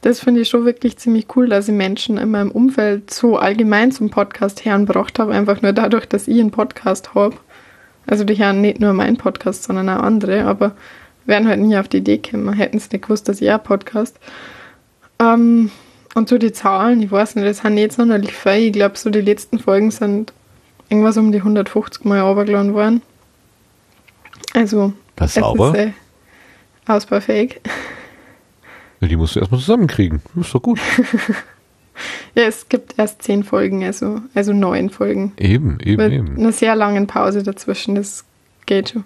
das 0.02 0.20
finde 0.20 0.42
ich 0.42 0.50
schon 0.50 0.66
wirklich 0.66 0.98
ziemlich 0.98 1.28
cool, 1.36 1.48
dass 1.48 1.70
ich 1.70 1.76
Menschen 1.76 2.18
in 2.18 2.32
meinem 2.32 2.52
Umfeld 2.52 3.14
so 3.14 3.38
allgemein 3.38 3.94
zum 3.94 4.10
Podcast 4.10 4.66
herangebracht 4.66 5.18
habe, 5.20 5.34
einfach 5.34 5.62
nur 5.62 5.72
dadurch, 5.72 6.08
dass 6.08 6.28
ich 6.28 6.40
einen 6.42 6.52
Podcast 6.52 7.16
habe. 7.16 7.38
Also 8.10 8.24
die 8.24 8.38
hören 8.38 8.62
nicht 8.62 8.80
nur 8.80 8.92
meinen 8.94 9.18
Podcast, 9.18 9.64
sondern 9.64 9.88
auch 9.88 10.02
andere, 10.02 10.46
aber 10.46 10.72
wären 11.26 11.48
halt 11.48 11.60
nie 11.60 11.78
auf 11.78 11.88
die 11.88 11.98
Idee 11.98 12.18
gekommen, 12.18 12.54
hätten 12.54 12.80
sie 12.80 12.90
nicht 12.92 13.04
gewusst, 13.04 13.30
dass 13.30 13.40
ich 13.40 13.52
auch 13.52 13.62
Podcast. 13.62 14.20
Ähm, 15.20 15.70
und 16.16 16.28
so 16.28 16.40
die 16.40 16.52
Zahlen, 16.52 17.04
ich 17.04 17.12
weiß 17.12 17.36
nicht, 17.36 17.48
das 17.48 17.60
sind 17.60 17.76
nicht 17.76 17.94
sonderlich 17.94 18.34
viel. 18.34 18.68
Ich 18.68 18.74
glaube, 18.74 18.98
so 18.98 19.12
die 19.12 19.22
letzten 19.22 19.60
Folgen 19.60 19.92
sind 19.92 20.34
irgendwas 20.90 21.18
um 21.18 21.32
die 21.32 21.38
150 21.38 22.04
Mal 22.04 22.22
runtergeladen 22.22 22.74
worden. 22.74 23.04
Also, 24.56 24.94
das 25.16 25.36
ist 25.38 25.44
sauber. 25.44 25.78
Ist, 25.78 25.80
äh, 25.80 25.92
ausbaufähig. 26.88 27.62
Ja, 29.02 29.08
die 29.08 29.18
musst 29.18 29.36
du 29.36 29.40
erstmal 29.40 29.60
zusammenkriegen. 29.60 30.24
Das 30.34 30.48
ist 30.48 30.56
doch 30.56 30.64
gut. 30.64 30.80
ja, 32.36 32.44
es 32.44 32.70
gibt 32.70 32.98
erst 32.98 33.24
zehn 33.24 33.44
Folgen, 33.44 33.84
also, 33.84 34.22
also 34.34 34.54
neun 34.54 34.90
Folgen. 34.90 35.34
Eben, 35.38 35.80
eben, 35.82 36.04
Mit 36.04 36.14
eben. 36.14 36.38
Eine 36.38 36.52
sehr 36.52 36.76
lange 36.76 37.06
Pause 37.06 37.44
dazwischen, 37.44 37.96
das 37.96 38.26
geht 38.66 38.90
schon. 38.90 39.04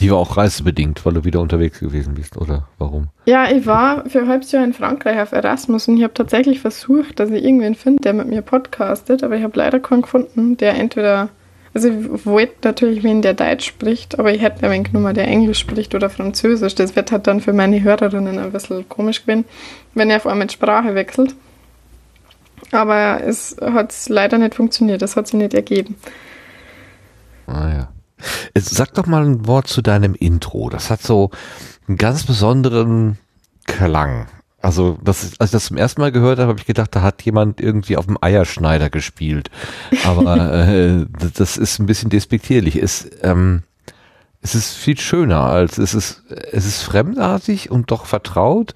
Die 0.00 0.12
war 0.12 0.18
auch 0.18 0.36
reisebedingt, 0.36 1.04
weil 1.04 1.14
du 1.14 1.24
wieder 1.24 1.40
unterwegs 1.40 1.80
gewesen 1.80 2.14
bist, 2.14 2.36
oder 2.36 2.68
warum? 2.78 3.08
Ja, 3.26 3.50
ich 3.50 3.66
war 3.66 4.08
für 4.08 4.20
ein 4.20 4.28
halbes 4.28 4.52
Jahr 4.52 4.62
in 4.62 4.72
Frankreich 4.72 5.20
auf 5.20 5.32
Erasmus 5.32 5.88
und 5.88 5.96
ich 5.96 6.04
habe 6.04 6.14
tatsächlich 6.14 6.60
versucht, 6.60 7.18
dass 7.18 7.30
ich 7.30 7.42
irgendwen 7.42 7.74
finde, 7.74 8.02
der 8.02 8.12
mit 8.12 8.28
mir 8.28 8.42
podcastet, 8.42 9.24
aber 9.24 9.36
ich 9.36 9.42
habe 9.42 9.58
leider 9.58 9.80
keinen 9.80 10.02
gefunden, 10.02 10.56
der 10.56 10.76
entweder 10.76 11.30
also 11.74 11.88
ich 11.88 12.26
wollte 12.26 12.54
natürlich 12.64 13.02
wen, 13.02 13.22
der 13.22 13.34
Deutsch 13.34 13.66
spricht, 13.66 14.18
aber 14.18 14.32
ich 14.32 14.42
hätte 14.42 14.64
ein 14.64 14.70
wenig 14.70 14.92
genommen, 14.92 15.14
der 15.14 15.28
Englisch 15.28 15.58
spricht 15.58 15.94
oder 15.94 16.10
Französisch. 16.10 16.74
Das 16.74 16.96
wird 16.96 17.12
halt 17.12 17.26
dann 17.26 17.40
für 17.40 17.52
meine 17.52 17.82
Hörerinnen 17.82 18.38
ein 18.38 18.52
bisschen 18.52 18.88
komisch 18.88 19.22
gewesen, 19.22 19.44
wenn 19.94 20.10
er 20.10 20.16
auf 20.16 20.26
einmal 20.26 20.44
mit 20.44 20.52
Sprache 20.52 20.94
wechselt. 20.94 21.34
Aber 22.72 23.22
es 23.24 23.56
hat 23.60 23.94
leider 24.08 24.38
nicht 24.38 24.54
funktioniert, 24.54 25.02
das 25.02 25.16
hat 25.16 25.26
sich 25.26 25.38
nicht 25.38 25.54
ergeben. 25.54 25.96
Ah 27.46 27.68
ja. 27.68 27.88
Sag 28.56 28.94
doch 28.94 29.06
mal 29.06 29.24
ein 29.24 29.46
Wort 29.46 29.68
zu 29.68 29.80
deinem 29.80 30.14
Intro. 30.14 30.68
Das 30.68 30.90
hat 30.90 31.02
so 31.02 31.30
einen 31.86 31.96
ganz 31.96 32.24
besonderen 32.24 33.18
Klang. 33.64 34.26
Also, 34.60 34.98
das, 35.02 35.38
als 35.38 35.50
ich 35.50 35.52
das 35.52 35.66
zum 35.66 35.76
ersten 35.76 36.00
Mal 36.00 36.10
gehört 36.10 36.38
habe, 36.40 36.48
habe 36.48 36.58
ich 36.58 36.66
gedacht, 36.66 36.94
da 36.94 37.02
hat 37.02 37.22
jemand 37.22 37.60
irgendwie 37.60 37.96
auf 37.96 38.06
dem 38.06 38.18
Eierschneider 38.20 38.90
gespielt. 38.90 39.50
Aber 40.04 40.68
äh, 40.68 41.06
das 41.36 41.56
ist 41.56 41.78
ein 41.78 41.86
bisschen 41.86 42.10
despektierlich. 42.10 42.76
Es, 42.76 43.08
ähm, 43.22 43.62
es 44.40 44.54
ist 44.54 44.74
viel 44.74 44.98
schöner 44.98 45.40
als 45.40 45.78
es 45.78 45.94
ist, 45.94 46.22
es 46.52 46.64
ist 46.66 46.82
fremdartig 46.82 47.70
und 47.70 47.90
doch 47.90 48.06
vertraut. 48.06 48.74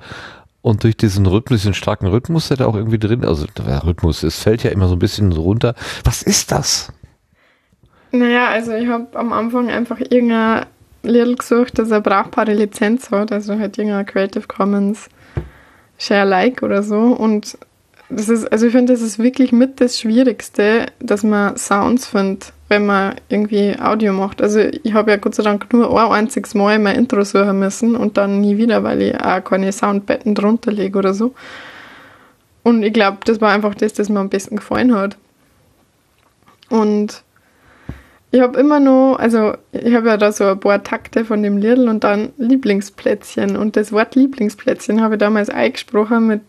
Und 0.60 0.84
durch 0.84 0.96
diesen 0.96 1.26
Rhythmus, 1.26 1.62
diesen 1.62 1.74
starken 1.74 2.06
Rhythmus, 2.06 2.48
der 2.48 2.58
da 2.58 2.66
auch 2.66 2.76
irgendwie 2.76 2.98
drin, 2.98 3.24
also 3.24 3.46
der 3.46 3.84
Rhythmus, 3.84 4.22
es 4.22 4.38
fällt 4.38 4.62
ja 4.62 4.70
immer 4.70 4.86
so 4.86 4.94
ein 4.94 5.00
bisschen 5.00 5.32
so 5.32 5.42
runter. 5.42 5.74
Was 6.04 6.22
ist 6.22 6.52
das? 6.52 6.92
Naja, 8.12 8.50
also 8.50 8.72
ich 8.72 8.86
habe 8.86 9.08
am 9.18 9.32
Anfang 9.32 9.70
einfach 9.70 9.98
irgendein 9.98 10.66
Little 11.02 11.34
gesucht, 11.34 11.78
das 11.78 11.90
eine 11.90 12.00
brauchbare 12.00 12.54
Lizenz 12.54 13.10
hat, 13.10 13.32
also 13.32 13.58
halt 13.58 13.76
irgendein 13.76 14.06
Creative 14.06 14.46
Commons 14.46 15.08
Share 16.02 16.28
Like 16.28 16.62
oder 16.62 16.82
so. 16.82 16.98
Und 16.98 17.56
das 18.08 18.28
ist, 18.28 18.50
also 18.50 18.66
ich 18.66 18.72
finde, 18.72 18.92
das 18.92 19.02
ist 19.02 19.20
wirklich 19.20 19.52
mit 19.52 19.80
das 19.80 20.00
Schwierigste, 20.00 20.86
dass 20.98 21.22
man 21.22 21.56
Sounds 21.56 22.06
findet, 22.06 22.52
wenn 22.68 22.86
man 22.86 23.14
irgendwie 23.28 23.76
Audio 23.78 24.12
macht. 24.12 24.42
Also 24.42 24.58
ich 24.60 24.94
habe 24.94 25.12
ja 25.12 25.16
Gott 25.16 25.36
sei 25.36 25.44
Dank 25.44 25.72
nur 25.72 25.96
ein 25.98 26.12
einziges 26.24 26.54
Mal 26.54 26.80
mein 26.80 26.96
Intro 26.96 27.22
suchen 27.22 27.58
müssen 27.60 27.94
und 27.94 28.16
dann 28.16 28.40
nie 28.40 28.56
wieder, 28.56 28.82
weil 28.82 29.00
ich 29.00 29.20
auch 29.20 29.44
keine 29.44 29.70
Soundbetten 29.70 30.34
drunter 30.34 30.72
lege 30.72 30.98
oder 30.98 31.14
so. 31.14 31.34
Und 32.64 32.82
ich 32.82 32.92
glaube, 32.92 33.18
das 33.24 33.40
war 33.40 33.52
einfach 33.52 33.74
das, 33.76 33.92
das 33.92 34.08
mir 34.08 34.20
am 34.20 34.28
besten 34.28 34.56
gefallen 34.56 34.94
hat. 34.94 35.16
Und 36.68 37.22
ich 38.32 38.40
habe 38.40 38.58
immer 38.58 38.80
noch, 38.80 39.16
also 39.18 39.54
ich 39.72 39.94
habe 39.94 40.08
ja 40.08 40.16
da 40.16 40.32
so 40.32 40.46
ein 40.46 40.58
paar 40.58 40.82
Takte 40.82 41.26
von 41.26 41.42
dem 41.42 41.58
Liedl 41.58 41.86
und 41.86 42.02
dann 42.02 42.32
Lieblingsplätzchen. 42.38 43.58
Und 43.58 43.76
das 43.76 43.92
Wort 43.92 44.14
Lieblingsplätzchen 44.14 45.02
habe 45.02 45.16
ich 45.16 45.18
damals 45.18 45.50
eingesprochen 45.50 46.28
mit 46.28 46.40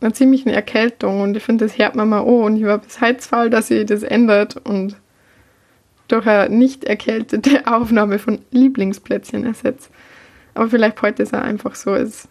einer 0.00 0.14
ziemlichen 0.14 0.48
Erkältung. 0.48 1.20
Und 1.20 1.36
ich 1.36 1.42
finde, 1.42 1.66
das 1.66 1.76
hört 1.76 1.94
man 1.94 2.08
mal 2.08 2.20
an. 2.20 2.26
Und 2.26 2.56
ich 2.56 2.64
war 2.64 2.78
bis 2.78 3.02
heute 3.02 3.20
faul, 3.20 3.50
dass 3.50 3.68
sich 3.68 3.84
das 3.84 4.02
ändert 4.02 4.56
und 4.66 4.96
durch 6.08 6.26
eine 6.26 6.48
nicht 6.48 6.84
erkältete 6.84 7.66
Aufnahme 7.66 8.18
von 8.18 8.38
Lieblingsplätzchen 8.50 9.44
ersetzt. 9.44 9.90
Aber 10.54 10.70
vielleicht 10.70 11.02
heute 11.02 11.22
ist 11.22 11.34
er 11.34 11.42
einfach 11.42 11.74
so 11.74 11.90
als 11.90 12.28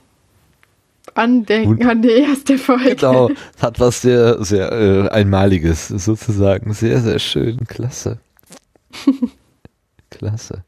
Andenken 1.14 1.88
an 1.88 2.02
die 2.02 2.10
erste 2.10 2.58
Folge. 2.58 2.96
Genau, 2.96 3.30
hat 3.62 3.80
was 3.80 4.02
sehr, 4.02 4.44
sehr 4.44 4.72
äh, 4.72 5.10
Einmaliges 5.10 5.90
sozusagen. 5.90 6.74
Sehr, 6.74 7.02
sehr 7.02 7.20
schön, 7.20 7.68
klasse. 7.68 8.18
Klasse. 10.10 10.64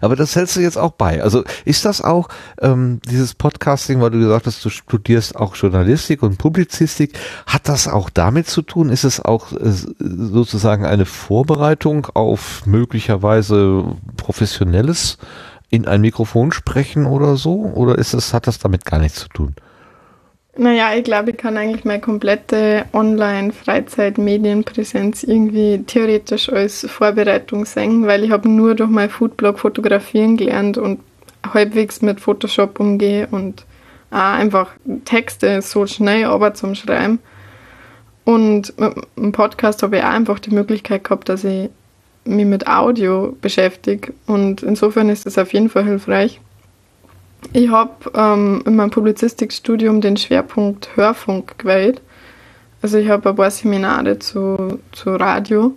Aber 0.00 0.16
das 0.16 0.36
hältst 0.36 0.56
du 0.56 0.60
jetzt 0.60 0.78
auch 0.78 0.92
bei. 0.92 1.22
Also 1.22 1.44
ist 1.64 1.84
das 1.84 2.00
auch 2.00 2.28
ähm, 2.60 3.00
dieses 3.10 3.34
Podcasting, 3.34 4.00
weil 4.00 4.10
du 4.10 4.18
gesagt 4.18 4.46
hast, 4.46 4.64
du 4.64 4.70
studierst 4.70 5.36
auch 5.36 5.56
Journalistik 5.56 6.22
und 6.22 6.38
Publizistik, 6.38 7.18
hat 7.46 7.68
das 7.68 7.88
auch 7.88 8.08
damit 8.08 8.46
zu 8.46 8.62
tun? 8.62 8.88
Ist 8.88 9.04
es 9.04 9.20
auch 9.20 9.52
äh, 9.52 9.72
sozusagen 9.98 10.86
eine 10.86 11.06
Vorbereitung 11.06 12.06
auf 12.14 12.66
möglicherweise 12.66 13.84
professionelles 14.16 15.18
in 15.70 15.86
ein 15.86 16.00
Mikrofon 16.00 16.52
sprechen 16.52 17.06
oder 17.06 17.36
so? 17.36 17.64
Oder 17.64 17.98
ist 17.98 18.14
es, 18.14 18.32
hat 18.32 18.46
das 18.46 18.58
damit 18.58 18.84
gar 18.84 19.00
nichts 19.00 19.20
zu 19.20 19.28
tun? 19.28 19.54
Naja, 20.56 20.94
ich 20.94 21.02
glaube, 21.02 21.32
ich 21.32 21.36
kann 21.36 21.56
eigentlich 21.56 21.84
meine 21.84 22.00
komplette 22.00 22.84
Online-Freizeit-Medienpräsenz 22.92 25.24
irgendwie 25.24 25.82
theoretisch 25.84 26.48
als 26.48 26.88
Vorbereitung 26.88 27.64
sehen, 27.64 28.06
weil 28.06 28.22
ich 28.22 28.30
habe 28.30 28.48
nur 28.48 28.76
durch 28.76 28.88
meinen 28.88 29.10
Foodblog 29.10 29.58
fotografieren 29.58 30.36
gelernt 30.36 30.78
und 30.78 31.00
halbwegs 31.52 32.02
mit 32.02 32.20
Photoshop 32.20 32.78
umgehe 32.78 33.26
und 33.32 33.64
auch 34.12 34.34
einfach 34.34 34.70
Texte 35.04 35.60
so 35.60 35.86
schnell 35.86 36.26
aber 36.26 36.54
zum 36.54 36.76
Schreiben. 36.76 37.18
Und 38.24 38.78
mit 38.78 38.94
dem 39.16 39.32
Podcast 39.32 39.82
habe 39.82 39.96
ich 39.98 40.04
auch 40.04 40.10
einfach 40.10 40.38
die 40.38 40.54
Möglichkeit 40.54 41.02
gehabt, 41.02 41.28
dass 41.28 41.42
ich 41.42 41.68
mich 42.24 42.46
mit 42.46 42.68
Audio 42.68 43.36
beschäftige 43.40 44.12
und 44.26 44.62
insofern 44.62 45.08
ist 45.08 45.26
es 45.26 45.36
auf 45.36 45.52
jeden 45.52 45.68
Fall 45.68 45.82
hilfreich. 45.84 46.40
Ich 47.52 47.70
habe 47.70 48.10
ähm, 48.14 48.62
in 48.66 48.76
meinem 48.76 48.90
Publizistikstudium 48.90 50.00
den 50.00 50.16
Schwerpunkt 50.16 50.90
Hörfunk 50.96 51.58
gewählt. 51.58 52.00
Also 52.82 52.98
ich 52.98 53.08
habe 53.08 53.30
ein 53.30 53.36
paar 53.36 53.50
Seminare 53.50 54.18
zu, 54.18 54.78
zu 54.92 55.16
Radio, 55.16 55.72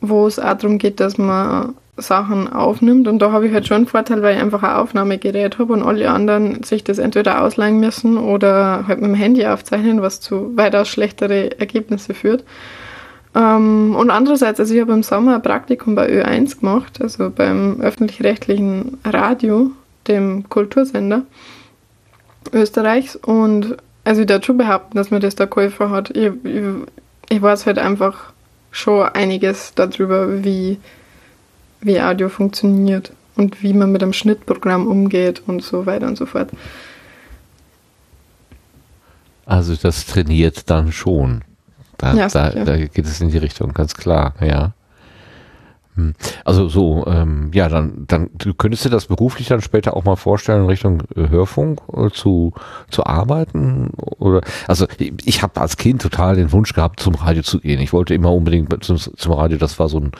wo 0.00 0.26
es 0.26 0.38
auch 0.38 0.54
darum 0.54 0.78
geht, 0.78 1.00
dass 1.00 1.18
man 1.18 1.74
Sachen 1.96 2.52
aufnimmt. 2.52 3.08
Und 3.08 3.20
da 3.20 3.32
habe 3.32 3.46
ich 3.46 3.54
halt 3.54 3.66
schon 3.66 3.78
einen 3.78 3.86
Vorteil, 3.86 4.22
weil 4.22 4.36
ich 4.36 4.42
einfach 4.42 4.62
ein 4.62 4.76
Aufnahmegerät 4.76 5.58
habe 5.58 5.72
und 5.72 5.82
alle 5.82 6.10
anderen 6.10 6.62
sich 6.62 6.84
das 6.84 6.98
entweder 6.98 7.42
ausleihen 7.42 7.80
müssen 7.80 8.18
oder 8.18 8.86
halt 8.86 9.00
mit 9.00 9.10
dem 9.10 9.14
Handy 9.14 9.46
aufzeichnen, 9.46 10.02
was 10.02 10.20
zu 10.20 10.56
weitaus 10.56 10.88
schlechtere 10.88 11.58
Ergebnisse 11.58 12.14
führt. 12.14 12.44
Ähm, 13.34 13.94
und 13.96 14.10
andererseits, 14.10 14.60
also 14.60 14.74
ich 14.74 14.80
habe 14.80 14.92
im 14.92 15.02
Sommer 15.02 15.36
ein 15.36 15.42
Praktikum 15.42 15.94
bei 15.94 16.08
Ö1 16.08 16.60
gemacht, 16.60 17.00
also 17.00 17.30
beim 17.30 17.80
öffentlich-rechtlichen 17.80 18.98
Radio 19.04 19.70
dem 20.08 20.48
Kultursender 20.48 21.22
Österreichs. 22.52 23.16
Und 23.16 23.76
also 24.04 24.22
ich 24.22 24.26
darf 24.26 24.44
schon 24.44 24.58
behaupten, 24.58 24.96
dass 24.96 25.10
man 25.10 25.20
das 25.20 25.34
da 25.34 25.46
Käufer 25.46 25.90
hat. 25.90 26.10
Ich, 26.10 26.32
ich, 26.44 26.62
ich 27.28 27.42
weiß 27.42 27.66
halt 27.66 27.78
einfach 27.78 28.32
schon 28.70 29.08
einiges 29.08 29.74
darüber, 29.74 30.44
wie, 30.44 30.78
wie 31.80 32.00
Audio 32.00 32.28
funktioniert 32.28 33.12
und 33.36 33.62
wie 33.62 33.72
man 33.72 33.92
mit 33.92 34.02
einem 34.02 34.12
Schnittprogramm 34.12 34.86
umgeht 34.86 35.42
und 35.46 35.62
so 35.62 35.86
weiter 35.86 36.06
und 36.06 36.16
so 36.16 36.26
fort. 36.26 36.50
Also 39.46 39.74
das 39.76 40.06
trainiert 40.06 40.70
dann 40.70 40.92
schon. 40.92 41.42
Da, 41.98 42.14
ja, 42.14 42.28
da, 42.28 42.50
da 42.50 42.76
geht 42.76 43.04
es 43.04 43.20
in 43.20 43.30
die 43.30 43.38
Richtung, 43.38 43.72
ganz 43.74 43.94
klar, 43.94 44.34
ja. 44.40 44.72
Hm. 45.94 46.14
Also 46.44 46.68
so, 46.68 47.06
ähm, 47.06 47.50
ja, 47.52 47.68
dann, 47.68 48.04
dann 48.06 48.30
du 48.34 48.54
könntest 48.54 48.84
dir 48.84 48.90
das 48.90 49.06
beruflich 49.06 49.48
dann 49.48 49.60
später 49.60 49.94
auch 49.94 50.04
mal 50.04 50.16
vorstellen 50.16 50.62
in 50.62 50.68
Richtung 50.68 51.02
äh, 51.14 51.28
Hörfunk 51.28 51.82
äh, 51.94 52.08
zu, 52.10 52.54
zu 52.90 53.04
arbeiten 53.04 53.90
oder 54.18 54.40
also 54.66 54.86
ich, 54.98 55.12
ich 55.24 55.42
habe 55.42 55.60
als 55.60 55.76
Kind 55.76 56.00
total 56.00 56.36
den 56.36 56.50
Wunsch 56.52 56.72
gehabt 56.72 57.00
zum 57.00 57.14
Radio 57.14 57.42
zu 57.42 57.60
gehen. 57.60 57.80
Ich 57.80 57.92
wollte 57.92 58.14
immer 58.14 58.32
unbedingt 58.32 58.82
zum, 58.82 58.96
zum 58.96 59.32
Radio, 59.32 59.58
das 59.58 59.78
war 59.78 59.88
so 59.88 60.00
ein 60.00 60.12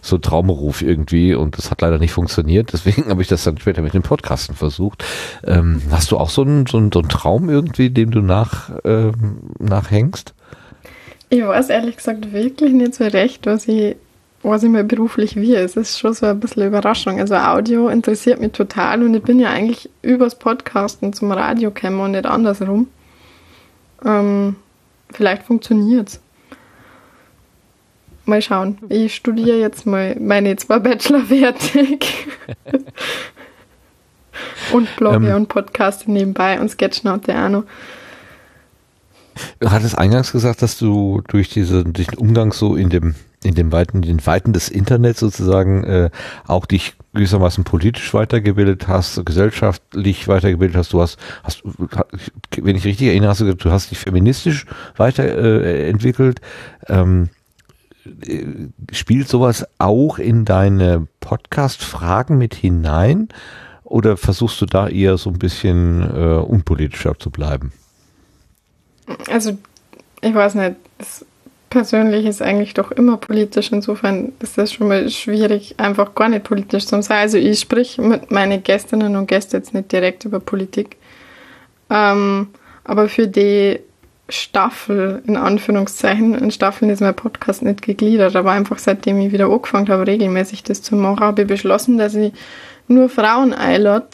so 0.00 0.16
ein 0.16 0.22
Traumberuf 0.22 0.82
irgendwie 0.82 1.34
und 1.34 1.58
das 1.58 1.72
hat 1.72 1.80
leider 1.80 1.98
nicht 1.98 2.12
funktioniert. 2.12 2.72
Deswegen 2.72 3.06
habe 3.08 3.20
ich 3.20 3.28
das 3.28 3.42
dann 3.42 3.58
später 3.58 3.82
mit 3.82 3.94
dem 3.94 4.02
Podcasten 4.02 4.54
versucht. 4.54 5.04
Ähm, 5.44 5.82
hast 5.90 6.12
du 6.12 6.16
auch 6.16 6.30
so 6.30 6.42
einen, 6.42 6.66
so 6.66 6.78
einen, 6.78 6.92
so 6.92 7.00
einen 7.00 7.08
Traum 7.08 7.50
irgendwie, 7.50 7.90
dem 7.90 8.12
du 8.12 8.20
nach, 8.20 8.70
ähm, 8.84 9.38
nachhängst? 9.58 10.34
Ich 11.30 11.44
weiß 11.44 11.68
ehrlich 11.68 11.96
gesagt 11.96 12.32
wirklich 12.32 12.72
nicht 12.72 12.94
so 12.94 13.04
recht, 13.04 13.46
was 13.46 13.66
ich 13.68 13.96
was 14.42 14.62
ich 14.62 14.70
mal 14.70 14.84
beruflich 14.84 15.36
wie. 15.36 15.54
Es 15.54 15.76
ist 15.76 15.98
schon 15.98 16.14
so 16.14 16.26
ein 16.26 16.40
bisschen 16.40 16.66
Überraschung. 16.66 17.18
Also 17.18 17.34
Audio 17.36 17.88
interessiert 17.88 18.40
mich 18.40 18.52
total 18.52 19.02
und 19.02 19.14
ich 19.14 19.22
bin 19.22 19.40
ja 19.40 19.50
eigentlich 19.50 19.90
übers 20.02 20.36
Podcasten 20.36 21.12
zum 21.12 21.32
Radio 21.32 21.70
gekommen 21.70 22.00
und 22.00 22.10
nicht 22.12 22.26
andersrum. 22.26 22.88
Ähm, 24.04 24.56
vielleicht 25.12 25.42
funktioniert 25.42 26.08
es. 26.08 26.20
Mal 28.26 28.42
schauen. 28.42 28.78
Ich 28.90 29.14
studiere 29.14 29.58
jetzt 29.58 29.86
mal 29.86 30.14
meine 30.20 30.54
zwei 30.56 30.78
Bachelor 30.78 31.22
fertig. 31.22 32.28
und 34.72 34.94
blogge 34.96 35.30
ähm, 35.30 35.36
und 35.36 35.48
podcaste 35.48 36.10
nebenbei 36.10 36.60
und 36.60 36.70
Sketchnote 36.70 37.34
auch 37.34 37.48
noch. 37.48 37.64
Du 39.60 39.70
hattest 39.70 39.96
eingangs 39.96 40.32
gesagt, 40.32 40.62
dass 40.62 40.78
du 40.78 41.22
durch, 41.28 41.48
diese, 41.48 41.84
durch 41.84 42.08
den 42.08 42.18
Umgang 42.18 42.52
so 42.52 42.76
in 42.76 42.90
dem 42.90 43.14
in 43.44 43.54
den 43.54 43.70
Weiten, 43.72 44.02
den 44.02 44.24
Weiten 44.26 44.52
des 44.52 44.68
Internets 44.68 45.20
sozusagen 45.20 45.84
äh, 45.84 46.10
auch 46.46 46.66
dich 46.66 46.94
gewissermaßen 47.14 47.64
politisch 47.64 48.12
weitergebildet 48.12 48.88
hast, 48.88 49.24
gesellschaftlich 49.24 50.28
weitergebildet 50.28 50.76
hast. 50.76 50.92
Du 50.92 51.00
hast, 51.00 51.18
hast 51.42 51.62
wenn 52.56 52.76
ich 52.76 52.84
richtig 52.84 53.08
erinnere, 53.08 53.30
hast 53.30 53.40
du 53.40 53.54
du 53.54 53.70
hast 53.70 53.90
dich 53.90 53.98
feministisch 53.98 54.66
weiterentwickelt. 54.96 56.40
Äh, 56.86 56.94
ähm, 56.94 57.28
äh, 58.26 58.44
spielt 58.92 59.28
sowas 59.28 59.66
auch 59.78 60.18
in 60.18 60.44
deine 60.44 61.06
Podcast-Fragen 61.20 62.38
mit 62.38 62.54
hinein? 62.54 63.28
Oder 63.84 64.16
versuchst 64.16 64.60
du 64.60 64.66
da 64.66 64.88
eher 64.88 65.16
so 65.16 65.30
ein 65.30 65.38
bisschen 65.38 66.02
äh, 66.02 66.38
unpolitischer 66.38 67.18
zu 67.18 67.30
bleiben? 67.30 67.72
Also, 69.30 69.56
ich 70.20 70.34
weiß 70.34 70.56
nicht. 70.56 70.76
Persönlich 71.70 72.26
ist 72.26 72.42
eigentlich 72.42 72.74
doch 72.74 72.90
immer 72.90 73.16
politisch. 73.16 73.72
Insofern 73.72 74.32
ist 74.40 74.58
das 74.58 74.72
schon 74.72 74.88
mal 74.88 75.08
schwierig, 75.10 75.74
einfach 75.78 76.14
gar 76.14 76.28
nicht 76.28 76.44
politisch 76.44 76.86
zu 76.86 77.00
sein. 77.02 77.18
Also, 77.18 77.38
ich 77.38 77.60
sprich 77.60 77.98
mit 77.98 78.30
meinen 78.30 78.62
Gästinnen 78.62 79.16
und 79.16 79.26
Gästen 79.26 79.56
jetzt 79.56 79.74
nicht 79.74 79.92
direkt 79.92 80.24
über 80.24 80.40
Politik. 80.40 80.96
Ähm, 81.90 82.48
aber 82.84 83.08
für 83.08 83.28
die 83.28 83.80
Staffel, 84.28 85.22
in 85.26 85.36
Anführungszeichen, 85.36 86.34
in 86.34 86.50
Staffeln 86.50 86.90
ist 86.90 87.00
mein 87.00 87.16
Podcast 87.16 87.62
nicht 87.62 87.82
gegliedert, 87.82 88.36
aber 88.36 88.52
einfach 88.52 88.78
seitdem 88.78 89.20
ich 89.20 89.32
wieder 89.32 89.46
angefangen 89.46 89.88
habe, 89.88 90.06
regelmäßig 90.06 90.62
das 90.64 90.82
zu 90.82 90.96
machen, 90.96 91.20
habe 91.20 91.42
ich 91.42 91.48
beschlossen, 91.48 91.96
dass 91.96 92.14
ich 92.14 92.32
nur 92.88 93.08
Frauen 93.08 93.54
einlade, 93.54 94.06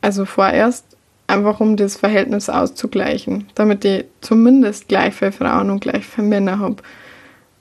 also 0.00 0.24
vorerst, 0.24 0.89
einfach 1.30 1.60
um 1.60 1.76
das 1.76 1.96
Verhältnis 1.96 2.48
auszugleichen, 2.48 3.48
damit 3.54 3.84
ich 3.84 4.04
zumindest 4.20 4.88
gleich 4.88 5.14
für 5.14 5.32
Frauen 5.32 5.70
und 5.70 5.80
gleich 5.80 6.06
für 6.06 6.22
Männer 6.22 6.58
habe. 6.58 6.76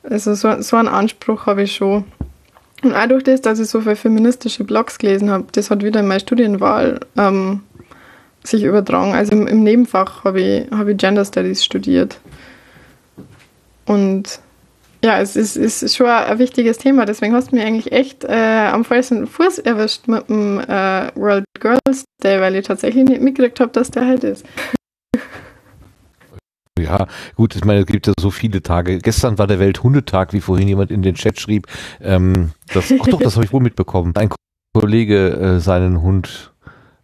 Also 0.03 0.33
so, 0.33 0.61
so 0.61 0.77
einen 0.77 0.87
Anspruch 0.87 1.45
habe 1.45 1.63
ich 1.63 1.75
schon. 1.75 2.05
Und 2.83 2.95
auch 2.95 3.07
durch 3.07 3.23
das, 3.23 3.41
dass 3.41 3.59
ich 3.59 3.67
so 3.67 3.81
viele 3.81 3.95
feministische 3.95 4.63
Blogs 4.63 4.97
gelesen 4.97 5.29
habe, 5.29 5.45
das 5.51 5.69
hat 5.69 5.83
wieder 5.83 5.99
in 5.99 6.07
meine 6.07 6.21
Studienwahl 6.21 6.99
ähm, 7.17 7.61
sich 8.43 8.63
übertragen. 8.63 9.13
Also 9.13 9.33
im, 9.33 9.47
im 9.47 9.63
Nebenfach 9.63 10.23
habe 10.23 10.41
ich, 10.41 10.71
hab 10.71 10.87
ich 10.87 10.97
Gender 10.97 11.25
Studies 11.25 11.63
studiert. 11.63 12.19
Und 13.85 14.39
ja, 15.03 15.19
es 15.19 15.35
ist, 15.35 15.55
ist 15.55 15.95
schon 15.95 16.07
ein 16.07 16.39
wichtiges 16.39 16.77
Thema. 16.77 17.05
Deswegen 17.05 17.34
hast 17.34 17.51
du 17.51 17.55
mich 17.55 17.65
eigentlich 17.65 17.91
echt 17.91 18.26
äh, 18.26 18.67
am 18.71 18.84
falschen 18.84 19.27
Fuß 19.27 19.59
erwischt 19.59 20.07
mit 20.07 20.27
dem 20.30 20.59
äh, 20.59 21.11
World 21.15 21.45
Girls 21.59 22.03
Day, 22.21 22.41
weil 22.41 22.55
ich 22.55 22.67
tatsächlich 22.67 23.07
nicht 23.07 23.21
mitgekriegt 23.21 23.59
habe, 23.59 23.71
dass 23.71 23.91
der 23.91 24.05
halt 24.05 24.23
ist. 24.23 24.45
Ja, 26.80 27.07
gut, 27.35 27.57
ich 27.57 27.65
meine, 27.65 27.81
es 27.81 27.88
gibt 27.88 28.07
ja 28.07 28.13
so 28.17 28.31
viele 28.31 28.63
Tage. 28.63 28.99
Gestern 28.99 29.38
war 29.38 29.47
der 29.47 29.59
Welthundetag, 29.59 30.31
wie 30.31 30.39
vorhin 30.39 30.69
jemand 30.69 30.91
in 30.91 31.01
den 31.01 31.15
Chat 31.15 31.38
schrieb. 31.38 31.67
Ähm, 31.99 32.51
das, 32.73 32.85
ach 32.97 33.05
doch, 33.05 33.19
das 33.21 33.35
habe 33.35 33.43
ich 33.45 33.51
wohl 33.51 33.59
mitbekommen. 33.59 34.15
Ein 34.15 34.30
Kollege 34.73 35.30
äh, 35.31 35.59
seinen 35.59 36.01
Hund 36.01 36.53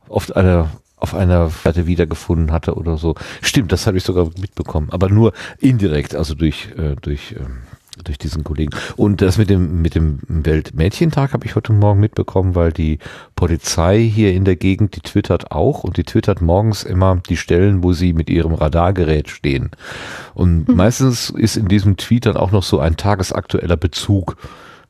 oft 0.07 0.33
einer 0.33 0.69
auf 0.95 1.13
einer 1.13 1.49
Seite 1.49 1.87
wiedergefunden 1.87 2.51
hatte 2.51 2.75
oder 2.75 2.97
so. 2.97 3.15
Stimmt, 3.41 3.71
das 3.71 3.85
habe 3.85 3.97
ich 3.97 4.03
sogar 4.03 4.29
mitbekommen, 4.39 4.89
aber 4.91 5.09
nur 5.09 5.33
indirekt, 5.59 6.15
also 6.15 6.33
durch, 6.35 6.69
äh, 6.77 6.95
durch 7.01 7.35
ähm, 7.37 7.57
durch 8.03 8.17
diesen 8.17 8.43
Kollegen. 8.43 8.75
Und 8.95 9.21
das 9.21 9.37
mit 9.37 9.49
dem, 9.49 9.81
mit 9.81 9.95
dem 9.95 10.19
Weltmädchentag 10.27 11.33
habe 11.33 11.45
ich 11.45 11.55
heute 11.55 11.73
Morgen 11.73 11.99
mitbekommen, 11.99 12.55
weil 12.55 12.71
die 12.71 12.99
Polizei 13.35 13.99
hier 14.01 14.33
in 14.33 14.45
der 14.45 14.55
Gegend, 14.55 14.95
die 14.95 15.01
twittert 15.01 15.51
auch 15.51 15.83
und 15.83 15.97
die 15.97 16.03
twittert 16.03 16.41
morgens 16.41 16.83
immer 16.83 17.21
die 17.29 17.37
Stellen, 17.37 17.83
wo 17.83 17.93
sie 17.93 18.13
mit 18.13 18.29
ihrem 18.29 18.53
Radargerät 18.53 19.29
stehen. 19.29 19.71
Und 20.33 20.67
mhm. 20.67 20.75
meistens 20.75 21.29
ist 21.29 21.57
in 21.57 21.67
diesem 21.67 21.97
Tweet 21.97 22.25
dann 22.25 22.37
auch 22.37 22.51
noch 22.51 22.63
so 22.63 22.79
ein 22.79 22.97
tagesaktueller 22.97 23.77
Bezug. 23.77 24.35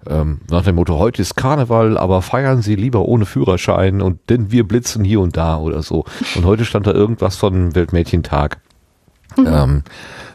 Ähm, 0.08 0.42
nach 0.50 0.64
dem 0.64 0.76
Motto, 0.76 1.00
heute 1.00 1.22
ist 1.22 1.36
Karneval, 1.36 1.98
aber 1.98 2.22
feiern 2.22 2.62
Sie 2.62 2.76
lieber 2.76 3.06
ohne 3.06 3.26
Führerschein 3.26 4.02
und 4.02 4.20
denn 4.30 4.52
wir 4.52 4.68
blitzen 4.68 5.04
hier 5.04 5.20
und 5.20 5.36
da 5.36 5.58
oder 5.58 5.82
so. 5.82 6.06
Und 6.36 6.46
heute 6.46 6.66
stand 6.66 6.86
da 6.86 6.92
irgendwas 6.92 7.38
von 7.38 7.74
Weltmädchentag. 7.74 8.60
Mhm. 9.38 9.48
Ähm, 9.48 9.84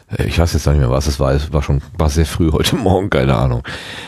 ich 0.17 0.39
weiß 0.39 0.53
jetzt 0.53 0.67
nicht 0.67 0.77
mehr, 0.77 0.89
was 0.89 1.07
es 1.07 1.19
war. 1.19 1.31
Es 1.33 1.53
war 1.53 1.61
schon, 1.61 1.81
war 1.97 2.09
sehr 2.09 2.25
früh 2.25 2.51
heute 2.51 2.75
Morgen, 2.81 3.09
keine 3.09 3.35
Ahnung. 3.35 3.63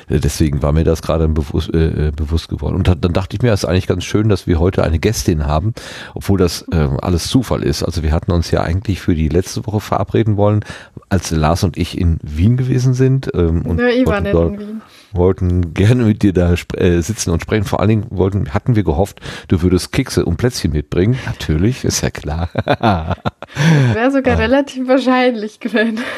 Äh, 0.10 0.20
deswegen 0.20 0.62
war 0.62 0.72
mir 0.72 0.84
das 0.84 1.02
gerade 1.02 1.28
bewusst, 1.28 1.74
äh, 1.74 2.08
äh, 2.08 2.12
bewusst 2.12 2.50
geworden. 2.50 2.76
Und 2.76 2.88
dann 2.88 3.14
dachte 3.14 3.36
ich 3.36 3.42
mir, 3.42 3.54
es 3.54 3.64
ist 3.64 3.70
eigentlich 3.70 3.88
ganz 3.88 4.04
schön, 4.04 4.30
dass 4.30 4.48
wir 4.48 4.60
heute 4.60 4.84
eine 4.84 5.00
Gästin 5.00 5.46
haben, 5.46 5.74
obwohl 6.14 6.38
das 6.38 6.66
äh, 6.72 6.88
alles 7.02 7.28
Zufall 7.28 7.64
ist. 7.64 7.84
Also 7.84 8.04
wir 8.04 8.12
hatten 8.12 8.32
uns 8.32 8.52
ja 8.52 8.62
eigentlich 8.62 9.02
für 9.02 9.16
die 9.16 9.30
letzte 9.30 9.66
Woche 9.66 9.80
verabreden 9.80 10.38
wollen, 10.38 10.66
als 11.10 11.32
Lars 11.32 11.64
und 11.64 11.78
ich 11.78 11.98
in 11.98 12.20
Wien 12.22 12.58
gewesen 12.58 12.94
sind. 12.94 13.32
Ähm, 13.34 13.62
und 13.64 13.80
ja, 13.80 13.88
ich 13.88 14.06
war 14.06 14.22
nicht 14.22 14.34
in 14.34 14.60
Wien 14.60 14.82
wollten 15.14 15.74
gerne 15.74 16.04
mit 16.04 16.24
dir 16.24 16.34
da 16.34 16.54
äh, 16.76 17.02
sitzen 17.02 17.32
und 17.32 17.42
sprechen. 17.42 17.64
Vor 17.64 17.80
allen 17.80 17.90
Dingen 17.90 18.06
wollten, 18.10 18.54
hatten 18.54 18.76
wir 18.76 18.84
gehofft, 18.84 19.20
du 19.48 19.62
würdest 19.62 19.92
Kekse 19.92 20.26
und 20.26 20.38
Plätzchen 20.38 20.72
mitbringen. 20.72 21.18
Natürlich, 21.26 21.86
ist 21.86 22.02
ja 22.02 22.10
klar. 22.10 22.50
Wäre 23.94 24.12
sogar 24.12 24.36
ah. 24.36 24.40
relativ 24.40 24.88
wahrscheinlich 24.88 25.60
gewesen. 25.60 26.00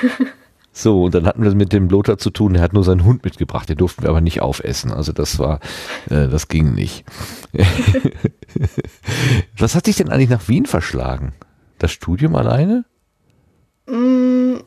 So, 0.77 1.05
und 1.05 1.15
dann 1.15 1.26
hatten 1.26 1.41
wir 1.41 1.55
mit 1.55 1.72
dem 1.72 1.88
Lothar 1.88 2.17
zu 2.17 2.30
tun, 2.31 2.51
der 2.51 2.61
hat 2.61 2.73
nur 2.73 2.84
seinen 2.84 3.05
Hund 3.05 3.23
mitgebracht, 3.23 3.69
den 3.69 3.77
durften 3.77 4.03
wir 4.03 4.09
aber 4.09 4.19
nicht 4.19 4.41
aufessen. 4.41 4.91
Also 4.91 5.13
das 5.13 5.39
war, 5.39 5.61
äh, 6.09 6.27
das 6.27 6.49
ging 6.49 6.73
nicht. 6.73 7.05
Was 9.57 9.73
hat 9.73 9.88
dich 9.88 9.95
denn 9.95 10.09
eigentlich 10.09 10.30
nach 10.30 10.49
Wien 10.49 10.65
verschlagen? 10.65 11.31
Das 11.77 11.93
Studium 11.93 12.35
alleine? 12.35 12.84
Mm, 13.88 14.57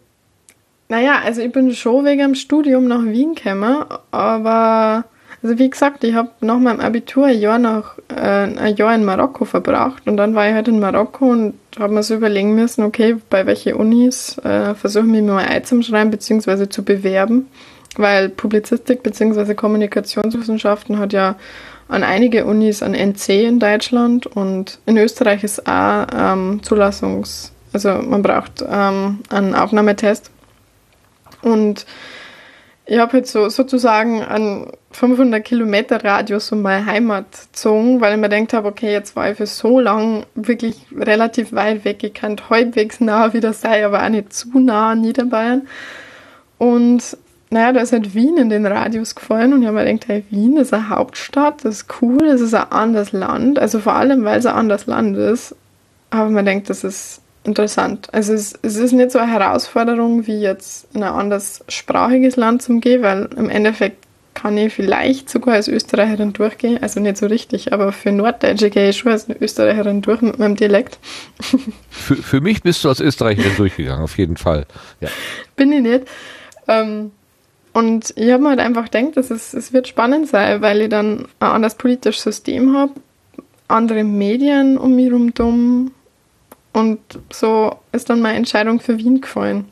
naja, 0.89 1.21
also 1.25 1.43
ich 1.43 1.53
bin 1.53 1.73
schon 1.75 2.05
wegen 2.05 2.21
dem 2.21 2.35
Studium 2.35 2.89
nach 2.89 3.05
Wien 3.05 3.35
gekommen, 3.35 3.85
aber 4.11 5.05
also 5.43 5.59
wie 5.59 5.71
gesagt, 5.71 6.03
ich 6.03 6.15
habe 6.15 6.31
nach 6.41 6.59
meinem 6.59 6.81
Abitur 6.81 7.27
ein 7.27 7.39
Jahr, 7.39 7.59
nach, 7.59 7.97
äh, 8.09 8.21
ein 8.21 8.75
Jahr 8.75 8.95
in 8.95 9.05
Marokko 9.05 9.45
verbracht 9.45 10.03
und 10.07 10.17
dann 10.17 10.35
war 10.35 10.49
ich 10.49 10.55
halt 10.55 10.67
in 10.67 10.81
Marokko 10.81 11.31
und 11.31 11.55
habe 11.79 11.95
mir 11.95 12.03
so 12.03 12.15
überlegen 12.15 12.55
müssen, 12.55 12.83
okay, 12.83 13.17
bei 13.31 13.47
welchen 13.47 13.75
Unis 13.75 14.39
äh, 14.39 14.75
versuche 14.75 15.05
ich 15.05 15.11
mich 15.11 15.23
mal 15.23 15.45
einzuschreiben 15.45 16.11
bzw. 16.11 16.69
zu 16.69 16.83
bewerben, 16.83 17.49
weil 17.97 18.31
Publizistik 18.31 19.03
bzw. 19.03 19.55
Kommunikationswissenschaften 19.55 20.99
hat 20.99 21.13
ja 21.13 21.37
an 21.87 22.03
einige 22.03 22.45
Unis 22.45 22.83
an 22.83 22.95
NC 22.95 23.47
in 23.47 23.61
Deutschland 23.61 24.27
und 24.27 24.81
in 24.87 24.97
Österreich 24.97 25.45
ist 25.45 25.67
auch 25.69 26.07
ähm, 26.17 26.61
Zulassungs-, 26.63 27.53
also 27.73 27.91
man 27.91 28.23
braucht 28.23 28.65
ähm, 28.69 29.21
einen 29.29 29.55
Aufnahmetest 29.55 30.33
und 31.43 31.87
ich 32.91 32.99
habe 32.99 33.19
jetzt 33.19 33.33
so 33.33 33.51
sozusagen 33.51 34.23
einen 34.23 34.73
500 34.93 35.45
Kilometer 35.45 36.03
Radius 36.03 36.51
um 36.53 36.63
meine 36.63 36.87
Heimat 36.87 37.27
gezogen, 37.53 38.01
weil 38.01 38.15
ich 38.15 38.19
mir 38.19 38.31
gedacht 38.31 38.55
habe, 38.55 38.69
okay, 38.69 38.91
jetzt 38.91 39.15
war 39.15 39.31
ich 39.31 39.37
für 39.37 39.47
so 39.47 39.79
lang 39.79 40.25
wirklich 40.35 40.87
relativ 40.97 41.53
weit 41.53 41.85
weg. 41.85 42.03
Ich 42.03 42.15
kann 42.15 42.37
halbwegs 42.49 43.01
nah 43.01 43.35
wieder 43.35 43.53
sein, 43.53 43.85
aber 43.85 44.03
auch 44.03 44.09
nicht 44.09 44.33
zu 44.33 44.59
nah 44.59 44.93
an 44.93 45.03
Niederbayern. 45.03 45.69
Und 46.57 47.19
naja, 47.51 47.73
da 47.73 47.81
ist 47.81 47.93
halt 47.93 48.15
Wien 48.15 48.39
in 48.39 48.49
den 48.49 48.65
Radius 48.65 49.15
gefallen 49.15 49.53
und 49.53 49.61
ich 49.61 49.69
habe 49.69 49.79
mir 49.79 49.85
gedacht, 49.85 50.09
hey, 50.09 50.25
Wien 50.31 50.57
ist 50.57 50.73
eine 50.73 50.89
Hauptstadt, 50.89 51.65
das 51.65 51.83
ist 51.83 51.87
cool, 52.01 52.19
das 52.27 52.41
ist 52.41 52.55
ein 52.55 52.73
anderes 52.73 53.13
Land. 53.13 53.59
Also 53.59 53.81
vor 53.81 53.95
allem, 53.95 54.25
weil 54.25 54.39
es 54.39 54.47
ein 54.47 54.55
anderes 54.55 54.87
Land 54.87 55.17
ist, 55.17 55.55
habe 56.11 56.29
ich 56.29 56.35
mir 56.35 56.45
gedacht, 56.45 56.71
das 56.71 56.85
ist 56.85 57.21
interessant. 57.49 58.09
Also 58.13 58.33
es, 58.33 58.55
es, 58.63 58.77
ist 58.77 58.93
nicht 58.93 59.11
so 59.11 59.19
eine 59.19 59.33
Herausforderung 59.33 60.27
wie 60.27 60.41
jetzt 60.41 60.87
in 60.95 61.03
ein 61.03 61.13
anderes 61.13 61.65
sprachiges 61.69 62.37
Land 62.37 62.63
zum 62.63 62.81
Gehen, 62.81 63.03
weil 63.03 63.29
im 63.37 63.51
Endeffekt 63.51 64.07
kann 64.35 64.57
ich 64.57 64.73
vielleicht 64.73 65.29
sogar 65.29 65.55
als 65.55 65.67
Österreicherin 65.67 66.33
durchgehen. 66.33 66.79
Also 66.81 67.01
nicht 67.01 67.17
so 67.17 67.27
richtig, 67.27 67.73
aber 67.73 67.91
für 67.91 68.13
Norddeutsche 68.13 68.71
gehe 68.71 68.91
ich 68.91 68.99
schon 68.99 69.11
als 69.11 69.27
Österreicherin 69.29 70.01
durch 70.01 70.21
mit 70.21 70.39
meinem 70.39 70.55
Dialekt. 70.55 70.99
Für, 71.91 72.15
für 72.17 72.41
mich 72.41 72.63
bist 72.63 72.85
du 72.85 72.89
als 72.89 73.01
Österreicherin 73.01 73.57
durchgegangen, 73.57 74.05
auf 74.05 74.17
jeden 74.17 74.37
Fall. 74.37 74.67
Ja. 75.01 75.09
Bin 75.57 75.73
ich 75.73 75.83
nicht. 75.83 76.05
Ähm, 76.69 77.11
und 77.73 78.13
ich 78.17 78.31
habe 78.31 78.43
mir 78.43 78.51
halt 78.51 78.61
einfach 78.61 78.85
gedacht, 78.85 79.17
dass 79.17 79.31
es, 79.31 79.53
es 79.53 79.73
wird 79.73 79.89
spannend 79.89 80.29
sein, 80.29 80.63
weil 80.63 80.83
ich 80.83 80.89
dann 80.89 81.27
ein 81.41 81.49
anderes 81.49 81.75
politisches 81.75 82.23
System 82.23 82.77
habe, 82.77 82.93
andere 83.67 84.05
Medien 84.05 84.79
um 84.79 84.95
mich 84.97 85.07
herum 85.07 85.35
und 86.73 87.01
so 87.31 87.77
ist 87.93 88.11
dann 88.11 88.21
meine 88.21 88.39
Entscheidung 88.39 88.81
für 88.81 88.99
Wien 88.99 89.21
gefallen. 89.21 89.69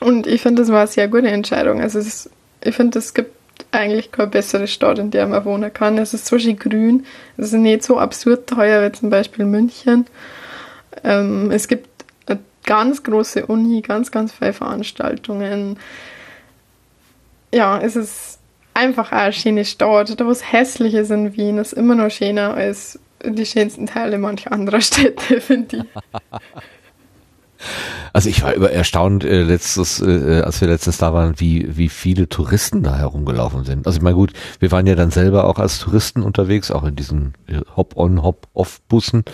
Und 0.00 0.26
ich 0.26 0.42
finde, 0.42 0.62
das 0.62 0.70
war 0.70 0.80
eine 0.80 0.88
sehr 0.88 1.08
gute 1.08 1.28
Entscheidung. 1.28 1.80
Also 1.80 1.98
ist, 1.98 2.30
ich 2.62 2.74
finde, 2.74 2.98
es 2.98 3.14
gibt 3.14 3.32
eigentlich 3.70 4.10
keine 4.10 4.28
bessere 4.30 4.66
Stadt, 4.66 4.98
in 4.98 5.10
der 5.10 5.26
man 5.26 5.44
wohnen 5.44 5.72
kann. 5.72 5.98
Es 5.98 6.14
ist 6.14 6.26
so 6.26 6.38
schön 6.38 6.58
grün, 6.58 7.06
es 7.36 7.52
ist 7.52 7.52
nicht 7.52 7.84
so 7.84 7.98
absurd 7.98 8.48
teuer 8.48 8.84
wie 8.84 8.92
zum 8.92 9.10
Beispiel 9.10 9.44
München. 9.44 10.06
Ähm, 11.04 11.50
es 11.50 11.68
gibt 11.68 11.88
eine 12.26 12.40
ganz 12.64 13.02
große 13.02 13.46
Uni, 13.46 13.82
ganz, 13.82 14.10
ganz 14.10 14.32
viele 14.32 14.52
Veranstaltungen. 14.52 15.78
Ja, 17.54 17.78
es 17.80 17.96
ist 17.96 18.38
einfach 18.74 19.12
eine 19.12 19.32
schöne 19.32 19.64
Stadt. 19.64 20.18
Da 20.18 20.26
was 20.26 20.52
hässlich 20.52 20.94
ist 20.94 21.10
in 21.10 21.36
Wien, 21.36 21.58
ist 21.58 21.72
immer 21.72 21.94
noch 21.94 22.10
schöner 22.10 22.54
als 22.54 22.98
die 23.24 23.46
schönsten 23.46 23.86
Teile 23.86 24.18
mancher 24.18 24.52
anderer 24.52 24.80
Städte, 24.82 25.40
finde 25.40 25.78
ich. 25.78 25.84
Also 28.12 28.28
ich 28.28 28.42
war 28.42 28.54
über 28.54 28.72
erstaunt 28.72 29.22
äh, 29.24 29.42
letztes, 29.42 30.00
äh, 30.00 30.42
als 30.44 30.60
wir 30.60 30.68
letztes 30.68 30.98
da 30.98 31.14
waren, 31.14 31.34
wie 31.38 31.76
wie 31.76 31.88
viele 31.88 32.28
Touristen 32.28 32.82
da 32.82 32.96
herumgelaufen 32.96 33.62
sind. 33.64 33.86
Also 33.86 33.98
ich 33.98 34.02
meine 34.02 34.16
gut, 34.16 34.32
wir 34.58 34.72
waren 34.72 34.86
ja 34.86 34.96
dann 34.96 35.12
selber 35.12 35.44
auch 35.44 35.58
als 35.58 35.78
Touristen 35.78 36.22
unterwegs, 36.22 36.72
auch 36.72 36.82
in 36.82 36.96
diesen 36.96 37.34
äh, 37.46 37.60
Hop-on, 37.76 38.22
Hop-off-Bussen, 38.22 39.24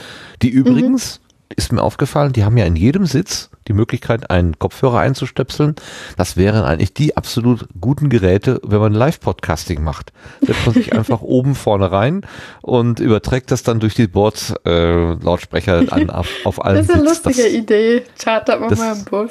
die 0.43 0.51
übrigens 0.51 1.21
mhm 1.21 1.29
ist 1.57 1.73
mir 1.73 1.83
aufgefallen, 1.83 2.33
die 2.33 2.45
haben 2.45 2.57
ja 2.57 2.67
in 2.67 2.77
jedem 2.77 3.07
Sitz 3.07 3.51
die 3.69 3.73
Möglichkeit, 3.75 4.31
einen 4.31 4.59
Kopfhörer 4.59 4.99
einzustöpseln. 4.99 5.77
Das 6.17 6.37
wären 6.37 6.65
eigentlich 6.65 6.95
die 6.95 7.17
absolut 7.17 7.69
guten 7.81 8.09
Geräte, 8.09 8.61
wenn 8.65 8.81
man 8.81 8.93
Live-Podcasting 8.93 9.83
macht. 9.83 10.13
Setzt 10.41 10.67
man 10.67 10.75
sich 10.75 10.93
einfach 10.95 11.21
oben 11.23 11.55
vorne 11.55 11.93
rein 11.93 12.23
und 12.63 13.01
überträgt 13.01 13.51
das 13.51 13.63
dann 13.63 13.81
durch 13.81 13.95
die 13.95 14.07
Bord-Lautsprecher 14.07 15.83
äh, 15.83 15.91
an 15.91 16.11
auf, 16.11 16.29
auf 16.45 16.65
allen 16.65 16.79
Das 16.79 16.89
ist 16.89 16.95
eine 16.95 17.09
Sitz. 17.09 17.25
lustige 17.25 17.49
das, 17.49 17.53
Idee. 17.53 18.03
Chartert 18.23 18.61
man 18.61 18.77
mal 18.77 18.97
im 18.97 19.05
Bus. 19.05 19.31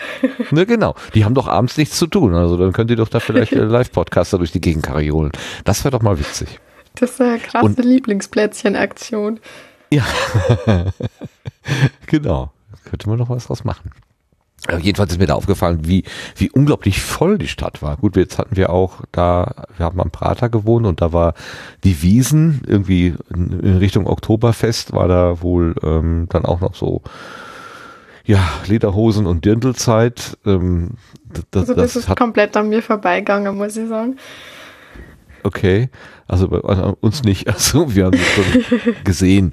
ne, 0.50 0.66
genau. 0.66 0.94
Die 1.14 1.24
haben 1.24 1.34
doch 1.34 1.46
abends 1.46 1.76
nichts 1.76 1.98
zu 1.98 2.06
tun. 2.06 2.34
Also 2.34 2.56
dann 2.56 2.72
könnt 2.72 2.90
ihr 2.90 2.96
doch 2.96 3.08
da 3.08 3.20
vielleicht 3.20 3.52
äh, 3.52 3.64
Live-Podcaster 3.64 4.38
durch 4.38 4.52
die 4.52 4.60
Gegend 4.60 4.84
kariolen. 4.84 5.32
Das 5.64 5.84
wäre 5.84 5.92
doch 5.92 6.02
mal 6.02 6.18
witzig. 6.18 6.60
Das 6.94 7.10
ist 7.10 7.20
eine 7.20 7.38
krasse 7.38 7.82
Lieblingsplätzchen-Aktion. 7.82 9.40
Ja, 9.90 10.04
genau. 12.06 12.50
Könnte 12.86 13.08
man 13.08 13.18
noch 13.18 13.28
was 13.28 13.48
draus 13.48 13.64
machen. 13.64 13.90
Aber 14.68 14.78
jedenfalls 14.78 15.12
ist 15.12 15.18
mir 15.18 15.26
da 15.26 15.34
aufgefallen, 15.34 15.80
wie, 15.82 16.04
wie 16.36 16.50
unglaublich 16.50 17.00
voll 17.00 17.38
die 17.38 17.46
Stadt 17.46 17.82
war. 17.82 17.98
Gut, 17.98 18.16
jetzt 18.16 18.38
hatten 18.38 18.56
wir 18.56 18.70
auch 18.70 19.02
da, 19.12 19.66
wir 19.76 19.84
haben 19.84 20.00
am 20.00 20.10
Prater 20.10 20.48
gewohnt 20.48 20.86
und 20.86 21.00
da 21.00 21.12
war 21.12 21.34
die 21.84 22.02
Wiesen, 22.02 22.62
irgendwie 22.66 23.14
in 23.32 23.76
Richtung 23.76 24.06
Oktoberfest 24.06 24.92
war 24.92 25.08
da 25.08 25.42
wohl 25.42 25.74
ähm, 25.82 26.26
dann 26.30 26.46
auch 26.46 26.60
noch 26.60 26.74
so, 26.74 27.02
ja, 28.24 28.40
Lederhosen 28.66 29.26
und 29.26 29.44
Dirndlzeit. 29.44 30.38
Ähm, 30.46 30.92
das, 31.50 31.68
also 31.68 31.74
das, 31.74 31.92
das 31.94 32.08
ist 32.08 32.16
komplett 32.16 32.56
an 32.56 32.70
mir 32.70 32.82
vorbeigegangen, 32.82 33.56
muss 33.56 33.76
ich 33.76 33.88
sagen. 33.88 34.16
Okay, 35.42 35.90
also 36.28 36.48
bei 36.48 36.58
uns 36.58 37.22
nicht. 37.22 37.46
Also 37.56 37.94
wir 37.94 38.06
haben 38.06 38.18
es 38.18 38.26
schon 38.26 38.94
gesehen. 39.04 39.50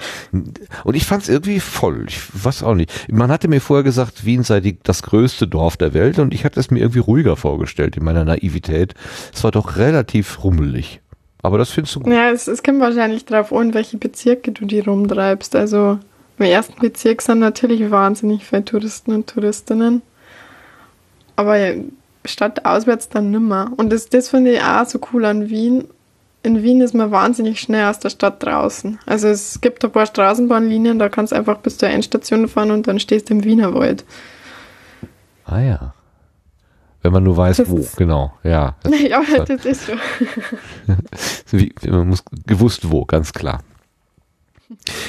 Und 0.83 0.95
ich 0.95 1.05
fand 1.05 1.23
es 1.23 1.29
irgendwie 1.29 1.59
voll. 1.59 2.05
Ich 2.07 2.19
weiß 2.43 2.63
auch 2.63 2.75
nicht. 2.75 2.91
Man 3.11 3.31
hatte 3.31 3.47
mir 3.47 3.61
vorher 3.61 3.83
gesagt, 3.83 4.25
Wien 4.25 4.43
sei 4.43 4.59
die, 4.59 4.77
das 4.83 5.03
größte 5.03 5.47
Dorf 5.47 5.77
der 5.77 5.93
Welt 5.93 6.19
und 6.19 6.33
ich 6.33 6.43
hatte 6.43 6.59
es 6.59 6.69
mir 6.69 6.79
irgendwie 6.79 6.99
ruhiger 6.99 7.35
vorgestellt 7.35 7.97
in 7.97 8.03
meiner 8.03 8.25
Naivität. 8.25 8.93
Es 9.33 9.43
war 9.43 9.51
doch 9.51 9.77
relativ 9.77 10.43
rummelig. 10.43 11.01
Aber 11.41 11.57
das 11.57 11.71
findest 11.71 11.95
du 11.95 11.99
gut. 12.01 12.13
Ja, 12.13 12.29
es, 12.29 12.47
es 12.47 12.63
kommt 12.63 12.79
wahrscheinlich 12.79 13.25
darauf 13.25 13.53
an, 13.53 13.73
welche 13.73 13.97
Bezirke 13.97 14.51
du 14.51 14.65
die 14.65 14.79
rumtreibst. 14.79 15.55
Also 15.55 15.99
im 16.39 16.45
ersten 16.45 16.79
Bezirk 16.79 17.21
sind 17.21 17.39
natürlich 17.39 17.91
wahnsinnig 17.91 18.45
viele 18.45 18.65
Touristen 18.65 19.13
und 19.13 19.27
Touristinnen. 19.27 20.01
Aber 21.35 21.57
Stadt 22.25 22.65
auswärts 22.65 23.09
dann 23.09 23.31
nimmer. 23.31 23.71
Und 23.77 23.91
das, 23.91 24.09
das 24.09 24.29
finde 24.29 24.53
ich 24.53 24.61
auch 24.61 24.85
so 24.85 24.99
cool 25.11 25.25
an 25.25 25.49
Wien. 25.49 25.85
In 26.43 26.61
Wien 26.61 26.81
ist 26.81 26.93
man 26.93 27.11
wahnsinnig 27.11 27.59
schnell 27.59 27.89
aus 27.89 27.99
der 27.99 28.09
Stadt 28.09 28.43
draußen. 28.43 28.99
Also 29.05 29.29
es 29.29 29.61
gibt 29.61 29.83
ein 29.83 29.91
paar 29.91 30.05
Straßenbahnlinien, 30.05 30.99
da 30.99 31.09
kannst 31.09 31.31
du 31.31 31.37
einfach 31.37 31.59
bis 31.59 31.77
zur 31.77 31.89
Endstation 31.89 32.47
fahren 32.47 32.71
und 32.71 32.87
dann 32.87 32.99
stehst 32.99 33.29
du 33.29 33.35
im 33.35 33.43
Wienerwald. 33.43 34.03
Ah 35.45 35.61
ja. 35.61 35.93
Wenn 37.01 37.13
man 37.13 37.23
nur 37.23 37.37
weiß, 37.37 37.57
das 37.57 37.69
wo, 37.69 37.85
genau. 37.97 38.33
Ja, 38.43 38.75
das, 38.83 39.01
ja, 39.01 39.21
das 39.45 39.65
ist 39.65 39.87
so. 39.87 39.93
Wie, 41.57 41.73
man 41.87 42.09
muss 42.09 42.23
gewusst 42.45 42.91
wo, 42.91 43.05
ganz 43.05 43.33
klar. 43.33 43.61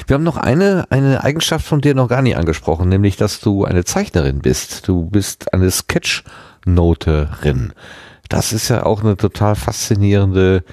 Wir 0.07 0.13
haben 0.13 0.23
noch 0.23 0.37
eine, 0.37 0.85
eine 0.89 1.23
Eigenschaft 1.23 1.65
von 1.65 1.81
dir 1.81 1.95
noch 1.95 2.07
gar 2.07 2.21
nicht 2.21 2.37
angesprochen, 2.37 2.89
nämlich, 2.89 3.17
dass 3.17 3.39
du 3.39 3.65
eine 3.65 3.83
Zeichnerin 3.83 4.39
bist. 4.39 4.87
Du 4.87 5.05
bist 5.05 5.53
eine 5.53 5.69
Sketch- 5.69 6.23
Noterin. 6.65 7.73
Das 8.27 8.51
ist 8.51 8.69
ja 8.69 8.85
auch 8.85 9.03
eine 9.03 9.15
total 9.15 9.55
faszinierende 9.55 10.63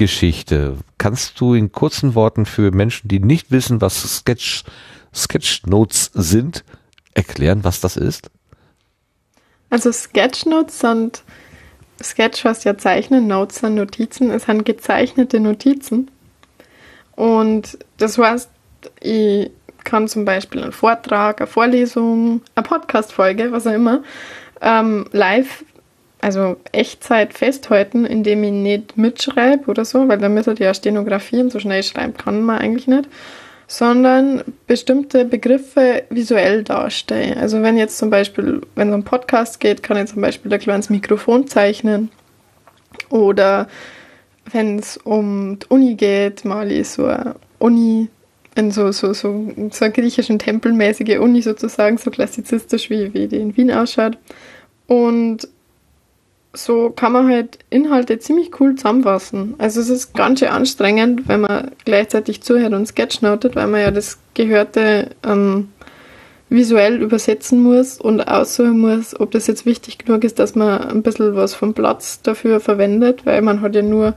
Geschichte. 0.00 0.78
Kannst 0.96 1.38
du 1.38 1.52
in 1.52 1.72
kurzen 1.72 2.14
Worten 2.14 2.46
für 2.46 2.70
Menschen, 2.70 3.08
die 3.08 3.20
nicht 3.20 3.50
wissen, 3.50 3.82
was 3.82 4.16
Sketch, 4.16 4.64
Sketchnotes 5.14 6.10
sind, 6.14 6.64
erklären, 7.12 7.64
was 7.64 7.82
das 7.82 7.98
ist? 7.98 8.30
Also 9.68 9.92
Sketchnotes 9.92 10.78
sind 10.78 11.22
Sketch 12.02 12.46
was 12.46 12.64
ja 12.64 12.78
zeichnen, 12.78 13.26
Notes 13.26 13.58
sind 13.58 13.74
Notizen, 13.74 14.30
es 14.30 14.44
sind 14.44 14.64
gezeichnete 14.64 15.38
Notizen. 15.38 16.10
Und 17.14 17.76
das 17.98 18.16
heißt, 18.16 18.48
ich 19.00 19.50
kann 19.84 20.08
zum 20.08 20.24
Beispiel 20.24 20.62
einen 20.62 20.72
Vortrag, 20.72 21.42
eine 21.42 21.46
Vorlesung, 21.46 22.40
eine 22.54 22.66
Podcast-Folge, 22.66 23.52
was 23.52 23.66
auch 23.66 23.74
immer, 23.74 24.02
ähm, 24.62 25.06
live, 25.12 25.62
also 26.20 26.56
Echtzeit 26.72 27.34
festhalten, 27.34 28.04
indem 28.04 28.44
ich 28.44 28.52
nicht 28.52 28.96
mitschreibe 28.96 29.70
oder 29.70 29.84
so, 29.84 30.08
weil 30.08 30.18
dann 30.18 30.34
müsste 30.34 30.54
ja 30.58 30.74
stenografieren, 30.74 31.50
so 31.50 31.58
schnell 31.58 31.82
schreiben 31.82 32.14
kann 32.14 32.42
man 32.42 32.58
eigentlich 32.58 32.86
nicht, 32.86 33.08
sondern 33.66 34.42
bestimmte 34.66 35.24
Begriffe 35.24 36.02
visuell 36.10 36.64
darstellen. 36.64 37.38
Also 37.38 37.62
wenn 37.62 37.76
jetzt 37.76 37.98
zum 37.98 38.10
Beispiel, 38.10 38.60
wenn 38.74 38.88
es 38.88 38.94
um 38.94 39.04
Podcast 39.04 39.60
geht, 39.60 39.82
kann 39.82 39.96
ich 39.96 40.06
zum 40.06 40.20
Beispiel 40.20 40.52
ein 40.52 40.60
kleines 40.60 40.90
Mikrofon 40.90 41.46
zeichnen 41.46 42.10
oder 43.08 43.68
wenn 44.52 44.78
es 44.78 44.96
um 44.96 45.58
die 45.58 45.66
Uni 45.68 45.94
geht, 45.94 46.44
mal 46.44 46.70
ich 46.70 46.88
so 46.88 47.06
eine 47.06 47.36
Uni 47.58 48.08
in 48.56 48.72
so, 48.72 48.90
so, 48.90 49.12
so, 49.12 49.52
so 49.70 49.84
einer 49.84 49.94
griechischen 49.94 50.38
Tempelmäßige 50.38 51.18
Uni 51.18 51.40
sozusagen, 51.40 51.98
so 51.98 52.10
klassizistisch 52.10 52.90
wie, 52.90 53.14
wie 53.14 53.28
die 53.28 53.36
in 53.36 53.56
Wien 53.56 53.70
ausschaut. 53.70 54.18
Und 54.88 55.48
so 56.52 56.90
kann 56.90 57.12
man 57.12 57.28
halt 57.28 57.58
Inhalte 57.70 58.18
ziemlich 58.18 58.60
cool 58.60 58.74
zusammenfassen. 58.74 59.54
Also 59.58 59.80
es 59.80 59.88
ist 59.88 60.14
ganz 60.14 60.40
schön 60.40 60.48
anstrengend, 60.48 61.28
wenn 61.28 61.42
man 61.42 61.70
gleichzeitig 61.84 62.42
zuhört 62.42 62.72
und 62.72 62.86
sketchnotet, 62.86 63.54
weil 63.54 63.68
man 63.68 63.80
ja 63.80 63.90
das 63.90 64.18
Gehörte 64.34 65.10
ähm, 65.24 65.68
visuell 66.48 67.00
übersetzen 67.00 67.62
muss 67.62 68.00
und 68.00 68.20
aussuchen 68.20 68.80
muss, 68.80 69.18
ob 69.18 69.30
das 69.30 69.46
jetzt 69.46 69.64
wichtig 69.64 69.98
genug 69.98 70.24
ist, 70.24 70.40
dass 70.40 70.56
man 70.56 70.82
ein 70.82 71.02
bisschen 71.02 71.36
was 71.36 71.54
vom 71.54 71.74
Platz 71.74 72.20
dafür 72.22 72.58
verwendet, 72.58 73.24
weil 73.24 73.40
man 73.42 73.60
hat 73.60 73.76
ja 73.76 73.82
nur, 73.82 74.14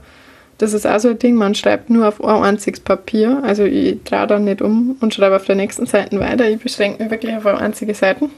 das 0.58 0.72
ist 0.72 0.86
auch 0.86 0.98
so 0.98 1.10
ein 1.10 1.18
Ding, 1.20 1.36
man 1.36 1.54
schreibt 1.54 1.90
nur 1.90 2.08
auf 2.08 2.22
ein 2.22 2.42
einziges 2.42 2.80
Papier, 2.80 3.40
also 3.44 3.62
ich 3.62 4.02
drehe 4.02 4.26
dann 4.26 4.44
nicht 4.44 4.60
um 4.60 4.96
und 5.00 5.14
schreibe 5.14 5.36
auf 5.36 5.44
der 5.44 5.54
nächsten 5.54 5.86
Seite 5.86 6.18
weiter, 6.18 6.48
ich 6.48 6.58
beschränke 6.58 7.04
mich 7.04 7.12
wirklich 7.12 7.36
auf 7.36 7.46
einzige 7.46 7.94
Seite. 7.94 8.28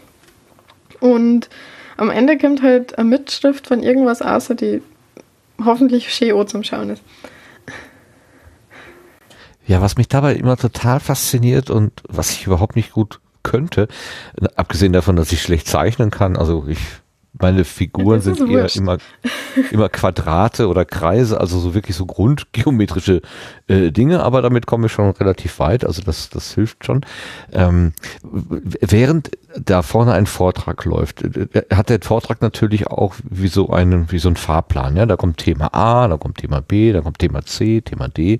Und 1.00 1.48
am 1.96 2.10
Ende 2.10 2.38
kommt 2.38 2.62
halt 2.62 2.98
eine 2.98 3.08
Mitschrift 3.08 3.66
von 3.66 3.82
irgendwas 3.82 4.22
außer 4.22 4.54
die 4.54 4.82
hoffentlich 5.64 6.12
schön 6.12 6.46
zum 6.46 6.62
Schauen 6.62 6.90
ist. 6.90 7.02
Ja, 9.66 9.80
was 9.80 9.96
mich 9.96 10.08
dabei 10.08 10.34
immer 10.34 10.56
total 10.56 11.00
fasziniert 11.00 11.70
und 11.70 12.02
was 12.08 12.30
ich 12.30 12.46
überhaupt 12.46 12.76
nicht 12.76 12.92
gut 12.92 13.20
könnte, 13.42 13.88
abgesehen 14.54 14.92
davon, 14.92 15.16
dass 15.16 15.32
ich 15.32 15.42
schlecht 15.42 15.66
zeichnen 15.66 16.10
kann, 16.10 16.36
also 16.36 16.66
ich 16.68 16.78
meine 17.38 17.64
Figuren 17.64 18.20
sind 18.20 18.40
eher 18.40 18.62
wurscht. 18.62 18.76
immer, 18.76 18.98
immer 19.70 19.88
Quadrate 19.88 20.68
oder 20.68 20.84
Kreise, 20.84 21.40
also 21.40 21.58
so 21.58 21.74
wirklich 21.74 21.96
so 21.96 22.06
grundgeometrische 22.06 23.22
äh, 23.68 23.90
Dinge, 23.90 24.22
aber 24.22 24.42
damit 24.42 24.66
komme 24.66 24.86
ich 24.86 24.92
schon 24.92 25.10
relativ 25.10 25.58
weit, 25.58 25.84
also 25.84 26.02
das, 26.02 26.30
das 26.30 26.54
hilft 26.54 26.84
schon. 26.84 27.04
Ähm, 27.52 27.92
während 28.22 29.30
da 29.58 29.82
vorne 29.82 30.12
ein 30.12 30.26
Vortrag 30.26 30.84
läuft, 30.84 31.22
äh, 31.22 31.62
hat 31.74 31.88
der 31.88 32.00
Vortrag 32.02 32.42
natürlich 32.42 32.86
auch 32.88 33.14
wie 33.28 33.48
so 33.48 33.70
einen, 33.70 34.10
wie 34.10 34.18
so 34.18 34.28
ein 34.28 34.36
Fahrplan, 34.36 34.96
ja, 34.96 35.06
da 35.06 35.16
kommt 35.16 35.38
Thema 35.38 35.74
A, 35.74 36.08
da 36.08 36.16
kommt 36.16 36.38
Thema 36.38 36.60
B, 36.60 36.92
da 36.92 37.00
kommt 37.00 37.18
Thema 37.18 37.44
C, 37.44 37.80
Thema 37.80 38.08
D 38.08 38.38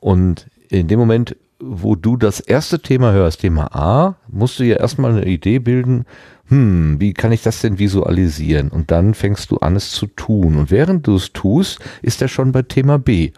und 0.00 0.46
in 0.68 0.88
dem 0.88 0.98
Moment, 0.98 1.36
wo 1.60 1.94
du 1.94 2.16
das 2.16 2.40
erste 2.40 2.80
Thema 2.80 3.12
hörst, 3.12 3.40
Thema 3.40 3.74
A, 3.74 4.16
musst 4.28 4.58
du 4.58 4.64
ja 4.64 4.76
erstmal 4.76 5.12
eine 5.12 5.26
Idee 5.26 5.58
bilden, 5.58 6.04
hm, 6.48 7.00
wie 7.00 7.14
kann 7.14 7.32
ich 7.32 7.42
das 7.42 7.60
denn 7.60 7.78
visualisieren? 7.78 8.68
Und 8.68 8.90
dann 8.90 9.14
fängst 9.14 9.50
du 9.50 9.58
an, 9.58 9.76
es 9.76 9.92
zu 9.92 10.06
tun. 10.06 10.56
Und 10.56 10.70
während 10.70 11.06
du 11.06 11.16
es 11.16 11.32
tust, 11.32 11.80
ist 12.02 12.20
er 12.20 12.28
schon 12.28 12.52
bei 12.52 12.62
Thema 12.62 12.98
B. 12.98 13.32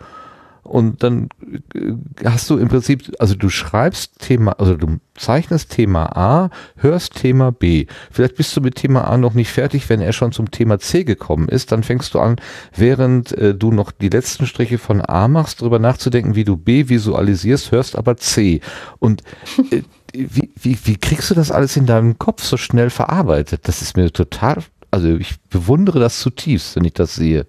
und 0.67 1.03
dann 1.03 1.29
äh, 1.75 1.93
hast 2.25 2.51
du 2.51 2.59
im 2.59 2.69
Prinzip, 2.69 3.13
also 3.19 3.35
du 3.35 3.49
schreibst 3.49 4.19
Thema, 4.19 4.53
also 4.59 4.77
du 4.77 4.99
zeichnest 5.15 5.71
Thema 5.71 6.17
A, 6.17 6.51
hörst 6.77 7.15
Thema 7.15 7.53
B. 7.53 7.87
Vielleicht 8.11 8.37
bist 8.37 8.57
du 8.57 8.61
mit 8.61 8.77
Thema 8.77 9.09
A 9.09 9.17
noch 9.17 9.35
nicht 9.35 9.51
fertig, 9.51 9.89
wenn 9.89 10.01
er 10.01 10.13
schon 10.13 10.33
zum 10.33 10.51
Thema 10.51 10.79
C 10.79 11.05
gekommen 11.05 11.49
ist, 11.49 11.73
dann 11.73 11.83
fängst 11.83 12.15
du 12.15 12.21
an, 12.21 12.37
während 12.75 13.33
äh, 13.33 13.55
du 13.55 13.73
noch 13.73 13.93
die 13.93 14.09
letzten 14.09 14.47
Striche 14.47 14.79
von 14.79 15.01
A 15.01 15.29
machst, 15.29 15.61
darüber 15.61 15.79
nachzudenken, 15.79 16.35
wie 16.35 16.45
du 16.45 16.57
B 16.57 16.89
visualisierst, 16.89 17.73
hörst 17.73 17.97
aber 17.97 18.17
C. 18.17 18.61
Und 18.99 19.23
äh, 19.71 19.83
wie, 20.13 20.51
wie, 20.61 20.79
wie 20.85 20.97
kriegst 20.97 21.31
du 21.31 21.35
das 21.35 21.51
alles 21.51 21.77
in 21.77 21.87
deinem 21.87 22.19
Kopf 22.19 22.43
so 22.43 22.57
schnell 22.57 22.91
verarbeitet? 22.91 23.69
Das 23.69 23.83
ist 23.83 23.97
mir 23.97 24.13
total, 24.13 24.63
also 24.91 25.09
ich 25.09 25.41
bewundere 25.51 26.01
das 26.01 26.21
zutiefst, 26.21 26.77
wenn 26.77 26.85
ich 26.85 26.95
das 26.95 27.15
sehe. 27.15 27.47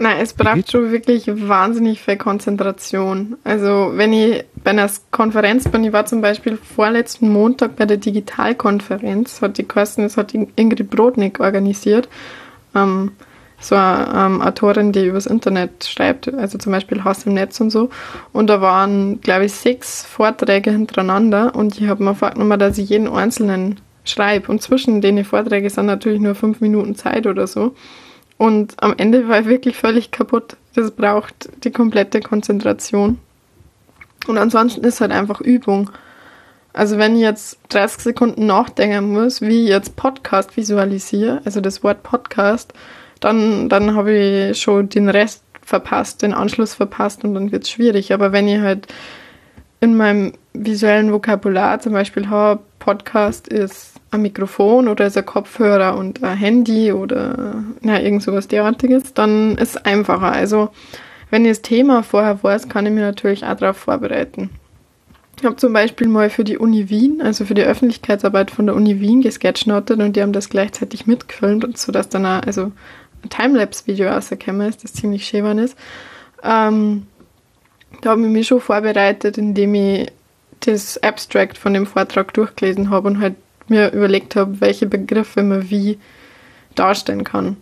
Nein, 0.00 0.18
es 0.20 0.32
braucht 0.32 0.70
schon 0.70 0.92
wirklich 0.92 1.26
wahnsinnig 1.26 2.00
viel 2.00 2.16
Konzentration. 2.16 3.36
Also 3.42 3.92
wenn 3.94 4.12
ich 4.12 4.44
bei 4.62 4.70
einer 4.70 4.88
Konferenz 5.10 5.66
bin, 5.68 5.82
ich 5.82 5.92
war 5.92 6.06
zum 6.06 6.20
Beispiel 6.20 6.56
vorletzten 6.56 7.30
Montag 7.30 7.74
bei 7.74 7.84
der 7.84 7.96
Digitalkonferenz, 7.96 9.42
hat 9.42 9.58
die 9.58 9.64
Kosten, 9.64 10.02
das 10.02 10.16
hat 10.16 10.32
Ingrid 10.34 10.88
Brodnik 10.88 11.40
organisiert, 11.40 12.08
ähm, 12.76 13.12
so 13.60 13.74
eine 13.74 14.12
ähm, 14.14 14.40
Autorin, 14.40 14.92
die 14.92 15.04
übers 15.04 15.26
Internet 15.26 15.84
schreibt, 15.84 16.32
also 16.32 16.58
zum 16.58 16.70
Beispiel 16.70 17.02
Haus 17.02 17.26
im 17.26 17.34
Netz 17.34 17.60
und 17.60 17.70
so. 17.70 17.90
Und 18.32 18.48
da 18.48 18.60
waren, 18.60 19.20
glaube 19.20 19.46
ich, 19.46 19.52
sechs 19.52 20.04
Vorträge 20.04 20.70
hintereinander 20.70 21.56
und 21.56 21.80
ich 21.80 21.88
habe 21.88 22.04
mir 22.04 22.14
vorgenommen, 22.14 22.60
dass 22.60 22.78
ich 22.78 22.88
jeden 22.88 23.08
einzelnen 23.08 23.80
schreibe. 24.04 24.50
Und 24.52 24.62
zwischen 24.62 25.00
den 25.00 25.24
Vorträgen 25.24 25.68
sind 25.68 25.86
natürlich 25.86 26.20
nur 26.20 26.36
fünf 26.36 26.60
Minuten 26.60 26.94
Zeit 26.94 27.26
oder 27.26 27.48
so. 27.48 27.74
Und 28.38 28.74
am 28.82 28.94
Ende 28.96 29.28
war 29.28 29.40
ich 29.40 29.46
wirklich 29.46 29.76
völlig 29.76 30.12
kaputt. 30.12 30.56
Das 30.74 30.92
braucht 30.92 31.50
die 31.64 31.72
komplette 31.72 32.20
Konzentration. 32.20 33.18
Und 34.26 34.38
ansonsten 34.38 34.84
ist 34.84 35.00
halt 35.00 35.10
einfach 35.10 35.40
Übung. 35.40 35.90
Also 36.72 36.98
wenn 36.98 37.16
ich 37.16 37.22
jetzt 37.22 37.58
30 37.70 38.02
Sekunden 38.02 38.46
nachdenken 38.46 39.12
muss, 39.12 39.40
wie 39.40 39.64
ich 39.64 39.68
jetzt 39.68 39.96
Podcast 39.96 40.56
visualisiere, 40.56 41.40
also 41.44 41.60
das 41.60 41.82
Wort 41.82 42.04
Podcast, 42.04 42.72
dann, 43.20 43.68
dann 43.68 43.96
habe 43.96 44.12
ich 44.12 44.60
schon 44.60 44.88
den 44.88 45.08
Rest 45.08 45.42
verpasst, 45.62 46.22
den 46.22 46.32
Anschluss 46.32 46.74
verpasst 46.74 47.24
und 47.24 47.34
dann 47.34 47.50
wird 47.50 47.64
es 47.64 47.70
schwierig. 47.70 48.12
Aber 48.12 48.30
wenn 48.30 48.46
ich 48.46 48.60
halt 48.60 48.86
in 49.80 49.96
meinem 49.96 50.34
visuellen 50.52 51.12
Vokabular 51.12 51.80
zum 51.80 51.92
Beispiel 51.92 52.28
habe, 52.28 52.62
Podcast 52.78 53.48
ist 53.48 53.97
ein 54.10 54.22
Mikrofon 54.22 54.88
oder 54.88 55.06
ist 55.06 55.16
ein 55.16 55.26
Kopfhörer 55.26 55.96
und 55.96 56.22
ein 56.22 56.36
Handy 56.36 56.92
oder 56.92 57.62
na, 57.80 58.00
irgend 58.00 58.22
sowas 58.22 58.48
derartiges, 58.48 59.14
dann 59.14 59.56
ist 59.56 59.76
es 59.76 59.84
einfacher. 59.84 60.32
Also 60.32 60.70
wenn 61.30 61.44
ich 61.44 61.50
das 61.52 61.62
Thema 61.62 62.02
vorher 62.02 62.42
weiß, 62.42 62.68
kann 62.68 62.86
ich 62.86 62.92
mich 62.92 63.02
natürlich 63.02 63.44
auch 63.44 63.56
darauf 63.56 63.76
vorbereiten. 63.76 64.50
Ich 65.38 65.44
habe 65.44 65.56
zum 65.56 65.72
Beispiel 65.72 66.08
mal 66.08 66.30
für 66.30 66.42
die 66.42 66.58
Uni 66.58 66.90
Wien, 66.90 67.20
also 67.22 67.44
für 67.44 67.54
die 67.54 67.62
Öffentlichkeitsarbeit 67.62 68.50
von 68.50 68.66
der 68.66 68.74
Uni 68.74 69.00
Wien 69.00 69.20
gesketchnotet 69.20 70.00
und 70.00 70.16
die 70.16 70.22
haben 70.22 70.32
das 70.32 70.48
gleichzeitig 70.48 71.06
mitgefilmt, 71.06 71.78
sodass 71.78 72.08
dann 72.08 72.26
auch, 72.26 72.42
also 72.42 72.72
ein 73.22 73.30
Timelapse-Video 73.30 74.08
rausgekommen 74.08 74.68
ist, 74.68 74.82
das 74.82 74.94
ziemlich 74.94 75.26
schön 75.26 75.58
ist. 75.58 75.76
Ähm, 76.42 77.06
da 78.00 78.10
habe 78.10 78.22
ich 78.22 78.28
mich 78.28 78.48
schon 78.48 78.60
vorbereitet, 78.60 79.38
indem 79.38 79.74
ich 79.74 80.10
das 80.60 81.00
Abstract 81.02 81.56
von 81.56 81.72
dem 81.72 81.86
Vortrag 81.86 82.34
durchgelesen 82.34 82.90
habe 82.90 83.08
und 83.08 83.20
halt 83.20 83.36
mir 83.70 83.92
überlegt 83.92 84.36
habe, 84.36 84.60
welche 84.60 84.86
Begriffe 84.86 85.42
man 85.42 85.70
wie 85.70 85.98
darstellen 86.74 87.24
kann. 87.24 87.56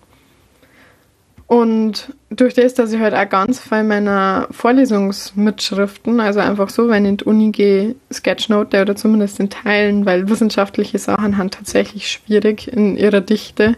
Und 1.47 2.12
durch 2.28 2.55
das, 2.55 2.74
dass 2.74 2.93
ich 2.93 3.01
halt 3.01 3.15
auch 3.15 3.28
ganz 3.28 3.61
viel 3.61 3.85
meiner 3.85 4.49
Vorlesungsmitschriften, 4.51 6.19
also 6.19 6.41
einfach 6.41 6.70
so, 6.70 6.89
wenn 6.89 7.05
ich 7.05 7.11
in 7.11 7.16
die 7.19 7.24
Uni 7.24 7.51
gehe, 7.53 7.95
Sketchnote 8.12 8.83
oder 8.83 8.97
zumindest 8.97 9.39
in 9.39 9.49
Teilen, 9.49 10.07
weil 10.07 10.28
wissenschaftliche 10.28 10.99
Sachen 10.99 11.39
haben 11.39 11.53
tatsächlich 11.53 12.11
schwierig 12.11 12.73
in 12.73 12.97
ihrer 12.97 13.20
Dichte. 13.20 13.77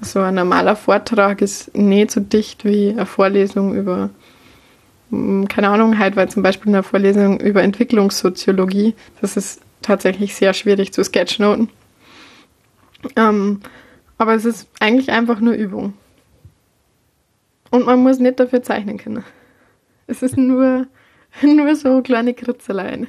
So 0.00 0.20
ein 0.20 0.34
normaler 0.34 0.74
Vortrag 0.74 1.40
ist 1.40 1.76
nicht 1.76 2.10
so 2.10 2.20
dicht 2.20 2.64
wie 2.64 2.90
eine 2.90 3.06
Vorlesung 3.06 3.76
über, 3.76 4.10
hm, 5.10 5.46
keine 5.46 5.68
Ahnung, 5.68 6.00
halt, 6.00 6.16
weil 6.16 6.28
zum 6.28 6.42
Beispiel 6.42 6.72
eine 6.72 6.82
Vorlesung 6.82 7.38
über 7.38 7.62
Entwicklungssoziologie, 7.62 8.94
das 9.20 9.36
ist 9.36 9.60
tatsächlich 9.84 10.34
sehr 10.34 10.54
schwierig 10.54 10.92
zu 10.92 11.04
sketchnoten. 11.04 11.68
Ähm, 13.16 13.60
aber 14.18 14.34
es 14.34 14.44
ist 14.44 14.68
eigentlich 14.80 15.10
einfach 15.10 15.40
nur 15.40 15.54
Übung. 15.54 15.94
Und 17.70 17.86
man 17.86 18.02
muss 18.02 18.18
nicht 18.18 18.40
dafür 18.40 18.62
zeichnen 18.62 18.98
können. 18.98 19.24
Es 20.06 20.22
ist 20.22 20.36
nur, 20.36 20.86
nur 21.42 21.76
so 21.76 22.02
kleine 22.02 22.34
Kritzeleien. 22.34 23.06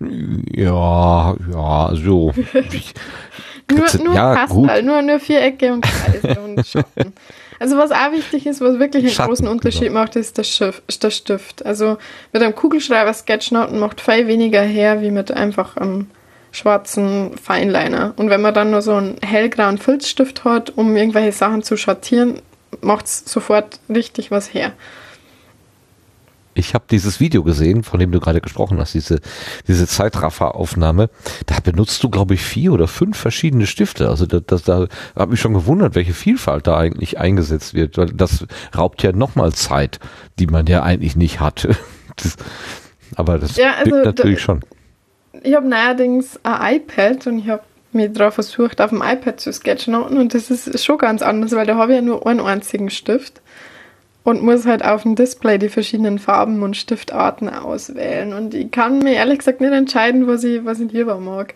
Ja, 0.00 1.34
ja, 1.52 1.90
so. 1.94 2.32
nur 3.70 4.04
nur 4.04 4.14
ja, 4.14 4.34
Kastel, 4.34 4.82
nur, 4.82 5.02
nur 5.02 5.18
Vierecke 5.18 5.72
und 5.72 5.82
Kreise 5.82 6.40
und 6.40 6.66
Schatten. 6.66 7.12
Also 7.58 7.76
was 7.76 7.92
auch 7.92 8.12
wichtig 8.12 8.46
ist, 8.46 8.60
was 8.60 8.78
wirklich 8.78 9.04
einen 9.04 9.12
Schatten, 9.12 9.28
großen 9.28 9.48
Unterschied 9.48 9.88
genau. 9.88 10.00
macht, 10.00 10.16
ist 10.16 10.38
der, 10.38 10.44
Schiff, 10.44 10.82
der 11.02 11.10
Stift. 11.10 11.64
Also 11.64 11.98
mit 12.32 12.42
einem 12.42 12.54
Kugelschreiber 12.54 13.12
Sketchnoten 13.12 13.78
macht 13.78 14.00
viel 14.00 14.26
weniger 14.26 14.62
her, 14.62 15.02
wie 15.02 15.10
mit 15.10 15.30
einfach 15.30 15.76
einem 15.76 16.08
schwarzen 16.52 17.36
Feinliner. 17.36 18.14
Und 18.16 18.30
wenn 18.30 18.40
man 18.40 18.54
dann 18.54 18.70
nur 18.70 18.82
so 18.82 18.94
einen 18.94 19.16
hellgrauen 19.22 19.78
Filzstift 19.78 20.44
hat, 20.44 20.70
um 20.76 20.96
irgendwelche 20.96 21.32
Sachen 21.32 21.62
zu 21.62 21.76
schattieren, 21.76 22.40
macht 22.80 23.06
es 23.06 23.24
sofort 23.24 23.80
richtig 23.88 24.30
was 24.30 24.52
her 24.52 24.72
ich 26.54 26.74
habe 26.74 26.84
dieses 26.90 27.20
Video 27.20 27.42
gesehen, 27.42 27.82
von 27.82 28.00
dem 28.00 28.12
du 28.12 28.20
gerade 28.20 28.40
gesprochen 28.40 28.78
hast, 28.78 28.94
diese, 28.94 29.20
diese 29.66 29.86
Zeitrafferaufnahme. 29.86 31.10
Da 31.46 31.60
benutzt 31.60 32.02
du, 32.02 32.10
glaube 32.10 32.34
ich, 32.34 32.42
vier 32.42 32.72
oder 32.72 32.88
fünf 32.88 33.16
verschiedene 33.16 33.66
Stifte. 33.66 34.08
Also 34.08 34.26
das, 34.26 34.42
das, 34.46 34.62
da 34.62 34.86
habe 35.16 35.32
mich 35.32 35.40
schon 35.40 35.54
gewundert, 35.54 35.94
welche 35.94 36.14
Vielfalt 36.14 36.66
da 36.66 36.78
eigentlich 36.78 37.18
eingesetzt 37.18 37.74
wird. 37.74 37.98
Weil 37.98 38.06
das 38.06 38.46
raubt 38.76 39.02
ja 39.02 39.12
nochmal 39.12 39.52
Zeit, 39.52 39.98
die 40.38 40.46
man 40.46 40.66
ja 40.66 40.82
eigentlich 40.82 41.16
nicht 41.16 41.40
hat. 41.40 41.68
Das, 42.16 42.36
aber 43.16 43.40
das 43.40 43.56
ja, 43.56 43.74
also 43.74 43.96
natürlich 43.96 44.38
da, 44.38 44.44
schon. 44.44 44.60
Ich 45.42 45.56
habe 45.56 45.68
neuerdings 45.68 46.38
ein 46.44 46.76
iPad 46.76 47.26
und 47.26 47.40
ich 47.40 47.48
habe 47.48 47.64
mir 47.94 48.08
darauf 48.08 48.34
versucht, 48.34 48.80
auf 48.80 48.90
dem 48.90 49.02
iPad 49.02 49.40
zu 49.40 49.52
sketchnoten 49.52 50.18
und 50.18 50.32
das 50.32 50.50
ist 50.50 50.84
schon 50.84 50.98
ganz 50.98 51.22
anders, 51.22 51.52
weil 51.52 51.66
da 51.66 51.76
habe 51.76 51.92
ich 51.92 51.96
ja 51.96 52.02
nur 52.02 52.24
einen 52.24 52.38
einzigen 52.38 52.90
Stift 52.90 53.40
und 54.24 54.42
muss 54.42 54.66
halt 54.66 54.84
auf 54.84 55.02
dem 55.02 55.14
Display 55.14 55.58
die 55.58 55.68
verschiedenen 55.68 56.18
Farben 56.18 56.62
und 56.62 56.76
Stiftarten 56.76 57.50
auswählen. 57.50 58.32
Und 58.32 58.54
ich 58.54 58.70
kann 58.70 58.98
mir 59.00 59.12
ehrlich 59.12 59.38
gesagt 59.38 59.60
nicht 59.60 59.72
entscheiden, 59.72 60.26
was 60.26 60.42
ich, 60.44 60.64
was 60.64 60.80
ich 60.80 60.90
lieber 60.90 61.20
mag. 61.20 61.54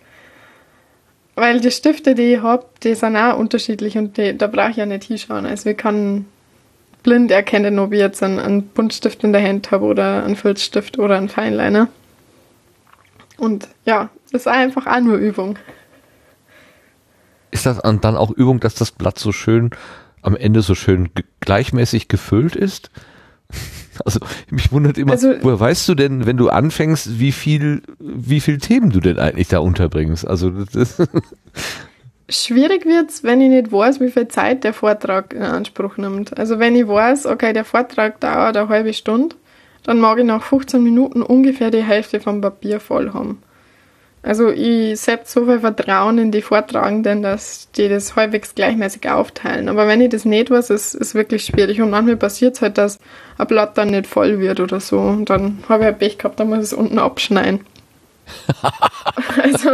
Weil 1.34 1.60
die 1.60 1.70
Stifte, 1.70 2.14
die 2.14 2.34
ich 2.34 2.42
habe, 2.42 2.66
die 2.82 2.94
sind 2.94 3.16
auch 3.16 3.38
unterschiedlich 3.38 3.96
und 3.96 4.18
die, 4.18 4.36
da 4.36 4.48
brauche 4.48 4.72
ich 4.72 4.76
ja 4.76 4.86
nicht 4.86 5.04
hinschauen. 5.04 5.46
Also 5.46 5.70
ich 5.70 5.76
kann 5.78 6.26
blind 7.02 7.30
erkennen, 7.30 7.78
ob 7.78 7.92
ich 7.92 8.00
jetzt 8.00 8.22
einen, 8.22 8.38
einen 8.38 8.68
Buntstift 8.68 9.24
in 9.24 9.32
der 9.32 9.42
Hand 9.42 9.70
habe 9.70 9.86
oder 9.86 10.24
einen 10.24 10.36
Filzstift 10.36 10.98
oder 10.98 11.16
einen 11.16 11.30
Feinliner. 11.30 11.88
Und 13.38 13.68
ja, 13.86 14.10
das 14.30 14.42
ist 14.42 14.48
einfach 14.48 14.86
auch 14.86 15.00
nur 15.00 15.16
Übung. 15.16 15.58
Ist 17.50 17.64
das 17.64 17.80
dann 17.80 18.16
auch 18.16 18.30
Übung, 18.30 18.60
dass 18.60 18.74
das 18.74 18.90
Blatt 18.90 19.18
so 19.18 19.32
schön 19.32 19.70
am 20.22 20.36
Ende 20.36 20.62
so 20.62 20.74
schön 20.74 21.10
gleichmäßig 21.40 22.08
gefüllt 22.08 22.56
ist. 22.56 22.90
Also 24.04 24.20
mich 24.48 24.70
wundert 24.70 24.96
immer, 24.96 25.10
also, 25.10 25.34
woher 25.42 25.58
weißt 25.58 25.88
du 25.88 25.96
denn, 25.96 26.24
wenn 26.24 26.36
du 26.36 26.50
anfängst, 26.50 27.18
wie 27.18 27.32
viel, 27.32 27.82
wie 27.98 28.38
viel 28.38 28.58
Themen 28.58 28.90
du 28.90 29.00
denn 29.00 29.18
eigentlich 29.18 29.48
da 29.48 29.58
unterbringst? 29.58 30.24
Also 30.24 30.50
das 30.50 31.02
Schwierig 32.30 32.84
wird's, 32.84 33.24
wenn 33.24 33.40
ich 33.40 33.48
nicht 33.48 33.72
weiß, 33.72 34.00
wie 34.00 34.10
viel 34.10 34.28
Zeit 34.28 34.62
der 34.62 34.74
Vortrag 34.74 35.32
in 35.32 35.42
Anspruch 35.42 35.96
nimmt. 35.96 36.38
Also 36.38 36.58
wenn 36.58 36.76
ich 36.76 36.86
weiß, 36.86 37.26
okay, 37.26 37.54
der 37.54 37.64
Vortrag 37.64 38.20
dauert 38.20 38.56
eine 38.56 38.68
halbe 38.68 38.92
Stunde, 38.92 39.34
dann 39.82 39.98
mag 39.98 40.18
ich 40.18 40.24
nach 40.24 40.42
15 40.42 40.82
Minuten 40.82 41.22
ungefähr 41.22 41.70
die 41.70 41.82
Hälfte 41.82 42.20
vom 42.20 42.42
Papier 42.42 42.80
voll 42.80 43.14
haben. 43.14 43.42
Also 44.22 44.50
ich 44.50 45.00
setze 45.00 45.40
so 45.40 45.46
viel 45.46 45.60
Vertrauen 45.60 46.18
in 46.18 46.32
die 46.32 46.42
Vortragenden, 46.42 47.22
dass 47.22 47.70
die 47.72 47.88
das 47.88 48.16
halbwegs 48.16 48.54
gleichmäßig 48.54 49.08
aufteilen. 49.08 49.68
Aber 49.68 49.86
wenn 49.86 50.00
ich 50.00 50.10
das 50.10 50.24
nicht 50.24 50.50
weiß, 50.50 50.70
ist 50.70 50.94
es 50.94 51.14
wirklich 51.14 51.44
schwierig. 51.44 51.80
Und 51.80 51.90
manchmal 51.90 52.16
passiert 52.16 52.56
es 52.56 52.62
halt, 52.62 52.78
dass 52.78 52.98
ein 53.38 53.46
Blatt 53.46 53.78
dann 53.78 53.90
nicht 53.90 54.06
voll 54.06 54.40
wird 54.40 54.60
oder 54.60 54.80
so. 54.80 54.98
Und 54.98 55.30
dann 55.30 55.62
habe 55.68 55.84
ich 55.84 55.86
halt 55.86 55.98
Pech 55.98 56.18
gehabt, 56.18 56.40
dann 56.40 56.48
muss 56.48 56.58
ich 56.58 56.64
es 56.64 56.72
unten 56.72 56.98
abschneiden. 56.98 57.60
also 59.42 59.70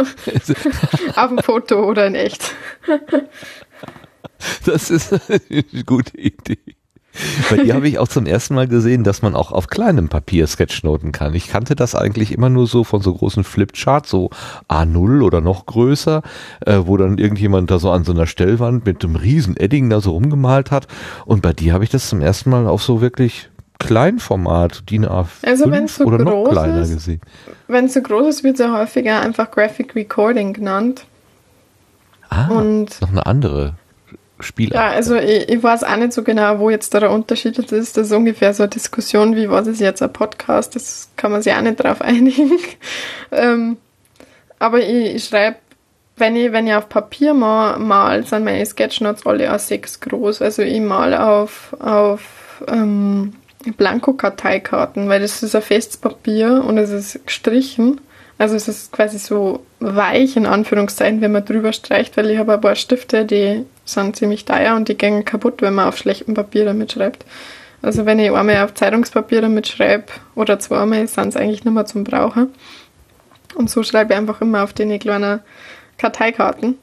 auf 1.15 1.29
dem 1.29 1.39
Foto 1.39 1.83
oder 1.83 2.07
in 2.07 2.15
echt. 2.15 2.53
das 4.65 4.89
ist 4.89 5.11
eine 5.11 5.83
gute 5.83 6.17
Idee. 6.17 6.74
Bei 7.49 7.57
dir 7.57 7.73
habe 7.75 7.87
ich 7.87 7.99
auch 7.99 8.07
zum 8.07 8.25
ersten 8.25 8.55
Mal 8.55 8.67
gesehen, 8.67 9.03
dass 9.03 9.21
man 9.21 9.35
auch 9.35 9.51
auf 9.51 9.67
kleinem 9.67 10.09
Papier 10.09 10.47
Sketchnoten 10.47 11.11
kann. 11.11 11.33
Ich 11.33 11.47
kannte 11.47 11.75
das 11.75 11.95
eigentlich 11.95 12.31
immer 12.31 12.49
nur 12.49 12.67
so 12.67 12.83
von 12.83 13.01
so 13.01 13.13
großen 13.13 13.43
Flipcharts, 13.43 14.09
so 14.09 14.29
A0 14.69 15.21
oder 15.21 15.41
noch 15.41 15.65
größer, 15.65 16.21
äh, 16.65 16.79
wo 16.83 16.97
dann 16.97 17.17
irgendjemand 17.17 17.71
da 17.71 17.79
so 17.79 17.91
an 17.91 18.03
so 18.03 18.11
einer 18.11 18.27
Stellwand 18.27 18.85
mit 18.85 19.03
einem 19.03 19.15
riesen 19.15 19.57
Edding 19.57 19.89
da 19.89 20.01
so 20.01 20.11
rumgemalt 20.11 20.71
hat. 20.71 20.87
Und 21.25 21.41
bei 21.41 21.53
dir 21.53 21.73
habe 21.73 21.83
ich 21.83 21.89
das 21.89 22.09
zum 22.09 22.21
ersten 22.21 22.49
Mal 22.49 22.67
auch 22.67 22.81
so 22.81 23.01
wirklich 23.01 23.49
Kleinformat, 23.79 24.89
DIN 24.89 25.05
A5 25.05 25.27
Also 25.45 25.69
wenn's 25.69 25.95
so 25.95 26.05
oder 26.05 26.19
noch 26.19 26.49
kleiner 26.49 26.81
ist, 26.81 26.93
gesehen. 26.93 27.21
Wenn 27.67 27.85
es 27.85 27.93
so 27.93 28.01
groß 28.01 28.27
ist, 28.27 28.43
wird 28.43 28.55
es 28.55 28.59
ja 28.59 28.71
häufiger 28.71 29.19
einfach 29.21 29.51
Graphic 29.51 29.95
Recording 29.95 30.53
genannt. 30.53 31.05
Ah, 32.29 32.47
Und 32.47 32.99
noch 33.01 33.09
eine 33.09 33.25
andere 33.25 33.75
Spielart. 34.39 34.75
ja, 34.75 34.95
also 34.95 35.15
ich, 35.15 35.49
ich 35.49 35.63
weiß 35.63 35.83
auch 35.83 35.95
nicht 35.95 36.13
so 36.13 36.23
genau, 36.23 36.59
wo 36.59 36.69
jetzt 36.69 36.93
der 36.93 37.09
Unterschied 37.09 37.57
ist. 37.57 37.71
Das 37.71 38.07
ist 38.07 38.11
ungefähr 38.11 38.53
so 38.53 38.63
eine 38.63 38.69
Diskussion, 38.69 39.35
wie 39.35 39.49
was 39.49 39.67
ist 39.67 39.79
jetzt 39.79 40.01
ein 40.01 40.11
Podcast, 40.11 40.75
das 40.75 41.09
kann 41.15 41.31
man 41.31 41.41
sich 41.41 41.53
auch 41.53 41.61
nicht 41.61 41.77
drauf 41.77 42.01
einigen. 42.01 42.51
ähm, 43.31 43.77
aber 44.59 44.79
ich, 44.79 45.15
ich 45.15 45.25
schreibe, 45.25 45.57
wenn 46.17 46.35
ich, 46.35 46.51
wenn 46.51 46.67
ich 46.67 46.73
auf 46.73 46.89
Papier 46.89 47.33
mal, 47.33 47.77
mal 47.77 48.25
sind 48.25 48.45
meine 48.45 48.65
Sketchnotes 48.65 49.25
alle 49.25 49.51
A6 49.51 50.01
groß. 50.01 50.41
Also 50.41 50.61
ich 50.61 50.79
mal 50.81 51.13
auf, 51.13 51.75
auf 51.79 52.63
ähm, 52.67 53.33
Blanko-Karteikarten, 53.77 55.09
weil 55.09 55.21
das 55.21 55.43
ist 55.43 55.55
ein 55.55 55.61
festes 55.61 55.97
Papier 55.97 56.63
und 56.65 56.77
es 56.77 56.89
ist 56.89 57.25
gestrichen. 57.25 57.99
Also 58.37 58.55
es 58.55 58.67
ist 58.67 58.91
quasi 58.91 59.17
so 59.17 59.65
weich 59.79 60.35
in 60.35 60.45
Anführungszeichen, 60.45 61.21
wenn 61.21 61.31
man 61.31 61.45
drüber 61.45 61.73
streicht, 61.73 62.17
weil 62.17 62.29
ich 62.29 62.37
habe 62.37 62.53
ein 62.53 62.61
paar 62.61 62.75
Stifte, 62.75 63.25
die 63.25 63.65
sind 63.85 64.15
ziemlich 64.15 64.45
teuer 64.45 64.75
und 64.75 64.89
die 64.89 64.97
gehen 64.97 65.23
kaputt, 65.23 65.61
wenn 65.61 65.75
man 65.75 65.87
auf 65.87 65.97
schlechtem 65.97 66.33
Papier 66.33 66.65
damit 66.65 66.91
schreibt. 66.91 67.25
Also 67.81 68.05
wenn 68.05 68.19
ich 68.19 68.31
einmal 68.31 68.63
auf 68.63 68.73
Zeitungspapier 68.73 69.41
damit 69.41 69.67
schreibe 69.67 70.05
oder 70.33 70.57
zweimal, 70.59 71.07
sind 71.07 71.29
es 71.29 71.37
eigentlich 71.37 71.63
nicht 71.63 71.73
mehr 71.73 71.85
zum 71.85 72.03
Brauchen. 72.03 72.49
Und 73.53 73.69
so 73.69 73.83
schreibe 73.83 74.13
ich 74.13 74.19
einfach 74.19 74.41
immer 74.41 74.63
auf 74.63 74.73
den 74.73 74.97
kleinen 74.99 75.41
Karteikarten. 75.97 76.77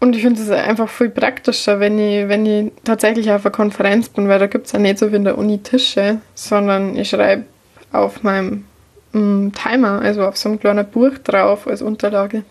Und 0.00 0.16
ich 0.16 0.22
finde 0.22 0.42
es 0.42 0.50
einfach 0.50 0.88
viel 0.88 1.08
praktischer, 1.08 1.80
wenn 1.80 1.98
ich, 1.98 2.28
wenn 2.28 2.44
ich 2.44 2.72
tatsächlich 2.84 3.30
auf 3.30 3.46
einer 3.46 3.52
Konferenz 3.52 4.10
bin, 4.10 4.28
weil 4.28 4.38
da 4.38 4.48
gibt 4.48 4.66
es 4.66 4.72
ja 4.72 4.78
nicht 4.78 4.98
so 4.98 5.10
wie 5.12 5.16
in 5.16 5.24
der 5.24 5.38
Uni 5.38 5.62
Tische, 5.62 6.18
sondern 6.34 6.96
ich 6.96 7.08
schreibe 7.08 7.44
auf 7.90 8.22
meinem 8.22 8.66
mm, 9.12 9.50
Timer, 9.52 10.02
also 10.02 10.26
auf 10.26 10.36
so 10.36 10.50
einem 10.50 10.60
kleinen 10.60 10.86
Buch 10.86 11.16
drauf 11.22 11.66
als 11.66 11.80
Unterlage. 11.80 12.42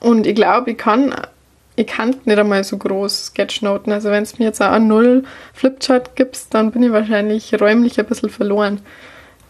Und 0.00 0.26
ich 0.26 0.34
glaube, 0.34 0.72
ich 0.72 0.78
kann, 0.78 1.14
ich 1.76 1.86
kann 1.86 2.16
nicht 2.24 2.38
einmal 2.38 2.64
so 2.64 2.76
groß 2.78 3.26
Sketchnoten. 3.26 3.92
Also 3.92 4.10
wenn 4.10 4.22
es 4.22 4.38
mir 4.38 4.46
jetzt 4.46 4.60
auch 4.62 4.72
ein 4.72 4.86
Null 4.88 5.24
Flipchart 5.54 6.16
gibst, 6.16 6.54
dann 6.54 6.70
bin 6.70 6.82
ich 6.82 6.92
wahrscheinlich 6.92 7.60
räumlich 7.60 7.98
ein 7.98 8.06
bisschen 8.06 8.30
verloren, 8.30 8.80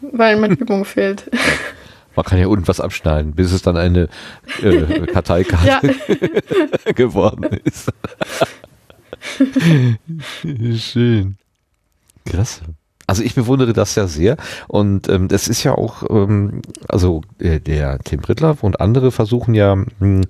weil 0.01 0.36
mir 0.36 0.48
die 0.48 0.55
Übung 0.60 0.85
fehlt. 0.85 1.31
Man 2.14 2.24
kann 2.24 2.39
ja 2.39 2.47
unten 2.47 2.66
was 2.66 2.81
abschneiden, 2.81 3.35
bis 3.35 3.52
es 3.52 3.62
dann 3.62 3.77
eine 3.77 4.09
äh, 4.62 5.06
Karteikarte 5.12 5.94
geworden 6.94 7.60
ist. 7.64 7.93
Schön. 10.77 11.36
Klasse. 12.24 12.62
Also 13.07 13.23
ich 13.23 13.35
bewundere 13.35 13.73
das 13.73 13.95
ja 13.95 14.07
sehr. 14.07 14.37
Und 14.69 15.09
ähm, 15.09 15.28
das 15.28 15.49
ist 15.49 15.62
ja 15.62 15.73
auch, 15.73 16.03
ähm, 16.11 16.62
also 16.89 17.23
äh, 17.39 17.61
der 17.61 17.99
Tim 18.01 18.20
Rittler 18.20 18.57
und 18.61 18.81
andere 18.81 19.12
versuchen 19.12 19.55
ja 19.55 19.77
mh, 19.77 20.23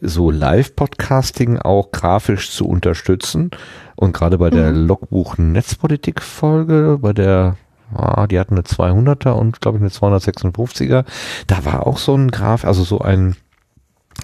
so 0.00 0.30
Live-Podcasting 0.30 1.58
auch 1.58 1.90
grafisch 1.90 2.50
zu 2.50 2.66
unterstützen. 2.66 3.50
Und 3.96 4.12
gerade 4.12 4.38
bei 4.38 4.50
der 4.50 4.72
Logbuch 4.72 5.38
Netzpolitik 5.38 6.22
Folge, 6.22 6.98
bei 7.00 7.12
der 7.12 7.56
ah, 7.94 8.26
die 8.26 8.38
hatten 8.38 8.54
eine 8.54 8.62
200er 8.62 9.30
und 9.30 9.60
glaube 9.60 9.78
ich 9.78 9.82
eine 9.82 9.90
256er, 9.90 11.04
da 11.46 11.64
war 11.64 11.86
auch 11.86 11.98
so 11.98 12.14
ein 12.14 12.30
Graf, 12.30 12.64
also 12.64 12.84
so 12.84 13.00
ein 13.00 13.36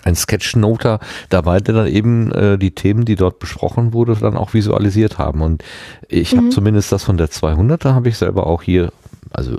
ein 0.02 0.16
Sketchnoter 0.16 1.00
dabei, 1.28 1.60
der 1.60 1.74
dann 1.74 1.86
eben 1.86 2.32
äh, 2.32 2.58
die 2.58 2.72
Themen, 2.72 3.04
die 3.04 3.16
dort 3.16 3.38
besprochen 3.38 3.92
wurde, 3.92 4.16
dann 4.16 4.36
auch 4.36 4.54
visualisiert 4.54 5.18
haben. 5.18 5.40
Und 5.40 5.62
ich 6.08 6.36
habe 6.36 6.50
zumindest 6.50 6.92
das 6.92 7.04
von 7.04 7.16
der 7.16 7.28
200er 7.30 7.94
habe 7.94 8.08
ich 8.08 8.18
selber 8.18 8.46
auch 8.46 8.62
hier, 8.62 8.92
also 9.30 9.58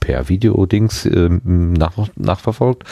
per 0.00 0.28
Video-Dings 0.28 1.06
äh, 1.06 1.30
nach, 1.44 1.92
nachverfolgt, 2.16 2.84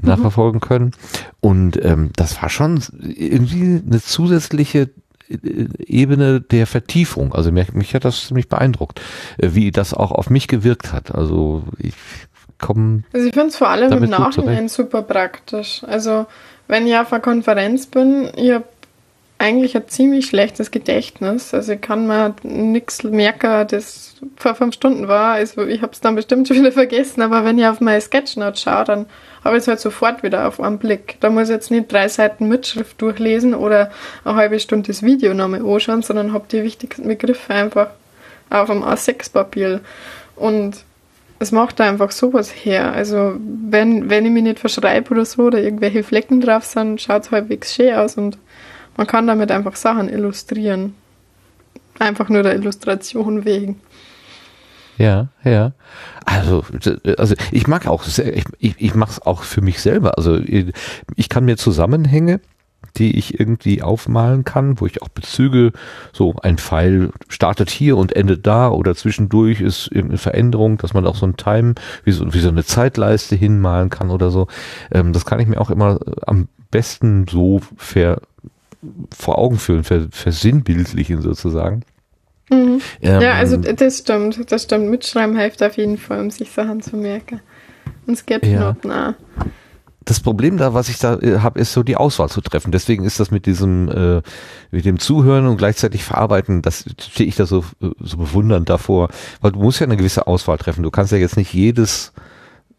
nachverfolgen 0.00 0.60
können. 0.60 0.92
Und 1.40 1.82
ähm, 1.84 2.10
das 2.16 2.40
war 2.40 2.48
schon 2.48 2.82
irgendwie 3.02 3.82
eine 3.84 4.00
zusätzliche 4.00 4.90
äh, 5.28 5.66
Ebene 5.84 6.40
der 6.40 6.66
Vertiefung. 6.66 7.34
Also 7.34 7.52
mich, 7.52 7.72
mich 7.72 7.94
hat 7.94 8.04
das 8.04 8.28
ziemlich 8.28 8.48
beeindruckt, 8.48 9.00
äh, 9.38 9.50
wie 9.52 9.70
das 9.70 9.92
auch 9.94 10.12
auf 10.12 10.30
mich 10.30 10.48
gewirkt 10.48 10.92
hat. 10.92 11.14
Also 11.14 11.64
ich 11.78 11.94
komme 12.58 13.02
Also 13.12 13.26
ich 13.26 13.34
finde 13.34 13.48
es 13.48 13.56
vor 13.56 13.68
allem 13.68 13.92
im. 13.92 14.10
Nachhinein 14.10 14.68
super 14.68 15.02
praktisch. 15.02 15.82
Also 15.86 16.26
wenn 16.66 16.86
ich 16.86 16.96
auf 16.96 17.12
einer 17.12 17.22
Konferenz 17.22 17.86
bin, 17.86 18.30
ich 18.36 18.52
habe 18.52 18.64
eigentlich 19.38 19.76
ein 19.76 19.88
ziemlich 19.88 20.26
schlechtes 20.26 20.70
Gedächtnis. 20.70 21.54
Also 21.54 21.72
ich 21.72 21.80
kann 21.80 22.06
mir 22.08 22.34
nichts 22.42 23.04
merken, 23.04 23.66
das 23.68 24.16
vor 24.36 24.56
fünf 24.56 24.74
Stunden 24.74 25.06
war. 25.06 25.34
Also 25.34 25.64
ich 25.64 25.80
habe 25.80 25.92
es 25.92 26.00
dann 26.00 26.16
bestimmt 26.16 26.48
schon 26.48 26.56
wieder 26.60 26.72
vergessen, 26.72 27.22
aber 27.22 27.44
wenn 27.44 27.58
ich 27.58 27.66
auf 27.66 27.80
meine 27.80 28.00
Sketchnote 28.00 28.58
schaue, 28.58 28.84
dann 28.84 29.06
habe 29.44 29.56
ich 29.56 29.62
es 29.62 29.68
halt 29.68 29.80
sofort 29.80 30.24
wieder 30.24 30.48
auf 30.48 30.60
einen 30.60 30.78
Blick. 30.78 31.16
Da 31.20 31.30
muss 31.30 31.44
ich 31.44 31.54
jetzt 31.54 31.70
nicht 31.70 31.90
drei 31.90 32.08
Seiten 32.08 32.48
Mitschrift 32.48 33.00
durchlesen 33.00 33.54
oder 33.54 33.92
eine 34.24 34.34
halbe 34.34 34.58
Stunde 34.58 34.88
das 34.88 35.04
Video 35.04 35.32
nochmal 35.32 35.64
anschauen, 35.64 36.02
sondern 36.02 36.32
habe 36.32 36.46
die 36.50 36.64
wichtigsten 36.64 37.06
Begriffe 37.06 37.54
einfach 37.54 37.90
auf 38.50 38.68
einem 38.68 38.82
A6-Papier. 38.82 39.80
Und 40.34 40.84
es 41.38 41.52
macht 41.52 41.80
da 41.80 41.88
einfach 41.88 42.10
sowas 42.10 42.50
her. 42.50 42.92
Also 42.92 43.36
wenn, 43.38 44.10
wenn 44.10 44.26
ich 44.26 44.32
mich 44.32 44.42
nicht 44.42 44.58
verschreibe 44.58 45.10
oder 45.10 45.24
so 45.24 45.44
oder 45.44 45.62
irgendwelche 45.62 46.02
Flecken 46.02 46.40
drauf 46.40 46.64
sind, 46.64 47.00
schaut 47.00 47.24
es 47.24 47.30
halbwegs 47.30 47.74
schön 47.74 47.94
aus 47.94 48.16
und 48.16 48.38
man 48.96 49.06
kann 49.06 49.26
damit 49.26 49.52
einfach 49.52 49.76
Sachen 49.76 50.08
illustrieren. 50.08 50.94
Einfach 52.00 52.28
nur 52.28 52.42
der 52.42 52.54
Illustration 52.54 53.44
wegen. 53.44 53.80
Ja, 54.98 55.28
ja. 55.44 55.72
Also, 56.24 56.64
also 57.16 57.34
ich 57.52 57.66
mag 57.68 57.86
auch, 57.86 58.02
sehr, 58.02 58.36
ich, 58.36 58.44
ich, 58.58 58.74
ich 58.78 58.94
mache 58.94 59.12
es 59.12 59.22
auch 59.22 59.44
für 59.44 59.60
mich 59.60 59.80
selber. 59.80 60.18
Also 60.18 60.36
ich 60.36 61.28
kann 61.28 61.44
mir 61.44 61.56
Zusammenhänge, 61.56 62.40
die 62.96 63.16
ich 63.16 63.38
irgendwie 63.38 63.82
aufmalen 63.82 64.44
kann, 64.44 64.80
wo 64.80 64.86
ich 64.86 65.02
auch 65.02 65.08
Bezüge, 65.08 65.72
so 66.12 66.34
ein 66.42 66.58
Pfeil 66.58 67.10
startet 67.28 67.70
hier 67.70 67.96
und 67.96 68.14
endet 68.14 68.46
da 68.46 68.70
oder 68.70 68.94
zwischendurch 68.94 69.60
ist 69.60 69.88
irgendeine 69.88 70.18
Veränderung, 70.18 70.78
dass 70.78 70.94
man 70.94 71.06
auch 71.06 71.16
so 71.16 71.26
ein 71.26 71.36
Time, 71.36 71.74
wie 72.04 72.12
so, 72.12 72.32
wie 72.34 72.40
so 72.40 72.48
eine 72.48 72.64
Zeitleiste 72.64 73.36
hinmalen 73.36 73.90
kann 73.90 74.10
oder 74.10 74.30
so. 74.30 74.48
Ähm, 74.90 75.12
das 75.12 75.24
kann 75.24 75.40
ich 75.40 75.46
mir 75.46 75.60
auch 75.60 75.70
immer 75.70 75.98
am 76.26 76.48
besten 76.70 77.26
so 77.28 77.60
ver, 77.76 78.20
vor 79.16 79.38
Augen 79.38 79.58
führen, 79.58 79.84
ver, 79.84 80.08
versinnbildlichen 80.10 81.22
sozusagen. 81.22 81.82
Mhm. 82.50 82.80
Ähm, 83.02 83.20
ja, 83.20 83.32
also 83.34 83.56
das 83.56 83.98
stimmt. 83.98 84.50
Das 84.50 84.62
stimmt. 84.62 84.88
Mitschreiben 84.88 85.36
hilft 85.36 85.62
auf 85.62 85.76
jeden 85.76 85.98
Fall, 85.98 86.20
um 86.20 86.30
sich 86.30 86.50
Sachen 86.50 86.80
zu 86.80 86.96
merken. 86.96 87.40
Und 88.06 88.16
Sketchnoten 88.16 88.90
auch. 88.90 89.14
Das 90.08 90.20
Problem 90.20 90.56
da, 90.56 90.72
was 90.72 90.88
ich 90.88 90.98
da 90.98 91.18
äh, 91.18 91.40
habe, 91.40 91.60
ist 91.60 91.74
so 91.74 91.82
die 91.82 91.96
Auswahl 91.96 92.30
zu 92.30 92.40
treffen. 92.40 92.72
Deswegen 92.72 93.04
ist 93.04 93.20
das 93.20 93.30
mit 93.30 93.44
diesem, 93.44 93.88
äh, 93.90 94.22
mit 94.70 94.86
dem 94.86 94.98
Zuhören 94.98 95.46
und 95.46 95.58
gleichzeitig 95.58 96.02
verarbeiten, 96.02 96.62
das 96.62 96.86
stehe 96.98 97.28
ich 97.28 97.36
da 97.36 97.44
so, 97.44 97.60
äh, 97.82 97.90
so 98.00 98.16
bewundernd 98.16 98.70
davor. 98.70 99.10
Weil 99.42 99.52
du 99.52 99.60
musst 99.60 99.80
ja 99.80 99.86
eine 99.86 99.98
gewisse 99.98 100.26
Auswahl 100.26 100.56
treffen. 100.56 100.82
Du 100.82 100.90
kannst 100.90 101.12
ja 101.12 101.18
jetzt 101.18 101.36
nicht 101.36 101.52
jedes, 101.52 102.12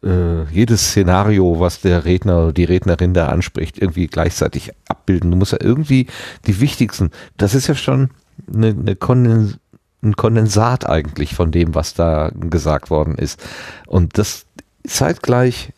äh, 0.04 0.44
jedes 0.46 0.90
Szenario, 0.90 1.60
was 1.60 1.82
der 1.82 2.04
Redner 2.04 2.44
oder 2.46 2.54
die 2.54 2.64
Rednerin 2.64 3.14
da 3.14 3.28
anspricht, 3.28 3.78
irgendwie 3.78 4.08
gleichzeitig 4.08 4.72
abbilden. 4.88 5.30
Du 5.30 5.38
musst 5.38 5.52
ja 5.52 5.60
irgendwie 5.62 6.08
die 6.48 6.60
wichtigsten, 6.60 7.12
das 7.38 7.54
ist 7.54 7.68
ja 7.68 7.76
schon 7.76 8.10
eine, 8.52 8.70
eine 8.70 8.96
Kondens 8.96 9.60
ein 10.02 10.16
Kondensat 10.16 10.88
eigentlich 10.88 11.36
von 11.36 11.52
dem, 11.52 11.76
was 11.76 11.94
da 11.94 12.32
gesagt 12.34 12.90
worden 12.90 13.16
ist. 13.16 13.46
Und 13.86 14.18
das 14.18 14.46
zeitgleich 14.88 15.74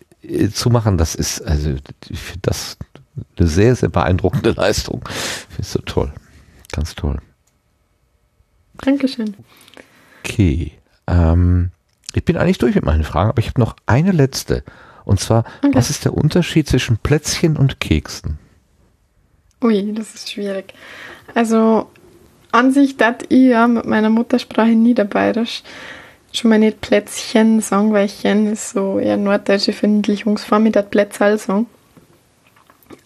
zu 0.54 0.70
machen, 0.70 0.98
das 0.98 1.16
ist, 1.16 1.42
also 1.42 1.76
ich 2.10 2.20
finde 2.20 2.42
das 2.44 2.78
eine 3.38 3.48
sehr, 3.48 3.76
sehr 3.76 3.90
beeindruckende 3.90 4.52
Leistung. 4.56 5.02
Ich 5.08 5.56
finde 5.56 5.62
es 5.62 5.72
so 5.72 5.80
toll. 5.80 6.14
Ganz 6.72 6.96
toll. 6.96 7.20
Dankeschön. 8.84 9.36
Okay. 10.24 10.72
Ähm, 11.08 11.72
ich 12.14 12.26
bin 12.26 12.38
eigentlich 12.38 12.58
durch 12.58 12.76
mit 12.76 12.86
meinen 12.86 13.04
Fragen, 13.04 13.30
aber 13.30 13.40
ich 13.40 13.48
habe 13.48 13.60
noch 13.60 13.76
eine 13.86 14.12
letzte. 14.12 14.64
Und 15.06 15.20
zwar, 15.20 15.46
Okay. 15.62 15.72
was 15.74 15.90
ist 15.90 16.06
der 16.06 16.14
Unterschied 16.14 16.68
zwischen 16.68 16.98
Plätzchen 16.98 17.58
und 17.58 17.80
Keksen? 17.80 18.38
Ui, 19.64 19.94
das 19.94 20.14
ist 20.16 20.32
schwierig. 20.32 20.74
Also 21.36 21.90
an 22.52 22.72
sich 22.74 22.98
dat 22.98 23.24
ich 23.30 23.50
ja 23.50 23.68
mit 23.68 23.86
meiner 23.86 24.10
Muttersprache 24.10 24.70
Niederbayerisch 24.72 25.64
schon 26.32 26.50
mal 26.50 26.60
nicht 26.60 26.82
Plätzchen 26.82 27.62
sagen, 27.62 27.94
weil 27.94 28.08
Chen 28.08 28.52
ist 28.52 28.72
so 28.72 29.00
eher 29.00 29.18
norddeutsche 29.18 29.74
Verniedlichungsform, 29.74 30.68
ich 30.68 30.72
dat 30.72 30.92
Plätzal 30.92 31.38
sagen. 31.38 31.68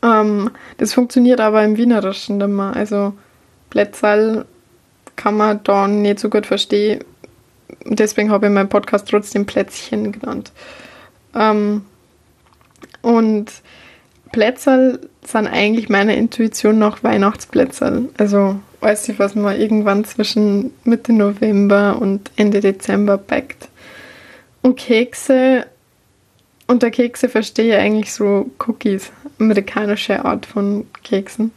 Ähm, 0.01 0.51
das 0.77 0.93
funktioniert 0.93 1.39
aber 1.39 1.63
im 1.63 1.77
Wienerischen 1.77 2.37
mehr. 2.55 2.75
Also 2.75 3.13
Plätzal 3.69 4.45
kann 5.15 5.37
man 5.37 5.61
da 5.63 5.87
nicht 5.87 6.19
so 6.19 6.29
gut 6.29 6.45
verstehen. 6.45 7.03
Deswegen 7.85 8.31
habe 8.31 8.47
ich 8.47 8.51
meinen 8.51 8.69
Podcast 8.69 9.07
trotzdem 9.09 9.45
Plätzchen 9.45 10.11
genannt. 10.11 10.51
Ähm, 11.33 11.85
und 13.01 13.51
Plätzerl 14.31 14.99
sind 15.25 15.47
eigentlich 15.47 15.89
meiner 15.89 16.15
Intuition 16.15 16.79
nach 16.79 17.03
Weihnachtsplätzerl. 17.03 18.09
Also 18.17 18.59
alles, 18.81 19.11
was 19.17 19.35
man 19.35 19.59
irgendwann 19.59 20.05
zwischen 20.05 20.71
Mitte 20.83 21.13
November 21.13 21.97
und 21.99 22.31
Ende 22.35 22.59
Dezember 22.59 23.17
backt. 23.17 23.69
Und 24.61 24.77
Kekse, 24.77 25.65
unter 26.67 26.89
Kekse 26.89 27.29
verstehe 27.29 27.75
ich 27.75 27.81
eigentlich 27.81 28.13
so 28.13 28.49
Cookies, 28.65 29.11
amerikanische 29.39 30.25
Art 30.25 30.45
von 30.45 30.87
Keksen. 31.03 31.51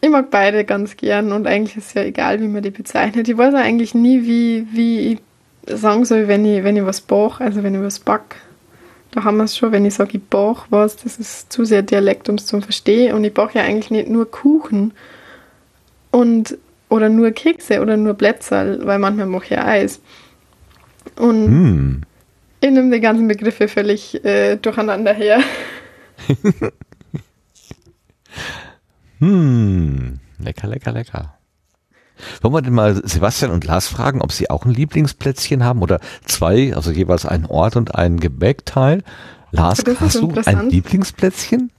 Ich 0.00 0.10
mag 0.10 0.30
beide 0.30 0.64
ganz 0.64 0.96
gern 0.96 1.32
und 1.32 1.46
eigentlich 1.46 1.76
ist 1.76 1.88
es 1.88 1.94
ja 1.94 2.02
egal, 2.02 2.40
wie 2.40 2.48
man 2.48 2.62
die 2.62 2.70
bezeichnet. 2.70 3.28
Ich 3.28 3.38
weiß 3.38 3.54
eigentlich 3.54 3.94
nie, 3.94 4.24
wie, 4.24 4.66
wie 4.72 5.12
ich 5.12 5.18
sagen 5.66 6.04
soll, 6.04 6.28
wenn 6.28 6.44
ich, 6.44 6.64
wenn 6.64 6.76
ich 6.76 6.84
was 6.84 7.00
bach, 7.00 7.40
also 7.40 7.62
wenn 7.62 7.74
ich 7.74 7.80
was 7.80 8.00
back. 8.00 8.36
Da 9.12 9.24
haben 9.24 9.36
wir 9.36 9.44
es 9.44 9.56
schon, 9.56 9.72
wenn 9.72 9.84
ich 9.84 9.94
sage, 9.94 10.16
ich 10.16 10.22
bach 10.24 10.66
was, 10.70 10.96
das 10.96 11.18
ist 11.18 11.52
zu 11.52 11.64
sehr 11.64 11.82
Dialekt, 11.82 12.28
um 12.28 12.36
es 12.36 12.46
zu 12.46 12.60
verstehen. 12.60 13.14
Und 13.14 13.24
ich 13.24 13.32
bach 13.32 13.52
ja 13.54 13.62
eigentlich 13.62 13.90
nicht 13.90 14.08
nur 14.08 14.30
Kuchen 14.30 14.92
und 16.12 16.56
oder 16.88 17.08
nur 17.08 17.32
Kekse 17.32 17.80
oder 17.80 17.96
nur 17.96 18.14
Blätterl, 18.14 18.86
weil 18.86 18.98
manchmal 19.00 19.26
mache 19.26 19.44
ich 19.44 19.50
ja 19.50 19.64
Eis. 19.66 20.00
Und 21.16 21.46
Hm. 21.46 22.02
ich 22.60 22.70
nehme 22.70 22.94
die 22.94 23.00
ganzen 23.00 23.26
Begriffe 23.26 23.66
völlig 23.66 24.24
äh, 24.24 24.56
durcheinander 24.56 25.12
her. 25.12 25.40
Hm. 29.18 30.18
Lecker, 30.38 30.66
lecker, 30.66 30.90
lecker. 30.90 31.34
Wollen 32.40 32.54
wir 32.54 32.62
denn 32.62 32.72
mal 32.72 33.00
Sebastian 33.06 33.50
und 33.52 33.64
Lars 33.64 33.86
fragen, 33.86 34.20
ob 34.20 34.32
sie 34.32 34.50
auch 34.50 34.64
ein 34.64 34.72
Lieblingsplätzchen 34.72 35.62
haben 35.64 35.82
oder 35.82 36.00
zwei, 36.24 36.74
also 36.74 36.90
jeweils 36.90 37.26
einen 37.26 37.46
Ort 37.46 37.76
und 37.76 37.94
einen 37.94 38.18
Gebäckteil? 38.18 39.02
Lars, 39.50 39.84
hast 40.00 40.16
du 40.16 40.32
ein. 40.44 40.70
Lieblingsplätzchen? 40.70 41.70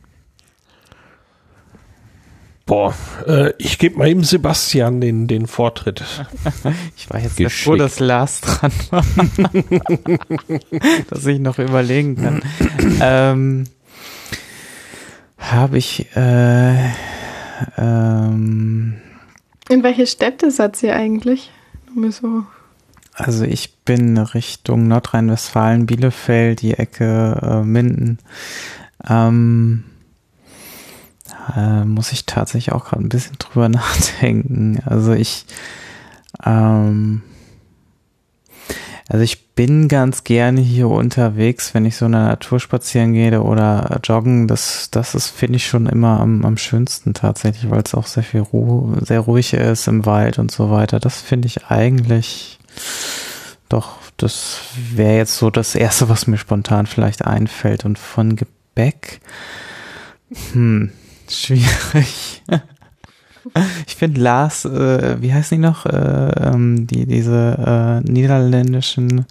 Boah, 2.66 2.96
äh, 3.28 3.52
ich 3.58 3.78
gebe 3.78 3.98
mal 3.98 4.08
eben 4.08 4.24
Sebastian 4.24 5.02
den, 5.02 5.28
den 5.28 5.48
Vortritt. 5.48 6.04
Ich 6.96 7.10
war 7.10 7.20
jetzt 7.20 7.36
sehr 7.36 7.50
froh, 7.50 7.72
Geschickt. 7.74 7.82
dass 7.82 8.00
Lars 8.00 8.40
dran 8.42 8.72
war. 8.90 9.04
dass 11.10 11.26
ich 11.26 11.40
noch 11.40 11.60
überlegen 11.60 12.16
kann. 12.16 12.42
ähm, 13.02 13.64
Habe 15.38 15.78
ich 15.78 16.08
äh, 16.16 16.86
ähm, 17.78 18.94
In 19.68 19.84
welche 19.84 20.08
Städte 20.08 20.50
seid 20.50 20.82
ihr 20.84 20.96
eigentlich? 20.96 21.52
Nur 21.94 22.14
so. 22.14 22.44
Also 23.14 23.44
ich 23.44 23.76
bin 23.80 24.18
Richtung 24.18 24.88
Nordrhein-Westfalen, 24.88 25.86
Bielefeld, 25.86 26.62
die 26.62 26.76
Ecke 26.76 27.40
äh, 27.44 27.66
Minden. 27.66 28.20
Ähm, 29.08 29.84
äh, 31.56 31.86
muss 31.86 32.12
ich 32.12 32.26
tatsächlich 32.26 32.74
auch 32.74 32.86
gerade 32.86 33.04
ein 33.04 33.10
bisschen 33.10 33.38
drüber 33.40 33.70
nachdenken. 33.70 34.82
Also 34.86 35.14
ich, 35.14 35.46
ähm, 36.46 37.22
also 39.10 39.24
ich 39.24 39.54
bin 39.56 39.88
ganz 39.88 40.24
gerne 40.24 40.62
hier 40.62 40.90
unterwegs, 40.90 41.74
wenn 41.74 41.86
ich 41.86 41.98
so 41.98 42.06
in 42.06 42.14
der 42.14 42.24
Natur 42.24 42.60
spazieren 42.60 43.14
gehe 43.14 43.42
oder 43.42 44.00
joggen. 44.04 44.48
Das, 44.48 44.90
das 44.92 45.14
ist, 45.14 45.28
finde 45.28 45.58
ich, 45.58 45.68
schon 45.68 45.88
immer 45.88 46.20
am, 46.20 46.44
am 46.46 46.58
schönsten 46.58 47.14
tatsächlich, 47.14 47.70
weil 47.70 47.84
es 47.86 47.94
auch 47.94 48.08
sehr 48.08 48.24
viel 48.24 48.42
Ruhe, 48.42 48.98
sehr 49.06 49.20
ruhig 49.20 49.54
ist 49.54 49.88
im 49.88 50.06
Wald 50.06 50.40
und 50.40 50.52
so 50.52 50.72
weiter. 50.72 51.00
Das 51.00 51.22
finde 51.22 51.48
ich 51.48 51.66
eigentlich 51.68 52.60
doch, 53.74 53.98
das 54.18 54.60
wäre 54.76 55.18
jetzt 55.18 55.38
so 55.38 55.50
das 55.50 55.74
Erste, 55.74 56.08
was 56.08 56.28
mir 56.28 56.38
spontan 56.38 56.86
vielleicht 56.86 57.26
einfällt. 57.26 57.86
Und 57.86 57.98
von 57.98 58.36
Gebäck, 58.36 59.20
hm, 60.52 60.92
schwierig. 61.34 62.44
Ich 63.88 63.98
finde 63.98 64.22
Lars, 64.22 64.64
äh, 64.64 65.22
wie 65.22 65.34
heißen 65.34 65.58
die 65.58 65.68
noch? 65.68 65.86
Äh, 65.86 65.92
ähm, 65.92 66.88
die, 66.88 67.06
diese 67.06 68.02
äh, 68.06 68.10
niederländischen 68.10 69.26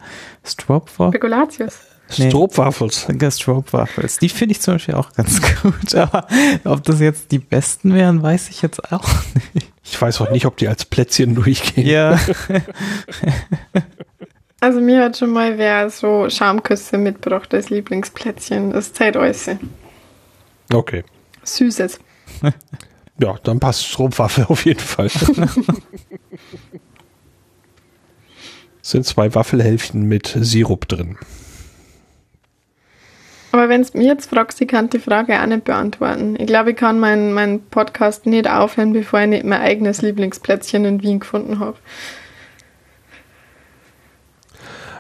Stroopwafels? 0.45 1.13
Spekulatius. 1.13 1.79
Nee. 2.19 2.29
Stroopwafels. 2.29 3.07
Stroopwafels. 3.31 4.19
Die 4.19 4.29
finde 4.29 4.53
ich 4.53 4.61
zum 4.61 4.75
Beispiel 4.75 4.95
auch 4.95 5.13
ganz 5.15 5.41
gut. 5.63 5.95
Aber 5.95 6.27
ob 6.65 6.83
das 6.85 7.01
jetzt 7.01 7.33
die 7.33 7.39
besten 7.39 7.95
wären, 7.95 8.23
weiß 8.23 8.51
ich 8.51 8.61
jetzt 8.61 8.93
auch 8.93 9.09
nicht. 9.55 9.73
Ich 9.83 10.01
weiß 10.01 10.21
auch 10.21 10.31
nicht, 10.31 10.47
ob 10.47 10.57
die 10.59 10.69
als 10.69 10.85
Plätzchen 10.85 11.35
durchgehen. 11.35 11.87
Ja. 11.87 12.19
Also 14.61 14.81
mir 14.81 15.03
hat 15.03 15.19
schon 15.19 15.31
mal 15.31 15.59
wer 15.59 15.91
so 15.91 16.31
Schamküsse 16.31 16.97
mitgebracht 16.97 17.53
als 17.53 17.71
Lieblingsplätzchen. 17.71 18.71
Das 18.71 18.93
zählt 18.93 19.17
alles. 19.17 19.51
Okay. 20.73 21.03
Süßes. 21.45 22.01
Ja, 23.19 23.37
dann 23.45 23.61
passt 23.61 23.87
Stroopwafel 23.87 24.47
auf 24.49 24.65
jeden 24.65 24.81
Fall. 24.81 25.09
sind 28.83 29.07
zwei 29.07 29.35
Waffelhälften 29.35 30.03
mit 30.03 30.37
Sirup 30.41 30.89
drin. 30.89 31.17
Aber 33.53 33.69
wenn 33.69 33.83
es 33.83 33.95
mir 33.95 34.05
jetzt 34.05 34.31
fragst, 34.31 34.61
ich 34.61 34.69
kann 34.69 34.91
die 34.91 34.99
Frage 34.99 35.41
auch 35.41 35.47
nicht 35.47 35.65
beantworten. 35.65 36.37
Ich 36.39 36.47
glaube, 36.47 36.71
ich 36.71 36.77
kann 36.77 36.99
meinen 36.99 37.35
mein 37.35 37.63
Podcast 37.63 38.27
nicht 38.27 38.49
aufhören, 38.49 38.93
bevor 38.93 39.21
ich 39.21 39.29
nicht 39.29 39.45
mein 39.45 39.61
eigenes 39.61 40.01
Lieblingsplätzchen 40.03 40.85
in 40.85 41.03
Wien 41.03 41.21
gefunden 41.21 41.59
habe. 41.59 41.77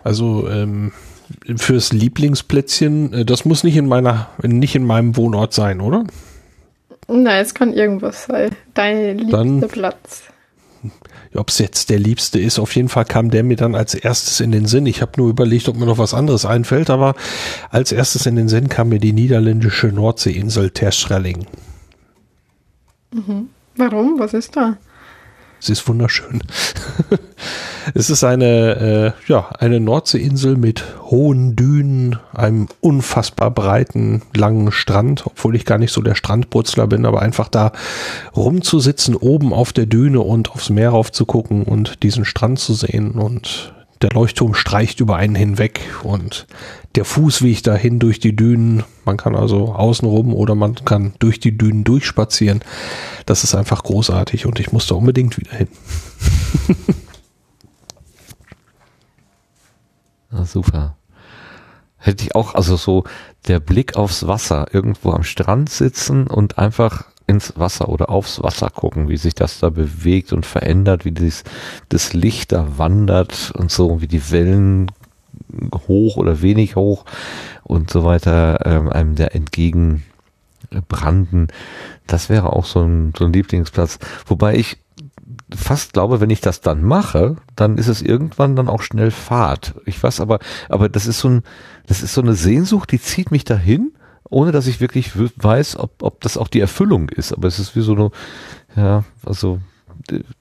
Also 0.04 0.48
ähm, 0.50 0.92
fürs 1.56 1.92
Lieblingsplätzchen, 1.92 3.12
äh, 3.12 3.24
das 3.24 3.46
muss 3.46 3.64
nicht 3.64 3.76
in 3.76 3.88
meiner, 3.88 4.28
nicht 4.42 4.74
in 4.74 4.84
meinem 4.84 5.16
Wohnort 5.16 5.54
sein, 5.54 5.80
oder? 5.80 6.04
Nein, 7.12 7.42
es 7.42 7.54
kann 7.54 7.72
irgendwas 7.72 8.24
sein. 8.24 8.50
Dein 8.74 9.18
liebster 9.18 9.36
Dann- 9.38 9.60
Platz. 9.68 10.22
Ob 11.34 11.48
es 11.48 11.58
jetzt 11.58 11.88
der 11.88 11.98
liebste 11.98 12.38
ist, 12.38 12.58
auf 12.58 12.74
jeden 12.76 12.90
Fall 12.90 13.06
kam 13.06 13.30
der 13.30 13.42
mir 13.42 13.56
dann 13.56 13.74
als 13.74 13.94
erstes 13.94 14.40
in 14.40 14.52
den 14.52 14.66
Sinn. 14.66 14.84
Ich 14.84 15.00
habe 15.00 15.12
nur 15.16 15.30
überlegt, 15.30 15.66
ob 15.68 15.76
mir 15.76 15.86
noch 15.86 15.96
was 15.96 16.12
anderes 16.12 16.44
einfällt, 16.44 16.90
aber 16.90 17.14
als 17.70 17.90
erstes 17.90 18.26
in 18.26 18.36
den 18.36 18.48
Sinn 18.48 18.68
kam 18.68 18.90
mir 18.90 18.98
die 18.98 19.14
niederländische 19.14 19.86
Nordseeinsel 19.86 20.70
Terschelling. 20.70 21.46
Warum? 23.76 24.18
Was 24.18 24.34
ist 24.34 24.56
da? 24.56 24.76
Sie 25.64 25.70
ist 25.70 25.86
wunderschön. 25.86 26.42
es 27.94 28.10
ist 28.10 28.24
eine, 28.24 29.14
äh, 29.28 29.30
ja, 29.30 29.48
eine 29.60 29.78
Nordseeinsel 29.78 30.56
mit 30.56 30.82
hohen 31.04 31.54
Dünen, 31.54 32.18
einem 32.34 32.66
unfassbar 32.80 33.52
breiten, 33.52 34.22
langen 34.34 34.72
Strand, 34.72 35.24
obwohl 35.24 35.54
ich 35.54 35.64
gar 35.64 35.78
nicht 35.78 35.92
so 35.92 36.02
der 36.02 36.16
Strandbrutzler 36.16 36.88
bin, 36.88 37.06
aber 37.06 37.22
einfach 37.22 37.46
da 37.46 37.70
rumzusitzen, 38.34 39.14
oben 39.14 39.52
auf 39.52 39.72
der 39.72 39.86
Düne 39.86 40.18
und 40.18 40.50
aufs 40.50 40.68
Meer 40.68 40.90
raufzugucken 40.90 41.62
und 41.62 42.02
diesen 42.02 42.24
Strand 42.24 42.58
zu 42.58 42.74
sehen 42.74 43.12
und 43.12 43.72
der 44.02 44.10
Leuchtturm 44.10 44.54
streicht 44.54 45.00
über 45.00 45.16
einen 45.16 45.34
hinweg 45.34 45.80
und 46.02 46.46
der 46.96 47.04
Fußweg 47.04 47.62
dahin 47.62 47.98
durch 47.98 48.20
die 48.20 48.34
Dünen. 48.34 48.84
Man 49.04 49.16
kann 49.16 49.34
also 49.34 49.74
außen 49.74 50.06
rum 50.06 50.34
oder 50.34 50.54
man 50.54 50.74
kann 50.74 51.14
durch 51.18 51.40
die 51.40 51.56
Dünen 51.56 51.84
durchspazieren. 51.84 52.60
Das 53.26 53.44
ist 53.44 53.54
einfach 53.54 53.82
großartig 53.82 54.46
und 54.46 54.60
ich 54.60 54.72
musste 54.72 54.94
unbedingt 54.94 55.38
wieder 55.38 55.56
hin. 55.56 55.68
Ah, 60.34 60.46
super. 60.46 60.96
Hätte 61.98 62.24
ich 62.24 62.34
auch, 62.34 62.54
also 62.54 62.76
so 62.76 63.04
der 63.48 63.60
Blick 63.60 63.96
aufs 63.96 64.26
Wasser, 64.26 64.66
irgendwo 64.72 65.10
am 65.12 65.24
Strand 65.24 65.68
sitzen 65.68 66.26
und 66.26 66.58
einfach 66.58 67.04
ins 67.32 67.58
Wasser 67.58 67.88
oder 67.88 68.10
aufs 68.10 68.42
Wasser 68.42 68.70
gucken, 68.70 69.08
wie 69.08 69.16
sich 69.16 69.34
das 69.34 69.58
da 69.58 69.70
bewegt 69.70 70.32
und 70.32 70.46
verändert, 70.46 71.04
wie 71.04 71.12
dieses, 71.12 71.44
das 71.88 72.12
Licht 72.12 72.52
da 72.52 72.78
wandert 72.78 73.52
und 73.56 73.70
so, 73.70 74.00
wie 74.00 74.06
die 74.06 74.30
Wellen 74.30 74.92
hoch 75.88 76.18
oder 76.18 76.42
wenig 76.42 76.76
hoch 76.76 77.04
und 77.64 77.90
so 77.90 78.04
weiter 78.04 78.64
ähm, 78.66 78.90
einem 78.90 79.14
da 79.14 79.26
entgegenbranden. 79.26 81.48
Das 82.06 82.28
wäre 82.28 82.52
auch 82.52 82.66
so 82.66 82.82
ein, 82.82 83.14
so 83.16 83.24
ein 83.24 83.32
Lieblingsplatz. 83.32 83.98
Wobei 84.26 84.56
ich 84.56 84.76
fast 85.54 85.94
glaube, 85.94 86.20
wenn 86.20 86.30
ich 86.30 86.40
das 86.40 86.60
dann 86.60 86.82
mache, 86.82 87.36
dann 87.56 87.78
ist 87.78 87.88
es 87.88 88.02
irgendwann 88.02 88.56
dann 88.56 88.68
auch 88.68 88.82
schnell 88.82 89.10
Fahrt. 89.10 89.74
Ich 89.86 90.02
weiß 90.02 90.20
aber, 90.20 90.38
aber 90.68 90.88
das 90.88 91.06
ist 91.06 91.20
so 91.20 91.28
ein, 91.28 91.42
das 91.86 92.02
ist 92.02 92.14
so 92.14 92.20
eine 92.20 92.34
Sehnsucht, 92.34 92.92
die 92.92 93.00
zieht 93.00 93.30
mich 93.30 93.44
dahin, 93.44 93.92
ohne 94.32 94.50
dass 94.50 94.66
ich 94.66 94.80
wirklich 94.80 95.12
weiß, 95.14 95.76
ob, 95.76 96.02
ob 96.02 96.20
das 96.22 96.36
auch 96.36 96.48
die 96.48 96.60
Erfüllung 96.60 97.10
ist. 97.10 97.32
Aber 97.32 97.48
es 97.48 97.58
ist 97.58 97.76
wie 97.76 97.82
so 97.82 97.94
eine, 97.94 98.10
ja, 98.76 99.04
also 99.24 99.60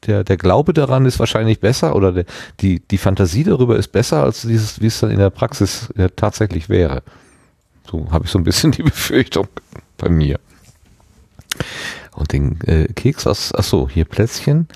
der, 0.07 0.23
der 0.23 0.37
Glaube 0.37 0.73
daran 0.73 1.05
ist 1.05 1.19
wahrscheinlich 1.19 1.59
besser 1.59 1.95
oder 1.95 2.13
der, 2.13 2.25
die, 2.61 2.79
die 2.79 2.97
Fantasie 2.97 3.43
darüber 3.43 3.75
ist 3.75 3.89
besser, 3.89 4.23
als 4.23 4.43
dieses, 4.43 4.81
wie 4.81 4.87
es 4.87 4.99
dann 5.01 5.11
in 5.11 5.19
der 5.19 5.29
Praxis 5.29 5.89
äh, 5.97 6.09
tatsächlich 6.15 6.69
wäre. 6.69 7.03
So 7.89 8.07
habe 8.11 8.25
ich 8.25 8.31
so 8.31 8.39
ein 8.39 8.45
bisschen 8.45 8.71
die 8.71 8.83
Befürchtung 8.83 9.47
bei 9.97 10.09
mir. 10.09 10.39
Und 12.15 12.31
den 12.31 12.61
äh, 12.61 12.87
Keks 12.93 13.27
aus, 13.27 13.51
ach 13.53 13.89
hier 13.89 14.05
Plätzchen. 14.05 14.67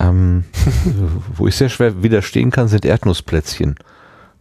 Ähm, 0.00 0.44
wo 1.34 1.46
ich 1.46 1.56
sehr 1.56 1.68
schwer 1.68 2.02
widerstehen 2.02 2.50
kann, 2.50 2.68
sind 2.68 2.84
Erdnussplätzchen. 2.84 3.76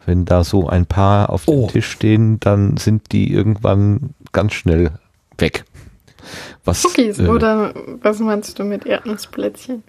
Wenn 0.07 0.25
da 0.25 0.43
so 0.43 0.67
ein 0.67 0.85
paar 0.87 1.29
auf 1.29 1.45
dem 1.45 1.53
Oh. 1.53 1.67
Tisch 1.67 1.91
stehen, 1.91 2.39
dann 2.39 2.77
sind 2.77 3.11
die 3.11 3.31
irgendwann 3.31 4.15
ganz 4.31 4.53
schnell 4.53 4.91
weg. 5.37 5.65
Was, 6.65 6.83
Cookies, 6.85 7.19
äh, 7.19 7.27
oder 7.27 7.73
was 8.01 8.19
meinst 8.19 8.57
du 8.57 8.63
mit 8.63 8.85
Erdnussplätzchen? 8.85 9.83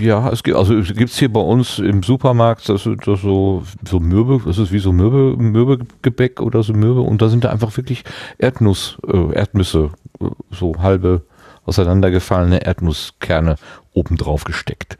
Ja, 0.00 0.30
es 0.30 0.42
gibt, 0.42 0.56
also 0.56 0.74
es 0.78 0.94
gibt's 0.94 1.18
hier 1.18 1.30
bei 1.32 1.40
uns 1.40 1.78
im 1.78 2.02
Supermarkt, 2.02 2.68
das, 2.68 2.86
ist- 2.86 3.06
das 3.06 3.20
so, 3.20 3.62
so 3.88 4.00
Mürbe, 4.00 4.40
das 4.46 4.56
ist 4.58 4.72
wie 4.72 4.78
so 4.78 4.92
Mürbe, 4.92 5.36
Mürbegebäck 5.40 6.40
oder 6.40 6.62
so 6.62 6.72
Mürbe 6.72 7.02
und 7.02 7.20
da 7.20 7.28
sind 7.28 7.44
da 7.44 7.50
einfach 7.50 7.76
wirklich 7.76 8.02
Erdnuss, 8.38 8.96
äh, 9.06 9.34
Erdnüsse, 9.34 9.90
äh, 10.20 10.24
so 10.50 10.74
halbe 10.78 11.22
auseinandergefallene 11.66 12.64
Erdnusskerne 12.64 13.56
oben 13.92 14.16
drauf 14.16 14.44
gesteckt. 14.44 14.96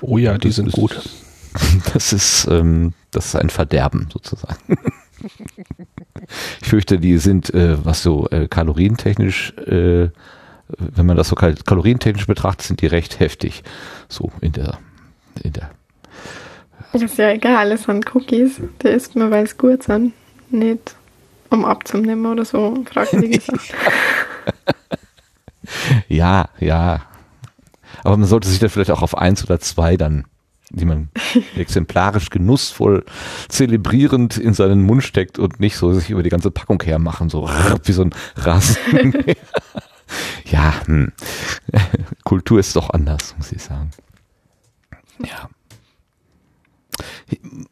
Oh 0.00 0.18
ja, 0.18 0.38
die 0.38 0.48
Das 0.48 0.56
sind 0.56 0.68
ist- 0.68 0.74
gut. 0.74 1.00
Das 1.92 2.12
ist, 2.12 2.46
ähm, 2.50 2.94
das 3.10 3.26
ist 3.26 3.36
ein 3.36 3.50
Verderben 3.50 4.08
sozusagen. 4.12 4.76
ich 6.60 6.68
fürchte, 6.68 6.98
die 6.98 7.18
sind, 7.18 7.52
äh, 7.54 7.84
was 7.84 8.02
so 8.02 8.28
äh, 8.30 8.48
kalorientechnisch, 8.48 9.52
äh, 9.58 10.08
wenn 10.78 11.06
man 11.06 11.16
das 11.16 11.28
so 11.28 11.36
kal 11.36 11.54
kalorientechnisch 11.54 12.26
betrachtet, 12.26 12.66
sind 12.66 12.80
die 12.80 12.86
recht 12.86 13.20
heftig. 13.20 13.62
So 14.08 14.32
in 14.40 14.52
der, 14.52 14.78
in 15.42 15.52
der. 15.52 15.70
Ist 16.92 17.18
ja 17.18 17.30
egal, 17.30 17.72
es 17.72 17.84
sind 17.84 18.14
Cookies. 18.14 18.60
Der 18.82 18.92
isst 18.92 19.16
man, 19.16 19.30
weil 19.30 19.44
es 19.44 19.56
gut 19.56 19.82
sind. 19.82 20.12
Nicht 20.50 20.96
um 21.50 21.64
abzunehmen 21.64 22.26
oder 22.26 22.44
so. 22.44 22.82
Fragwürdige 22.84 23.40
Sachen. 23.40 23.60
Ja, 26.08 26.48
ja. 26.60 27.02
Aber 28.02 28.16
man 28.16 28.28
sollte 28.28 28.48
sich 28.48 28.58
da 28.58 28.68
vielleicht 28.68 28.90
auch 28.90 29.02
auf 29.02 29.16
eins 29.16 29.44
oder 29.44 29.60
zwei 29.60 29.96
dann, 29.96 30.24
die 30.74 30.84
man 30.84 31.08
exemplarisch 31.56 32.30
genussvoll 32.30 33.04
zelebrierend 33.48 34.36
in 34.36 34.54
seinen 34.54 34.82
Mund 34.82 35.02
steckt 35.02 35.38
und 35.38 35.60
nicht 35.60 35.76
so 35.76 35.92
sich 35.92 36.10
über 36.10 36.22
die 36.22 36.30
ganze 36.30 36.50
Packung 36.50 36.82
hermachen, 36.82 37.30
so 37.30 37.48
wie 37.84 37.92
so 37.92 38.02
ein 38.02 38.14
Rasen. 38.36 39.14
ja, 40.46 40.74
hm. 40.86 41.12
Kultur 42.24 42.60
ist 42.60 42.76
doch 42.76 42.90
anders, 42.90 43.34
muss 43.36 43.52
ich 43.52 43.62
sagen. 43.62 43.90
Ja. 45.18 45.48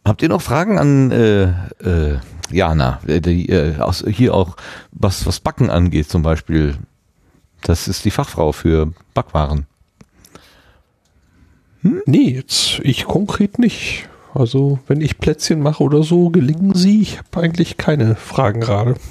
Habt 0.05 0.23
ihr 0.23 0.29
noch 0.29 0.43
Fragen 0.43 0.79
an 0.79 1.11
äh, 1.11 1.45
äh, 1.85 2.19
Jana, 2.51 3.01
äh, 3.07 3.21
die, 3.21 3.49
äh, 3.49 3.79
aus, 3.79 4.05
hier 4.07 4.35
auch 4.35 4.57
was, 4.91 5.27
was 5.27 5.41
Backen 5.41 5.71
angeht 5.71 6.09
zum 6.09 6.23
Beispiel? 6.23 6.77
Das 7.63 7.87
ist 7.87 8.05
die 8.05 8.11
Fachfrau 8.11 8.53
für 8.53 8.93
Backwaren. 9.15 9.67
Nee, 11.83 12.31
jetzt 12.31 12.81
ich 12.83 13.05
konkret 13.07 13.59
nicht. 13.59 14.09
Also, 14.35 14.79
wenn 14.87 15.01
ich 15.01 15.19
Plätzchen 15.19 15.61
mache 15.61 15.83
oder 15.83 16.03
so, 16.03 16.31
gelingen 16.31 16.75
sie. 16.75 17.03
Ich 17.03 17.19
habe 17.19 17.43
eigentlich 17.43 17.77
keine 17.77 18.17
Fragen 18.17 18.61
gerade. 18.61 18.97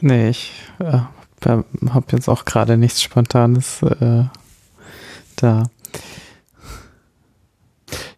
Nee, 0.00 0.28
ich 0.28 0.52
äh, 0.80 0.98
habe 1.46 2.06
jetzt 2.10 2.28
auch 2.28 2.44
gerade 2.44 2.76
nichts 2.76 3.00
Spontanes 3.00 3.80
äh, 3.82 4.24
da. 5.36 5.62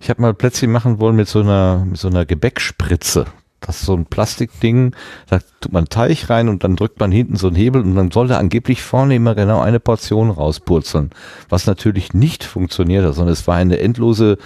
Ich 0.01 0.11
habe 0.11 0.21
mal 0.21 0.35
Plätzchen 0.35 0.73
machen 0.73 0.99
wollen 0.99 1.15
mit 1.15 1.29
so 1.29 1.41
einer, 1.41 1.85
mit 1.85 1.99
so 1.99 2.09
einer 2.09 2.27
Gebäckspritze. 2.27 3.27
Das 3.67 3.81
ist 3.81 3.87
so 3.87 3.95
ein 3.95 4.07
Plastikding, 4.07 4.95
da 5.29 5.41
tut 5.61 5.73
man 5.73 5.87
Teig 5.87 6.31
rein 6.31 6.49
und 6.49 6.65
dann 6.65 6.77
drückt 6.77 7.01
man 7.01 7.11
hinten 7.11 7.37
so 7.37 7.49
einen 7.49 7.57
Hebel 7.57 7.83
und 7.83 7.95
dann 7.97 8.11
soll 8.11 8.29
da 8.29 8.39
angeblich 8.39 8.83
vorne 8.83 9.17
immer 9.17 9.35
genau 9.35 9.61
eine 9.61 9.81
Portion 9.81 10.31
rauspurzeln. 10.31 11.11
Was 11.49 11.67
natürlich 11.67 12.15
nicht 12.15 12.45
funktioniert 12.45 13.05
hat, 13.05 13.15
sondern 13.15 13.33
es 13.33 13.47
war 13.47 13.57
eine 13.57 13.79
endlose 13.79 14.39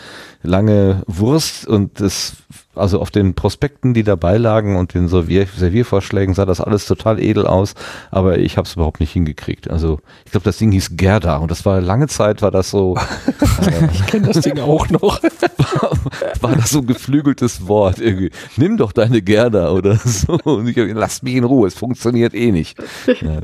lange 0.43 1.03
Wurst 1.07 1.67
und 1.67 2.01
das, 2.01 2.37
also 2.81 3.01
auf 3.01 3.11
den 3.11 3.35
Prospekten, 3.35 3.95
die 3.95 4.03
dabei 4.03 4.37
lagen 4.37 4.77
und 4.77 4.95
den 4.95 5.09
Servier 5.09 5.47
Serviervorschlägen 5.47 6.35
sah 6.35 6.47
das 6.47 6.61
alles 6.61 6.87
total 6.87 7.21
edel 7.21 7.47
aus, 7.47 7.75
aber 8.11 8.39
ich 8.39 8.57
habe 8.57 8.67
es 8.67 8.75
überhaupt 8.75 9.01
nicht 9.01 9.13
hingekriegt. 9.13 9.71
Also 9.71 10.01
ich 10.25 10.33
glaube, 10.33 10.45
das 10.45 10.59
Ding 10.59 10.73
hieß 10.73 10.97
Gerda 10.97 11.37
und 11.37 11.51
das 11.51 11.65
war 11.65 11.81
lange 11.81 12.09
Zeit 12.09 12.43
war 12.43 12.51
das 12.51 12.71
so, 12.71 12.97
Ich 13.93 14.07
kenne 14.07 14.29
das 14.29 14.41
Ding 14.41 14.59
auch 14.59 14.89
noch. 14.89 15.23
war 16.41 16.57
das 16.57 16.71
so 16.71 16.81
ein 16.81 16.87
geflügeltes 16.87 17.67
Wort 17.67 17.99
irgendwie. 17.99 18.31
Nimm 18.57 18.77
doch 18.77 18.93
deine 18.93 19.23
Gerda 19.23 19.71
oder 19.71 19.97
so. 19.97 20.39
Und 20.45 20.69
ich 20.69 20.77
hab, 20.79 20.87
lass 20.95 21.23
mich 21.23 21.35
in 21.35 21.45
Ruhe, 21.45 21.69
es 21.69 21.75
funktioniert 21.75 22.35
eh 22.35 22.53
nicht. 22.53 22.79
Ja, 23.07 23.41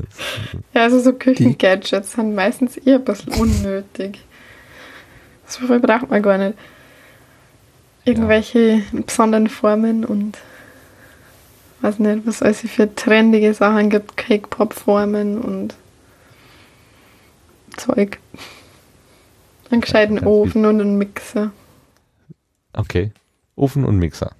Ja, 0.73 0.83
also 0.83 0.99
so 0.99 1.13
Küchengadgets 1.13 2.13
sind 2.13 2.35
meistens 2.35 2.77
eher 2.77 2.95
ein 2.95 3.03
bisschen 3.03 3.33
unnötig. 3.33 4.19
So 5.45 5.65
viel 5.65 5.79
braucht 5.79 6.09
man 6.09 6.21
gar 6.21 6.37
nicht. 6.37 6.57
Irgendwelche 8.07 8.83
besonderen 8.91 9.47
Formen 9.47 10.05
und 10.05 10.37
weiß 11.81 11.99
nicht, 11.99 12.25
was 12.25 12.41
es 12.41 12.61
für 12.61 12.93
trendige 12.95 13.53
Sachen 13.53 13.89
gibt, 13.89 14.15
Cake-Pop-Formen 14.17 15.39
und 15.39 15.75
Zeug. 17.75 18.19
Einen 19.69 19.81
gescheiten 19.81 20.19
Ofen 20.25 20.65
und 20.65 20.81
einen 20.81 20.97
Mixer. 20.97 21.51
okay. 22.73 23.11
Ofen 23.55 23.83
und 23.85 23.97
Mixer. 23.97 24.31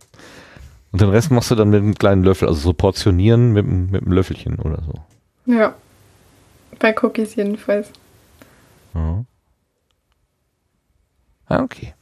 Und 0.91 1.02
den 1.02 1.10
Rest 1.10 1.31
machst 1.31 1.49
du 1.52 1.56
dann 1.56 1.69
mit 1.72 1.81
einem 1.81 1.95
kleinen 1.95 2.23
Löffel, 2.23 2.48
also 2.48 2.60
so 2.61 2.73
portionieren 2.73 3.52
mit, 3.52 3.65
einem- 3.65 3.89
mit 3.89 4.03
einem 4.03 4.11
Löffelchen 4.14 4.60
oder 4.60 4.81
so. 4.84 4.94
Ja. 5.52 5.73
Bei 6.80 6.95
Cookies 7.02 7.35
jedenfalls. 7.35 7.89
Ja. 8.94 9.26
Ah, 11.48 11.64
okay. 11.64 11.94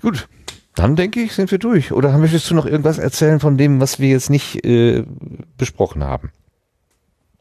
Gut. 0.00 0.26
Dann 0.74 0.96
denke 0.96 1.20
ich, 1.20 1.32
sind 1.32 1.50
wir 1.50 1.58
durch. 1.58 1.92
Oder 1.92 2.16
möchtest 2.18 2.50
du 2.50 2.54
noch 2.54 2.66
irgendwas 2.66 2.98
erzählen 2.98 3.40
von 3.40 3.58
dem, 3.58 3.80
was 3.80 3.98
wir 3.98 4.08
jetzt 4.08 4.30
nicht 4.30 4.64
äh, 4.64 5.04
besprochen 5.58 6.04
haben? 6.04 6.30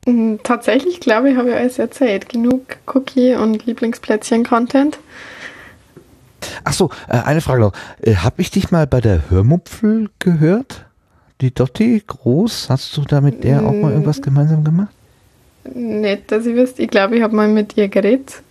Mm, 0.05 0.35
Tatsächlich 0.43 0.99
glaube 0.99 1.29
ich, 1.31 1.37
habe 1.37 1.49
ich 1.49 1.55
alles 1.55 1.79
erzählt. 1.79 2.29
Genug 2.29 2.77
Cookie- 2.87 3.35
und 3.35 3.65
Lieblingsplätzchen-Content. 3.65 4.97
Ach 6.63 6.73
so, 6.73 6.89
äh, 7.07 7.17
eine 7.17 7.41
Frage 7.41 7.61
noch. 7.61 7.73
Äh, 8.01 8.15
hab 8.15 8.39
ich 8.39 8.51
dich 8.51 8.71
mal 8.71 8.87
bei 8.87 9.01
der 9.01 9.29
Hörmupfel 9.29 10.09
gehört? 10.19 10.85
Die 11.41 11.53
Dotti, 11.53 12.03
groß? 12.05 12.69
Hast 12.69 12.95
du 12.97 13.01
da 13.01 13.21
mit 13.21 13.43
der 13.43 13.65
auch 13.65 13.73
mal 13.73 13.91
irgendwas 13.91 14.21
gemeinsam 14.21 14.63
gemacht? 14.63 14.93
Nicht, 15.73 16.31
dass 16.31 16.45
ich 16.45 16.55
wüsste. 16.55 16.81
Ich 16.81 16.89
glaube, 16.89 17.15
ich 17.15 17.23
habe 17.23 17.35
mal 17.35 17.47
mit 17.47 17.77
ihr 17.77 17.87
geredet, 17.87 18.41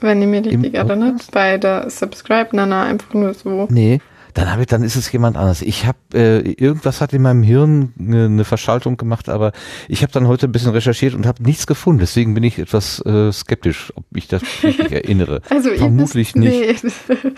wenn 0.00 0.22
ich 0.22 0.28
mich 0.28 0.46
richtig 0.46 0.74
erinnere, 0.74 1.16
bei 1.32 1.58
der 1.58 1.90
Subscribe. 1.90 2.48
Nein, 2.52 2.70
nein, 2.70 2.86
einfach 2.92 3.12
nur 3.14 3.34
so. 3.34 3.66
Nee. 3.70 4.00
Dann 4.38 4.52
habe 4.52 4.60
ich, 4.60 4.68
dann 4.68 4.84
ist 4.84 4.94
es 4.94 5.10
jemand 5.10 5.36
anders. 5.36 5.62
Ich 5.62 5.84
habe 5.84 5.98
äh, 6.14 6.52
irgendwas 6.52 7.00
hat 7.00 7.12
in 7.12 7.22
meinem 7.22 7.42
Hirn 7.42 7.92
eine, 7.98 8.26
eine 8.26 8.44
Verschaltung 8.44 8.96
gemacht, 8.96 9.28
aber 9.28 9.50
ich 9.88 10.02
habe 10.02 10.12
dann 10.12 10.28
heute 10.28 10.46
ein 10.46 10.52
bisschen 10.52 10.70
recherchiert 10.70 11.14
und 11.14 11.26
habe 11.26 11.42
nichts 11.42 11.66
gefunden. 11.66 11.98
Deswegen 11.98 12.34
bin 12.34 12.44
ich 12.44 12.56
etwas 12.56 13.04
äh, 13.04 13.32
skeptisch, 13.32 13.92
ob 13.96 14.04
ich 14.14 14.28
das 14.28 14.42
richtig 14.62 14.92
erinnere. 14.92 15.42
Also 15.50 15.70
Vermutlich 15.70 16.36
nicht. 16.36 16.84
Nee. 16.84 16.92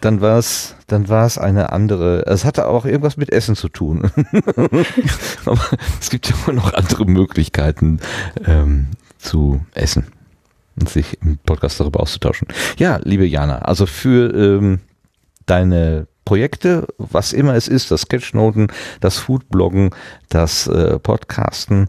Dann 0.00 0.20
war 0.20 0.38
es, 0.38 0.76
dann 0.86 1.08
war 1.08 1.26
es 1.26 1.38
eine 1.38 1.72
andere. 1.72 2.26
Es 2.26 2.44
hatte 2.44 2.68
auch 2.68 2.84
irgendwas 2.84 3.16
mit 3.16 3.32
Essen 3.32 3.56
zu 3.56 3.70
tun. 3.70 4.10
Aber 5.46 5.60
es 5.98 6.10
gibt 6.10 6.28
ja 6.28 6.36
immer 6.44 6.54
noch 6.54 6.74
andere 6.74 7.06
Möglichkeiten 7.06 8.00
ähm, 8.44 8.88
zu 9.16 9.64
essen 9.72 10.08
und 10.78 10.90
sich 10.90 11.18
im 11.22 11.38
Podcast 11.38 11.80
darüber 11.80 12.00
auszutauschen. 12.00 12.48
Ja, 12.76 13.00
liebe 13.02 13.24
Jana, 13.24 13.60
also 13.60 13.86
für 13.86 14.34
ähm, 14.34 14.80
deine 15.46 16.06
Projekte, 16.24 16.86
was 16.98 17.32
immer 17.32 17.54
es 17.54 17.68
ist, 17.68 17.90
das 17.90 18.02
Sketchnoten, 18.02 18.68
das 19.00 19.18
Foodbloggen, 19.18 19.90
das 20.28 20.66
äh, 20.66 20.98
Podcasten, 20.98 21.88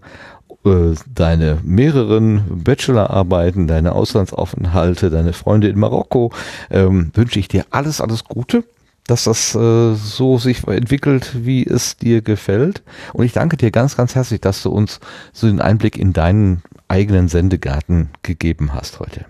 äh, 0.66 0.96
deine 1.14 1.60
mehreren 1.64 2.64
Bachelorarbeiten, 2.64 3.68
deine 3.68 3.94
Auslandsaufenthalte, 3.94 5.10
deine 5.10 5.34
Freunde 5.34 5.70
in 5.70 5.80
Marokko, 5.80 6.32
ähm, 6.70 7.12
wünsche 7.14 7.40
ich 7.40 7.48
dir 7.48 7.66
alles, 7.70 8.02
alles 8.02 8.24
Gute, 8.24 8.64
dass 9.08 9.26
das 9.26 9.54
äh, 9.54 9.94
so 9.94 10.38
sich 10.38 10.68
entwickelt, 10.68 11.46
wie 11.46 11.66
es 11.66 11.98
dir 11.98 12.22
gefällt. 12.22 12.82
Und 13.14 13.26
ich 13.26 13.34
danke 13.34 13.58
dir 13.58 13.72
ganz, 13.72 13.96
ganz 13.96 14.16
herzlich, 14.16 14.42
dass 14.42 14.64
du 14.64 14.70
uns 14.70 15.00
so 15.34 15.48
den 15.48 15.62
Einblick 15.62 15.98
in 15.98 16.14
deinen 16.14 16.64
eigenen 16.88 17.28
Sendegarten 17.28 18.10
gegeben 18.24 18.74
hast 18.74 19.00
heute. 19.00 19.26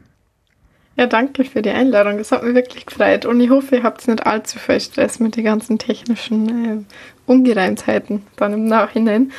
Ja, 0.98 1.08
danke 1.08 1.44
für 1.44 1.62
die 1.62 1.72
Einladung. 1.72 2.18
Das 2.18 2.32
hat 2.32 2.44
mich 2.44 2.56
wirklich 2.56 2.86
gefreut. 2.86 3.26
Und 3.26 3.42
ich 3.42 3.50
hoffe, 3.50 3.76
ihr 3.78 3.84
habt 3.84 4.08
nicht 4.08 4.26
allzu 4.26 4.60
viel 4.60 4.80
Stress 4.80 5.20
mit 5.20 5.36
den 5.36 5.44
ganzen 5.44 5.78
technischen 5.78 6.48
äh, 6.66 6.84
Ungereimtheiten 7.26 8.24
dann 8.38 8.54
im 8.54 8.66
Nachhinein. 8.68 9.32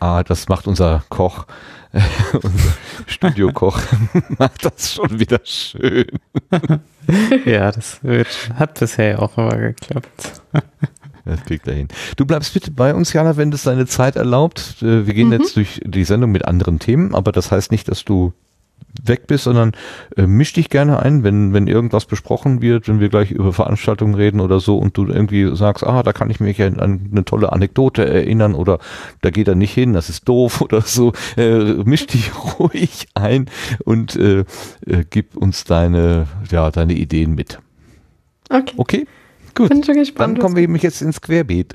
Ah, 0.00 0.22
das 0.24 0.48
macht 0.48 0.66
unser 0.66 1.04
Koch, 1.10 1.46
äh, 1.92 2.00
unser 2.42 2.72
Studiokoch, 3.06 3.78
macht 4.38 4.64
das 4.64 4.94
schon 4.94 5.18
wieder 5.20 5.40
schön. 5.44 6.06
Ja, 7.44 7.72
das 7.72 8.04
wird, 8.04 8.28
hat 8.56 8.78
bisher 8.78 9.20
auch 9.20 9.36
immer 9.36 9.56
geklappt. 9.56 10.42
Das 11.24 11.44
kriegt 11.44 11.66
er 11.66 11.74
hin. 11.74 11.88
Du 12.16 12.24
bleibst 12.24 12.54
bitte 12.54 12.70
bei 12.70 12.94
uns, 12.94 13.12
Jana, 13.12 13.36
wenn 13.36 13.50
das 13.50 13.64
deine 13.64 13.86
Zeit 13.86 14.14
erlaubt. 14.14 14.76
Äh, 14.80 15.06
Wir 15.06 15.14
gehen 15.14 15.28
Mhm. 15.28 15.32
jetzt 15.34 15.56
durch 15.56 15.80
die 15.84 16.04
Sendung 16.04 16.30
mit 16.30 16.44
anderen 16.46 16.78
Themen, 16.78 17.14
aber 17.14 17.32
das 17.32 17.50
heißt 17.50 17.72
nicht, 17.72 17.88
dass 17.88 18.04
du 18.04 18.32
weg 19.02 19.26
bist, 19.26 19.44
sondern 19.44 19.72
äh, 20.16 20.26
misch 20.26 20.52
dich 20.52 20.70
gerne 20.70 21.00
ein, 21.00 21.22
wenn, 21.22 21.52
wenn 21.52 21.66
irgendwas 21.66 22.06
besprochen 22.06 22.62
wird, 22.62 22.88
wenn 22.88 23.00
wir 23.00 23.08
gleich 23.08 23.30
über 23.30 23.52
Veranstaltungen 23.52 24.14
reden 24.14 24.40
oder 24.40 24.60
so 24.60 24.78
und 24.78 24.96
du 24.96 25.06
irgendwie 25.06 25.54
sagst, 25.56 25.84
ah, 25.84 26.02
da 26.02 26.12
kann 26.12 26.30
ich 26.30 26.40
mich 26.40 26.60
an 26.62 26.78
eine 27.10 27.24
tolle 27.24 27.52
Anekdote 27.52 28.06
erinnern 28.06 28.54
oder 28.54 28.78
da 29.20 29.30
geht 29.30 29.48
er 29.48 29.54
nicht 29.54 29.72
hin, 29.72 29.92
das 29.92 30.08
ist 30.08 30.28
doof 30.28 30.60
oder 30.60 30.82
so, 30.82 31.12
äh, 31.36 31.74
misch 31.84 32.06
dich 32.06 32.32
ruhig 32.58 33.08
ein 33.14 33.46
und 33.84 34.16
äh, 34.16 34.40
äh, 34.86 35.04
gib 35.08 35.36
uns 35.36 35.64
deine, 35.64 36.26
ja, 36.50 36.70
deine 36.70 36.94
Ideen 36.94 37.34
mit. 37.34 37.58
Okay. 38.48 38.74
Okay? 38.76 39.06
Gut. 39.54 39.68
Bin 39.68 39.84
schon 39.84 39.96
gespannt. 39.96 40.36
Dann 40.36 40.42
kommen 40.42 40.56
wir 40.56 40.62
nämlich 40.62 40.82
jetzt 40.82 41.02
ins 41.02 41.20
Querbeet. 41.20 41.74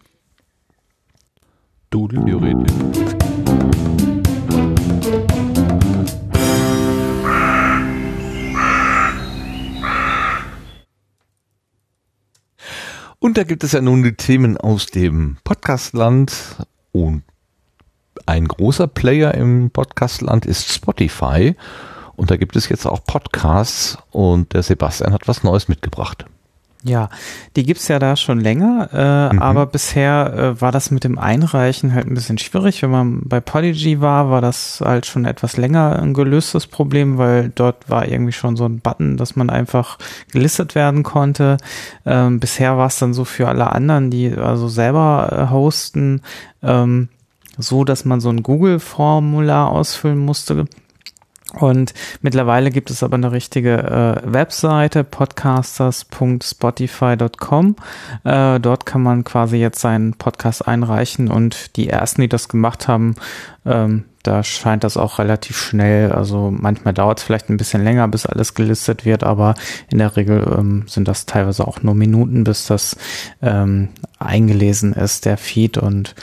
Dudel. 1.89 3.24
Und 13.26 13.39
da 13.39 13.43
gibt 13.43 13.64
es 13.64 13.72
ja 13.72 13.81
nun 13.81 14.03
die 14.03 14.14
Themen 14.14 14.56
aus 14.56 14.85
dem 14.85 15.38
Podcastland. 15.43 16.57
Und 16.91 17.23
ein 18.27 18.47
großer 18.47 18.85
Player 18.85 19.34
im 19.34 19.72
Podcastland 19.72 20.45
ist 20.45 20.72
Spotify. 20.72 21.56
Und 22.15 22.30
da 22.30 22.38
gibt 22.38 22.56
es 22.56 22.69
jetzt 22.69 22.85
auch 22.85 23.03
Podcasts. 23.03 23.97
Und 24.11 24.53
der 24.53 24.61
Sebastian 24.61 25.11
hat 25.11 25.27
was 25.27 25.43
Neues 25.43 25.68
mitgebracht. 25.68 26.27
Ja, 26.88 27.10
die 27.56 27.64
gibt's 27.64 27.88
ja 27.88 27.98
da 27.98 28.16
schon 28.16 28.40
länger, 28.40 28.90
äh, 28.94 29.34
Mhm. 29.34 29.41
aber 29.41 29.66
bisher 29.66 30.34
äh, 30.56 30.62
war 30.62 30.72
das 30.72 30.91
mit 30.91 31.03
dem 31.03 31.18
Einreichen 31.18 31.95
halt 31.95 32.06
ein 32.06 32.14
bisschen 32.14 32.38
schwierig. 32.38 32.84
Wenn 32.84 32.91
man 32.91 33.22
bei 33.26 33.40
Podigy 33.40 34.02
war, 34.02 34.30
war 34.30 34.40
das 34.40 34.84
halt 34.86 35.07
schon 35.07 35.26
etwas 35.26 35.57
länger 35.57 35.98
ein 35.99 36.14
gelöstes 36.14 36.68
Problem, 36.68 37.18
weil 37.18 37.52
dort 37.56 37.90
war 37.90 38.07
irgendwie 38.07 38.34
schon 38.34 38.56
so 38.56 38.66
ein 38.66 38.82
Button, 38.82 39.18
dass 39.18 39.36
man 39.36 39.49
einfach 39.49 39.98
gelistet 40.32 40.76
werden 40.76 41.02
konnte. 41.02 41.57
Ähm, 42.06 42.40
bisher 42.40 42.78
war 42.78 42.86
es 42.88 42.99
dann 42.99 43.16
so 43.16 43.26
für 43.26 43.48
alle 43.48 43.72
anderen, 43.72 44.12
die 44.12 44.32
also 44.36 44.68
selber 44.68 45.48
äh, 45.49 45.52
hosten, 45.52 46.22
ähm, 46.62 47.10
so, 47.57 47.84
dass 47.84 48.06
man 48.06 48.20
so 48.22 48.30
ein 48.30 48.44
Google-Formular 48.44 49.72
ausfüllen 49.72 50.20
musste. 50.20 50.66
Und 51.60 51.94
mittlerweile 52.22 52.72
gibt 52.72 52.90
es 52.90 53.03
aber 53.03 53.15
eine 53.15 53.32
richtige 53.32 53.77
äh, 53.77 54.22
Webseite, 54.26 55.03
podcasters.spotify.com. 55.03 57.76
Äh, 58.23 58.60
dort 58.60 58.86
kann 58.86 59.02
man 59.02 59.23
quasi 59.23 59.57
jetzt 59.57 59.80
seinen 59.80 60.14
Podcast 60.14 60.68
einreichen 60.68 61.32
und 61.32 61.76
die 61.77 61.90
ersten, 61.90 62.22
die 62.22 62.30
das 62.30 62.49
gemacht 62.49 62.88
haben, 62.88 63.15
ähm, 63.65 64.03
da 64.26 64.44
scheint 64.44 64.84
das 64.84 64.98
auch 64.98 65.19
relativ 65.19 65.57
schnell. 65.57 66.11
Also 66.11 66.52
manchmal 66.52 66.94
dauert 66.94 67.19
es 67.19 67.23
vielleicht 67.23 67.49
ein 67.49 67.57
bisschen 67.57 67.84
länger, 67.84 68.07
bis 68.07 68.26
alles 68.26 68.56
gelistet 68.56 69.06
wird, 69.06 69.23
aber 69.23 69.53
in 69.91 69.99
der 69.99 70.15
Regel 70.15 70.45
ähm, 70.57 70.86
sind 70.88 71.07
das 71.07 71.26
teilweise 71.26 71.68
auch 71.68 71.84
nur 71.84 71.94
Minuten, 71.94 72.44
bis 72.44 72.65
das 72.65 72.98
ähm, 73.41 73.90
eingelesen 74.19 74.93
ist, 74.93 75.25
der 75.25 75.37
Feed 75.37 75.77
und 75.77 76.15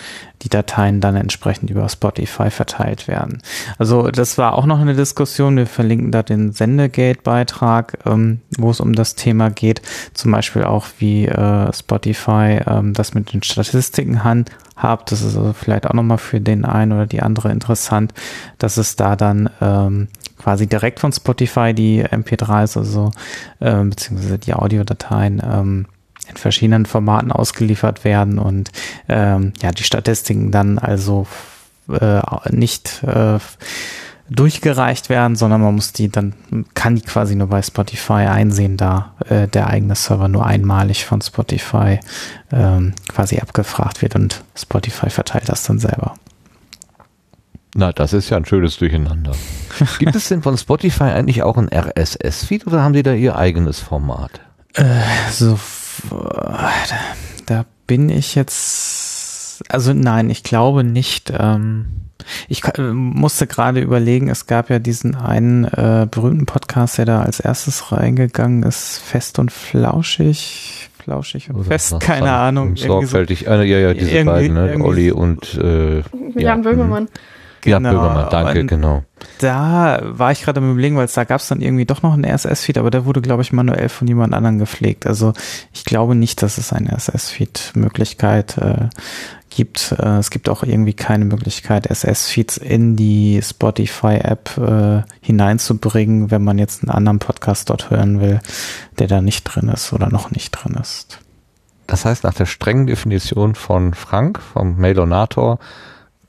die 0.42 0.48
Dateien 0.48 1.00
dann 1.00 1.14
entsprechend 1.14 1.70
über 1.70 1.88
Spotify 1.88 2.50
verteilt 2.50 3.06
werden. 3.06 3.42
Also 3.78 4.10
das 4.10 4.38
war 4.38 4.54
auch 4.54 4.66
noch 4.66 4.80
eine 4.80 4.94
Diskussion. 4.94 5.56
Wir 5.56 5.66
verlinken 5.66 6.10
da 6.10 6.22
den 6.22 6.52
Sendegate-Beitrag, 6.52 7.98
ähm, 8.06 8.40
wo 8.58 8.70
es 8.70 8.80
um 8.80 8.94
das 8.94 9.14
Thema 9.14 9.50
geht. 9.50 9.82
Zum 10.14 10.32
Beispiel 10.32 10.64
auch, 10.64 10.86
wie 10.98 11.26
äh, 11.26 11.72
Spotify 11.72 12.60
ähm, 12.66 12.92
das 12.94 13.14
mit 13.14 13.32
den 13.32 13.42
Statistiken 13.42 14.24
handhabt. 14.24 15.12
Das 15.12 15.22
ist 15.22 15.36
also 15.36 15.52
vielleicht 15.52 15.86
auch 15.86 15.94
nochmal 15.94 16.18
für 16.18 16.40
den 16.40 16.64
einen 16.64 16.92
oder 16.92 17.06
die 17.06 17.22
andere 17.22 17.52
interessant, 17.52 18.12
dass 18.58 18.78
es 18.78 18.96
da 18.96 19.16
dann 19.16 19.48
ähm, 19.60 20.08
quasi 20.38 20.66
direkt 20.66 20.98
von 20.98 21.12
Spotify 21.12 21.72
die 21.72 22.04
MP3s, 22.04 22.76
also 22.76 23.12
äh, 23.60 23.84
beziehungsweise 23.84 24.38
die 24.38 24.54
Audiodateien 24.54 25.40
ähm, 25.44 25.86
in 26.32 26.38
verschiedenen 26.38 26.86
Formaten 26.86 27.32
ausgeliefert 27.32 28.04
werden 28.04 28.38
und 28.38 28.70
ähm, 29.08 29.52
ja 29.62 29.70
die 29.70 29.84
Statistiken 29.84 30.50
dann 30.50 30.78
also 30.78 31.26
äh, 31.88 32.20
nicht 32.50 33.02
äh, 33.04 33.38
durchgereicht 34.30 35.08
werden, 35.08 35.36
sondern 35.36 35.60
man 35.60 35.74
muss 35.74 35.92
die 35.92 36.08
dann 36.08 36.34
kann 36.74 36.96
die 36.96 37.02
quasi 37.02 37.34
nur 37.34 37.48
bei 37.48 37.60
Spotify 37.62 38.26
einsehen, 38.26 38.76
da 38.76 39.14
äh, 39.28 39.48
der 39.48 39.68
eigene 39.68 39.94
Server 39.94 40.28
nur 40.28 40.46
einmalig 40.46 41.04
von 41.04 41.20
Spotify 41.20 42.00
ähm, 42.50 42.94
quasi 43.08 43.38
abgefragt 43.38 44.02
wird 44.02 44.14
und 44.14 44.42
Spotify 44.56 45.10
verteilt 45.10 45.48
das 45.48 45.64
dann 45.64 45.78
selber. 45.78 46.14
Na, 47.74 47.90
das 47.92 48.12
ist 48.12 48.28
ja 48.28 48.36
ein 48.36 48.44
schönes 48.44 48.76
Durcheinander. 48.76 49.32
Gibt 49.98 50.14
es 50.14 50.28
denn 50.28 50.42
von 50.42 50.58
Spotify 50.58 51.04
eigentlich 51.04 51.42
auch 51.42 51.56
ein 51.56 51.70
RSS-Feed 51.72 52.66
oder 52.66 52.82
haben 52.82 52.92
die 52.92 53.02
da 53.02 53.14
ihr 53.14 53.36
eigenes 53.36 53.80
Format? 53.80 54.40
Äh, 54.74 54.84
so 55.30 55.58
da 57.46 57.64
bin 57.86 58.08
ich 58.08 58.34
jetzt 58.34 59.22
also 59.68 59.92
nein, 59.92 60.30
ich 60.30 60.42
glaube 60.42 60.84
nicht. 60.84 61.32
Ähm, 61.36 61.86
ich 62.48 62.62
musste 62.78 63.46
gerade 63.46 63.80
überlegen, 63.80 64.28
es 64.28 64.46
gab 64.46 64.70
ja 64.70 64.78
diesen 64.78 65.16
einen 65.16 65.64
äh, 65.64 66.06
berühmten 66.08 66.46
Podcast, 66.46 66.98
der 66.98 67.04
da 67.04 67.22
als 67.22 67.40
erstes 67.40 67.90
reingegangen 67.90 68.62
ist, 68.62 68.98
fest 68.98 69.38
und 69.38 69.50
flauschig, 69.50 70.88
flauschig 71.02 71.50
und 71.50 71.56
Oder 71.56 71.64
fest, 71.64 71.98
keine 72.00 72.32
Ahnung. 72.32 72.68
irgendwie 72.68 72.82
so. 72.82 72.88
Sorgfältig. 72.88 73.48
Äh, 73.48 73.64
ja, 73.64 73.78
ja, 73.78 73.94
diese 73.94 74.24
beiden, 74.24 74.54
ne? 74.54 74.76
Olli 74.80 75.10
und 75.10 75.54
äh, 75.54 75.96
Jan 75.96 76.04
ja, 76.36 76.56
Böhmermann. 76.56 77.08
Ja, 77.64 77.78
Genau, 77.78 77.90
Böhmermann, 77.92 78.28
danke, 78.30 78.60
und- 78.60 78.66
genau. 78.66 79.02
Da 79.38 80.00
war 80.02 80.32
ich 80.32 80.42
gerade 80.42 80.58
am 80.60 80.72
überlegen, 80.72 80.96
weil 80.96 81.04
es 81.04 81.12
da 81.14 81.24
gab 81.24 81.40
es 81.40 81.48
dann 81.48 81.60
irgendwie 81.60 81.84
doch 81.84 82.02
noch 82.02 82.12
einen 82.12 82.24
RSS-Feed, 82.24 82.76
aber 82.78 82.90
der 82.90 83.04
wurde, 83.04 83.20
glaube 83.22 83.42
ich, 83.42 83.52
manuell 83.52 83.88
von 83.88 84.08
jemand 84.08 84.34
anderem 84.34 84.58
gepflegt. 84.58 85.06
Also 85.06 85.32
ich 85.72 85.84
glaube 85.84 86.14
nicht, 86.16 86.42
dass 86.42 86.58
es 86.58 86.72
eine 86.72 86.90
RSS-Feed-Möglichkeit 86.92 88.58
äh, 88.58 88.88
gibt. 89.50 89.92
Äh, 89.98 90.18
es 90.18 90.30
gibt 90.30 90.48
auch 90.48 90.62
irgendwie 90.62 90.94
keine 90.94 91.24
Möglichkeit, 91.24 91.88
RSS-Feeds 91.90 92.56
in 92.56 92.96
die 92.96 93.40
Spotify-App 93.42 94.58
äh, 94.58 95.02
hineinzubringen, 95.20 96.30
wenn 96.30 96.42
man 96.42 96.58
jetzt 96.58 96.82
einen 96.82 96.90
anderen 96.90 97.18
Podcast 97.18 97.70
dort 97.70 97.90
hören 97.90 98.20
will, 98.20 98.40
der 98.98 99.06
da 99.08 99.20
nicht 99.20 99.44
drin 99.44 99.68
ist 99.68 99.92
oder 99.92 100.08
noch 100.08 100.30
nicht 100.30 100.50
drin 100.50 100.76
ist. 100.80 101.18
Das 101.86 102.04
heißt, 102.04 102.24
nach 102.24 102.34
der 102.34 102.46
strengen 102.46 102.86
Definition 102.86 103.54
von 103.54 103.92
Frank, 103.94 104.40
vom 104.40 104.80
Mailonator, 104.80 105.58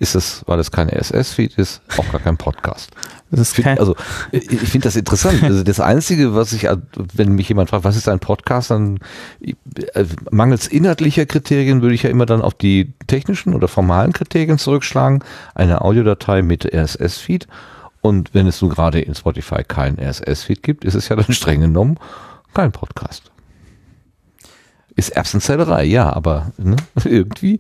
ist 0.04 0.14
es, 0.14 0.44
weil 0.46 0.60
es 0.60 0.72
kein 0.72 0.90
RSS-Feed 0.90 1.58
ist, 1.58 1.82
auch 1.98 2.12
gar 2.12 2.22
kein 2.22 2.38
Podcast. 2.38 2.92
Das 3.32 3.40
ist 3.40 3.56
Find, 3.56 3.66
kein, 3.66 3.80
also 3.80 3.96
ich 4.32 4.46
finde 4.46 4.86
das 4.88 4.96
interessant. 4.96 5.42
Also 5.42 5.64
das 5.64 5.80
Einzige, 5.80 6.36
was 6.36 6.54
ich, 6.54 6.68
wenn 7.14 7.34
mich 7.34 7.50
jemand 7.50 7.72
fragt, 7.72 7.84
was 7.84 7.96
ist 7.96 8.08
ein 8.08 8.20
Podcast, 8.20 8.70
dann 8.70 9.00
äh, 9.42 10.06
mangels 10.30 10.68
inhaltlicher 10.68 11.26
Kriterien 11.26 11.82
würde 11.82 11.96
ich 11.96 12.04
ja 12.04 12.12
immer 12.12 12.28
dann 12.28 12.44
auf 12.44 12.54
die 12.54 12.94
technischen 13.08 13.56
oder 13.56 13.68
formalen 13.68 14.14
Kriterien 14.14 14.60
zurückschlagen. 14.60 15.24
Eine 15.56 15.82
Audiodatei 15.82 16.44
mit 16.44 16.72
RSS-Feed. 16.72 17.48
Und 18.02 18.36
wenn 18.36 18.46
es 18.46 18.62
nun 18.62 18.70
gerade 18.70 19.00
in 19.02 19.16
Spotify 19.16 19.64
kein 19.68 19.98
RSS-Feed 19.98 20.62
gibt, 20.62 20.86
ist 20.86 20.94
es 20.94 21.10
ja 21.10 21.16
dann 21.16 21.34
streng 21.34 21.62
genommen 21.62 21.98
kein 22.54 22.72
Podcast. 22.72 23.32
Ist 24.96 25.10
Erbsenzählerei, 25.10 25.86
ja, 25.86 26.14
aber 26.14 26.52
ne, 26.58 26.76
irgendwie. 27.04 27.60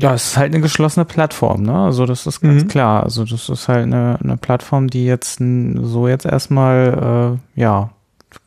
Ja, 0.00 0.14
es 0.14 0.28
ist 0.28 0.36
halt 0.36 0.52
eine 0.52 0.60
geschlossene 0.60 1.04
Plattform, 1.04 1.62
ne? 1.62 1.76
Also 1.78 2.06
das 2.06 2.26
ist 2.26 2.40
ganz 2.40 2.64
Mhm. 2.64 2.68
klar. 2.68 3.04
Also 3.04 3.24
das 3.24 3.48
ist 3.48 3.68
halt 3.68 3.84
eine, 3.84 4.18
eine 4.22 4.36
Plattform, 4.36 4.88
die 4.88 5.04
jetzt 5.06 5.38
so 5.40 6.08
jetzt 6.08 6.26
erstmal, 6.26 7.38
äh, 7.56 7.60
ja, 7.60 7.90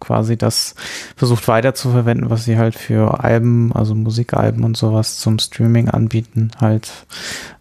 quasi 0.02 0.38
das 0.38 0.76
versucht 1.16 1.48
weiter 1.48 1.74
zu 1.74 1.90
verwenden, 1.92 2.30
was 2.30 2.44
sie 2.46 2.58
halt 2.58 2.76
für 2.76 3.24
Alben, 3.24 3.72
also 3.74 3.96
Musikalben 3.96 4.64
und 4.64 4.78
sowas 4.78 5.18
zum 5.18 5.40
Streaming 5.40 5.90
anbieten, 5.90 6.52
halt 6.60 6.92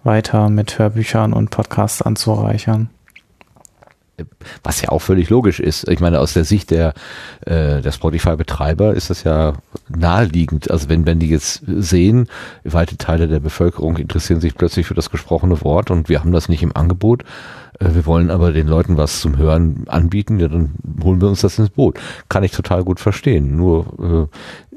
weiter 0.05 0.51
mit 0.51 0.79
Hörbüchern 0.79 1.33
und 1.33 1.51
Podcasts 1.51 2.03
anzureichern. 2.03 2.91
Was 4.63 4.81
ja 4.81 4.89
auch 4.91 5.01
völlig 5.01 5.31
logisch 5.31 5.61
ist. 5.61 5.89
Ich 5.89 6.01
meine, 6.01 6.21
aus 6.21 6.35
der 6.35 6.45
Sicht 6.45 6.71
der, 6.71 6.95
äh, 7.47 7.81
der 7.81 7.93
Spotify-Betreiber 7.93 8.95
ist 8.95 9.11
das 9.11 9.25
ja 9.25 9.55
naheliegend. 9.89 10.71
Also 10.71 10.89
wenn, 10.89 11.07
wenn 11.07 11.19
die 11.19 11.29
jetzt 11.29 11.63
sehen, 11.67 12.29
weite 12.65 12.97
Teile 12.97 13.29
der 13.29 13.41
Bevölkerung 13.41 13.97
interessieren 13.97 14.41
sich 14.41 14.55
plötzlich 14.55 14.87
für 14.87 14.95
das 14.95 15.11
gesprochene 15.11 15.63
Wort 15.63 15.91
und 15.91 16.09
wir 16.09 16.21
haben 16.21 16.33
das 16.33 16.49
nicht 16.49 16.63
im 16.63 16.77
Angebot, 16.77 17.23
äh, 17.79 17.95
wir 17.95 18.07
wollen 18.07 18.31
aber 18.31 18.53
den 18.53 18.67
Leuten 18.69 18.97
was 18.97 19.21
zum 19.21 19.37
Hören 19.37 19.85
anbieten, 19.89 20.39
ja, 20.39 20.49
dann 20.49 20.75
holen 21.03 21.21
wir 21.21 21.29
uns 21.29 21.41
das 21.41 21.59
ins 21.59 21.71
Boot. 21.71 21.99
Kann 22.29 22.45
ich 22.45 22.53
total 22.53 22.85
gut 22.85 23.01
verstehen. 23.01 23.57
Nur 23.57 24.29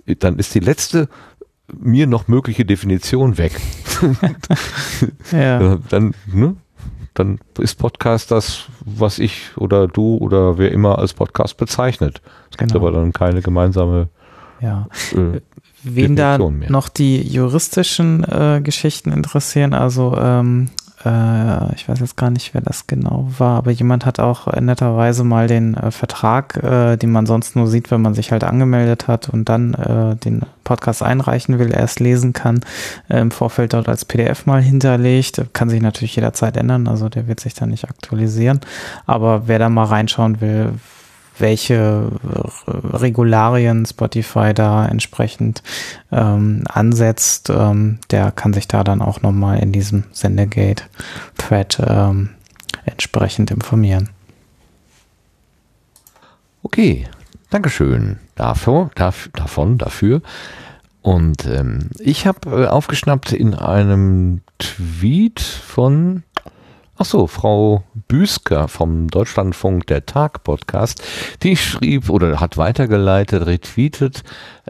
äh, 0.05 0.15
dann 0.15 0.37
ist 0.39 0.53
die 0.55 0.59
letzte 0.59 1.07
mir 1.79 2.07
noch 2.07 2.27
mögliche 2.27 2.65
Definition 2.65 3.37
weg. 3.37 3.53
Ja. 5.31 5.77
Dann, 5.89 6.13
ne? 6.25 6.55
Dann 7.13 7.39
ist 7.59 7.75
Podcast 7.77 8.31
das, 8.31 8.65
was 8.85 9.19
ich 9.19 9.57
oder 9.57 9.87
du 9.87 10.17
oder 10.17 10.57
wer 10.57 10.71
immer 10.71 10.97
als 10.99 11.13
Podcast 11.13 11.57
bezeichnet. 11.57 12.21
Es 12.49 12.57
gibt 12.57 12.71
Genau. 12.71 12.87
aber 12.87 12.97
dann 12.97 13.11
keine 13.11 13.41
gemeinsame 13.41 14.07
ja. 14.61 14.87
äh, 15.13 15.41
Wen 15.83 16.15
da 16.15 16.37
noch 16.37 16.89
die 16.89 17.21
juristischen 17.21 18.23
äh, 18.23 18.61
Geschichten 18.63 19.11
interessieren, 19.11 19.73
also 19.73 20.15
ähm, 20.15 20.69
äh, 21.05 21.73
ich 21.75 21.87
weiß 21.87 21.99
jetzt 21.99 22.17
gar 22.17 22.29
nicht, 22.29 22.53
wer 22.53 22.61
das 22.61 22.87
genau 22.87 23.27
war, 23.37 23.57
aber 23.57 23.71
jemand 23.71 24.05
hat 24.05 24.19
auch 24.19 24.47
netterweise 24.59 25.23
mal 25.23 25.47
den 25.47 25.75
äh, 25.75 25.91
Vertrag, 25.91 26.57
äh, 26.63 26.97
den 26.97 27.11
man 27.11 27.25
sonst 27.25 27.55
nur 27.55 27.67
sieht, 27.67 27.91
wenn 27.91 28.01
man 28.01 28.13
sich 28.13 28.31
halt 28.31 28.43
angemeldet 28.43 29.07
hat 29.07 29.29
und 29.29 29.49
dann 29.49 29.73
äh, 29.73 30.15
den 30.15 30.41
Podcast 30.63 31.03
einreichen 31.03 31.59
will, 31.59 31.73
erst 31.73 31.99
lesen 31.99 32.33
kann, 32.33 32.61
äh, 33.09 33.19
im 33.19 33.31
Vorfeld 33.31 33.73
dort 33.73 33.89
als 33.89 34.05
PDF 34.05 34.45
mal 34.45 34.61
hinterlegt. 34.61 35.41
Kann 35.53 35.69
sich 35.69 35.81
natürlich 35.81 36.15
jederzeit 36.15 36.57
ändern, 36.57 36.87
also 36.87 37.09
der 37.09 37.27
wird 37.27 37.39
sich 37.39 37.53
dann 37.53 37.69
nicht 37.69 37.89
aktualisieren. 37.89 38.61
Aber 39.05 39.47
wer 39.47 39.59
da 39.59 39.69
mal 39.69 39.85
reinschauen 39.85 40.41
will, 40.41 40.73
welche 41.37 42.11
Regularien 42.67 43.85
Spotify 43.85 44.53
da 44.53 44.85
entsprechend 44.85 45.63
ähm, 46.11 46.63
ansetzt, 46.67 47.49
ähm, 47.49 47.99
der 48.11 48.31
kann 48.31 48.53
sich 48.53 48.67
da 48.67 48.83
dann 48.83 49.01
auch 49.01 49.21
nochmal 49.21 49.59
in 49.59 49.71
diesem 49.71 50.03
Sendegate-Thread 50.11 51.81
ähm, 51.87 52.29
entsprechend 52.85 53.51
informieren. 53.51 54.09
Okay, 56.63 57.07
Dankeschön 57.51 58.17
dafür, 58.35 58.89
dafür, 58.95 59.31
davon, 59.35 59.77
dafür. 59.77 60.21
Und 61.01 61.45
ähm, 61.47 61.89
ich 61.99 62.25
habe 62.25 62.63
äh, 62.63 62.67
aufgeschnappt 62.67 63.33
in 63.33 63.53
einem 63.53 64.41
Tweet 64.57 65.41
von 65.41 66.23
Ach 67.01 67.05
so, 67.05 67.25
Frau 67.25 67.83
Büsker 68.07 68.67
vom 68.67 69.07
Deutschlandfunk 69.07 69.87
der 69.87 70.05
Tag 70.05 70.43
Podcast, 70.43 71.01
die 71.41 71.57
schrieb 71.57 72.11
oder 72.11 72.39
hat 72.39 72.57
weitergeleitet, 72.57 73.47
retweetet 73.47 74.21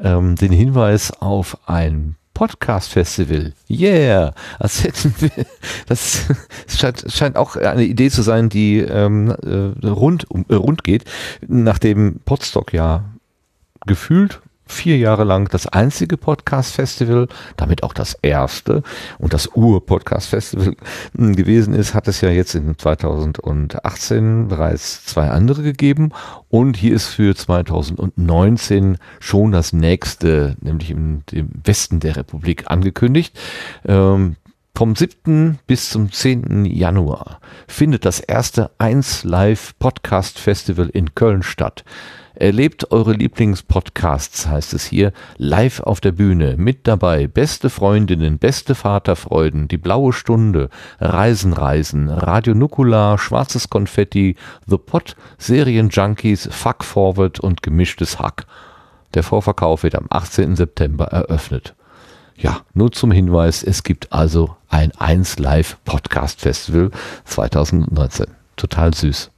ähm, 0.01 0.37
den 0.37 0.53
Hinweis 0.53 1.11
auf 1.11 1.57
ein 1.67 2.15
Podcast-Festival. 2.33 3.51
Yeah! 3.69 4.33
Als 4.59 4.81
hätten 4.81 5.13
wir, 5.19 5.45
das 5.87 6.21
scheint, 6.69 7.03
scheint 7.09 7.35
auch 7.35 7.57
eine 7.57 7.83
Idee 7.83 8.09
zu 8.09 8.21
sein, 8.21 8.47
die 8.47 8.77
ähm, 8.77 9.35
äh, 9.43 9.85
rund, 9.85 10.31
um, 10.31 10.45
äh, 10.47 10.55
rund 10.55 10.85
geht, 10.85 11.03
nachdem 11.45 12.21
Podstock 12.23 12.71
ja 12.71 13.03
gefühlt 13.85 14.39
vier 14.65 14.97
Jahre 14.97 15.23
lang 15.23 15.49
das 15.49 15.67
einzige 15.67 16.17
Podcast-Festival, 16.17 17.27
damit 17.57 17.83
auch 17.83 17.93
das 17.93 18.17
erste 18.21 18.83
und 19.17 19.33
das 19.33 19.49
Ur-Podcast-Festival 19.55 20.75
hm, 21.15 21.35
gewesen 21.35 21.73
ist, 21.73 21.93
hat 21.93 22.07
es 22.07 22.21
ja 22.21 22.29
jetzt 22.29 22.55
in 22.55 22.77
2018 22.77 24.47
bereits 24.47 25.05
zwei 25.05 25.29
andere 25.29 25.63
gegeben 25.63 26.11
und 26.49 26.77
hier 26.77 26.95
ist 26.95 27.07
für 27.07 27.35
2019 27.35 28.97
schon 29.19 29.51
das 29.51 29.73
nächste, 29.73 30.55
nämlich 30.61 30.91
im, 30.91 31.23
im 31.31 31.49
Westen 31.63 31.99
der 31.99 32.15
Republik 32.15 32.63
angekündigt. 32.67 33.37
Ähm, 33.85 34.37
vom 34.73 34.95
7. 34.95 35.59
bis 35.67 35.89
zum 35.89 36.11
10. 36.11 36.65
Januar 36.65 37.39
findet 37.67 38.05
das 38.05 38.19
erste 38.19 38.71
1 38.79 39.25
Live 39.25 39.77
Podcast 39.77 40.39
Festival 40.39 40.89
in 40.89 41.13
Köln 41.13 41.43
statt. 41.43 41.83
Erlebt 42.35 42.91
eure 42.91 43.13
Lieblingspodcasts, 43.13 44.47
heißt 44.47 44.73
es 44.73 44.85
hier, 44.85 45.11
live 45.37 45.81
auf 45.81 45.99
der 45.99 46.13
Bühne. 46.13 46.55
Mit 46.57 46.87
dabei 46.87 47.27
beste 47.27 47.69
Freundinnen, 47.69 48.37
beste 48.37 48.73
Vaterfreuden, 48.73 49.67
die 49.67 49.77
blaue 49.77 50.13
Stunde, 50.13 50.69
Reisen, 50.99 51.53
Reisen, 51.53 52.09
Radio 52.09 52.53
Nukular, 52.53 53.17
Schwarzes 53.17 53.69
Konfetti, 53.69 54.35
The 54.65 54.77
Pot, 54.77 55.15
Serienjunkies, 55.37 56.47
Fuck 56.51 56.83
Forward 56.83 57.39
und 57.39 57.61
gemischtes 57.63 58.19
Hack. 58.19 58.45
Der 59.13 59.23
Vorverkauf 59.23 59.83
wird 59.83 59.95
am 59.95 60.05
18. 60.09 60.55
September 60.55 61.05
eröffnet. 61.05 61.75
Ja, 62.37 62.61
nur 62.73 62.91
zum 62.91 63.11
Hinweis, 63.11 63.61
es 63.61 63.83
gibt 63.83 64.11
also 64.13 64.55
ein 64.69 64.91
1 64.97 65.37
Live 65.37 65.77
Podcast 65.83 66.41
Festival 66.41 66.91
2019. 67.25 68.27
Total 68.55 68.93
süß. 68.93 69.31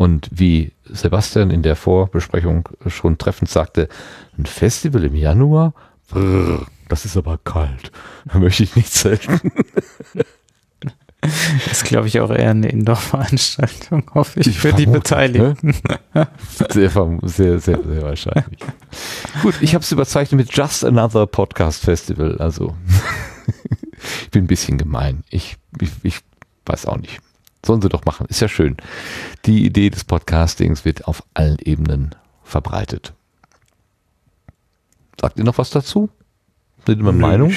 Und 0.00 0.30
wie 0.32 0.72
Sebastian 0.86 1.50
in 1.50 1.60
der 1.60 1.76
Vorbesprechung 1.76 2.66
schon 2.86 3.18
treffend 3.18 3.50
sagte, 3.50 3.86
ein 4.38 4.46
Festival 4.46 5.04
im 5.04 5.14
Januar, 5.14 5.74
brrr, 6.08 6.64
das 6.88 7.04
ist 7.04 7.18
aber 7.18 7.36
kalt. 7.36 7.92
Da 8.24 8.38
möchte 8.38 8.62
ich 8.62 8.74
nicht 8.76 8.90
selten. 8.90 9.52
Das 11.20 11.72
ist, 11.72 11.84
glaube 11.84 12.08
ich, 12.08 12.18
auch 12.18 12.30
eher 12.30 12.48
eine 12.48 12.70
Indoor-Veranstaltung, 12.70 14.10
hoffe 14.14 14.40
ich, 14.40 14.46
ich 14.46 14.58
für 14.58 14.72
die 14.72 14.86
Beteiligten. 14.86 15.74
Ne? 16.14 16.28
Sehr, 16.70 16.88
sehr, 16.88 17.58
sehr, 17.60 17.60
sehr 17.60 18.02
wahrscheinlich. 18.02 18.60
Gut, 19.42 19.56
ich 19.60 19.74
habe 19.74 19.84
es 19.84 19.92
überzeichnet 19.92 20.38
mit 20.38 20.56
Just 20.56 20.82
Another 20.82 21.26
Podcast 21.26 21.84
Festival. 21.84 22.38
Also, 22.38 22.74
ich 24.22 24.30
bin 24.30 24.44
ein 24.44 24.46
bisschen 24.46 24.78
gemein. 24.78 25.24
Ich, 25.28 25.58
ich, 25.78 25.90
ich 26.04 26.20
weiß 26.64 26.86
auch 26.86 26.96
nicht. 26.96 27.20
Sollen 27.64 27.82
sie 27.82 27.88
doch 27.88 28.04
machen. 28.04 28.26
Ist 28.28 28.40
ja 28.40 28.48
schön. 28.48 28.76
Die 29.46 29.64
Idee 29.64 29.90
des 29.90 30.04
Podcastings 30.04 30.84
wird 30.84 31.06
auf 31.06 31.22
allen 31.34 31.58
Ebenen 31.58 32.14
verbreitet. 32.42 33.12
Sagt 35.20 35.38
ihr 35.38 35.44
noch 35.44 35.58
was 35.58 35.70
dazu? 35.70 36.08
Seid 36.86 36.98
ihr 36.98 37.04
meine 37.04 37.18
Meinung? 37.18 37.52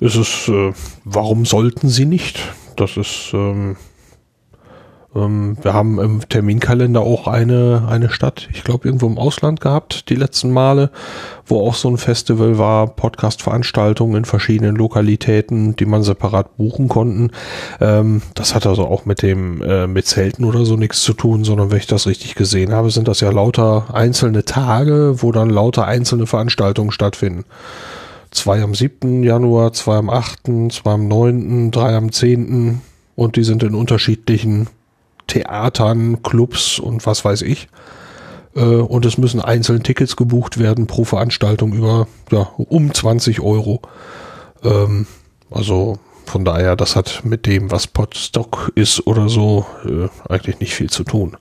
Es 0.00 0.16
ist, 0.16 0.48
äh, 0.48 0.72
warum 1.04 1.44
sollten 1.44 1.88
sie 1.88 2.04
nicht? 2.04 2.38
Das 2.76 2.96
ist, 2.96 3.30
ähm, 3.34 3.76
ähm, 5.14 5.56
wir 5.60 5.74
haben 5.74 6.00
im 6.00 6.26
Terminkalender 6.28 7.00
auch 7.00 7.26
eine, 7.26 7.86
eine 7.88 8.10
Stadt, 8.10 8.48
ich 8.52 8.64
glaube 8.64 8.88
irgendwo 8.88 9.06
im 9.06 9.18
Ausland 9.18 9.60
gehabt, 9.60 10.08
die 10.08 10.14
letzten 10.14 10.50
Male, 10.52 10.90
wo 11.46 11.66
auch 11.66 11.74
so 11.74 11.88
ein 11.88 11.98
Festival 11.98 12.58
war, 12.58 12.86
Podcast-Veranstaltungen 12.86 14.16
in 14.16 14.24
verschiedenen 14.24 14.76
Lokalitäten, 14.76 15.76
die 15.76 15.84
man 15.84 16.02
separat 16.02 16.56
buchen 16.56 16.88
konnten. 16.88 17.30
Ähm, 17.80 18.22
das 18.34 18.54
hat 18.54 18.66
also 18.66 18.86
auch 18.86 19.04
mit 19.04 19.22
dem, 19.22 19.62
äh, 19.62 19.86
mit 19.86 20.06
Zelten 20.06 20.44
oder 20.44 20.64
so 20.64 20.76
nichts 20.76 21.02
zu 21.02 21.12
tun, 21.12 21.44
sondern 21.44 21.70
wenn 21.70 21.78
ich 21.78 21.86
das 21.86 22.06
richtig 22.06 22.34
gesehen 22.34 22.72
habe, 22.72 22.90
sind 22.90 23.08
das 23.08 23.20
ja 23.20 23.30
lauter 23.30 23.94
einzelne 23.94 24.44
Tage, 24.44 25.22
wo 25.22 25.32
dann 25.32 25.50
lauter 25.50 25.86
einzelne 25.86 26.26
Veranstaltungen 26.26 26.90
stattfinden. 26.90 27.44
Zwei 28.30 28.62
am 28.62 28.74
7. 28.74 29.22
Januar, 29.22 29.74
zwei 29.74 29.96
am 29.96 30.08
8., 30.08 30.40
zwei 30.70 30.92
am 30.92 31.06
9., 31.06 31.70
drei 31.70 31.94
am 31.94 32.10
10. 32.10 32.80
und 33.14 33.36
die 33.36 33.44
sind 33.44 33.62
in 33.62 33.74
unterschiedlichen 33.74 34.68
Theatern, 35.32 36.22
Clubs 36.22 36.78
und 36.78 37.06
was 37.06 37.24
weiß 37.24 37.42
ich. 37.42 37.68
Äh, 38.54 38.60
und 38.60 39.06
es 39.06 39.16
müssen 39.16 39.40
einzelne 39.40 39.82
Tickets 39.82 40.16
gebucht 40.16 40.58
werden 40.58 40.86
pro 40.86 41.04
Veranstaltung 41.04 41.72
über 41.72 42.06
ja, 42.30 42.50
um 42.56 42.92
20 42.92 43.40
Euro. 43.40 43.80
Ähm, 44.62 45.06
also 45.50 45.98
von 46.26 46.44
daher, 46.44 46.76
das 46.76 46.96
hat 46.96 47.22
mit 47.24 47.46
dem, 47.46 47.70
was 47.70 47.86
Podstock 47.86 48.72
ist 48.74 49.06
oder 49.06 49.28
so, 49.28 49.66
äh, 49.84 50.08
eigentlich 50.30 50.60
nicht 50.60 50.74
viel 50.74 50.90
zu 50.90 51.04
tun. 51.04 51.36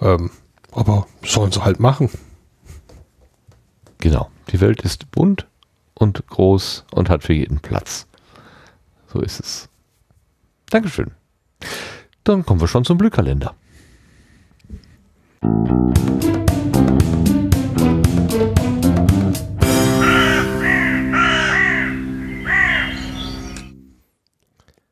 Ähm, 0.00 0.30
aber 0.72 1.06
sollen 1.24 1.50
sie 1.50 1.64
halt 1.64 1.80
machen. 1.80 2.10
Genau. 3.98 4.30
Die 4.52 4.60
Welt 4.60 4.82
ist 4.82 5.10
bunt 5.10 5.46
und 5.94 6.26
groß 6.28 6.84
und 6.92 7.10
hat 7.10 7.24
für 7.24 7.32
jeden 7.32 7.58
Platz. 7.58 8.06
So 9.12 9.20
ist 9.20 9.40
es. 9.40 9.68
Dankeschön. 10.70 11.10
Dann 12.30 12.46
kommen 12.46 12.60
wir 12.60 12.68
schon 12.68 12.84
zum 12.84 12.96
Blühkalender. 12.96 13.56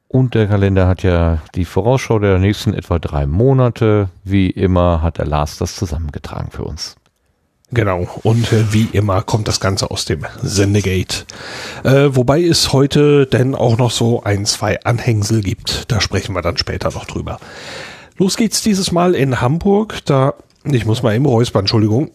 Und 0.09 0.35
der 0.35 0.49
Kalender 0.49 0.89
hat 0.89 1.05
ja 1.05 1.39
die 1.55 1.65
Vorausschau 1.65 2.19
der 2.19 2.41
nächsten 2.41 2.75
etwa 2.75 2.99
drei 2.99 3.25
Monate. 3.25 4.09
Wie 4.25 4.51
immer 4.51 5.01
hat 5.01 5.19
der 5.19 5.27
Lars 5.27 5.59
das 5.59 5.77
zusammengetragen 5.77 6.51
für 6.51 6.65
uns. 6.65 6.97
Genau, 7.71 8.09
und 8.23 8.51
äh, 8.53 8.73
wie 8.73 8.89
immer 8.93 9.23
kommt 9.23 9.47
das 9.47 9.61
Ganze 9.61 9.91
aus 9.91 10.07
dem 10.07 10.25
Sendegate. 10.43 11.27
Äh, 11.85 12.09
wobei 12.17 12.43
es 12.43 12.73
heute 12.73 13.27
denn 13.27 13.55
auch 13.55 13.77
noch 13.77 13.91
so 13.91 14.23
ein, 14.23 14.47
zwei 14.47 14.81
Anhängsel 14.85 15.43
gibt. 15.43 15.91
Da 15.93 16.01
sprechen 16.01 16.35
wir 16.35 16.41
dann 16.41 16.57
später 16.57 16.91
noch 16.93 17.05
drüber. 17.05 17.39
Los 18.17 18.37
geht's 18.37 18.63
dieses 18.63 18.91
Mal 18.91 19.15
in 19.15 19.43
Hamburg. 19.43 19.99
Da, 20.07 20.35
ich 20.65 20.87
muss 20.87 21.03
mal 21.03 21.15
eben 21.15 21.27
räuspern, 21.27 21.61
Entschuldigung. 21.61 22.11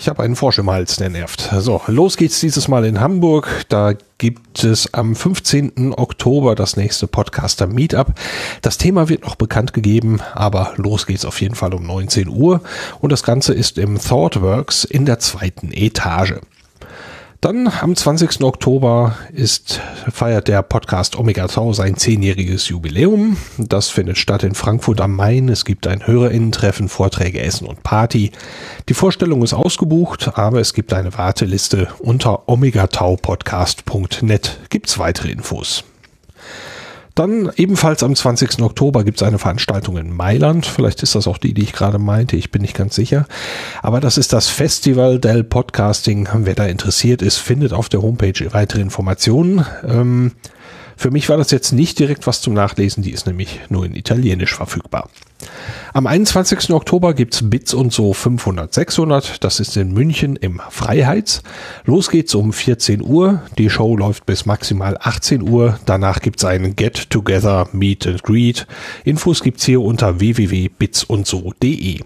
Ich 0.00 0.08
habe 0.08 0.22
einen 0.22 0.36
Frosch 0.36 0.58
im 0.58 0.70
Hals, 0.70 0.94
der 0.94 1.10
nervt. 1.10 1.50
So, 1.58 1.82
los 1.88 2.16
geht's 2.16 2.38
dieses 2.38 2.68
Mal 2.68 2.84
in 2.84 3.00
Hamburg. 3.00 3.64
Da 3.68 3.94
gibt 4.18 4.62
es 4.62 4.94
am 4.94 5.16
15. 5.16 5.92
Oktober 5.96 6.54
das 6.54 6.76
nächste 6.76 7.08
Podcaster 7.08 7.66
Meetup. 7.66 8.14
Das 8.62 8.78
Thema 8.78 9.08
wird 9.08 9.24
noch 9.24 9.34
bekannt 9.34 9.72
gegeben, 9.72 10.20
aber 10.34 10.72
los 10.76 11.04
geht's 11.06 11.24
auf 11.24 11.40
jeden 11.40 11.56
Fall 11.56 11.74
um 11.74 11.84
19 11.84 12.28
Uhr. 12.28 12.60
Und 13.00 13.10
das 13.10 13.24
Ganze 13.24 13.54
ist 13.54 13.76
im 13.76 13.98
ThoughtWorks 13.98 14.84
in 14.84 15.04
der 15.04 15.18
zweiten 15.18 15.72
Etage. 15.72 16.34
Dann 17.40 17.68
am 17.68 17.94
20. 17.94 18.42
Oktober 18.42 19.16
ist, 19.32 19.80
feiert 20.12 20.48
der 20.48 20.60
Podcast 20.62 21.16
Omega 21.16 21.46
Tau 21.46 21.72
sein 21.72 21.96
zehnjähriges 21.96 22.68
Jubiläum. 22.68 23.36
Das 23.58 23.90
findet 23.90 24.18
statt 24.18 24.42
in 24.42 24.56
Frankfurt 24.56 25.00
am 25.00 25.14
Main. 25.14 25.48
Es 25.48 25.64
gibt 25.64 25.86
ein 25.86 26.04
Hörerinnentreffen, 26.04 26.88
Vorträge, 26.88 27.40
Essen 27.40 27.68
und 27.68 27.84
Party. 27.84 28.32
Die 28.88 28.94
Vorstellung 28.94 29.44
ist 29.44 29.54
ausgebucht, 29.54 30.36
aber 30.36 30.58
es 30.58 30.74
gibt 30.74 30.92
eine 30.92 31.16
Warteliste 31.16 31.86
unter 32.00 32.48
omegataupodcast.net. 32.48 34.58
Gibt's 34.68 34.98
weitere 34.98 35.30
Infos. 35.30 35.84
Dann 37.18 37.50
ebenfalls 37.56 38.04
am 38.04 38.14
20. 38.14 38.62
Oktober 38.62 39.02
gibt 39.02 39.20
es 39.20 39.26
eine 39.26 39.40
Veranstaltung 39.40 39.96
in 39.96 40.14
Mailand. 40.14 40.66
Vielleicht 40.66 41.02
ist 41.02 41.16
das 41.16 41.26
auch 41.26 41.38
die, 41.38 41.52
die 41.52 41.62
ich 41.62 41.72
gerade 41.72 41.98
meinte. 41.98 42.36
Ich 42.36 42.52
bin 42.52 42.62
nicht 42.62 42.76
ganz 42.76 42.94
sicher. 42.94 43.26
Aber 43.82 43.98
das 44.00 44.18
ist 44.18 44.32
das 44.32 44.46
Festival 44.48 45.18
del 45.18 45.42
Podcasting. 45.42 46.28
Wer 46.32 46.54
da 46.54 46.66
interessiert 46.66 47.20
ist, 47.20 47.38
findet 47.38 47.72
auf 47.72 47.88
der 47.88 48.02
Homepage 48.02 48.52
weitere 48.52 48.82
Informationen. 48.82 49.66
Ähm, 49.84 50.30
für 50.98 51.12
mich 51.12 51.28
war 51.28 51.36
das 51.36 51.52
jetzt 51.52 51.70
nicht 51.70 51.98
direkt 52.00 52.26
was 52.26 52.42
zum 52.42 52.54
Nachlesen, 52.54 53.04
die 53.04 53.12
ist 53.12 53.26
nämlich 53.28 53.60
nur 53.68 53.86
in 53.86 53.94
Italienisch 53.94 54.56
verfügbar. 54.56 55.08
Am 55.94 56.08
21. 56.08 56.70
Oktober 56.70 57.14
gibt's 57.14 57.48
Bits 57.48 57.72
und 57.72 57.92
so 57.92 58.12
500 58.12 58.74
600, 58.74 59.44
das 59.44 59.60
ist 59.60 59.76
in 59.76 59.92
München 59.92 60.34
im 60.34 60.60
Freiheits. 60.70 61.44
Los 61.84 62.10
geht's 62.10 62.34
um 62.34 62.52
14 62.52 63.00
Uhr, 63.00 63.42
die 63.58 63.70
Show 63.70 63.96
läuft 63.96 64.26
bis 64.26 64.44
maximal 64.44 64.98
18 65.00 65.48
Uhr, 65.48 65.78
danach 65.86 66.20
gibt's 66.20 66.44
einen 66.44 66.74
Get 66.74 67.10
Together 67.10 67.68
Meet 67.70 68.08
and 68.08 68.22
Greet. 68.24 68.66
Infos 69.04 69.44
gibt's 69.44 69.64
hier 69.64 69.80
unter 69.80 70.18
www.bitsundso.de. 70.18 72.00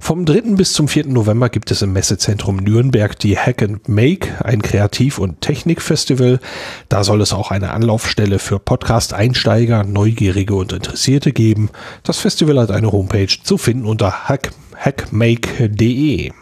Vom 0.00 0.24
3. 0.24 0.54
bis 0.54 0.72
zum 0.72 0.88
4. 0.88 1.06
November 1.08 1.48
gibt 1.48 1.70
es 1.70 1.82
im 1.82 1.92
Messezentrum 1.92 2.56
Nürnberg 2.56 3.18
die 3.18 3.36
Hack 3.36 3.62
and 3.62 3.88
Make, 3.88 4.44
ein 4.44 4.62
Kreativ- 4.62 5.18
und 5.18 5.40
Technikfestival. 5.40 6.38
Da 6.88 7.04
soll 7.04 7.20
es 7.20 7.32
auch 7.32 7.50
eine 7.50 7.72
Anlaufstelle 7.72 8.38
für 8.38 8.58
Podcast-Einsteiger, 8.58 9.84
Neugierige 9.84 10.54
und 10.54 10.72
Interessierte 10.72 11.32
geben. 11.32 11.68
Das 12.04 12.18
Festival 12.18 12.58
hat 12.58 12.70
eine 12.70 12.90
Homepage 12.90 13.28
zu 13.42 13.58
finden 13.58 13.84
unter 13.84 14.28
hack, 14.28 14.50
hackmake.de. 14.76 16.32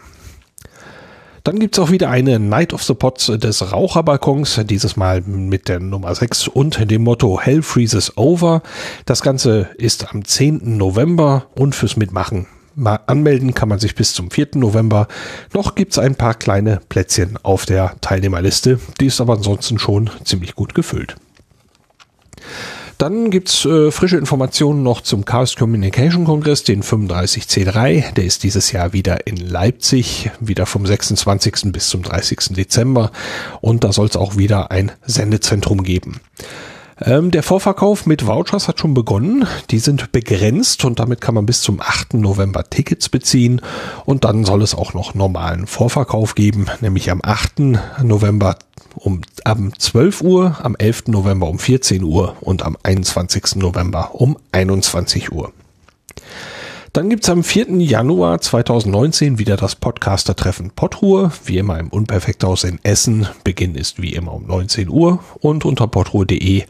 Dann 1.43 1.59
gibt's 1.59 1.79
auch 1.79 1.91
wieder 1.91 2.09
eine 2.09 2.39
Night 2.39 2.73
of 2.73 2.83
the 2.83 2.93
Pots 2.93 3.27
des 3.27 3.71
Raucherbalkons, 3.71 4.61
dieses 4.65 4.97
Mal 4.97 5.21
mit 5.21 5.67
der 5.67 5.79
Nummer 5.79 6.13
6 6.13 6.47
und 6.49 6.91
dem 6.91 7.03
Motto 7.03 7.39
Hell 7.41 7.63
Freezes 7.63 8.17
Over. 8.17 8.61
Das 9.05 9.21
Ganze 9.21 9.69
ist 9.77 10.13
am 10.13 10.23
10. 10.23 10.77
November 10.77 11.47
und 11.55 11.73
fürs 11.73 11.97
Mitmachen 11.97 12.47
Mal 12.79 12.99
anmelden 13.07 13.55
kann 13.55 13.69
man 13.69 13.79
sich 13.79 13.95
bis 13.95 14.13
zum 14.13 14.29
4. 14.29 14.49
November. 14.53 15.07
Noch 15.51 15.73
gibt's 15.73 15.97
ein 15.97 16.13
paar 16.13 16.35
kleine 16.35 16.79
Plätzchen 16.89 17.39
auf 17.41 17.65
der 17.65 17.95
Teilnehmerliste. 18.01 18.79
Die 18.99 19.07
ist 19.07 19.19
aber 19.19 19.33
ansonsten 19.33 19.79
schon 19.79 20.11
ziemlich 20.23 20.53
gut 20.53 20.75
gefüllt. 20.75 21.15
Dann 22.99 23.31
gibt's 23.31 23.65
äh, 23.65 23.89
frische 23.89 24.17
Informationen 24.17 24.83
noch 24.83 25.01
zum 25.01 25.25
Chaos 25.25 25.55
Communication 25.55 26.25
Kongress, 26.25 26.63
den 26.63 26.83
35C3. 26.83 28.13
Der 28.13 28.25
ist 28.25 28.43
dieses 28.43 28.71
Jahr 28.71 28.93
wieder 28.93 29.25
in 29.25 29.37
Leipzig, 29.37 30.29
wieder 30.39 30.67
vom 30.67 30.85
26. 30.85 31.71
bis 31.71 31.89
zum 31.89 32.03
30. 32.03 32.55
Dezember. 32.55 33.11
Und 33.59 33.85
da 33.85 33.91
soll 33.91 34.05
es 34.05 34.15
auch 34.15 34.37
wieder 34.37 34.69
ein 34.69 34.91
Sendezentrum 35.03 35.81
geben. 35.81 36.21
Ähm, 36.99 37.31
der 37.31 37.43
Vorverkauf 37.43 38.05
mit 38.05 38.25
Vouchers 38.25 38.67
hat 38.67 38.79
schon 38.79 38.93
begonnen. 38.93 39.47
Die 39.69 39.79
sind 39.79 40.11
begrenzt 40.11 40.83
und 40.85 40.99
damit 40.99 41.21
kann 41.21 41.35
man 41.35 41.45
bis 41.45 41.61
zum 41.61 41.79
8. 41.79 42.15
November 42.15 42.63
Tickets 42.63 43.09
beziehen. 43.09 43.61
Und 44.05 44.23
dann 44.23 44.45
soll 44.45 44.63
es 44.63 44.73
auch 44.73 44.93
noch 44.93 45.13
normalen 45.13 45.67
Vorverkauf 45.67 46.35
geben, 46.35 46.67
nämlich 46.81 47.11
am 47.11 47.21
8. 47.23 47.59
November 48.03 48.57
um 48.95 49.21
am 49.43 49.77
12 49.77 50.21
Uhr, 50.21 50.57
am 50.63 50.75
11. 50.75 51.07
November 51.07 51.47
um 51.47 51.59
14 51.59 52.03
Uhr 52.03 52.35
und 52.41 52.63
am 52.63 52.77
21. 52.81 53.57
November 53.57 54.15
um 54.15 54.37
21 54.51 55.31
Uhr. 55.31 55.53
Dann 56.97 57.11
gibt's 57.11 57.29
am 57.29 57.43
4. 57.43 57.79
Januar 57.79 58.41
2019 58.41 59.37
wieder 59.37 59.55
das 59.55 59.75
Podcaster-Treffen 59.75 60.71
Potruhe, 60.71 61.31
wie 61.45 61.59
immer 61.59 61.77
im 61.77 61.89
Unperfekthaus 61.89 62.63
in 62.63 62.79
Essen. 62.81 63.27
Beginn 63.43 63.75
ist 63.75 64.01
wie 64.01 64.15
immer 64.15 64.33
um 64.33 64.47
19 64.47 64.89
Uhr 64.89 65.19
und 65.39 65.63
unter 65.63 65.85
potruhe.de 65.85 66.63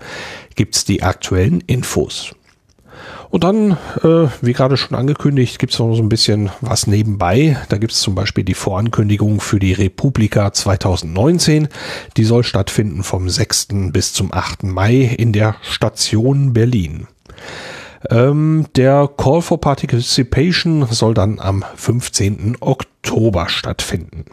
gibt's 0.56 0.84
die 0.84 1.02
aktuellen 1.02 1.62
Infos. 1.62 2.36
Und 3.30 3.46
dann, 3.46 3.78
äh, 4.04 4.28
wie 4.42 4.52
gerade 4.52 4.76
schon 4.76 4.98
angekündigt, 4.98 5.60
gibt's 5.60 5.80
noch 5.80 5.96
so 5.96 6.04
ein 6.04 6.10
bisschen 6.10 6.50
was 6.60 6.88
nebenbei. 6.88 7.56
Da 7.70 7.78
gibt's 7.78 8.02
zum 8.02 8.14
Beispiel 8.14 8.44
die 8.44 8.54
Vorankündigung 8.54 9.40
für 9.40 9.60
die 9.60 9.72
Republika 9.72 10.52
2019. 10.52 11.70
Die 12.18 12.26
soll 12.26 12.44
stattfinden 12.44 13.04
vom 13.04 13.30
6. 13.30 13.92
bis 13.94 14.12
zum 14.12 14.34
8. 14.34 14.64
Mai 14.64 15.04
in 15.04 15.32
der 15.32 15.56
Station 15.62 16.52
Berlin. 16.52 17.08
Ähm, 18.10 18.66
der 18.76 19.10
Call 19.18 19.42
for 19.42 19.60
Participation 19.60 20.86
soll 20.90 21.14
dann 21.14 21.40
am 21.40 21.64
15. 21.76 22.58
Oktober 22.60 23.50
stattfinden. 23.50 24.26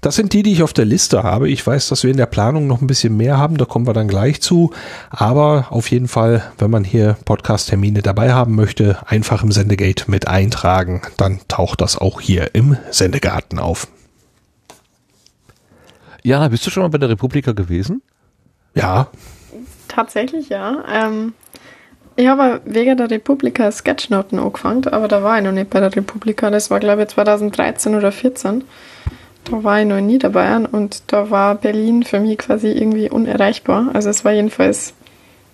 Das 0.00 0.14
sind 0.14 0.32
die, 0.32 0.42
die 0.42 0.52
ich 0.52 0.62
auf 0.62 0.72
der 0.72 0.84
Liste 0.84 1.22
habe. 1.22 1.48
Ich 1.48 1.66
weiß, 1.66 1.88
dass 1.88 2.04
wir 2.04 2.10
in 2.10 2.16
der 2.16 2.26
Planung 2.26 2.66
noch 2.66 2.80
ein 2.80 2.86
bisschen 2.86 3.16
mehr 3.16 3.38
haben, 3.38 3.56
da 3.56 3.64
kommen 3.64 3.86
wir 3.86 3.92
dann 3.92 4.08
gleich 4.08 4.40
zu. 4.40 4.72
Aber 5.10 5.66
auf 5.70 5.90
jeden 5.90 6.08
Fall, 6.08 6.44
wenn 6.58 6.70
man 6.70 6.84
hier 6.84 7.16
Podcast-Termine 7.24 8.02
dabei 8.02 8.32
haben 8.32 8.54
möchte, 8.54 8.98
einfach 9.06 9.42
im 9.42 9.50
Sendegate 9.50 10.10
mit 10.10 10.28
eintragen, 10.28 11.02
dann 11.16 11.40
taucht 11.48 11.80
das 11.80 11.98
auch 11.98 12.20
hier 12.20 12.54
im 12.54 12.76
Sendegarten 12.90 13.58
auf. 13.58 13.88
Ja, 16.22 16.46
bist 16.48 16.66
du 16.66 16.70
schon 16.70 16.82
mal 16.82 16.90
bei 16.90 16.98
der 16.98 17.08
Republika 17.08 17.52
gewesen? 17.52 18.02
Ja. 18.74 19.08
Tatsächlich, 19.88 20.48
ja. 20.50 20.84
Ähm, 20.92 21.32
ich 22.18 22.26
habe 22.26 22.60
wegen 22.64 22.96
der 22.96 23.08
Republika 23.08 23.70
Sketchnoten 23.70 24.40
angefangen, 24.40 24.84
aber 24.88 25.06
da 25.06 25.22
war 25.22 25.38
ich 25.38 25.44
noch 25.44 25.52
nicht 25.52 25.70
bei 25.70 25.78
der 25.78 25.94
Republika. 25.94 26.50
Das 26.50 26.68
war, 26.68 26.80
glaube 26.80 27.02
ich, 27.02 27.08
2013 27.08 27.94
oder 27.94 28.10
2014. 28.10 28.64
Da 29.44 29.62
war 29.62 29.80
ich 29.80 29.86
noch 29.86 30.00
nie 30.00 30.18
dabei 30.18 30.56
und 30.56 31.12
da 31.12 31.30
war 31.30 31.54
Berlin 31.54 32.02
für 32.02 32.18
mich 32.18 32.38
quasi 32.38 32.72
irgendwie 32.72 33.08
unerreichbar. 33.08 33.90
Also 33.92 34.10
es 34.10 34.24
war 34.24 34.32
jedenfalls 34.32 34.94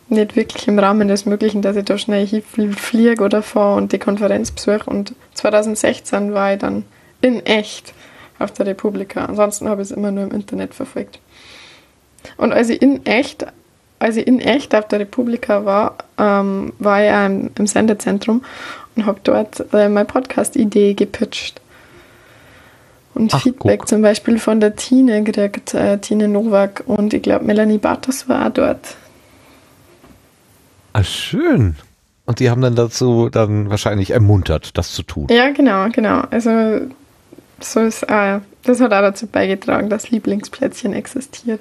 nicht 0.09 0.36
wirklich 0.36 0.66
im 0.66 0.78
Rahmen 0.78 1.07
des 1.07 1.27
Möglichen, 1.27 1.61
dass 1.61 1.77
ich 1.77 1.85
da 1.85 1.99
schnell 1.99 2.27
hinfliege 2.27 3.23
oder 3.23 3.43
fahre 3.43 3.77
und 3.77 3.93
die 3.93 3.99
Konferenz 3.99 4.51
besuche. 4.51 4.89
Und 4.89 5.15
2016 5.35 6.32
war 6.32 6.55
ich 6.55 6.61
dann 6.61 6.85
in 7.20 7.45
echt 7.45 7.93
auf 8.39 8.53
der 8.53 8.65
Republika. 8.65 9.27
Ansonsten 9.27 9.69
habe 9.69 9.82
ich 9.82 9.91
es 9.91 9.97
immer 9.97 10.12
nur 10.12 10.24
im 10.24 10.31
Internet 10.31 10.73
verfolgt. 10.73 11.20
Und 12.39 12.55
als 12.55 12.70
ich 12.70 12.81
in 12.81 13.05
echt 13.05 13.47
als 13.99 14.16
ich 14.16 14.27
in 14.27 14.41
echt 14.41 14.75
auf 14.75 14.89
der 14.89 15.01
Republika 15.01 15.65
war, 15.65 15.97
ähm, 16.19 16.73
war 16.79 17.03
ich 17.03 17.11
im, 17.11 17.51
im 17.57 17.66
Sendezentrum 17.66 18.45
und 18.97 19.07
habe 19.07 19.21
dort 19.23 19.73
äh, 19.73 19.89
meine 19.89 20.05
Podcast-Idee 20.05 20.95
gepitcht. 20.95 21.61
Und 23.15 23.33
Ach, 23.33 23.43
Feedback 23.43 23.81
guck. 23.81 23.89
zum 23.89 24.03
Beispiel 24.03 24.39
von 24.39 24.61
der 24.61 24.75
Tine 24.75 25.23
gekriegt, 25.23 25.73
äh, 25.75 25.99
Tine 25.99 26.29
Nowak 26.29 26.83
und 26.87 27.15
ich 27.15 27.23
glaube 27.23 27.45
Melanie 27.45 27.79
Bartos 27.79 28.29
war 28.29 28.47
auch 28.47 28.51
dort. 28.51 28.97
Ah, 30.93 31.05
schön. 31.05 31.77
Und 32.27 32.41
die 32.41 32.51
haben 32.51 32.62
dann 32.62 32.75
dazu 32.75 33.29
dann 33.29 33.71
wahrscheinlich 33.71 34.11
ermuntert, 34.11 34.77
das 34.79 34.93
zu 34.93 35.03
tun. 35.03 35.27
Ja, 35.31 35.51
genau, 35.51 35.89
genau. 35.91 36.23
Also 36.31 36.81
so 37.61 37.81
ist, 37.81 38.03
äh, 38.05 38.41
das 38.62 38.81
hat 38.81 38.93
auch 38.93 39.01
dazu 39.01 39.27
beigetragen, 39.27 39.91
dass 39.91 40.11
Lieblingsplätzchen 40.11 40.93
existiert. 40.93 41.61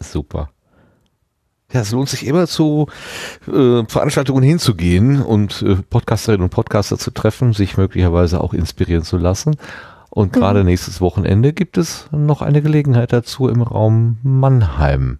Super. 0.00 0.50
Ja, 1.72 1.80
es 1.80 1.90
lohnt 1.90 2.08
sich 2.08 2.26
immer 2.26 2.46
zu 2.46 2.86
äh, 3.48 3.82
Veranstaltungen 3.88 4.44
hinzugehen 4.44 5.20
und 5.20 5.62
äh, 5.62 5.76
Podcasterinnen 5.76 6.44
und 6.44 6.50
Podcaster 6.50 6.96
zu 6.96 7.10
treffen, 7.10 7.52
sich 7.52 7.76
möglicherweise 7.76 8.40
auch 8.40 8.54
inspirieren 8.54 9.02
zu 9.02 9.18
lassen. 9.18 9.56
Und 10.10 10.34
mhm. 10.34 10.40
gerade 10.40 10.64
nächstes 10.64 11.00
Wochenende 11.00 11.52
gibt 11.52 11.76
es 11.76 12.08
noch 12.12 12.40
eine 12.40 12.62
Gelegenheit 12.62 13.12
dazu 13.12 13.48
im 13.48 13.62
Raum 13.62 14.18
Mannheim. 14.22 15.18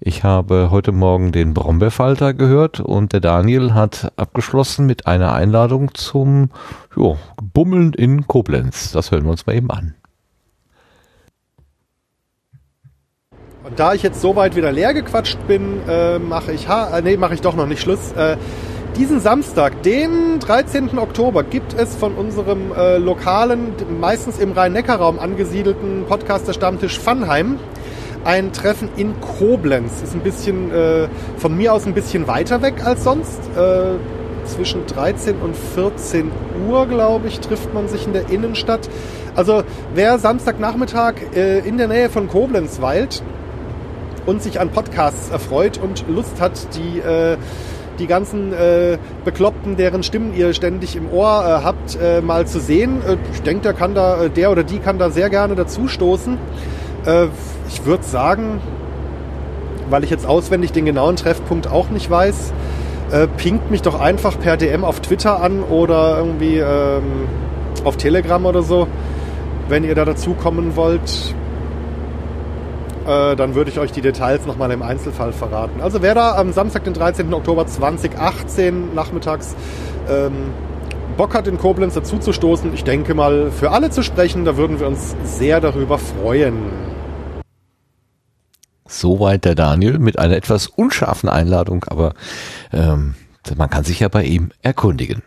Ich 0.00 0.22
habe 0.22 0.70
heute 0.70 0.92
Morgen 0.92 1.32
den 1.32 1.54
Brombeerfalter 1.54 2.32
gehört 2.32 2.78
und 2.78 3.12
der 3.12 3.20
Daniel 3.20 3.74
hat 3.74 4.12
abgeschlossen 4.16 4.86
mit 4.86 5.08
einer 5.08 5.32
Einladung 5.32 5.92
zum 5.94 6.50
jo, 6.94 7.18
Bummeln 7.42 7.94
in 7.94 8.28
Koblenz. 8.28 8.92
Das 8.92 9.10
hören 9.10 9.24
wir 9.24 9.32
uns 9.32 9.46
mal 9.46 9.56
eben 9.56 9.70
an. 9.70 9.94
Und 13.68 13.78
da 13.78 13.92
ich 13.92 14.02
jetzt 14.02 14.20
soweit 14.20 14.56
wieder 14.56 14.72
leer 14.72 14.94
gequatscht 14.94 15.38
bin, 15.46 15.80
äh, 15.86 16.18
mache 16.18 16.52
ich, 16.52 16.66
äh, 16.68 17.02
nee, 17.02 17.16
mache 17.16 17.34
ich 17.34 17.42
doch 17.42 17.54
noch 17.54 17.66
nicht 17.66 17.82
Schluss. 17.82 18.12
Äh, 18.12 18.36
diesen 18.96 19.20
Samstag, 19.20 19.82
den 19.82 20.40
13. 20.40 20.98
Oktober, 20.98 21.42
gibt 21.42 21.74
es 21.78 21.94
von 21.94 22.14
unserem 22.14 22.72
äh, 22.72 22.96
lokalen, 22.96 23.74
meistens 24.00 24.38
im 24.38 24.52
Rhein-Neckar-Raum 24.52 25.18
angesiedelten 25.18 26.04
Podcaster 26.08 26.54
Stammtisch 26.54 26.98
Funheim 26.98 27.58
ein 28.24 28.52
Treffen 28.52 28.88
in 28.96 29.20
Koblenz. 29.20 30.02
Ist 30.02 30.14
ein 30.14 30.20
bisschen 30.20 30.72
äh, 30.72 31.08
von 31.36 31.56
mir 31.56 31.74
aus 31.74 31.86
ein 31.86 31.94
bisschen 31.94 32.26
weiter 32.26 32.62
weg 32.62 32.84
als 32.84 33.04
sonst. 33.04 33.40
Äh, 33.56 33.98
zwischen 34.46 34.86
13 34.86 35.36
und 35.36 35.54
14 35.54 36.30
Uhr, 36.66 36.86
glaube 36.86 37.28
ich, 37.28 37.38
trifft 37.40 37.74
man 37.74 37.86
sich 37.86 38.06
in 38.06 38.14
der 38.14 38.30
Innenstadt. 38.30 38.88
Also 39.36 39.62
wer 39.94 40.18
Samstagnachmittag 40.18 41.14
äh, 41.36 41.58
in 41.60 41.76
der 41.76 41.86
Nähe 41.86 42.08
von 42.08 42.28
Koblenz 42.28 42.80
weilt, 42.80 43.22
und 44.28 44.42
sich 44.42 44.60
an 44.60 44.68
Podcasts 44.68 45.30
erfreut 45.30 45.78
und 45.78 46.04
Lust 46.06 46.38
hat, 46.38 46.52
die, 46.76 46.98
äh, 46.98 47.38
die 47.98 48.06
ganzen 48.06 48.52
äh, 48.52 48.98
Bekloppten, 49.24 49.76
deren 49.76 50.02
Stimmen 50.02 50.34
ihr 50.36 50.52
ständig 50.52 50.96
im 50.96 51.10
Ohr 51.10 51.42
äh, 51.44 51.64
habt, 51.64 51.98
mal 52.22 52.46
zu 52.46 52.60
sehen. 52.60 53.00
Ich 53.32 53.42
denke, 53.42 53.62
der 53.62 53.72
kann 53.72 53.94
da, 53.94 54.28
der 54.28 54.52
oder 54.52 54.62
die 54.62 54.78
kann 54.78 54.98
da 54.98 55.10
sehr 55.10 55.30
gerne 55.30 55.54
dazu 55.54 55.88
stoßen. 55.88 56.36
Ich 57.68 57.86
würde 57.86 58.04
sagen, 58.04 58.60
weil 59.88 60.04
ich 60.04 60.10
jetzt 60.10 60.26
auswendig 60.26 60.72
den 60.72 60.84
genauen 60.84 61.16
Treffpunkt 61.16 61.66
auch 61.68 61.88
nicht 61.88 62.10
weiß, 62.10 62.52
pinkt 63.38 63.70
mich 63.70 63.80
doch 63.80 63.98
einfach 63.98 64.38
per 64.38 64.58
DM 64.58 64.84
auf 64.84 65.00
Twitter 65.00 65.42
an 65.42 65.62
oder 65.62 66.18
irgendwie 66.18 66.58
ähm, 66.58 67.26
auf 67.84 67.96
Telegram 67.96 68.44
oder 68.44 68.62
so, 68.62 68.86
wenn 69.68 69.84
ihr 69.84 69.94
da 69.94 70.04
dazukommen 70.04 70.76
wollt. 70.76 71.34
Äh, 73.08 73.36
dann 73.36 73.54
würde 73.54 73.70
ich 73.70 73.78
euch 73.78 73.90
die 73.90 74.02
Details 74.02 74.44
nochmal 74.44 74.70
im 74.70 74.82
Einzelfall 74.82 75.32
verraten. 75.32 75.80
Also 75.80 76.02
wer 76.02 76.14
da 76.14 76.36
am 76.36 76.52
Samstag, 76.52 76.84
den 76.84 76.92
13. 76.92 77.32
Oktober 77.32 77.66
2018 77.66 78.94
nachmittags 78.94 79.56
ähm, 80.10 80.52
Bock 81.16 81.34
hat, 81.34 81.46
in 81.46 81.56
Koblenz 81.56 81.94
dazuzustoßen, 81.94 82.74
ich 82.74 82.84
denke 82.84 83.14
mal, 83.14 83.50
für 83.50 83.70
alle 83.70 83.88
zu 83.88 84.02
sprechen, 84.02 84.44
da 84.44 84.58
würden 84.58 84.78
wir 84.78 84.86
uns 84.86 85.16
sehr 85.24 85.62
darüber 85.62 85.98
freuen. 85.98 86.70
Soweit 88.86 89.46
der 89.46 89.54
Daniel 89.54 89.98
mit 89.98 90.18
einer 90.18 90.36
etwas 90.36 90.66
unscharfen 90.66 91.30
Einladung, 91.30 91.84
aber 91.88 92.12
ähm, 92.74 93.14
man 93.56 93.70
kann 93.70 93.84
sich 93.84 94.00
ja 94.00 94.08
bei 94.08 94.24
ihm 94.24 94.50
erkundigen. 94.60 95.22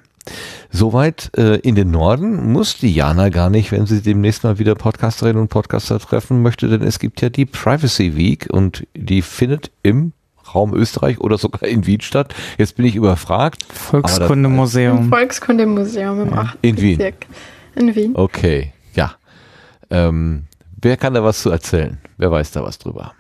Soweit 0.70 1.32
äh, 1.38 1.56
in 1.58 1.76
den 1.76 1.92
Norden 1.92 2.52
muss 2.52 2.78
die 2.78 2.94
Jana 2.94 3.30
gar 3.30 3.50
nicht, 3.50 3.72
wenn 3.72 3.86
sie 3.86 4.02
demnächst 4.02 4.44
mal 4.44 4.60
wieder 4.60 4.76
Podcasterinnen 4.76 5.42
und 5.42 5.50
Podcaster 5.50 6.00
treffen 6.00 6.42
möchte, 6.42 6.68
denn 6.70 6.82
es 6.82 7.00
gibt 7.00 7.22
ja 7.22 7.30
die 7.30 7.46
Privacy 7.46 8.16
Week 8.16 8.48
und 8.52 8.88
die 8.96 9.22
findet 9.22 9.72
im 9.84 10.14
Raum 10.54 10.74
Österreich 10.74 11.20
oder 11.20 11.38
sogar 11.38 11.64
in 11.64 11.86
Wien 11.86 12.02
statt. 12.02 12.34
Jetzt 12.58 12.76
bin 12.76 12.86
ich 12.86 12.96
überfragt. 12.96 13.66
Volkskundemuseum. 13.74 15.10
Volkskundemuseum 15.10 16.22
im 16.22 16.30
Ja. 16.30 16.42
8. 16.42 16.58
In 16.62 16.78
Wien. 16.78 16.98
Bezirk. 16.98 17.26
In 17.76 17.96
Wien. 17.96 18.12
Okay, 18.16 18.74
ja. 18.94 19.14
Ähm, 19.90 20.44
wer 20.82 20.98
kann 20.98 21.14
da 21.14 21.24
was 21.24 21.42
zu 21.42 21.50
erzählen? 21.50 21.98
Wer 22.18 22.32
weiß 22.32 22.52
da 22.52 22.64
was 22.64 22.78
drüber? 22.78 23.14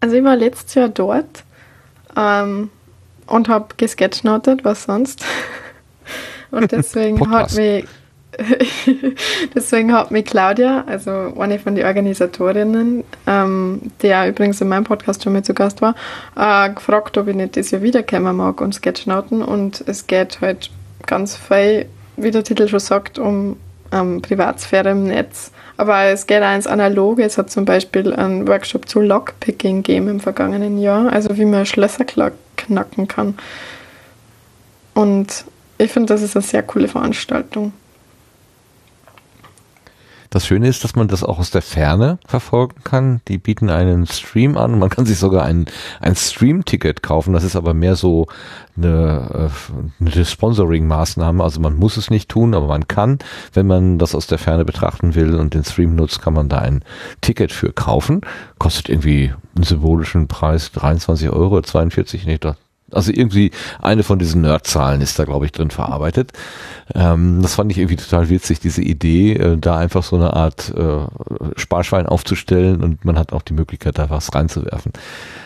Also 0.00 0.16
ich 0.16 0.24
war 0.24 0.36
letztes 0.36 0.74
Jahr 0.74 0.88
dort 0.88 1.44
ähm, 2.16 2.70
und 3.26 3.48
habe 3.48 3.74
gesketchnotet, 3.76 4.64
was 4.64 4.84
sonst. 4.84 5.24
Und 6.50 6.72
deswegen 6.72 7.30
hat 7.30 7.54
mich 7.54 7.84
deswegen 9.54 9.92
hat 9.92 10.10
mich 10.10 10.26
Claudia, 10.26 10.84
also 10.86 11.34
eine 11.38 11.58
von 11.58 11.74
den 11.74 11.86
Organisatorinnen, 11.86 13.04
ähm, 13.26 13.80
der 14.02 14.28
übrigens 14.28 14.60
in 14.60 14.68
meinem 14.68 14.84
Podcast 14.84 15.24
schon 15.24 15.32
mit 15.32 15.46
zu 15.46 15.54
Gast 15.54 15.80
war, 15.82 15.94
äh, 16.36 16.70
gefragt, 16.72 17.16
ob 17.18 17.28
ich 17.28 17.34
nicht 17.34 17.56
das 17.56 17.70
Jahr 17.70 17.82
wiederkommen 17.82 18.36
mag 18.36 18.60
und 18.60 18.74
Sketchnoten. 18.74 19.42
Und 19.42 19.82
es 19.86 20.06
geht 20.06 20.40
halt 20.40 20.70
ganz 21.06 21.36
viel, 21.36 21.86
wie 22.16 22.30
der 22.30 22.44
Titel 22.44 22.68
schon 22.68 22.80
sagt, 22.80 23.18
um 23.18 23.56
ähm, 23.92 24.20
Privatsphäre 24.22 24.90
im 24.90 25.04
Netz. 25.04 25.50
Aber 25.76 26.04
es 26.04 26.26
geht 26.26 26.42
auch 26.42 26.54
ins 26.54 26.66
Analoge. 26.66 27.24
Es 27.24 27.38
hat 27.38 27.50
zum 27.50 27.64
Beispiel 27.64 28.12
einen 28.12 28.46
Workshop 28.46 28.88
zu 28.88 29.00
Lockpicking 29.00 29.82
gegeben 29.82 30.08
im 30.08 30.20
vergangenen 30.20 30.78
Jahr, 30.78 31.12
also 31.12 31.36
wie 31.38 31.44
man 31.44 31.66
Schlösser 31.66 32.04
knacken 32.56 33.08
kann. 33.08 33.38
Und 34.94 35.44
ich 35.78 35.90
finde, 35.90 36.12
das 36.12 36.22
ist 36.22 36.36
eine 36.36 36.44
sehr 36.44 36.62
coole 36.62 36.88
Veranstaltung. 36.88 37.72
Das 40.30 40.46
Schöne 40.46 40.68
ist, 40.68 40.84
dass 40.84 40.94
man 40.94 41.08
das 41.08 41.24
auch 41.24 41.38
aus 41.38 41.50
der 41.50 41.62
Ferne 41.62 42.18
verfolgen 42.26 42.82
kann. 42.84 43.22
Die 43.28 43.38
bieten 43.38 43.70
einen 43.70 44.06
Stream 44.06 44.58
an. 44.58 44.78
Man 44.78 44.90
kann 44.90 45.06
sich 45.06 45.18
sogar 45.18 45.44
ein, 45.44 45.64
ein 46.00 46.16
Stream-Ticket 46.16 47.02
kaufen. 47.02 47.32
Das 47.32 47.44
ist 47.44 47.56
aber 47.56 47.72
mehr 47.72 47.96
so 47.96 48.26
eine, 48.76 49.48
äh, 49.50 50.04
eine 50.04 50.24
Sponsoring-Maßnahme. 50.24 51.42
Also 51.42 51.60
man 51.60 51.76
muss 51.76 51.96
es 51.96 52.10
nicht 52.10 52.28
tun, 52.28 52.54
aber 52.54 52.66
man 52.66 52.86
kann, 52.86 53.18
wenn 53.54 53.66
man 53.66 53.98
das 53.98 54.14
aus 54.14 54.26
der 54.26 54.38
Ferne 54.38 54.66
betrachten 54.66 55.14
will 55.14 55.34
und 55.34 55.54
den 55.54 55.64
Stream 55.64 55.96
nutzt, 55.96 56.20
kann 56.20 56.34
man 56.34 56.50
da 56.50 56.58
ein 56.58 56.84
Ticket 57.22 57.50
für 57.50 57.72
kaufen. 57.72 58.20
Kostet 58.58 58.90
irgendwie 58.90 59.32
einen 59.56 59.64
symbolischen 59.64 60.28
Preis, 60.28 60.72
23 60.72 61.30
Euro, 61.30 61.62
42, 61.62 62.26
nicht 62.26 62.44
doch. 62.44 62.56
Also 62.90 63.12
irgendwie 63.12 63.50
eine 63.80 64.02
von 64.02 64.18
diesen 64.18 64.42
Nerd-Zahlen 64.42 65.00
ist 65.00 65.18
da, 65.18 65.24
glaube 65.24 65.44
ich, 65.44 65.52
drin 65.52 65.70
verarbeitet. 65.70 66.32
Ähm, 66.94 67.42
das 67.42 67.54
fand 67.54 67.70
ich 67.70 67.78
irgendwie 67.78 67.96
total 67.96 68.30
witzig, 68.30 68.60
diese 68.60 68.82
Idee, 68.82 69.34
äh, 69.34 69.58
da 69.58 69.76
einfach 69.76 70.02
so 70.02 70.16
eine 70.16 70.34
Art 70.34 70.72
äh, 70.74 71.06
Sparschwein 71.56 72.06
aufzustellen 72.06 72.82
und 72.82 73.04
man 73.04 73.18
hat 73.18 73.32
auch 73.32 73.42
die 73.42 73.52
Möglichkeit, 73.52 73.98
da 73.98 74.10
was 74.10 74.34
reinzuwerfen. 74.34 74.92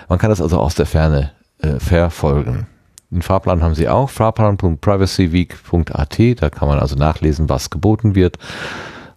Man 0.09 0.19
kann 0.19 0.31
das 0.31 0.41
also 0.41 0.59
aus 0.59 0.77
der 0.77 0.87
Ferne 0.87 1.33
äh, 1.59 1.79
verfolgen. 1.81 2.67
Den 3.11 3.23
Fahrplan 3.23 3.63
haben 3.63 3.75
sie 3.75 3.89
auch, 3.89 4.09
fahrplan.privacyweek.at, 4.09 6.19
da 6.41 6.49
kann 6.49 6.69
man 6.69 6.79
also 6.79 6.95
nachlesen, 6.97 7.49
was 7.49 7.71
geboten 7.71 8.15
wird. 8.15 8.39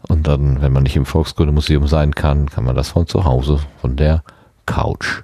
Und 0.08 0.28
dann, 0.28 0.62
wenn 0.62 0.74
man 0.74 0.84
nicht 0.84 0.98
im 0.98 1.06
Volkskundemuseum 1.06 1.88
sein 1.88 2.14
kann, 2.14 2.50
kann 2.50 2.66
man 2.66 2.76
das 2.76 2.90
von 2.90 3.08
zu 3.08 3.24
Hause, 3.24 3.60
von 3.80 3.96
der 3.96 4.24
Couch. 4.66 5.24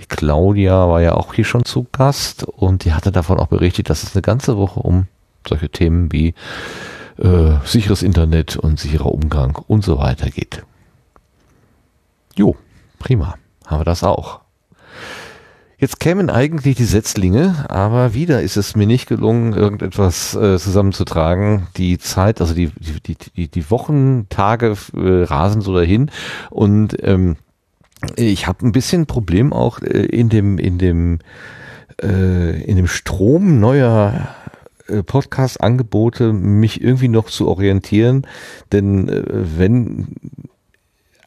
Die 0.00 0.06
Claudia 0.06 0.88
war 0.88 1.00
ja 1.00 1.14
auch 1.14 1.34
hier 1.34 1.44
schon 1.44 1.64
zu 1.64 1.86
Gast 1.92 2.44
und 2.44 2.84
die 2.84 2.92
hatte 2.92 3.12
davon 3.12 3.38
auch 3.38 3.46
berichtet, 3.46 3.90
dass 3.90 4.02
es 4.02 4.14
eine 4.14 4.22
ganze 4.22 4.56
Woche 4.56 4.80
um 4.80 5.06
solche 5.46 5.68
Themen 5.68 6.10
wie 6.12 6.34
äh, 7.18 7.52
sicheres 7.64 8.02
Internet 8.02 8.56
und 8.56 8.80
sicherer 8.80 9.12
Umgang 9.12 9.56
und 9.66 9.84
so 9.84 9.98
weiter 9.98 10.30
geht. 10.30 10.64
Jo, 12.34 12.56
prima. 12.98 13.36
Haben 13.64 13.80
wir 13.80 13.84
das 13.84 14.04
auch. 14.04 14.40
Jetzt 15.78 16.00
kämen 16.00 16.30
eigentlich 16.30 16.76
die 16.76 16.84
Setzlinge, 16.84 17.66
aber 17.68 18.14
wieder 18.14 18.42
ist 18.42 18.56
es 18.56 18.76
mir 18.76 18.86
nicht 18.86 19.08
gelungen, 19.08 19.52
irgendetwas 19.52 20.34
äh, 20.34 20.58
zusammenzutragen. 20.58 21.66
Die 21.76 21.98
Zeit, 21.98 22.40
also 22.40 22.54
die, 22.54 22.70
die, 22.78 23.16
die, 23.16 23.48
die 23.48 23.70
Wochen, 23.70 24.26
Tage 24.28 24.76
äh, 24.94 25.24
rasen 25.24 25.60
so 25.60 25.74
dahin 25.74 26.10
und 26.50 26.96
ähm, 27.02 27.36
ich 28.16 28.46
habe 28.46 28.66
ein 28.66 28.72
bisschen 28.72 29.06
Problem 29.06 29.52
auch 29.52 29.80
äh, 29.80 30.06
in 30.06 30.28
dem 30.28 30.58
in 30.58 30.78
dem 30.78 31.18
äh, 32.02 32.62
in 32.62 32.76
dem 32.76 32.86
Strom 32.86 33.60
neuer 33.60 34.34
äh, 34.88 35.02
Podcast-Angebote 35.02 36.32
mich 36.32 36.82
irgendwie 36.82 37.08
noch 37.08 37.26
zu 37.26 37.48
orientieren, 37.48 38.26
denn 38.72 39.10
wenn 39.26 40.16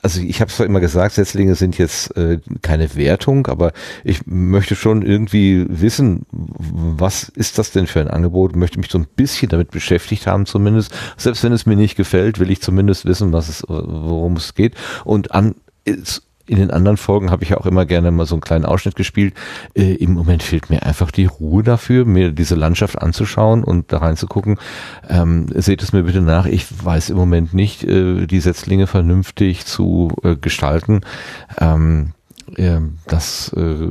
also 0.02 0.22
ich 0.22 0.42
habe 0.42 0.52
zwar 0.52 0.66
immer 0.66 0.80
gesagt, 0.80 1.16
Setzlinge 1.16 1.56
sind 1.56 1.78
jetzt 1.78 2.16
äh, 2.16 2.40
keine 2.62 2.96
Wertung, 2.96 3.48
aber 3.48 3.74
ich 4.04 4.26
möchte 4.26 4.76
schon 4.76 5.02
irgendwie 5.02 5.66
wissen, 5.68 6.26
was 6.32 7.30
ist 7.30 7.58
das 7.58 7.72
denn 7.72 7.88
für 7.88 8.00
ein 8.00 8.08
Angebot? 8.08 8.56
Möchte 8.56 8.80
mich 8.80 8.92
so 8.92 9.00
ein 9.00 9.08
bisschen 9.16 9.50
damit 9.50 9.72
beschäftigt 9.72 10.28
haben 10.28 10.46
zumindest. 10.46 10.94
Selbst 11.18 11.44
wenn 11.44 11.52
es 11.52 11.66
mir 11.66 11.76
nicht 11.76 11.96
gefällt, 11.96 12.40
will 12.40 12.52
ich 12.52 12.62
zumindest 12.62 13.06
wissen, 13.06 13.34
was 13.34 13.50
es, 13.50 13.64
worum 13.68 14.38
es 14.38 14.56
geht. 14.56 14.76
Und 15.04 15.34
an 15.34 15.56
ist, 15.84 16.27
in 16.48 16.58
den 16.58 16.72
anderen 16.72 16.98
Folgen 16.98 17.30
habe 17.30 17.44
ich 17.44 17.50
ja 17.50 17.58
auch 17.58 17.66
immer 17.66 17.86
gerne 17.86 18.10
mal 18.12 18.26
so 18.26 18.36
einen 18.36 18.42
kleinen 18.42 18.66
Ausschnitt 18.66 18.96
gespielt. 18.96 19.34
Äh, 19.76 19.96
Im 19.96 20.14
Moment 20.14 20.44
fehlt 20.44 20.70
mir 20.70 20.84
einfach 20.84 21.12
die 21.12 21.26
Ruhe 21.26 21.62
dafür, 21.62 22.06
mir 22.06 22.32
diese 22.32 22.56
Landschaft 22.56 23.02
anzuschauen 23.02 23.64
und 23.64 23.92
da 23.92 23.98
reinzugucken. 23.98 24.58
Ähm, 25.08 25.48
seht 25.54 25.84
es 25.84 25.94
mir 25.94 26.04
bitte 26.04 26.22
nach. 26.22 26.46
Ich 26.46 26.66
weiß 26.84 27.10
im 27.10 27.18
Moment 27.18 27.54
nicht, 27.54 27.84
äh, 27.84 28.26
die 28.26 28.40
Setzlinge 28.40 28.88
vernünftig 28.88 29.66
zu 29.66 30.12
äh, 30.24 30.36
gestalten. 30.36 31.02
Ähm, 31.60 32.14
äh, 32.56 32.80
das 33.06 33.54
äh, 33.54 33.90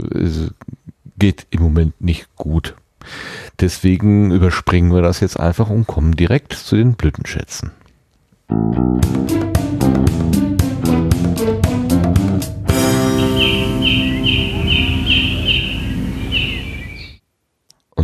geht 1.18 1.46
im 1.50 1.62
Moment 1.62 2.00
nicht 2.00 2.34
gut. 2.36 2.74
Deswegen 3.60 4.32
überspringen 4.32 4.92
wir 4.92 5.02
das 5.02 5.20
jetzt 5.20 5.38
einfach 5.38 5.70
und 5.70 5.86
kommen 5.86 6.16
direkt 6.16 6.52
zu 6.54 6.76
den 6.76 6.94
Blütenschätzen. 6.94 7.70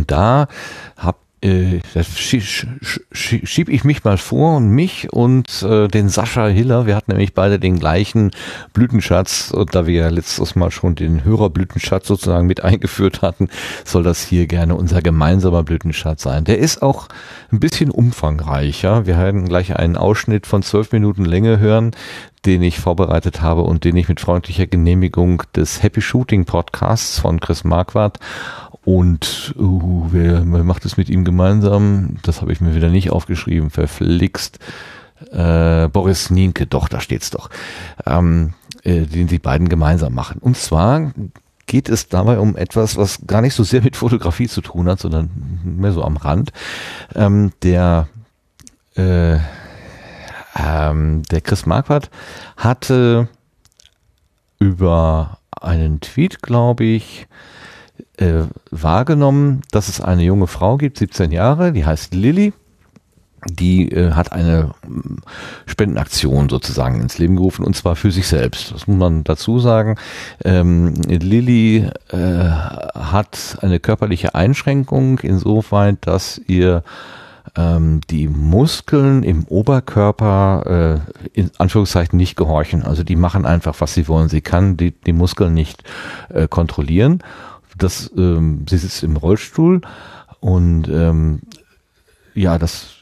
Und 0.03 0.11
da 0.11 0.49
hab 0.97 1.15
äh, 1.41 1.79
das 1.93 2.07
schie- 2.17 2.41
sch- 2.41 2.67
sch- 3.13 3.45
schieb 3.47 3.69
ich 3.69 3.85
mich 3.85 4.03
mal 4.03 4.17
vor 4.17 4.57
und 4.57 4.67
mich 4.67 5.13
und 5.13 5.63
äh, 5.63 5.87
den 5.87 6.09
Sascha 6.09 6.47
Hiller. 6.47 6.85
Wir 6.85 6.97
hatten 6.97 7.11
nämlich 7.11 7.33
beide 7.33 7.57
den 7.57 7.79
gleichen 7.79 8.31
Blütenschatz 8.73 9.51
und 9.51 9.73
da 9.73 9.85
wir 9.85 9.93
ja 9.93 10.09
letztes 10.09 10.57
Mal 10.57 10.71
schon 10.71 10.95
den 10.95 11.23
Hörerblütenschatz 11.23 12.05
sozusagen 12.05 12.47
mit 12.47 12.65
eingeführt 12.65 13.21
hatten, 13.21 13.47
soll 13.85 14.03
das 14.03 14.25
hier 14.25 14.45
gerne 14.45 14.75
unser 14.75 15.01
gemeinsamer 15.01 15.63
Blütenschatz 15.63 16.23
sein. 16.23 16.43
Der 16.43 16.59
ist 16.59 16.81
auch 16.81 17.07
ein 17.49 17.61
bisschen 17.61 17.91
umfangreicher. 17.91 19.05
Wir 19.05 19.17
werden 19.17 19.45
gleich 19.47 19.73
einen 19.73 19.95
Ausschnitt 19.95 20.47
von 20.47 20.63
zwölf 20.63 20.91
Minuten 20.91 21.23
Länge 21.23 21.59
hören, 21.59 21.91
den 22.45 22.61
ich 22.61 22.77
vorbereitet 22.79 23.41
habe 23.41 23.61
und 23.61 23.85
den 23.85 23.95
ich 23.95 24.09
mit 24.09 24.19
freundlicher 24.19 24.67
Genehmigung 24.67 25.43
des 25.55 25.81
Happy 25.81 26.01
Shooting 26.01 26.43
Podcasts 26.43 27.19
von 27.19 27.39
Chris 27.39 27.63
Marquardt 27.63 28.19
und 28.85 29.53
uh, 29.57 30.07
wer, 30.11 30.43
wer 30.45 30.63
macht 30.63 30.85
es 30.85 30.97
mit 30.97 31.09
ihm 31.09 31.23
gemeinsam? 31.23 32.17
Das 32.23 32.41
habe 32.41 32.51
ich 32.51 32.61
mir 32.61 32.75
wieder 32.75 32.89
nicht 32.89 33.11
aufgeschrieben. 33.11 33.69
Verflixt. 33.69 34.59
Äh, 35.31 35.87
Boris 35.87 36.29
Nienke, 36.29 36.65
doch, 36.65 36.89
da 36.89 36.99
steht's 36.99 37.29
doch. 37.29 37.49
Ähm, 38.05 38.53
äh, 38.83 39.01
den 39.01 39.27
die 39.27 39.39
beiden 39.39 39.69
gemeinsam 39.69 40.13
machen. 40.13 40.39
Und 40.41 40.57
zwar 40.57 41.13
geht 41.65 41.87
es 41.87 42.09
dabei 42.09 42.39
um 42.39 42.57
etwas, 42.57 42.97
was 42.97 43.19
gar 43.25 43.41
nicht 43.41 43.53
so 43.53 43.63
sehr 43.63 43.81
mit 43.81 43.95
Fotografie 43.95 44.49
zu 44.49 44.61
tun 44.61 44.89
hat, 44.89 44.99
sondern 44.99 45.29
mehr 45.63 45.93
so 45.93 46.03
am 46.03 46.17
Rand. 46.17 46.51
Ähm, 47.15 47.53
der 47.63 48.09
äh, 48.95 49.37
ähm, 50.55 51.23
der 51.23 51.41
Chris 51.41 51.65
Marquardt 51.65 52.09
hatte 52.57 53.27
über 54.59 55.39
einen 55.59 55.99
Tweet, 56.01 56.41
glaube 56.41 56.83
ich, 56.83 57.27
äh, 58.23 58.47
wahrgenommen, 58.71 59.61
dass 59.71 59.89
es 59.89 59.99
eine 59.99 60.23
junge 60.23 60.47
Frau 60.47 60.77
gibt, 60.77 60.97
17 60.97 61.31
Jahre, 61.31 61.73
die 61.73 61.85
heißt 61.85 62.13
Lilly. 62.13 62.53
Die 63.45 63.91
äh, 63.91 64.11
hat 64.11 64.31
eine 64.31 64.71
mm, 64.87 65.17
Spendenaktion 65.65 66.47
sozusagen 66.47 67.01
ins 67.01 67.17
Leben 67.17 67.35
gerufen 67.35 67.65
und 67.65 67.75
zwar 67.75 67.97
für 67.97 68.11
sich 68.11 68.27
selbst. 68.27 68.71
Das 68.71 68.87
muss 68.87 68.97
man 68.97 69.25
dazu 69.25 69.59
sagen. 69.59 69.97
Ähm, 70.45 70.93
Lilly 71.07 71.89
äh, 72.09 72.17
hat 72.17 73.57
eine 73.61 73.81
körperliche 73.81 74.33
Einschränkung 74.33 75.19
insofern, 75.19 75.97
dass 75.99 76.39
ihr 76.47 76.83
ähm, 77.57 77.99
die 78.09 78.29
Muskeln 78.29 79.23
im 79.23 79.43
Oberkörper 79.43 81.01
äh, 81.03 81.39
in 81.39 81.51
Anführungszeichen 81.57 82.15
nicht 82.15 82.37
gehorchen. 82.37 82.83
Also 82.83 83.03
die 83.03 83.17
machen 83.17 83.45
einfach, 83.45 83.75
was 83.79 83.93
sie 83.93 84.07
wollen. 84.07 84.29
Sie 84.29 84.41
kann 84.41 84.77
die, 84.77 84.91
die 84.91 85.11
Muskeln 85.11 85.53
nicht 85.53 85.83
äh, 86.29 86.47
kontrollieren 86.47 87.21
das, 87.83 88.11
ähm, 88.17 88.65
sie 88.69 88.77
sitzt 88.77 89.03
im 89.03 89.17
Rollstuhl 89.17 89.81
und 90.39 90.87
ähm, 90.89 91.41
ja, 92.35 92.57
das 92.57 92.95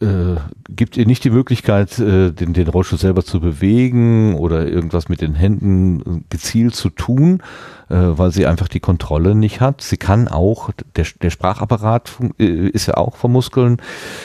äh, 0.00 0.36
gibt 0.68 0.96
ihr 0.96 1.06
nicht 1.06 1.24
die 1.24 1.30
Möglichkeit, 1.30 1.98
äh, 1.98 2.30
den, 2.30 2.52
den 2.52 2.68
Rollstuhl 2.68 2.98
selber 2.98 3.24
zu 3.24 3.40
bewegen 3.40 4.34
oder 4.34 4.66
irgendwas 4.66 5.08
mit 5.08 5.20
den 5.20 5.34
Händen 5.34 6.24
gezielt 6.30 6.74
zu 6.76 6.90
tun, 6.90 7.42
äh, 7.88 7.96
weil 7.96 8.30
sie 8.30 8.46
einfach 8.46 8.68
die 8.68 8.80
Kontrolle 8.80 9.34
nicht 9.34 9.60
hat. 9.60 9.82
Sie 9.82 9.96
kann 9.96 10.28
auch, 10.28 10.70
der, 10.94 11.06
der 11.20 11.30
Sprachapparat 11.30 12.12
äh, 12.38 12.68
ist 12.68 12.86
ja 12.86 12.94
auch 12.94 13.16
von 13.16 13.32
Muskeln 13.32 13.78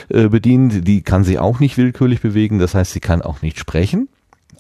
äh, 0.10 0.28
bedient, 0.28 0.88
die 0.88 1.02
kann 1.02 1.24
sie 1.24 1.40
auch 1.40 1.60
nicht 1.60 1.78
willkürlich 1.78 2.22
bewegen, 2.22 2.60
das 2.60 2.76
heißt, 2.76 2.94
sie 2.94 3.00
kann 3.00 3.22
auch 3.22 3.42
nicht 3.42 3.58
sprechen 3.58 4.10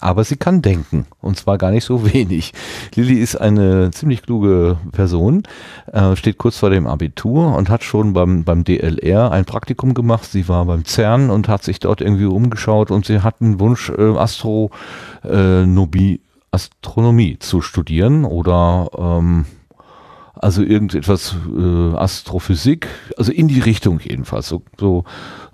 aber 0.01 0.23
sie 0.23 0.35
kann 0.35 0.61
denken 0.61 1.05
und 1.21 1.37
zwar 1.37 1.57
gar 1.57 1.71
nicht 1.71 1.85
so 1.85 2.05
wenig. 2.13 2.53
Lilly 2.95 3.19
ist 3.19 3.35
eine 3.35 3.91
ziemlich 3.91 4.23
kluge 4.23 4.77
Person, 4.91 5.43
äh, 5.91 6.15
steht 6.15 6.37
kurz 6.37 6.57
vor 6.57 6.69
dem 6.69 6.87
Abitur 6.87 7.55
und 7.55 7.69
hat 7.69 7.83
schon 7.83 8.13
beim, 8.13 8.43
beim 8.43 8.63
DLR 8.63 9.31
ein 9.31 9.45
Praktikum 9.45 9.93
gemacht. 9.93 10.25
Sie 10.25 10.47
war 10.49 10.65
beim 10.65 10.85
CERN 10.85 11.29
und 11.29 11.47
hat 11.47 11.63
sich 11.63 11.79
dort 11.79 12.01
irgendwie 12.01 12.25
umgeschaut 12.25 12.91
und 12.91 13.05
sie 13.05 13.21
hat 13.21 13.41
einen 13.41 13.59
Wunsch, 13.59 13.89
äh, 13.89 14.17
Astronomie, 14.17 16.21
Astronomie 16.51 17.39
zu 17.39 17.61
studieren 17.61 18.25
oder 18.25 18.89
ähm, 18.97 19.45
also 20.33 20.63
irgendetwas 20.63 21.35
äh, 21.55 21.95
Astrophysik, 21.95 22.87
also 23.17 23.31
in 23.31 23.47
die 23.47 23.59
Richtung 23.59 23.99
jedenfalls. 23.99 24.47
So, 24.47 24.63
so, 24.79 25.03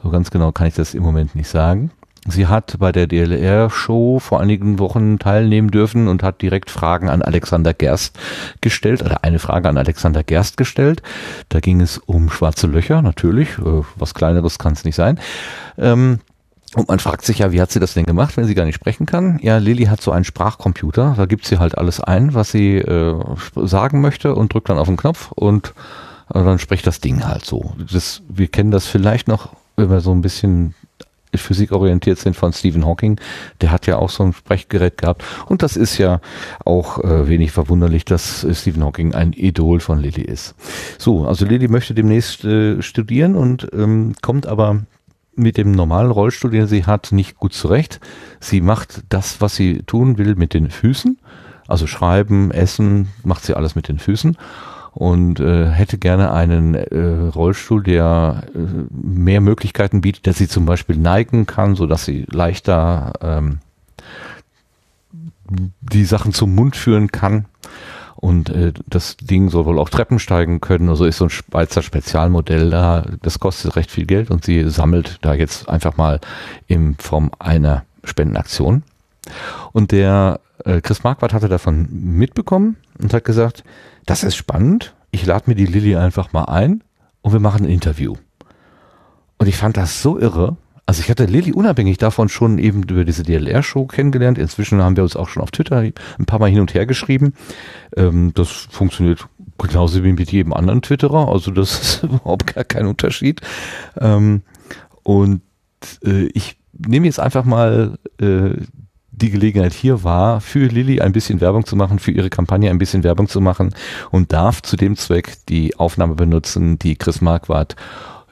so 0.01 0.09
ganz 0.09 0.31
genau 0.31 0.53
kann 0.53 0.67
ich 0.67 0.75
das 0.75 0.93
im 0.93 1.03
Moment 1.03 1.35
nicht 1.35 1.49
sagen. 1.49 1.91
Sie 2.27 2.47
hat 2.47 2.75
bei 2.79 2.91
der 2.91 3.07
DLR-Show 3.07 4.19
vor 4.19 4.41
einigen 4.41 4.79
Wochen 4.79 5.17
teilnehmen 5.17 5.71
dürfen 5.71 6.07
und 6.07 6.23
hat 6.23 6.41
direkt 6.41 6.69
Fragen 6.69 7.09
an 7.09 7.21
Alexander 7.21 7.73
Gerst 7.73 8.17
gestellt, 8.61 9.01
oder 9.01 9.23
eine 9.23 9.39
Frage 9.39 9.69
an 9.69 9.77
Alexander 9.77 10.23
Gerst 10.23 10.57
gestellt. 10.57 11.01
Da 11.49 11.59
ging 11.59 11.79
es 11.81 11.97
um 11.97 12.29
schwarze 12.29 12.67
Löcher, 12.67 13.01
natürlich. 13.01 13.57
Äh, 13.57 13.83
was 13.95 14.13
kleineres 14.13 14.59
kann 14.59 14.73
es 14.73 14.83
nicht 14.83 14.95
sein. 14.95 15.19
Ähm, 15.77 16.19
und 16.75 16.89
man 16.89 16.99
fragt 16.99 17.23
sich 17.23 17.39
ja, 17.39 17.51
wie 17.53 17.61
hat 17.61 17.71
sie 17.71 17.79
das 17.79 17.93
denn 17.93 18.05
gemacht, 18.05 18.35
wenn 18.35 18.45
sie 18.45 18.55
gar 18.55 18.65
nicht 18.65 18.75
sprechen 18.75 19.05
kann? 19.05 19.39
Ja, 19.41 19.57
Lilly 19.57 19.85
hat 19.85 20.01
so 20.01 20.11
einen 20.11 20.25
Sprachcomputer, 20.25 21.13
da 21.15 21.25
gibt 21.25 21.45
sie 21.45 21.59
halt 21.59 21.77
alles 21.77 22.01
ein, 22.01 22.33
was 22.33 22.51
sie 22.51 22.75
äh, 22.75 23.15
sagen 23.55 24.01
möchte 24.01 24.35
und 24.35 24.53
drückt 24.53 24.69
dann 24.69 24.77
auf 24.77 24.87
den 24.87 24.97
Knopf 24.97 25.31
und 25.31 25.73
äh, 26.29 26.43
dann 26.43 26.59
spricht 26.59 26.85
das 26.85 26.99
Ding 26.99 27.25
halt 27.25 27.45
so. 27.45 27.73
Das, 27.91 28.21
wir 28.27 28.47
kennen 28.47 28.71
das 28.71 28.85
vielleicht 28.85 29.29
noch, 29.29 29.53
wenn 29.77 29.89
wir 29.89 30.01
so 30.01 30.11
ein 30.11 30.21
bisschen 30.21 30.75
physikorientiert 31.35 32.19
sind 32.19 32.35
von 32.35 32.53
Stephen 32.53 32.85
Hawking. 32.85 33.19
Der 33.61 33.71
hat 33.71 33.87
ja 33.87 33.97
auch 33.97 34.09
so 34.09 34.23
ein 34.23 34.33
Sprechgerät 34.33 34.97
gehabt. 34.97 35.23
Und 35.47 35.63
das 35.63 35.75
ist 35.75 35.97
ja 35.97 36.21
auch 36.65 37.03
äh, 37.03 37.27
wenig 37.27 37.51
verwunderlich, 37.51 38.05
dass 38.05 38.43
äh, 38.43 38.53
Stephen 38.53 38.83
Hawking 38.83 39.13
ein 39.13 39.33
Idol 39.33 39.79
von 39.79 39.99
Lilly 39.99 40.21
ist. 40.21 40.55
So, 40.97 41.25
also 41.25 41.45
Lilly 41.45 41.67
möchte 41.67 41.93
demnächst 41.93 42.43
äh, 42.45 42.81
studieren 42.81 43.35
und 43.35 43.67
ähm, 43.73 44.15
kommt 44.21 44.47
aber 44.47 44.81
mit 45.35 45.57
dem 45.57 45.71
normalen 45.71 46.11
Rollstuhl, 46.11 46.51
den 46.51 46.67
sie 46.67 46.85
hat, 46.85 47.11
nicht 47.11 47.37
gut 47.37 47.53
zurecht. 47.53 47.99
Sie 48.39 48.61
macht 48.61 49.03
das, 49.09 49.39
was 49.39 49.55
sie 49.55 49.83
tun 49.83 50.17
will, 50.17 50.35
mit 50.35 50.53
den 50.53 50.71
Füßen. 50.71 51.19
Also 51.67 51.85
schreiben, 51.85 52.51
essen, 52.51 53.09
macht 53.23 53.43
sie 53.43 53.55
alles 53.55 53.75
mit 53.75 53.87
den 53.87 53.99
Füßen 53.99 54.37
und 54.97 55.39
äh, 55.39 55.69
hätte 55.69 55.99
gerne 55.99 56.31
einen 56.31 56.73
äh, 56.73 57.29
Rollstuhl, 57.29 57.83
der 57.83 58.45
äh, 58.55 58.57
mehr 58.89 59.41
Möglichkeiten 59.41 60.01
bietet, 60.01 60.25
dass 60.25 60.39
sie 60.39 60.47
zum 60.47 60.65
Beispiel 60.65 60.97
neigen 60.97 61.45
kann, 61.45 61.75
so 61.75 61.85
dass 61.85 62.03
sie 62.03 62.25
leichter 62.31 63.13
ähm, 63.21 63.59
die 65.81 66.03
Sachen 66.03 66.33
zum 66.33 66.55
Mund 66.55 66.75
führen 66.75 67.11
kann. 67.11 67.45
Und 68.15 68.49
äh, 68.49 68.73
das 68.87 69.17
Ding 69.17 69.51
soll 69.51 69.65
wohl 69.65 69.77
auch 69.77 69.89
Treppen 69.89 70.17
steigen 70.17 70.61
können. 70.61 70.89
Also 70.89 71.05
ist 71.05 71.17
so 71.17 71.25
ein 71.25 71.29
Schweizer 71.29 71.83
Spezialmodell 71.83 72.71
da. 72.71 73.05
Das 73.21 73.37
kostet 73.37 73.75
recht 73.75 73.91
viel 73.91 74.07
Geld 74.07 74.31
und 74.31 74.45
sie 74.45 74.67
sammelt 74.67 75.19
da 75.21 75.35
jetzt 75.35 75.69
einfach 75.69 75.97
mal 75.97 76.19
in 76.65 76.95
Form 76.95 77.29
einer 77.37 77.85
Spendenaktion. 78.03 78.81
Und 79.73 79.91
der 79.91 80.39
äh, 80.65 80.81
Chris 80.81 81.03
Marquardt 81.03 81.33
hatte 81.33 81.49
davon 81.49 81.87
mitbekommen 81.91 82.77
und 82.99 83.13
hat 83.13 83.23
gesagt, 83.23 83.63
das 84.05 84.23
ist 84.23 84.35
spannend. 84.35 84.95
Ich 85.11 85.25
lade 85.25 85.45
mir 85.47 85.55
die 85.55 85.65
Lilly 85.65 85.95
einfach 85.95 86.33
mal 86.33 86.45
ein 86.45 86.83
und 87.21 87.33
wir 87.33 87.39
machen 87.39 87.65
ein 87.65 87.71
Interview. 87.71 88.15
Und 89.37 89.47
ich 89.47 89.57
fand 89.57 89.77
das 89.77 90.01
so 90.01 90.19
irre. 90.19 90.57
Also 90.85 91.01
ich 91.01 91.09
hatte 91.09 91.25
Lilly 91.25 91.51
unabhängig 91.51 91.97
davon 91.97 92.29
schon 92.29 92.57
eben 92.57 92.83
über 92.83 93.03
diese 93.03 93.23
DLR-Show 93.23 93.87
kennengelernt. 93.87 94.37
Inzwischen 94.37 94.81
haben 94.81 94.95
wir 94.95 95.03
uns 95.03 95.17
auch 95.17 95.27
schon 95.27 95.43
auf 95.43 95.51
Twitter 95.51 95.79
ein 95.79 96.25
paar 96.25 96.39
Mal 96.39 96.49
hin 96.49 96.61
und 96.61 96.73
her 96.73 96.85
geschrieben. 96.85 97.33
Ähm, 97.95 98.31
das 98.33 98.49
funktioniert 98.49 99.27
genauso 99.57 100.03
wie 100.03 100.13
mit 100.13 100.31
jedem 100.31 100.53
anderen 100.53 100.81
Twitterer. 100.81 101.27
Also 101.27 101.51
das 101.51 101.81
ist 101.81 102.03
überhaupt 102.03 102.55
gar 102.55 102.63
kein 102.63 102.87
Unterschied. 102.87 103.41
Ähm, 103.99 104.43
und 105.03 105.41
äh, 106.03 106.27
ich 106.27 106.57
nehme 106.73 107.05
jetzt 107.05 107.19
einfach 107.19 107.43
mal 107.43 107.97
äh, 108.21 108.51
die 109.17 109.31
Gelegenheit 109.31 109.73
hier 109.73 110.03
war, 110.03 110.41
für 110.41 110.67
Lilly 110.67 111.01
ein 111.01 111.11
bisschen 111.11 111.41
Werbung 111.41 111.65
zu 111.65 111.75
machen, 111.75 111.99
für 111.99 112.11
ihre 112.11 112.29
Kampagne 112.29 112.69
ein 112.69 112.77
bisschen 112.77 113.03
Werbung 113.03 113.27
zu 113.27 113.41
machen 113.41 113.73
und 114.11 114.31
darf 114.31 114.61
zu 114.61 114.77
dem 114.77 114.95
Zweck 114.95 115.37
die 115.49 115.75
Aufnahme 115.75 116.15
benutzen, 116.15 116.77
die 116.77 116.95
Chris 116.95 117.19
Marquardt, 117.19 117.75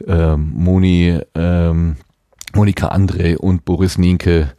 ähm, 0.07 0.51
Moni, 0.53 1.19
ähm, 1.33 1.95
Monika 2.53 2.89
André 2.89 3.35
und 3.35 3.65
Boris 3.65 3.97
Nienke 3.97 4.53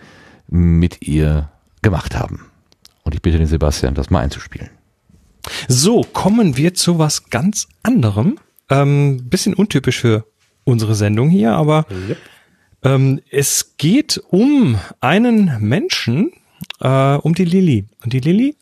mit 0.48 1.02
ihr 1.02 1.48
gemacht 1.82 2.16
haben. 2.16 2.46
Und 3.04 3.14
ich 3.14 3.22
bitte 3.22 3.38
den 3.38 3.46
Sebastian, 3.46 3.94
das 3.94 4.10
mal 4.10 4.20
einzuspielen. 4.20 4.70
So, 5.68 6.02
kommen 6.02 6.56
wir 6.56 6.74
zu 6.74 6.98
was 6.98 7.30
ganz 7.30 7.68
anderem. 7.84 8.38
Ähm, 8.68 9.28
bisschen 9.28 9.54
untypisch 9.54 10.00
für 10.00 10.26
unsere 10.64 10.96
Sendung 10.96 11.28
hier, 11.28 11.52
aber 11.52 11.86
yep. 12.08 12.18
Ähm, 12.82 13.20
es 13.30 13.76
geht 13.78 14.20
um 14.30 14.78
einen 15.00 15.56
Menschen, 15.60 16.32
äh, 16.80 17.14
um 17.16 17.34
die 17.34 17.44
Lilly. 17.44 17.84
Und 18.04 18.12
die 18.12 18.20
Lilly, 18.20 18.56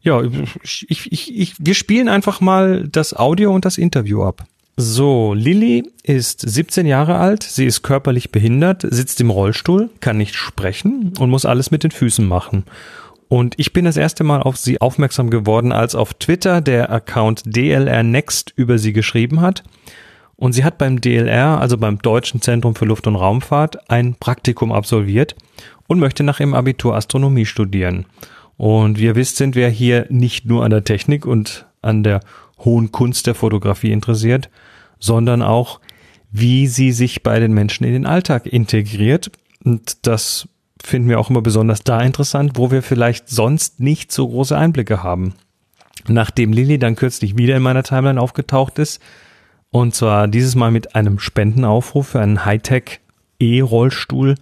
ja, 0.00 0.22
ich, 0.62 1.12
ich, 1.12 1.38
ich, 1.38 1.54
wir 1.58 1.74
spielen 1.74 2.08
einfach 2.08 2.40
mal 2.40 2.88
das 2.88 3.14
Audio 3.14 3.54
und 3.54 3.64
das 3.64 3.78
Interview 3.78 4.22
ab. 4.22 4.44
So, 4.76 5.34
Lilly 5.34 5.84
ist 6.02 6.40
17 6.40 6.86
Jahre 6.86 7.16
alt, 7.16 7.42
sie 7.42 7.66
ist 7.66 7.82
körperlich 7.82 8.32
behindert, 8.32 8.86
sitzt 8.88 9.20
im 9.20 9.30
Rollstuhl, 9.30 9.90
kann 10.00 10.16
nicht 10.16 10.34
sprechen 10.34 11.12
und 11.18 11.30
muss 11.30 11.44
alles 11.44 11.70
mit 11.70 11.84
den 11.84 11.90
Füßen 11.90 12.26
machen. 12.26 12.64
Und 13.28 13.54
ich 13.58 13.72
bin 13.72 13.84
das 13.84 13.96
erste 13.96 14.24
Mal 14.24 14.42
auf 14.42 14.56
sie 14.56 14.80
aufmerksam 14.80 15.30
geworden, 15.30 15.72
als 15.72 15.94
auf 15.94 16.14
Twitter 16.14 16.60
der 16.60 16.90
Account 16.90 17.42
DLR 17.44 18.02
Next 18.02 18.52
über 18.56 18.78
sie 18.78 18.92
geschrieben 18.92 19.40
hat 19.40 19.62
und 20.42 20.54
sie 20.54 20.64
hat 20.64 20.76
beim 20.76 21.00
DLR, 21.00 21.60
also 21.60 21.78
beim 21.78 21.98
Deutschen 21.98 22.40
Zentrum 22.40 22.74
für 22.74 22.84
Luft- 22.84 23.06
und 23.06 23.14
Raumfahrt, 23.14 23.88
ein 23.88 24.16
Praktikum 24.16 24.72
absolviert 24.72 25.36
und 25.86 26.00
möchte 26.00 26.24
nach 26.24 26.40
ihrem 26.40 26.54
Abitur 26.54 26.96
Astronomie 26.96 27.46
studieren. 27.46 28.06
Und 28.56 28.98
wie 28.98 29.04
ihr 29.04 29.14
wisst, 29.14 29.36
sind 29.36 29.54
wir 29.54 29.68
hier 29.68 30.06
nicht 30.08 30.44
nur 30.44 30.64
an 30.64 30.72
der 30.72 30.82
Technik 30.82 31.26
und 31.26 31.66
an 31.80 32.02
der 32.02 32.18
hohen 32.58 32.90
Kunst 32.90 33.28
der 33.28 33.36
Fotografie 33.36 33.92
interessiert, 33.92 34.50
sondern 34.98 35.42
auch, 35.42 35.78
wie 36.32 36.66
sie 36.66 36.90
sich 36.90 37.22
bei 37.22 37.38
den 37.38 37.52
Menschen 37.52 37.84
in 37.84 37.92
den 37.92 38.06
Alltag 38.06 38.46
integriert. 38.46 39.30
Und 39.62 40.08
das 40.08 40.48
finden 40.82 41.08
wir 41.08 41.20
auch 41.20 41.30
immer 41.30 41.42
besonders 41.42 41.84
da 41.84 42.00
interessant, 42.00 42.54
wo 42.56 42.72
wir 42.72 42.82
vielleicht 42.82 43.28
sonst 43.28 43.78
nicht 43.78 44.10
so 44.10 44.26
große 44.26 44.58
Einblicke 44.58 45.04
haben. 45.04 45.34
Nachdem 46.08 46.52
Lilly 46.52 46.80
dann 46.80 46.96
kürzlich 46.96 47.38
wieder 47.38 47.56
in 47.56 47.62
meiner 47.62 47.84
Timeline 47.84 48.20
aufgetaucht 48.20 48.80
ist, 48.80 49.00
und 49.72 49.94
zwar 49.94 50.28
dieses 50.28 50.54
Mal 50.54 50.70
mit 50.70 50.94
einem 50.94 51.18
Spendenaufruf 51.18 52.08
für 52.08 52.20
einen 52.20 52.44
Hightech 52.44 53.00
E-Rollstuhl. 53.40 54.32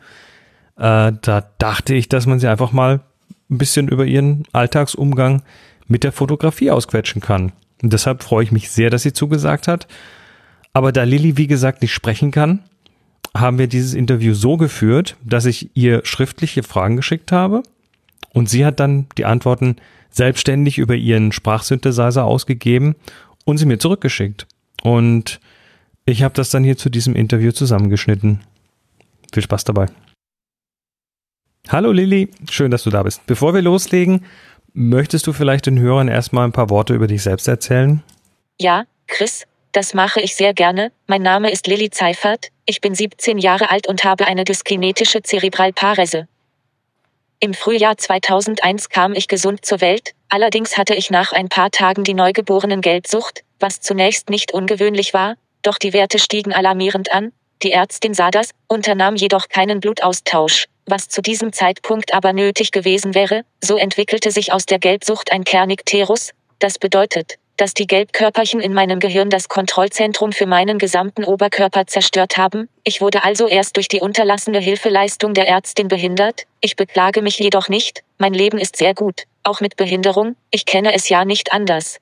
Äh, 0.77 1.13
da 1.23 1.51
dachte 1.59 1.95
ich, 1.95 2.09
dass 2.09 2.27
man 2.27 2.41
sie 2.41 2.49
einfach 2.49 2.73
mal 2.73 3.01
ein 3.49 3.59
bisschen 3.59 3.89
über 3.89 4.05
ihren 4.05 4.43
Alltagsumgang 4.53 5.43
mit 5.87 6.03
der 6.03 6.11
Fotografie 6.11 6.73
ausquetschen 6.73 7.23
kann. 7.23 7.53
Und 7.81 7.93
deshalb 7.93 8.25
freue 8.25 8.43
ich 8.43 8.51
mich 8.51 8.71
sehr, 8.71 8.91
dass 8.91 9.03
sie 9.03 9.13
zugesagt 9.13 9.69
hat. 9.69 9.87
Aber 10.73 10.91
da 10.91 11.05
Lilly, 11.05 11.37
wie 11.37 11.47
gesagt, 11.47 11.81
nicht 11.81 11.95
sprechen 11.95 12.33
kann, 12.33 12.65
haben 13.33 13.59
wir 13.59 13.69
dieses 13.69 13.95
Interview 13.95 14.35
so 14.35 14.57
geführt, 14.57 15.17
dass 15.25 15.47
ich 15.47 15.71
ihr 15.75 16.01
schriftliche 16.05 16.65
Fragen 16.65 16.97
geschickt 16.97 17.31
habe 17.31 17.63
Und 18.33 18.49
sie 18.49 18.67
hat 18.67 18.81
dann 18.81 19.07
die 19.17 19.27
Antworten 19.27 19.77
selbstständig 20.11 20.79
über 20.79 20.97
ihren 20.97 21.31
Sprachsynthesizer 21.31 22.25
ausgegeben 22.25 22.97
und 23.45 23.59
sie 23.59 23.67
mir 23.67 23.79
zurückgeschickt. 23.79 24.49
Und 24.83 25.41
ich 26.05 26.23
habe 26.23 26.35
das 26.35 26.51
dann 26.51 26.65
hier 26.65 26.77
zu 26.77 26.91
diesem 26.91 27.15
Interview 27.15 27.53
zusammengeschnitten. 27.53 28.41
Viel 29.33 29.43
Spaß 29.43 29.65
dabei. 29.65 29.87
Hallo 31.69 31.93
Lilly, 31.93 32.31
schön, 32.51 32.71
dass 32.71 32.83
du 32.83 32.91
da 32.91 33.03
bist. 33.03 33.27
Bevor 33.27 33.55
wir 33.55 33.63
loslegen, 33.63 34.25
möchtest 34.73 35.27
du 35.27 35.33
vielleicht 35.33 35.67
den 35.67 35.79
Hörern 35.79 36.09
erstmal 36.09 36.45
ein 36.45 36.53
paar 36.53 36.71
Worte 36.71 36.95
über 36.95 37.07
dich 37.07 37.23
selbst 37.23 37.47
erzählen? 37.47 38.03
Ja, 38.59 38.85
Chris, 39.07 39.47
das 39.73 39.95
mache 39.95 40.21
ich 40.21 40.35
sehr 40.35 40.53
gerne. 40.53 40.91
Mein 41.07 41.23
Name 41.23 41.51
ist 41.51 41.67
Lilly 41.67 41.91
Zeifert, 41.91 42.49
ich 42.67 42.81
bin 42.81 42.95
17 42.95 43.39
Jahre 43.39 43.71
alt 43.71 43.87
und 43.87 44.05
habe 44.05 44.27
eine 44.27 44.45
dyskinetische 44.45 45.23
Zerebralparese. 45.23 46.27
Im 47.39 47.55
Frühjahr 47.55 47.97
2001 47.97 48.89
kam 48.89 49.13
ich 49.13 49.29
gesund 49.29 49.65
zur 49.65 49.81
Welt, 49.81 50.13
allerdings 50.29 50.77
hatte 50.77 50.95
ich 50.95 51.11
nach 51.11 51.33
ein 51.33 51.49
paar 51.49 51.71
Tagen 51.71 52.05
die 52.05 52.15
neugeborenen 52.15 52.81
Gelbsucht, 52.81 53.45
was 53.61 53.81
zunächst 53.81 54.31
nicht 54.31 54.53
ungewöhnlich 54.53 55.15
war, 55.15 55.37
doch 55.63 55.79
die 55.79 55.93
Werte 55.93 56.19
stiegen 56.19 56.53
alarmierend 56.53 57.13
an, 57.13 57.33
die 57.63 57.73
Ärztin 57.73 58.15
sah 58.15 58.31
das, 58.31 58.51
unternahm 58.69 59.17
jedoch 59.17 59.49
keinen 59.49 59.81
Blutaustausch, 59.81 60.67
was 60.87 61.09
zu 61.09 61.21
diesem 61.21 61.53
Zeitpunkt 61.53 62.15
aber 62.15 62.33
nötig 62.33 62.73
gewesen 62.73 63.15
wäre, 63.15 63.45
so 63.63 63.77
entwickelte 63.77 64.31
sich 64.31 64.53
aus 64.53 64.65
der 64.65 64.79
Gelbsucht 64.79 65.31
ein 65.31 65.45
Kernicterus, 65.45 66.31
das 66.59 66.79
bedeutet, 66.79 67.35
dass 67.61 67.75
die 67.75 67.87
Gelbkörperchen 67.87 68.61
in 68.61 68.73
meinem 68.73 69.01
Gehirn 69.01 69.29
das 69.29 69.51
Kontrollzentrum 69.51 70.33
für 70.33 70.47
meinen 70.47 70.79
gesamten 70.79 71.25
Oberkörper 71.25 71.87
zerstört 71.87 72.39
haben. 72.39 72.71
Ich 72.85 73.03
wurde 73.03 73.23
also 73.23 73.47
erst 73.47 73.77
durch 73.77 73.89
die 73.89 74.01
unterlassene 74.01 74.61
Hilfeleistung 74.61 75.35
der 75.35 75.47
Ärztin 75.47 75.89
behindert. 75.89 76.47
Ich 76.63 76.77
beklage 76.77 77.21
mich 77.21 77.39
jedoch 77.39 77.69
nicht, 77.69 78.03
mein 78.17 78.33
Leben 78.33 78.57
ist 78.57 78.77
sehr 78.77 78.95
gut, 78.95 79.25
auch 79.43 79.61
mit 79.61 79.77
Behinderung, 79.77 80.37
ich 80.51 80.65
kenne 80.65 80.95
es 80.95 81.11
ja 81.11 81.27
nicht 81.27 81.53
anders. 81.53 81.99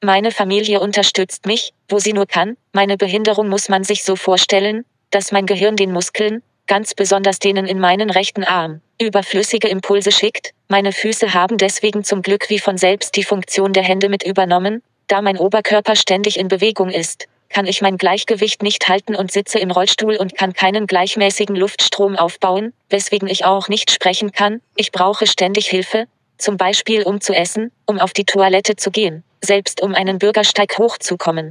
Meine 0.00 0.30
Familie 0.30 0.78
unterstützt 0.78 1.46
mich, 1.46 1.72
wo 1.88 1.98
sie 1.98 2.12
nur 2.12 2.26
kann. 2.26 2.56
Meine 2.72 2.96
Behinderung 2.96 3.48
muss 3.48 3.68
man 3.68 3.82
sich 3.82 4.04
so 4.04 4.14
vorstellen, 4.14 4.84
dass 5.10 5.32
mein 5.32 5.44
Gehirn 5.44 5.74
den 5.74 5.90
Muskeln, 5.90 6.40
ganz 6.68 6.94
besonders 6.94 7.40
denen 7.40 7.66
in 7.66 7.80
meinen 7.80 8.08
rechten 8.08 8.44
Arm, 8.44 8.80
überflüssige 9.00 9.66
Impulse 9.66 10.12
schickt. 10.12 10.52
Meine 10.68 10.92
Füße 10.92 11.34
haben 11.34 11.58
deswegen 11.58 12.04
zum 12.04 12.22
Glück 12.22 12.48
wie 12.48 12.60
von 12.60 12.78
selbst 12.78 13.16
die 13.16 13.24
Funktion 13.24 13.72
der 13.72 13.82
Hände 13.82 14.08
mit 14.08 14.22
übernommen. 14.22 14.82
Da 15.08 15.20
mein 15.20 15.36
Oberkörper 15.36 15.96
ständig 15.96 16.38
in 16.38 16.46
Bewegung 16.46 16.90
ist, 16.90 17.26
kann 17.48 17.66
ich 17.66 17.82
mein 17.82 17.98
Gleichgewicht 17.98 18.62
nicht 18.62 18.88
halten 18.88 19.16
und 19.16 19.32
sitze 19.32 19.58
im 19.58 19.72
Rollstuhl 19.72 20.16
und 20.16 20.36
kann 20.36 20.52
keinen 20.52 20.86
gleichmäßigen 20.86 21.56
Luftstrom 21.56 22.14
aufbauen, 22.14 22.72
weswegen 22.88 23.28
ich 23.28 23.44
auch 23.44 23.68
nicht 23.68 23.90
sprechen 23.90 24.30
kann. 24.30 24.60
Ich 24.76 24.92
brauche 24.92 25.26
ständig 25.26 25.66
Hilfe, 25.66 26.06
zum 26.38 26.56
Beispiel 26.56 27.02
um 27.02 27.20
zu 27.20 27.34
essen, 27.34 27.70
um 27.86 27.98
auf 27.98 28.12
die 28.12 28.24
Toilette 28.24 28.76
zu 28.76 28.90
gehen 28.90 29.24
selbst 29.40 29.82
um 29.82 29.94
einen 29.94 30.18
Bürgersteig 30.18 30.78
hochzukommen. 30.78 31.50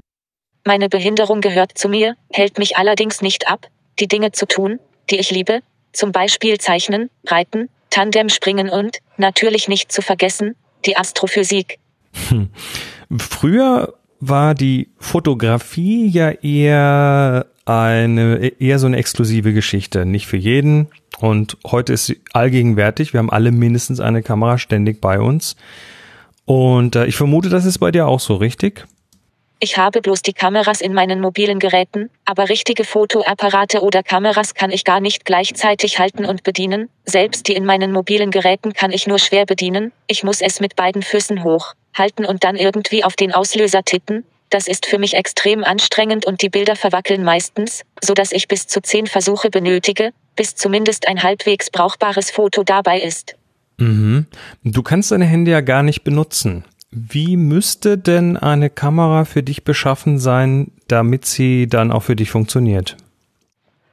Meine 0.66 0.90
Behinderung 0.90 1.42
gehört 1.42 1.78
zu 1.78 1.90
mir, 1.90 2.16
hält 2.32 2.58
mich 2.58 2.78
allerdings 2.78 3.22
nicht 3.22 3.48
ab, 3.50 3.68
die 4.00 4.08
Dinge 4.08 4.32
zu 4.32 4.46
tun, 4.46 4.80
die 5.10 5.18
ich 5.18 5.32
liebe, 5.32 5.62
zum 5.94 6.12
Beispiel 6.12 6.58
Zeichnen, 6.58 7.10
Reiten, 7.26 7.70
Tandem 7.90 8.30
springen 8.30 8.70
und, 8.70 8.98
natürlich 9.16 9.68
nicht 9.68 9.92
zu 9.92 10.02
vergessen, 10.02 10.56
die 10.86 10.98
Astrophysik. 10.98 11.80
Hm. 12.30 12.50
Früher 13.18 13.94
war 14.20 14.54
die 14.54 14.90
Fotografie 15.00 16.08
ja 16.08 16.32
eher 16.32 17.46
eine, 17.66 18.52
eher 18.60 18.80
so 18.80 18.88
eine 18.88 18.98
exklusive 18.98 19.54
Geschichte. 19.54 20.06
Nicht 20.06 20.28
für 20.28 20.38
jeden. 20.38 20.88
Und 21.20 21.58
heute 21.66 21.94
ist 21.94 22.06
sie 22.06 22.22
allgegenwärtig. 22.34 23.14
Wir 23.14 23.20
haben 23.20 23.32
alle 23.32 23.52
mindestens 23.52 24.00
eine 24.00 24.22
Kamera 24.22 24.58
ständig 24.58 25.02
bei 25.02 25.20
uns. 25.20 25.56
Und 26.46 26.96
äh, 26.96 27.06
ich 27.06 27.16
vermute, 27.16 27.50
das 27.50 27.66
ist 27.66 27.80
bei 27.80 27.92
dir 27.92 28.08
auch 28.08 28.20
so, 28.20 28.36
richtig? 28.36 28.86
Ich 29.60 29.78
habe 29.78 30.02
bloß 30.02 30.22
die 30.22 30.34
Kameras 30.34 30.82
in 30.82 30.94
meinen 30.94 31.20
mobilen 31.20 31.58
Geräten, 31.58 32.12
aber 32.26 32.48
richtige 32.48 32.84
Fotoapparate 32.84 33.82
oder 33.82 34.04
Kameras 34.04 34.54
kann 34.54 34.70
ich 34.70 34.84
gar 34.84 35.00
nicht 35.00 35.26
gleichzeitig 35.26 35.98
halten 35.98 36.26
und 36.26 36.44
bedienen. 36.44 36.90
Selbst 37.06 37.48
die 37.48 37.54
in 37.54 37.66
meinen 37.66 37.92
mobilen 37.92 38.30
Geräten 38.30 38.74
kann 38.74 38.92
ich 38.92 39.08
nur 39.08 39.18
schwer 39.18 39.48
bedienen. 39.48 39.94
Ich 40.06 40.24
muss 40.24 40.42
es 40.42 40.60
mit 40.60 40.76
beiden 40.76 41.02
Füßen 41.02 41.44
hoch 41.44 41.74
halten 41.96 42.24
und 42.24 42.44
dann 42.44 42.56
irgendwie 42.56 43.04
auf 43.04 43.16
den 43.16 43.34
Auslöser 43.34 43.82
tippen. 43.84 44.24
Das 44.52 44.68
ist 44.68 44.86
für 44.86 45.00
mich 45.00 45.16
extrem 45.16 45.64
anstrengend 45.64 46.28
und 46.28 46.44
die 46.44 46.50
Bilder 46.50 46.76
verwackeln 46.76 47.24
meistens, 47.24 47.82
so 48.02 48.14
dass 48.14 48.32
ich 48.32 48.48
bis 48.48 48.68
zu 48.68 48.82
zehn 48.82 49.08
Versuche 49.08 49.50
benötige, 49.50 50.14
bis 50.38 50.56
zumindest 50.56 51.10
ein 51.10 51.22
halbwegs 51.22 51.70
brauchbares 51.70 52.32
Foto 52.32 52.64
dabei 52.64 53.02
ist. 53.02 53.36
Mhm. 53.78 54.28
Du 54.64 54.82
kannst 54.82 55.12
deine 55.12 55.26
Hände 55.26 55.52
ja 55.52 55.60
gar 55.60 55.84
nicht 55.84 56.04
benutzen. 56.04 56.64
Wie 56.92 57.36
müsste 57.36 57.98
denn 57.98 58.38
eine 58.38 58.70
Kamera 58.70 59.26
für 59.26 59.44
dich 59.44 59.66
beschaffen 59.66 60.20
sein, 60.20 60.72
damit 60.88 61.26
sie 61.26 61.68
dann 61.68 61.92
auch 61.92 62.04
für 62.04 62.16
dich 62.16 62.32
funktioniert? 62.32 62.96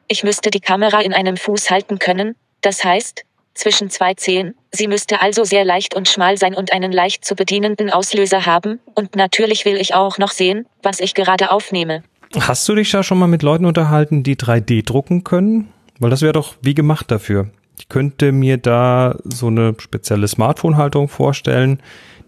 Ich 0.06 0.22
müsste 0.22 0.50
die 0.50 0.60
Kamera 0.60 1.00
in 1.00 1.12
einem 1.12 1.36
Fuß 1.36 1.70
halten 1.70 1.98
können, 1.98 2.36
das 2.60 2.84
heißt, 2.84 3.24
zwischen 3.54 3.90
zwei 3.90 4.14
Zehen. 4.14 4.54
Sie 4.70 4.86
müsste 4.86 5.22
also 5.22 5.44
sehr 5.44 5.64
leicht 5.64 5.94
und 5.94 6.08
schmal 6.08 6.36
sein 6.36 6.54
und 6.54 6.72
einen 6.72 6.92
leicht 6.92 7.24
zu 7.24 7.34
bedienenden 7.34 7.90
Auslöser 7.90 8.46
haben, 8.46 8.80
und 8.94 9.16
natürlich 9.16 9.64
will 9.64 9.76
ich 9.76 9.94
auch 9.94 10.18
noch 10.18 10.30
sehen, 10.30 10.66
was 10.82 11.00
ich 11.00 11.14
gerade 11.14 11.50
aufnehme. 11.50 12.04
Hast 12.38 12.68
du 12.68 12.74
dich 12.74 12.90
da 12.90 13.02
schon 13.02 13.18
mal 13.18 13.28
mit 13.28 13.42
Leuten 13.42 13.64
unterhalten, 13.64 14.22
die 14.22 14.36
3D 14.36 14.84
drucken 14.84 15.24
können? 15.24 15.72
Weil 16.04 16.10
das 16.10 16.20
wäre 16.20 16.34
doch 16.34 16.56
wie 16.60 16.74
gemacht 16.74 17.10
dafür. 17.10 17.48
Ich 17.78 17.88
könnte 17.88 18.30
mir 18.30 18.58
da 18.58 19.16
so 19.24 19.46
eine 19.46 19.74
spezielle 19.78 20.28
Smartphone-Haltung 20.28 21.08
vorstellen, 21.08 21.80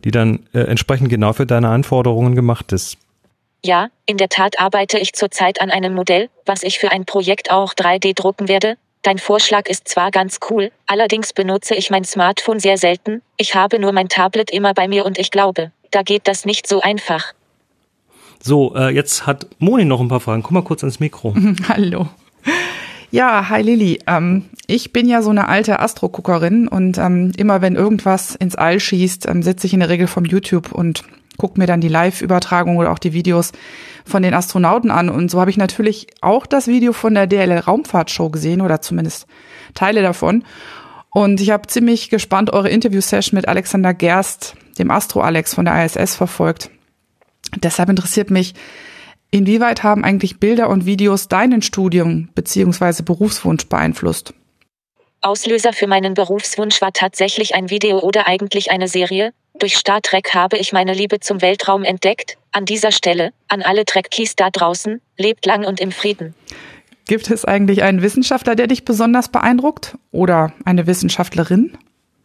die 0.03 0.11
dann 0.11 0.47
äh, 0.55 0.61
entsprechend 0.61 1.11
genau 1.11 1.35
für 1.35 1.45
deine 1.45 1.69
Anforderungen 1.69 2.35
gemacht 2.35 2.73
ist. 2.73 2.97
Ja, 3.63 3.89
in 4.07 4.17
der 4.17 4.31
Tat 4.31 4.59
arbeite 4.59 4.99
ich 4.99 5.13
zurzeit 5.13 5.61
an 5.61 5.71
einem 5.71 5.93
Modell, 5.93 6.31
was 6.47 6.63
ich 6.63 6.79
für 6.79 6.91
ein 6.91 7.05
Projekt 7.05 7.51
auch 7.51 7.75
3D 7.75 8.15
drucken 8.15 8.49
werde. 8.49 8.79
Dein 9.03 9.19
Vorschlag 9.19 9.69
ist 9.69 9.89
zwar 9.89 10.11
ganz 10.11 10.39
cool, 10.49 10.73
allerdings 10.87 11.35
benutze 11.35 11.75
ich 11.75 11.91
mein 11.91 12.05
Smartphone 12.05 12.61
sehr 12.61 12.79
selten. 12.79 13.21
Ich 13.37 13.55
habe 13.55 13.79
nur 13.79 13.93
mein 13.93 14.09
Tablet 14.09 14.51
immer 14.51 14.73
bei 14.73 14.89
mir 14.89 15.05
und 15.05 15.19
ich 15.19 15.31
glaube, 15.31 15.71
da 15.91 16.01
geht 16.01 16.29
das 16.29 16.47
nicht 16.47 16.67
so 16.67 16.81
einfach. 16.81 17.35
So, 18.43 18.75
äh, 18.75 18.89
jetzt 18.89 19.27
hat 19.27 19.49
Moni 19.59 19.85
noch 19.85 20.01
ein 20.01 20.09
paar 20.09 20.21
Fragen. 20.21 20.43
Komm 20.43 20.55
mal 20.55 20.65
kurz 20.65 20.83
ans 20.83 20.99
Mikro. 20.99 21.35
Hallo. 21.69 22.09
Ja, 23.11 23.49
hi 23.49 23.63
Lilly. 23.63 24.01
Ähm, 24.07 24.47
ich 24.67 24.93
bin 24.93 25.09
ja 25.09 25.23
so 25.23 25.31
eine 25.31 25.49
alte 25.49 25.79
Astroguckerin 25.79 26.69
und 26.69 26.99
ähm, 26.99 27.33
immer 27.37 27.63
wenn 27.63 27.77
irgendwas 27.77 28.35
ins 28.35 28.57
All 28.57 28.81
schießt, 28.81 29.27
ähm, 29.27 29.43
sitze 29.43 29.67
ich 29.67 29.75
in 29.75 29.81
der 29.81 29.89
Regel 29.89 30.09
vom 30.09 30.25
YouTube 30.25 30.73
und 30.73 31.05
gucke 31.39 31.61
mir 31.61 31.67
dann 31.67 31.81
die 31.81 31.89
Live-Übertragung 31.89 32.77
oder 32.77 32.91
auch 32.91 32.99
die 32.99 33.13
Videos 33.13 33.53
von 34.05 34.23
den 34.23 34.35
Astronauten 34.35 34.91
an. 34.91 35.09
Und 35.09 35.31
so 35.31 35.41
habe 35.41 35.51
ich 35.51 35.57
natürlich 35.57 36.09
auch 36.21 36.47
das 36.47 36.67
Video 36.67 36.93
von 36.93 37.15
der 37.15 37.27
DLL 37.27 37.59
Raumfahrtshow 37.59 38.31
gesehen 38.31 38.61
oder 38.61 38.81
zumindest 38.81 39.27
Teile 39.75 40.03
davon. 40.03 40.45
Und 41.11 41.41
ich 41.41 41.51
habe 41.51 41.69
ziemlich 41.69 42.11
gespannt 42.11 42.53
eure 42.53 42.69
Interview-Session 42.69 43.37
mit 43.37 43.49
Alexander 43.49 43.95
Gerst, 43.95 44.55
dem 44.79 44.91
Astro-Alex 44.91 45.55
von 45.55 45.65
der 45.65 45.85
ISS, 45.85 46.17
verfolgt. 46.17 46.71
Deshalb 47.63 47.89
interessiert 47.89 48.31
mich, 48.31 48.55
Inwieweit 49.31 49.83
haben 49.83 50.05
eigentlich 50.05 50.39
Bilder 50.39 50.69
und 50.69 50.87
Videos 50.87 51.29
deinen 51.29 51.63
Studium 51.63 52.29
bzw. 52.35 53.03
Berufswunsch 53.03 53.67
beeinflusst? 53.67 54.33
Auslöser 55.21 55.73
für 55.73 55.87
meinen 55.87 56.15
Berufswunsch 56.15 56.81
war 56.81 56.93
tatsächlich 56.93 57.55
ein 57.55 57.71
Video 57.71 57.99
oder 57.99 58.29
eigentlich 58.29 58.71
eine 58.71 58.89
Serie. 58.89 59.33
Durch 59.59 59.77
Star 59.77 60.01
Trek 60.03 60.35
habe 60.35 60.59
ich 60.59 60.73
meine 60.73 60.93
Liebe 60.93 61.21
zum 61.21 61.43
Weltraum 61.43 61.83
entdeckt. 61.83 62.37
An 62.53 62.65
dieser 62.65 62.93
Stelle, 62.93 63.33
an 63.49 63.63
alle 63.63 63.85
Trekkies 63.85 64.37
da 64.37 64.51
draußen, 64.51 65.01
lebt 65.17 65.45
lang 65.47 65.65
und 65.65 65.81
im 65.81 65.91
Frieden. 65.91 66.35
Gibt 67.09 67.31
es 67.31 67.45
eigentlich 67.45 67.83
einen 67.83 68.03
Wissenschaftler, 68.03 68.55
der 68.55 68.67
dich 68.67 68.85
besonders 68.85 69.29
beeindruckt? 69.29 69.97
Oder 70.13 70.53
eine 70.65 70.87
Wissenschaftlerin? 70.87 71.77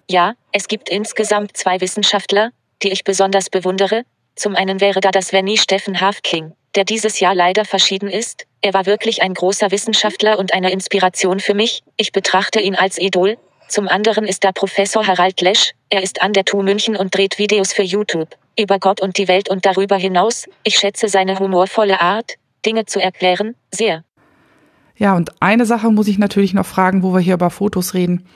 Ja, 0.10 0.34
es 0.52 0.68
gibt 0.68 0.90
insgesamt 0.90 1.56
zwei 1.56 1.80
Wissenschaftler, 1.82 2.52
die 2.84 2.90
ich 2.90 3.04
besonders 3.04 3.50
bewundere. 3.50 4.04
Zum 4.36 4.56
einen 4.56 4.82
wäre 4.82 5.00
da 5.00 5.12
das 5.12 5.30
Vernie 5.30 5.58
Steffen 5.58 6.02
Hafking 6.02 6.54
der 6.76 6.86
dieses 6.86 7.20
Jahr 7.20 7.36
leider 7.36 7.66
verschieden 7.66 8.10
ist. 8.10 8.46
Er 8.62 8.74
war 8.74 8.86
wirklich 8.86 9.22
ein 9.22 9.34
großer 9.34 9.72
Wissenschaftler 9.72 10.40
und 10.40 10.54
eine 10.54 10.72
Inspiration 10.72 11.40
für 11.40 11.54
mich. 11.54 11.84
Ich 11.98 12.12
betrachte 12.12 12.60
ihn 12.60 12.76
als 12.76 12.98
Idol. 12.98 13.38
Zum 13.68 13.88
anderen 13.88 14.26
ist 14.26 14.44
da 14.44 14.52
Professor 14.52 15.08
Harald 15.08 15.42
Lesch. 15.42 15.72
Er 15.90 16.04
ist 16.04 16.22
an 16.22 16.34
der 16.34 16.46
TU 16.46 16.62
München 16.62 16.96
und 16.96 17.16
dreht 17.16 17.38
Videos 17.38 17.74
für 17.74 17.84
YouTube. 17.84 18.30
Über 18.60 18.80
Gott 18.80 19.02
und 19.02 19.18
die 19.18 19.28
Welt 19.28 19.50
und 19.50 19.66
darüber 19.66 19.96
hinaus. 19.96 20.46
Ich 20.64 20.76
schätze 20.78 21.08
seine 21.08 21.40
humorvolle 21.40 22.02
Art, 22.02 22.36
Dinge 22.66 22.86
zu 22.86 23.02
erklären, 23.02 23.56
sehr. 23.72 24.04
Ja, 24.96 25.16
und 25.16 25.32
eine 25.42 25.66
Sache 25.66 25.90
muss 25.90 26.08
ich 26.08 26.20
natürlich 26.20 26.54
noch 26.54 26.66
fragen, 26.66 27.02
wo 27.02 27.14
wir 27.14 27.20
hier 27.20 27.34
über 27.36 27.50
Fotos 27.50 27.94
reden. 27.94 28.28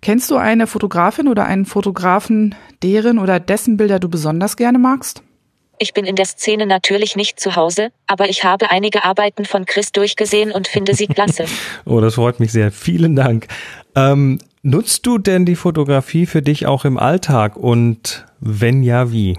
Kennst 0.00 0.30
du 0.32 0.36
eine 0.36 0.66
Fotografin 0.66 1.28
oder 1.28 1.44
einen 1.44 1.64
Fotografen, 1.64 2.56
deren 2.82 3.18
oder 3.18 3.38
dessen 3.38 3.76
Bilder 3.76 4.00
du 4.00 4.08
besonders 4.08 4.56
gerne 4.56 4.78
magst? 4.78 5.22
Ich 5.82 5.94
bin 5.94 6.04
in 6.04 6.14
der 6.14 6.26
Szene 6.26 6.64
natürlich 6.64 7.16
nicht 7.16 7.40
zu 7.40 7.56
Hause, 7.56 7.90
aber 8.06 8.28
ich 8.28 8.44
habe 8.44 8.70
einige 8.70 9.04
Arbeiten 9.04 9.44
von 9.44 9.66
Chris 9.66 9.90
durchgesehen 9.90 10.52
und 10.52 10.68
finde 10.68 10.94
sie 10.94 11.08
klasse. 11.08 11.46
oh, 11.84 12.00
das 12.00 12.14
freut 12.14 12.38
mich 12.38 12.52
sehr. 12.52 12.70
Vielen 12.70 13.16
Dank. 13.16 13.48
Ähm, 13.96 14.38
nutzt 14.62 15.04
du 15.06 15.18
denn 15.18 15.44
die 15.44 15.56
Fotografie 15.56 16.26
für 16.26 16.40
dich 16.40 16.66
auch 16.66 16.84
im 16.84 16.98
Alltag 16.98 17.56
und 17.56 18.24
wenn 18.38 18.84
ja, 18.84 19.10
wie? 19.10 19.36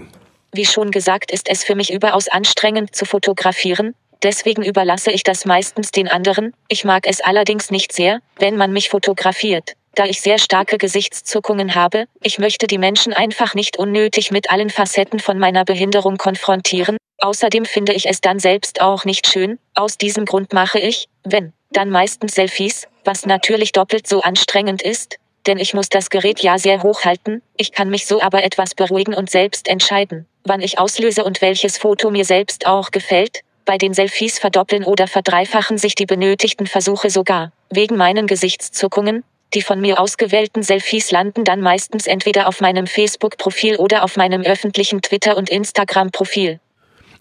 Wie 0.52 0.66
schon 0.66 0.90
gesagt, 0.90 1.32
ist 1.32 1.48
es 1.48 1.64
für 1.64 1.76
mich 1.76 1.90
überaus 1.90 2.28
anstrengend 2.28 2.94
zu 2.94 3.06
fotografieren, 3.06 3.94
deswegen 4.22 4.62
überlasse 4.62 5.12
ich 5.12 5.22
das 5.22 5.46
meistens 5.46 5.92
den 5.92 6.08
anderen. 6.08 6.52
Ich 6.68 6.84
mag 6.84 7.06
es 7.06 7.22
allerdings 7.22 7.70
nicht 7.70 7.90
sehr, 7.90 8.20
wenn 8.38 8.58
man 8.58 8.70
mich 8.70 8.90
fotografiert 8.90 9.76
da 9.94 10.04
ich 10.04 10.20
sehr 10.20 10.38
starke 10.38 10.78
Gesichtszuckungen 10.78 11.74
habe, 11.74 12.06
ich 12.22 12.38
möchte 12.38 12.66
die 12.66 12.78
Menschen 12.78 13.12
einfach 13.12 13.54
nicht 13.54 13.78
unnötig 13.78 14.30
mit 14.30 14.50
allen 14.50 14.70
Facetten 14.70 15.20
von 15.20 15.38
meiner 15.38 15.64
Behinderung 15.64 16.16
konfrontieren, 16.16 16.96
außerdem 17.18 17.64
finde 17.64 17.92
ich 17.92 18.08
es 18.08 18.20
dann 18.20 18.38
selbst 18.38 18.80
auch 18.80 19.04
nicht 19.04 19.26
schön, 19.26 19.58
aus 19.74 19.98
diesem 19.98 20.24
Grund 20.24 20.52
mache 20.52 20.78
ich, 20.78 21.08
wenn, 21.24 21.52
dann 21.70 21.90
meistens 21.90 22.34
Selfies, 22.34 22.86
was 23.04 23.26
natürlich 23.26 23.72
doppelt 23.72 24.06
so 24.06 24.22
anstrengend 24.22 24.82
ist, 24.82 25.18
denn 25.46 25.58
ich 25.58 25.74
muss 25.74 25.88
das 25.88 26.10
Gerät 26.10 26.40
ja 26.40 26.58
sehr 26.58 26.82
hoch 26.82 27.04
halten, 27.04 27.42
ich 27.56 27.72
kann 27.72 27.90
mich 27.90 28.06
so 28.06 28.20
aber 28.20 28.44
etwas 28.44 28.74
beruhigen 28.74 29.14
und 29.14 29.30
selbst 29.30 29.68
entscheiden, 29.68 30.26
wann 30.44 30.60
ich 30.60 30.78
auslöse 30.78 31.24
und 31.24 31.42
welches 31.42 31.78
Foto 31.78 32.10
mir 32.10 32.24
selbst 32.24 32.66
auch 32.66 32.90
gefällt, 32.90 33.40
bei 33.64 33.78
den 33.78 33.94
Selfies 33.94 34.38
verdoppeln 34.38 34.84
oder 34.84 35.06
verdreifachen 35.06 35.78
sich 35.78 35.94
die 35.94 36.06
benötigten 36.06 36.66
Versuche 36.66 37.10
sogar. 37.10 37.52
Wegen 37.70 37.96
meinen 37.96 38.26
Gesichtszuckungen, 38.26 39.24
die 39.54 39.62
von 39.62 39.80
mir 39.80 40.00
ausgewählten 40.00 40.62
Selfies 40.62 41.10
landen 41.10 41.44
dann 41.44 41.60
meistens 41.60 42.06
entweder 42.06 42.48
auf 42.48 42.60
meinem 42.60 42.86
Facebook-Profil 42.86 43.76
oder 43.76 44.04
auf 44.04 44.16
meinem 44.16 44.42
öffentlichen 44.42 45.02
Twitter- 45.02 45.36
und 45.36 45.50
Instagram-Profil. 45.50 46.60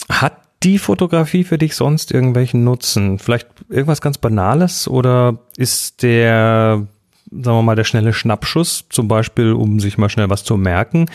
Hat 0.10 0.38
die 0.64 0.77
Fotografie 0.77 1.43
für 1.43 1.57
dich 1.57 1.76
sonst 1.76 2.11
irgendwelchen 2.11 2.64
Nutzen? 2.64 3.19
Vielleicht 3.19 3.47
irgendwas 3.69 4.01
ganz 4.01 4.18
Banales 4.18 4.88
oder 4.88 5.39
ist 5.57 6.03
der, 6.03 6.88
sagen 7.30 7.57
wir 7.57 7.61
mal, 7.61 7.76
der 7.76 7.84
schnelle 7.84 8.14
Schnappschuss, 8.14 8.85
zum 8.89 9.07
Beispiel, 9.07 9.53
um 9.53 9.80
sich 9.80 9.97
mal 9.97 10.10
schnell 10.10 10.30
was 10.30 10.43
zu 10.43 10.57
merken, 10.57 11.07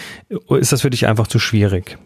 ist 0.51 0.73
das 0.73 0.82
für 0.82 0.90
dich 0.90 1.07
einfach 1.07 1.27
zu 1.27 1.39
schwierig? 1.39 1.99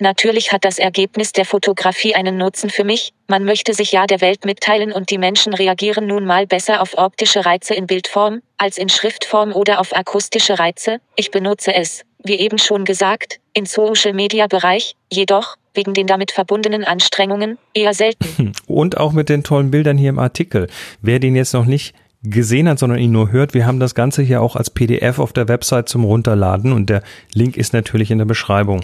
Natürlich 0.00 0.52
hat 0.52 0.64
das 0.64 0.78
Ergebnis 0.78 1.32
der 1.32 1.44
Fotografie 1.44 2.16
einen 2.16 2.36
Nutzen 2.36 2.68
für 2.68 2.82
mich, 2.82 3.12
man 3.28 3.44
möchte 3.44 3.74
sich 3.74 3.92
ja 3.92 4.06
der 4.06 4.20
Welt 4.20 4.44
mitteilen 4.44 4.90
und 4.90 5.10
die 5.10 5.18
Menschen 5.18 5.54
reagieren 5.54 6.08
nun 6.08 6.26
mal 6.26 6.46
besser 6.46 6.82
auf 6.82 6.98
optische 6.98 7.46
Reize 7.46 7.74
in 7.74 7.86
Bildform, 7.86 8.40
als 8.58 8.76
in 8.76 8.88
Schriftform 8.88 9.52
oder 9.52 9.78
auf 9.78 9.94
akustische 9.96 10.58
Reize, 10.58 10.98
ich 11.14 11.30
benutze 11.30 11.72
es, 11.74 12.02
wie 12.24 12.34
eben 12.34 12.58
schon 12.58 12.84
gesagt, 12.84 13.38
in 13.52 13.66
Social-Media-Bereich, 13.66 14.96
jedoch, 15.12 15.56
wegen 15.74 15.94
den 15.94 16.08
damit 16.08 16.32
verbundenen 16.32 16.82
Anstrengungen, 16.82 17.58
eher 17.72 17.94
selten. 17.94 18.52
Und 18.66 18.98
auch 18.98 19.12
mit 19.12 19.28
den 19.28 19.44
tollen 19.44 19.70
Bildern 19.70 19.96
hier 19.96 20.10
im 20.10 20.18
Artikel. 20.18 20.66
Wer 21.02 21.20
den 21.20 21.36
jetzt 21.36 21.54
noch 21.54 21.66
nicht 21.66 21.94
gesehen 22.24 22.68
hat, 22.68 22.78
sondern 22.78 22.98
ihn 22.98 23.12
nur 23.12 23.30
hört, 23.30 23.54
wir 23.54 23.66
haben 23.66 23.80
das 23.80 23.94
Ganze 23.94 24.22
hier 24.22 24.42
auch 24.42 24.56
als 24.56 24.70
PDF 24.70 25.18
auf 25.18 25.32
der 25.32 25.46
Website 25.46 25.88
zum 25.88 26.04
Runterladen 26.04 26.72
und 26.72 26.90
der 26.90 27.02
Link 27.32 27.56
ist 27.56 27.72
natürlich 27.72 28.10
in 28.10 28.18
der 28.18 28.24
Beschreibung. 28.24 28.80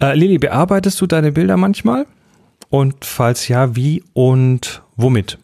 Äh, 0.00 0.14
Lili, 0.14 0.38
bearbeitest 0.38 1.00
du 1.00 1.06
deine 1.06 1.32
Bilder 1.32 1.56
manchmal? 1.56 2.06
Und 2.70 3.04
falls 3.04 3.48
ja, 3.48 3.74
wie 3.74 4.04
und 4.12 4.82
womit? 4.96 5.38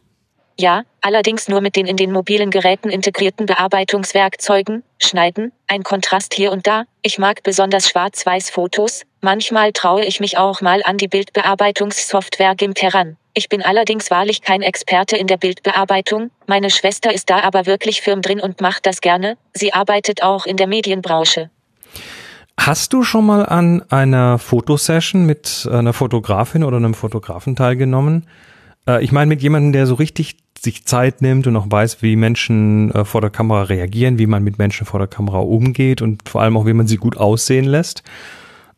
Ja, 0.57 0.83
allerdings 1.01 1.49
nur 1.49 1.61
mit 1.61 1.75
den 1.75 1.87
in 1.87 1.97
den 1.97 2.13
mobilen 2.13 2.51
Geräten 2.51 2.89
integrierten 2.89 3.47
Bearbeitungswerkzeugen, 3.47 4.85
Schneiden, 5.03 5.51
ein 5.67 5.83
Kontrast 5.83 6.33
hier 6.35 6.53
und 6.53 6.67
da. 6.69 6.85
Ich 7.03 7.19
mag 7.19 7.43
besonders 7.43 7.89
Schwarz-Weiß-Fotos. 7.89 9.03
Manchmal 9.21 9.73
traue 9.73 10.05
ich 10.05 10.21
mich 10.21 10.39
auch 10.39 10.61
mal 10.61 10.83
an 10.85 10.97
die 10.97 11.09
Bildbearbeitungssoftware 11.09 12.55
GIMP 12.55 12.83
heran. 12.83 13.17
Ich 13.33 13.49
bin 13.49 13.63
allerdings 13.63 14.13
wahrlich 14.13 14.43
kein 14.43 14.63
Experte 14.63 15.17
in 15.17 15.27
der 15.27 15.39
Bildbearbeitung. 15.39 16.31
Meine 16.47 16.71
Schwester 16.71 17.13
ist 17.13 17.31
da 17.31 17.41
aber 17.41 17.67
wirklich 17.67 18.01
firm 18.01 18.23
drin 18.23 18.39
und 18.39 18.61
macht 18.61 18.87
das 18.87 19.01
gerne. 19.01 19.37
Sie 19.55 19.73
arbeitet 19.73 20.23
auch 20.23 20.47
in 20.47 20.57
der 20.57 20.69
Medienbranche. 20.69 21.51
Hast 22.59 22.93
du 22.93 23.03
schon 23.03 23.27
mal 23.27 23.45
an 23.45 23.83
einer 23.91 24.39
Fotosession 24.39 25.27
mit 25.27 25.69
einer 25.71 25.93
Fotografin 25.93 26.65
oder 26.65 26.79
einem 26.79 26.95
Fotografen 26.95 27.57
teilgenommen? 27.57 28.27
Äh, 28.87 29.05
ich 29.05 29.13
meine 29.13 29.29
mit 29.29 29.43
jemandem, 29.43 29.73
der 29.73 29.87
so 29.87 29.95
richtig 29.95 30.37
sich 30.59 30.87
Zeit 30.87 31.21
nimmt 31.21 31.47
und 31.47 31.57
auch 31.57 31.67
weiß, 31.69 32.03
wie 32.03 32.17
Menschen 32.17 32.91
äh, 32.93 33.05
vor 33.05 33.21
der 33.21 33.31
Kamera 33.31 33.65
reagieren, 33.65 34.19
wie 34.19 34.27
man 34.27 34.43
mit 34.43 34.59
Menschen 34.59 34.87
vor 34.87 34.99
der 34.99 35.09
Kamera 35.09 35.39
umgeht 35.39 36.01
und 36.01 36.29
vor 36.29 36.41
allem 36.41 36.57
auch, 36.57 36.67
wie 36.67 36.73
man 36.73 36.87
sie 36.87 36.97
gut 36.97 37.17
aussehen 37.17 37.67
lässt. 37.67 38.03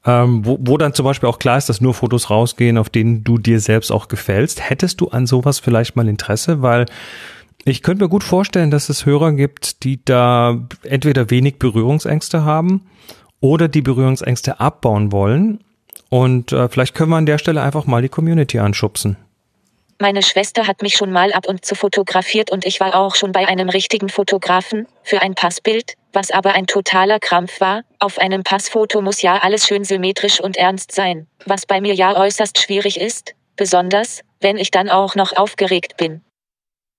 Ähm, 0.04 0.44
wo, 0.44 0.58
wo 0.60 0.78
dann 0.78 0.94
zum 0.94 1.04
Beispiel 1.04 1.28
auch 1.28 1.38
klar 1.38 1.58
ist, 1.58 1.68
dass 1.68 1.80
nur 1.80 1.94
Fotos 1.94 2.30
rausgehen, 2.30 2.78
auf 2.78 2.90
denen 2.90 3.24
du 3.24 3.38
dir 3.38 3.60
selbst 3.60 3.90
auch 3.90 4.08
gefällst. 4.08 4.68
Hättest 4.68 5.00
du 5.00 5.08
an 5.08 5.26
sowas 5.26 5.58
vielleicht 5.58 5.96
mal 5.96 6.08
Interesse? 6.08 6.62
Weil 6.62 6.86
ich 7.64 7.82
könnte 7.82 8.04
mir 8.04 8.08
gut 8.08 8.22
vorstellen, 8.24 8.70
dass 8.70 8.88
es 8.88 9.06
Hörer 9.06 9.32
gibt, 9.32 9.82
die 9.82 10.04
da 10.04 10.60
entweder 10.82 11.30
wenig 11.30 11.58
Berührungsängste 11.58 12.44
haben 12.44 12.82
oder 13.40 13.68
die 13.68 13.82
Berührungsängste 13.82 14.60
abbauen 14.60 15.12
wollen. 15.12 15.60
Und 16.08 16.52
äh, 16.52 16.68
vielleicht 16.68 16.94
können 16.94 17.10
wir 17.10 17.16
an 17.16 17.26
der 17.26 17.38
Stelle 17.38 17.62
einfach 17.62 17.86
mal 17.86 18.02
die 18.02 18.08
Community 18.08 18.58
anschubsen. 18.58 19.16
Meine 19.98 20.22
Schwester 20.22 20.66
hat 20.66 20.82
mich 20.82 20.94
schon 20.94 21.10
mal 21.10 21.32
ab 21.32 21.48
und 21.48 21.64
zu 21.64 21.74
fotografiert 21.74 22.50
und 22.50 22.66
ich 22.66 22.80
war 22.80 22.94
auch 22.94 23.14
schon 23.14 23.32
bei 23.32 23.48
einem 23.48 23.70
richtigen 23.70 24.10
Fotografen 24.10 24.86
für 25.02 25.22
ein 25.22 25.34
Passbild, 25.34 25.94
was 26.12 26.30
aber 26.30 26.52
ein 26.52 26.66
totaler 26.66 27.18
Krampf 27.18 27.60
war. 27.62 27.82
Auf 27.98 28.18
einem 28.18 28.42
Passfoto 28.42 29.00
muss 29.00 29.22
ja 29.22 29.38
alles 29.38 29.66
schön 29.66 29.84
symmetrisch 29.84 30.38
und 30.38 30.58
ernst 30.58 30.92
sein, 30.92 31.26
was 31.46 31.64
bei 31.64 31.80
mir 31.80 31.94
ja 31.94 32.14
äußerst 32.14 32.60
schwierig 32.60 33.00
ist, 33.00 33.34
besonders, 33.56 34.20
wenn 34.40 34.58
ich 34.58 34.70
dann 34.70 34.90
auch 34.90 35.14
noch 35.14 35.34
aufgeregt 35.34 35.96
bin. 35.96 36.20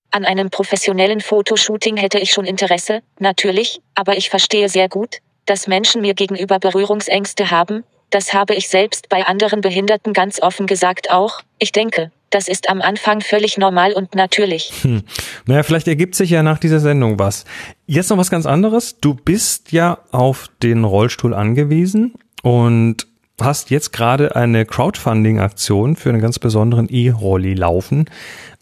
An 0.09 0.25
einem 0.25 0.49
professionellen 0.49 1.21
Fotoshooting 1.21 1.97
hätte 1.97 2.17
ich 2.17 2.31
schon 2.31 2.45
Interesse, 2.45 3.01
natürlich, 3.19 3.79
aber 3.93 4.17
ich 4.17 4.31
verstehe 4.31 4.69
sehr 4.69 4.89
gut, 4.89 5.17
dass 5.47 5.67
Menschen 5.67 6.01
mir 6.01 6.13
gegenüber 6.13 6.59
Berührungsängste 6.59 7.49
haben, 7.49 7.83
das 8.11 8.33
habe 8.33 8.53
ich 8.53 8.69
selbst 8.69 9.09
bei 9.09 9.25
anderen 9.25 9.61
Behinderten 9.61 10.13
ganz 10.13 10.41
offen 10.41 10.67
gesagt 10.67 11.11
auch, 11.11 11.41
ich 11.59 11.71
denke, 11.71 12.11
das 12.29 12.47
ist 12.47 12.69
am 12.69 12.81
Anfang 12.81 13.21
völlig 13.21 13.57
normal 13.57 13.93
und 13.93 14.15
natürlich. 14.15 14.71
Hm. 14.81 15.03
Naja, 15.45 15.63
vielleicht 15.63 15.87
ergibt 15.87 16.15
sich 16.15 16.29
ja 16.29 16.43
nach 16.43 16.57
dieser 16.57 16.79
Sendung 16.79 17.19
was. 17.19 17.45
Jetzt 17.85 18.09
noch 18.09 18.17
was 18.17 18.29
ganz 18.29 18.45
anderes. 18.45 18.99
Du 18.99 19.13
bist 19.13 19.71
ja 19.71 19.99
auf 20.11 20.49
den 20.61 20.83
Rollstuhl 20.83 21.33
angewiesen 21.33 22.13
und 22.43 23.07
hast 23.39 23.69
jetzt 23.69 23.93
gerade 23.93 24.35
eine 24.35 24.65
Crowdfunding-Aktion 24.65 25.95
für 25.95 26.09
einen 26.09 26.21
ganz 26.21 26.39
besonderen 26.39 26.89
E-Rolli 26.89 27.53
laufen. 27.53 28.09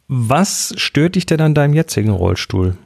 Was 0.08 0.74
stört 0.78 1.16
dich 1.16 1.26
denn 1.26 1.42
an 1.42 1.56
deinem 1.56 1.74
jetzigen 1.74 2.12
Rollstuhl? 2.12 2.78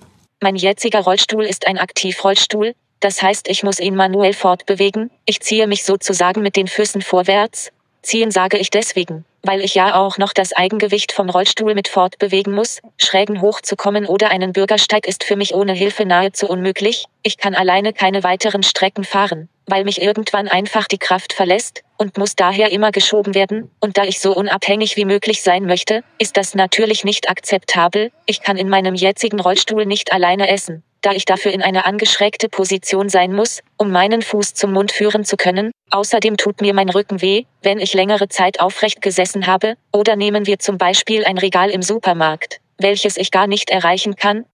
Mein 0.41 0.55
jetziger 0.55 0.99
Rollstuhl 0.99 1.43
ist 1.43 1.67
ein 1.67 1.77
Aktivrollstuhl, 1.77 2.73
das 2.99 3.21
heißt, 3.21 3.47
ich 3.47 3.63
muss 3.63 3.79
ihn 3.79 3.95
manuell 3.95 4.33
fortbewegen, 4.33 5.09
ich 5.25 5.39
ziehe 5.39 5.67
mich 5.67 5.83
sozusagen 5.85 6.41
mit 6.41 6.55
den 6.55 6.67
Füßen 6.67 7.01
vorwärts. 7.01 7.71
Ziehen 8.01 8.31
sage 8.31 8.57
ich 8.57 8.69
deswegen, 8.69 9.25
weil 9.43 9.61
ich 9.61 9.75
ja 9.75 9.95
auch 9.95 10.17
noch 10.17 10.33
das 10.33 10.53
Eigengewicht 10.53 11.11
vom 11.11 11.29
Rollstuhl 11.29 11.75
mit 11.75 11.87
fortbewegen 11.89 12.53
muss. 12.53 12.79
Schrägen 12.97 13.41
hochzukommen 13.41 14.05
oder 14.05 14.29
einen 14.29 14.53
Bürgersteig 14.53 15.05
ist 15.05 15.23
für 15.23 15.35
mich 15.35 15.53
ohne 15.53 15.73
Hilfe 15.73 16.05
nahezu 16.05 16.47
unmöglich. 16.47 17.05
Ich 17.23 17.37
kann 17.37 17.55
alleine 17.55 17.93
keine 17.93 18.23
weiteren 18.23 18.63
Strecken 18.63 19.03
fahren, 19.03 19.49
weil 19.65 19.83
mich 19.83 20.01
irgendwann 20.01 20.47
einfach 20.47 20.87
die 20.87 20.97
Kraft 20.97 21.33
verlässt 21.33 21.83
und 21.97 22.17
muss 22.17 22.35
daher 22.35 22.71
immer 22.71 22.91
geschoben 22.91 23.35
werden. 23.35 23.69
Und 23.81 23.97
da 23.97 24.03
ich 24.03 24.21
so 24.21 24.33
unabhängig 24.33 24.95
wie 24.95 25.05
möglich 25.05 25.41
sein 25.41 25.65
möchte, 25.65 26.03
ist 26.17 26.37
das 26.37 26.55
natürlich 26.55 27.03
nicht 27.03 27.29
akzeptabel. 27.29 28.11
Ich 28.25 28.41
kann 28.41 28.57
in 28.57 28.69
meinem 28.69 28.95
jetzigen 28.95 29.41
Rollstuhl 29.41 29.85
nicht 29.85 30.13
alleine 30.13 30.49
essen 30.49 30.83
da 31.01 31.11
ich 31.11 31.25
dafür 31.25 31.51
in 31.51 31.61
eine 31.61 31.85
angeschrägte 31.85 32.49
Position 32.49 33.09
sein 33.09 33.33
muss, 33.33 33.61
um 33.77 33.91
meinen 33.91 34.21
Fuß 34.21 34.53
zum 34.53 34.73
Mund 34.73 34.91
führen 34.91 35.25
zu 35.25 35.37
können. 35.37 35.71
Außerdem 35.91 36.37
tut 36.37 36.61
mir 36.61 36.73
mein 36.73 36.89
Rücken 36.89 37.21
weh, 37.21 37.45
wenn 37.61 37.79
ich 37.79 37.93
längere 37.93 38.29
Zeit 38.29 38.59
aufrecht 38.59 39.01
gesessen 39.01 39.47
habe, 39.47 39.75
oder 39.91 40.15
nehmen 40.15 40.45
wir 40.45 40.59
zum 40.59 40.77
Beispiel 40.77 41.25
ein 41.25 41.37
Regal 41.37 41.69
im 41.69 41.81
Supermarkt, 41.81 42.59
welches 42.77 43.17
ich 43.17 43.31
gar 43.31 43.47
nicht 43.47 43.69
erreichen 43.69 44.15
kann. 44.15 44.45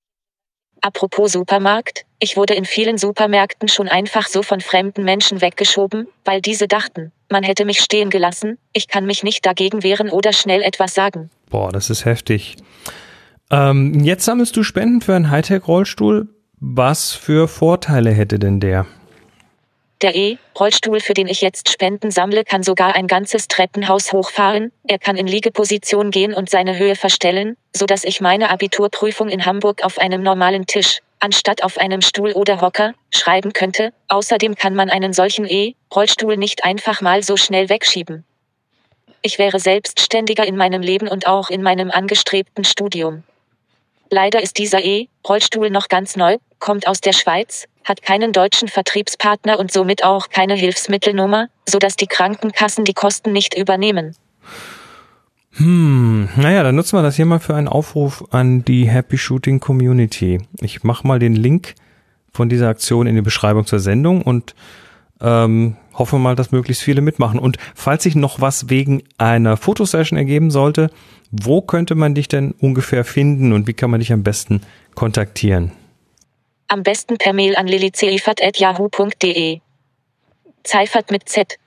Apropos 0.81 1.31
Supermarkt, 1.31 2.05
ich 2.19 2.37
wurde 2.37 2.53
in 2.53 2.65
vielen 2.65 2.97
Supermärkten 2.97 3.67
schon 3.67 3.87
einfach 3.87 4.27
so 4.27 4.43
von 4.43 4.61
fremden 4.61 5.03
Menschen 5.03 5.41
weggeschoben, 5.41 6.07
weil 6.23 6.41
diese 6.41 6.67
dachten, 6.67 7.11
man 7.29 7.43
hätte 7.43 7.65
mich 7.65 7.79
stehen 7.79 8.09
gelassen, 8.09 8.59
ich 8.71 8.87
kann 8.87 9.05
mich 9.05 9.23
nicht 9.23 9.45
dagegen 9.45 9.83
wehren 9.83 10.09
oder 10.09 10.31
schnell 10.31 10.61
etwas 10.61 10.93
sagen. 10.93 11.31
Boah, 11.49 11.71
das 11.71 11.89
ist 11.89 12.05
heftig. 12.05 12.55
Ähm, 13.55 14.03
jetzt 14.03 14.25
sammelst 14.25 14.57
du 14.57 14.63
Spenden 14.63 14.99
für 14.99 15.15
einen 15.15 15.31
Hightech-Rollstuhl. 15.31 16.27
Was 16.59 17.13
für 17.13 17.47
Vorteile 17.47 18.11
hätte 18.11 18.37
denn 18.37 18.59
der? 18.59 18.85
Der 20.01 20.13
E-Rollstuhl, 20.13 20.99
für 20.99 21.13
den 21.13 21.29
ich 21.29 21.39
jetzt 21.39 21.69
Spenden 21.69 22.11
sammle, 22.11 22.43
kann 22.43 22.63
sogar 22.63 22.95
ein 22.95 23.07
ganzes 23.07 23.47
Treppenhaus 23.47 24.11
hochfahren. 24.11 24.73
Er 24.85 24.99
kann 24.99 25.15
in 25.15 25.25
Liegeposition 25.25 26.11
gehen 26.11 26.33
und 26.33 26.49
seine 26.49 26.77
Höhe 26.77 26.97
verstellen, 26.97 27.55
so 27.73 27.85
dass 27.85 28.03
ich 28.03 28.19
meine 28.19 28.49
Abiturprüfung 28.49 29.29
in 29.29 29.45
Hamburg 29.45 29.85
auf 29.85 29.99
einem 29.99 30.21
normalen 30.21 30.65
Tisch, 30.65 30.99
anstatt 31.21 31.63
auf 31.63 31.77
einem 31.77 32.01
Stuhl 32.01 32.33
oder 32.33 32.59
Hocker, 32.59 32.93
schreiben 33.09 33.53
könnte. 33.53 33.93
Außerdem 34.09 34.55
kann 34.55 34.75
man 34.75 34.89
einen 34.89 35.13
solchen 35.13 35.45
E-Rollstuhl 35.45 36.35
nicht 36.35 36.65
einfach 36.65 36.99
mal 36.99 37.23
so 37.23 37.37
schnell 37.37 37.69
wegschieben. 37.69 38.25
Ich 39.21 39.39
wäre 39.39 39.61
selbstständiger 39.61 40.45
in 40.45 40.57
meinem 40.57 40.81
Leben 40.81 41.07
und 41.07 41.25
auch 41.25 41.49
in 41.49 41.63
meinem 41.63 41.89
angestrebten 41.89 42.65
Studium. 42.65 43.23
Leider 44.09 44.41
ist 44.41 44.57
dieser 44.57 44.83
E-Rollstuhl 44.83 45.69
noch 45.69 45.87
ganz 45.87 46.15
neu, 46.15 46.37
kommt 46.59 46.87
aus 46.87 47.01
der 47.01 47.13
Schweiz, 47.13 47.65
hat 47.83 48.01
keinen 48.01 48.33
deutschen 48.33 48.67
Vertriebspartner 48.67 49.59
und 49.59 49.71
somit 49.71 50.03
auch 50.03 50.29
keine 50.29 50.55
Hilfsmittelnummer, 50.55 51.47
sodass 51.67 51.95
die 51.95 52.07
Krankenkassen 52.07 52.85
die 52.85 52.93
Kosten 52.93 53.31
nicht 53.31 53.57
übernehmen. 53.57 54.15
Hm, 55.57 56.29
naja, 56.35 56.63
dann 56.63 56.75
nutzen 56.75 56.97
wir 56.97 57.03
das 57.03 57.15
hier 57.15 57.25
mal 57.25 57.39
für 57.39 57.55
einen 57.55 57.67
Aufruf 57.67 58.25
an 58.31 58.65
die 58.65 58.89
Happy 58.89 59.17
Shooting 59.17 59.59
Community. 59.59 60.41
Ich 60.59 60.83
mache 60.83 61.07
mal 61.07 61.19
den 61.19 61.35
Link 61.35 61.75
von 62.33 62.49
dieser 62.49 62.67
Aktion 62.67 63.07
in 63.07 63.15
die 63.15 63.21
Beschreibung 63.21 63.65
zur 63.65 63.79
Sendung 63.79 64.21
und 64.21 64.53
ähm, 65.21 65.77
hoffe 65.97 66.17
mal, 66.17 66.35
dass 66.35 66.51
möglichst 66.51 66.83
viele 66.83 67.01
mitmachen. 67.01 67.39
Und 67.39 67.57
falls 67.73 68.03
sich 68.03 68.15
noch 68.15 68.41
was 68.41 68.69
wegen 68.69 69.03
einer 69.17 69.57
Fotosession 69.57 70.17
ergeben 70.17 70.51
sollte, 70.51 70.91
wo 71.31 71.61
könnte 71.61 71.95
man 71.95 72.15
dich 72.15 72.27
denn 72.27 72.51
ungefähr 72.59 73.03
finden 73.03 73.53
und 73.53 73.67
wie 73.67 73.73
kann 73.73 73.89
man 73.89 73.99
dich 73.99 74.13
am 74.13 74.23
besten 74.23 74.61
kontaktieren? 74.93 75.71
Am 76.67 76.83
besten 76.83 77.17
per 77.17 77.33
Mail 77.33 77.55
an 77.55 77.67
lilizeifert.yahoo.de. 77.67 79.59
Zeifert 80.63 81.11
mit 81.11 81.29
Z. 81.29 81.57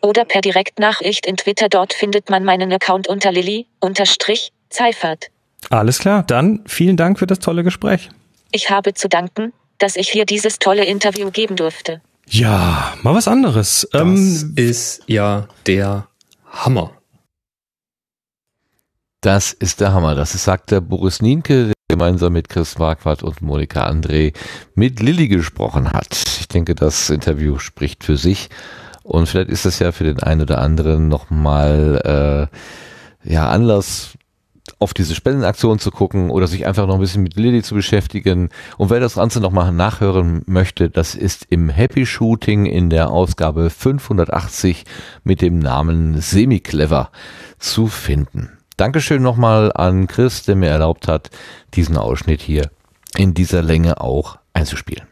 Oder 0.00 0.24
per 0.24 0.40
Direktnachricht 0.40 1.26
in 1.26 1.36
Twitter. 1.36 1.68
Dort 1.68 1.92
findet 1.92 2.30
man 2.30 2.44
meinen 2.44 2.72
Account 2.72 3.08
unter 3.08 3.30
lilly-zeifert. 3.30 5.30
Alles 5.70 6.00
klar, 6.00 6.24
dann 6.24 6.64
vielen 6.66 6.96
Dank 6.96 7.18
für 7.18 7.26
das 7.26 7.38
tolle 7.38 7.62
Gespräch. 7.62 8.08
Ich 8.50 8.70
habe 8.70 8.94
zu 8.94 9.08
danken, 9.08 9.52
dass 9.78 9.96
ich 9.96 10.08
hier 10.08 10.24
dieses 10.24 10.58
tolle 10.58 10.84
Interview 10.84 11.30
geben 11.30 11.56
durfte. 11.56 12.00
Ja, 12.28 12.94
mal 13.02 13.14
was 13.14 13.28
anderes. 13.28 13.86
Das 13.92 14.02
Ähm, 14.02 14.52
ist 14.56 15.02
ja 15.06 15.48
der 15.66 16.08
Hammer. 16.50 16.92
Das 19.20 19.52
ist 19.52 19.80
der 19.80 19.92
Hammer. 19.92 20.14
Das 20.14 20.34
ist, 20.34 20.44
sagt 20.44 20.70
der 20.70 20.80
Boris 20.80 21.22
Nienke, 21.22 21.66
der 21.66 21.74
gemeinsam 21.88 22.32
mit 22.32 22.48
Chris 22.48 22.78
Marquardt 22.78 23.22
und 23.22 23.42
Monika 23.42 23.86
André 23.88 24.34
mit 24.74 25.00
Lilly 25.00 25.28
gesprochen 25.28 25.92
hat. 25.92 26.12
Ich 26.40 26.48
denke, 26.48 26.74
das 26.74 27.10
Interview 27.10 27.58
spricht 27.58 28.02
für 28.02 28.16
sich. 28.16 28.48
Und 29.02 29.28
vielleicht 29.28 29.50
ist 29.50 29.64
das 29.64 29.78
ja 29.78 29.92
für 29.92 30.04
den 30.04 30.20
einen 30.22 30.42
oder 30.42 30.58
anderen 30.58 31.08
nochmal 31.08 32.48
äh, 33.24 33.30
ja, 33.32 33.48
Anlass, 33.48 34.14
auf 34.78 34.94
diese 34.94 35.14
Spendenaktion 35.14 35.78
zu 35.78 35.90
gucken 35.90 36.30
oder 36.30 36.46
sich 36.46 36.66
einfach 36.66 36.86
noch 36.86 36.94
ein 36.94 37.00
bisschen 37.00 37.22
mit 37.22 37.36
Lilly 37.36 37.62
zu 37.62 37.74
beschäftigen. 37.74 38.48
Und 38.78 38.90
wer 38.90 39.00
das 39.00 39.14
Ganze 39.14 39.40
nochmal 39.40 39.72
nachhören 39.72 40.42
möchte, 40.46 40.88
das 40.90 41.14
ist 41.14 41.46
im 41.50 41.68
Happy 41.68 42.06
Shooting 42.06 42.66
in 42.66 42.90
der 42.90 43.10
Ausgabe 43.10 43.70
580 43.70 44.84
mit 45.24 45.40
dem 45.40 45.58
Namen 45.58 46.20
Semi-Clever 46.20 47.10
zu 47.58 47.86
finden. 47.88 48.50
Dankeschön 48.76 49.22
nochmal 49.22 49.72
an 49.72 50.06
Chris, 50.06 50.44
der 50.44 50.56
mir 50.56 50.68
erlaubt 50.68 51.06
hat, 51.08 51.30
diesen 51.74 51.96
Ausschnitt 51.96 52.40
hier 52.40 52.70
in 53.16 53.34
dieser 53.34 53.62
Länge 53.62 54.00
auch 54.00 54.38
einzuspielen. 54.54 55.06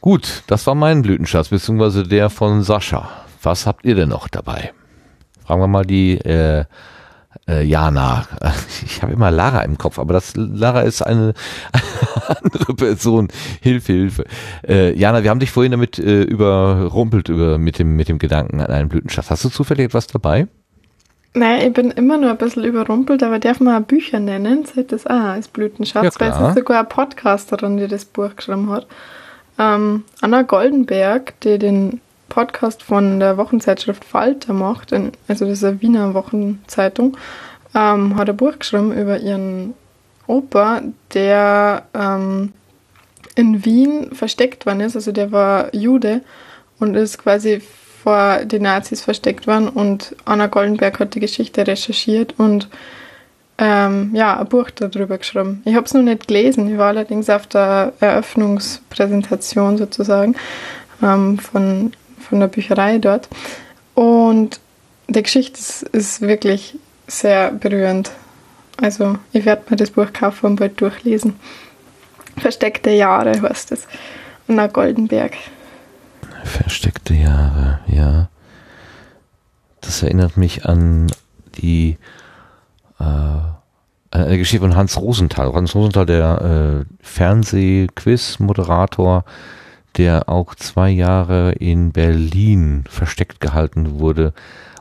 Gut, 0.00 0.42
das 0.46 0.66
war 0.66 0.74
mein 0.74 1.02
Blütenschatz, 1.02 1.48
beziehungsweise 1.48 2.02
der 2.02 2.28
von 2.28 2.62
Sascha. 2.62 3.08
Was 3.42 3.66
habt 3.66 3.84
ihr 3.84 3.94
denn 3.94 4.10
noch 4.10 4.28
dabei? 4.28 4.72
Fragen 5.44 5.60
wir 5.62 5.66
mal 5.66 5.84
die 5.84 6.18
äh, 6.18 6.64
äh, 7.48 7.62
Jana. 7.62 8.26
Ich 8.86 9.02
habe 9.02 9.12
immer 9.12 9.30
Lara 9.30 9.62
im 9.62 9.78
Kopf, 9.78 9.98
aber 9.98 10.12
das 10.12 10.34
Lara 10.36 10.82
ist 10.82 11.02
eine, 11.02 11.34
eine 11.72 12.38
andere 12.42 12.74
Person. 12.74 13.28
Hilfe, 13.60 13.92
Hilfe. 13.92 14.24
Äh, 14.66 14.96
Jana, 14.96 15.22
wir 15.22 15.30
haben 15.30 15.40
dich 15.40 15.50
vorhin 15.50 15.72
damit 15.72 15.98
äh, 15.98 16.22
überrumpelt 16.22 17.28
über, 17.28 17.58
mit, 17.58 17.78
dem, 17.78 17.96
mit 17.96 18.08
dem 18.08 18.18
Gedanken 18.18 18.60
an 18.60 18.66
einen 18.66 18.88
Blütenschatz. 18.88 19.30
Hast 19.30 19.44
du 19.44 19.48
zufällig 19.48 19.86
etwas 19.86 20.06
dabei? 20.06 20.46
Naja, 21.34 21.66
ich 21.66 21.72
bin 21.72 21.90
immer 21.90 22.16
nur 22.16 22.30
ein 22.30 22.36
bisschen 22.36 22.62
überrumpelt, 22.62 23.22
aber 23.24 23.40
darf 23.40 23.58
man 23.58 23.82
Bücher 23.84 24.20
nennen? 24.20 24.64
Das 24.88 25.06
auch 25.06 25.10
als 25.10 25.48
Blütenschatz, 25.48 26.14
Ja, 26.14 26.20
weil 26.20 26.30
es 26.30 26.48
ist 26.48 26.58
sogar 26.58 26.78
eine 26.78 26.88
Podcasterin, 26.88 27.76
die 27.76 27.88
das 27.88 28.04
Buch 28.04 28.36
geschrieben 28.36 28.70
hat. 28.70 28.86
Ähm, 29.58 30.04
Anna 30.20 30.42
Goldenberg, 30.42 31.38
die 31.40 31.58
den 31.58 32.00
Podcast 32.34 32.82
von 32.82 33.20
der 33.20 33.36
Wochenzeitschrift 33.36 34.04
Falter 34.04 34.52
macht, 34.52 34.90
in, 34.90 35.12
also 35.28 35.44
eine 35.44 35.80
Wiener 35.80 36.14
Wochenzeitung, 36.14 37.16
ähm, 37.76 38.16
hat 38.16 38.28
ein 38.28 38.36
Buch 38.36 38.58
geschrieben 38.58 38.92
über 38.92 39.18
ihren 39.18 39.74
Opa, 40.26 40.82
der 41.12 41.84
ähm, 41.94 42.52
in 43.36 43.64
Wien 43.64 44.12
versteckt 44.12 44.66
worden 44.66 44.80
ist. 44.80 44.96
Also 44.96 45.12
der 45.12 45.30
war 45.30 45.72
Jude 45.72 46.22
und 46.80 46.96
ist 46.96 47.18
quasi 47.18 47.62
vor 48.02 48.38
den 48.44 48.62
Nazis 48.62 49.02
versteckt 49.02 49.46
worden. 49.46 49.68
Und 49.68 50.16
Anna 50.24 50.48
Goldenberg 50.48 50.98
hat 50.98 51.14
die 51.14 51.20
Geschichte 51.20 51.64
recherchiert 51.64 52.34
und 52.36 52.68
ähm, 53.58 54.10
ja, 54.12 54.40
ein 54.40 54.48
Buch 54.48 54.70
darüber 54.70 55.18
geschrieben. 55.18 55.62
Ich 55.64 55.76
habe 55.76 55.86
es 55.86 55.94
noch 55.94 56.02
nicht 56.02 56.26
gelesen. 56.26 56.68
Ich 56.68 56.78
war 56.78 56.88
allerdings 56.88 57.30
auf 57.30 57.46
der 57.46 57.92
Eröffnungspräsentation 58.00 59.78
sozusagen 59.78 60.34
ähm, 61.00 61.38
von, 61.38 61.92
von 62.28 62.40
der 62.40 62.48
Bücherei 62.48 62.98
dort. 62.98 63.28
Und 63.94 64.60
die 65.08 65.22
Geschichte 65.22 65.58
ist, 65.58 65.82
ist 65.82 66.20
wirklich 66.20 66.78
sehr 67.06 67.52
berührend. 67.52 68.10
Also 68.80 69.18
ich 69.32 69.44
werde 69.44 69.62
mir 69.70 69.76
das 69.76 69.90
Buch 69.90 70.12
kaufen 70.12 70.46
und 70.46 70.56
bald 70.56 70.80
durchlesen. 70.80 71.36
Versteckte 72.36 72.90
Jahre 72.90 73.40
heißt 73.40 73.70
es. 73.72 73.86
Anna 74.48 74.66
Goldenberg. 74.66 75.34
Versteckte 76.42 77.14
Jahre, 77.14 77.78
ja. 77.86 78.28
Das 79.80 80.02
erinnert 80.02 80.36
mich 80.36 80.66
an 80.66 81.06
die 81.56 81.96
äh, 82.98 83.38
eine 84.10 84.38
Geschichte 84.38 84.64
von 84.64 84.74
Hans 84.76 84.96
Rosenthal. 84.96 85.52
Hans 85.52 85.74
Rosenthal, 85.74 86.06
der 86.06 86.40
äh, 86.40 86.84
Fernseh-Quiz-Moderator, 87.02 89.24
der 89.96 90.28
auch 90.28 90.54
zwei 90.54 90.90
Jahre 90.90 91.52
in 91.52 91.92
Berlin 91.92 92.84
versteckt 92.88 93.40
gehalten 93.40 93.98
wurde. 93.98 94.32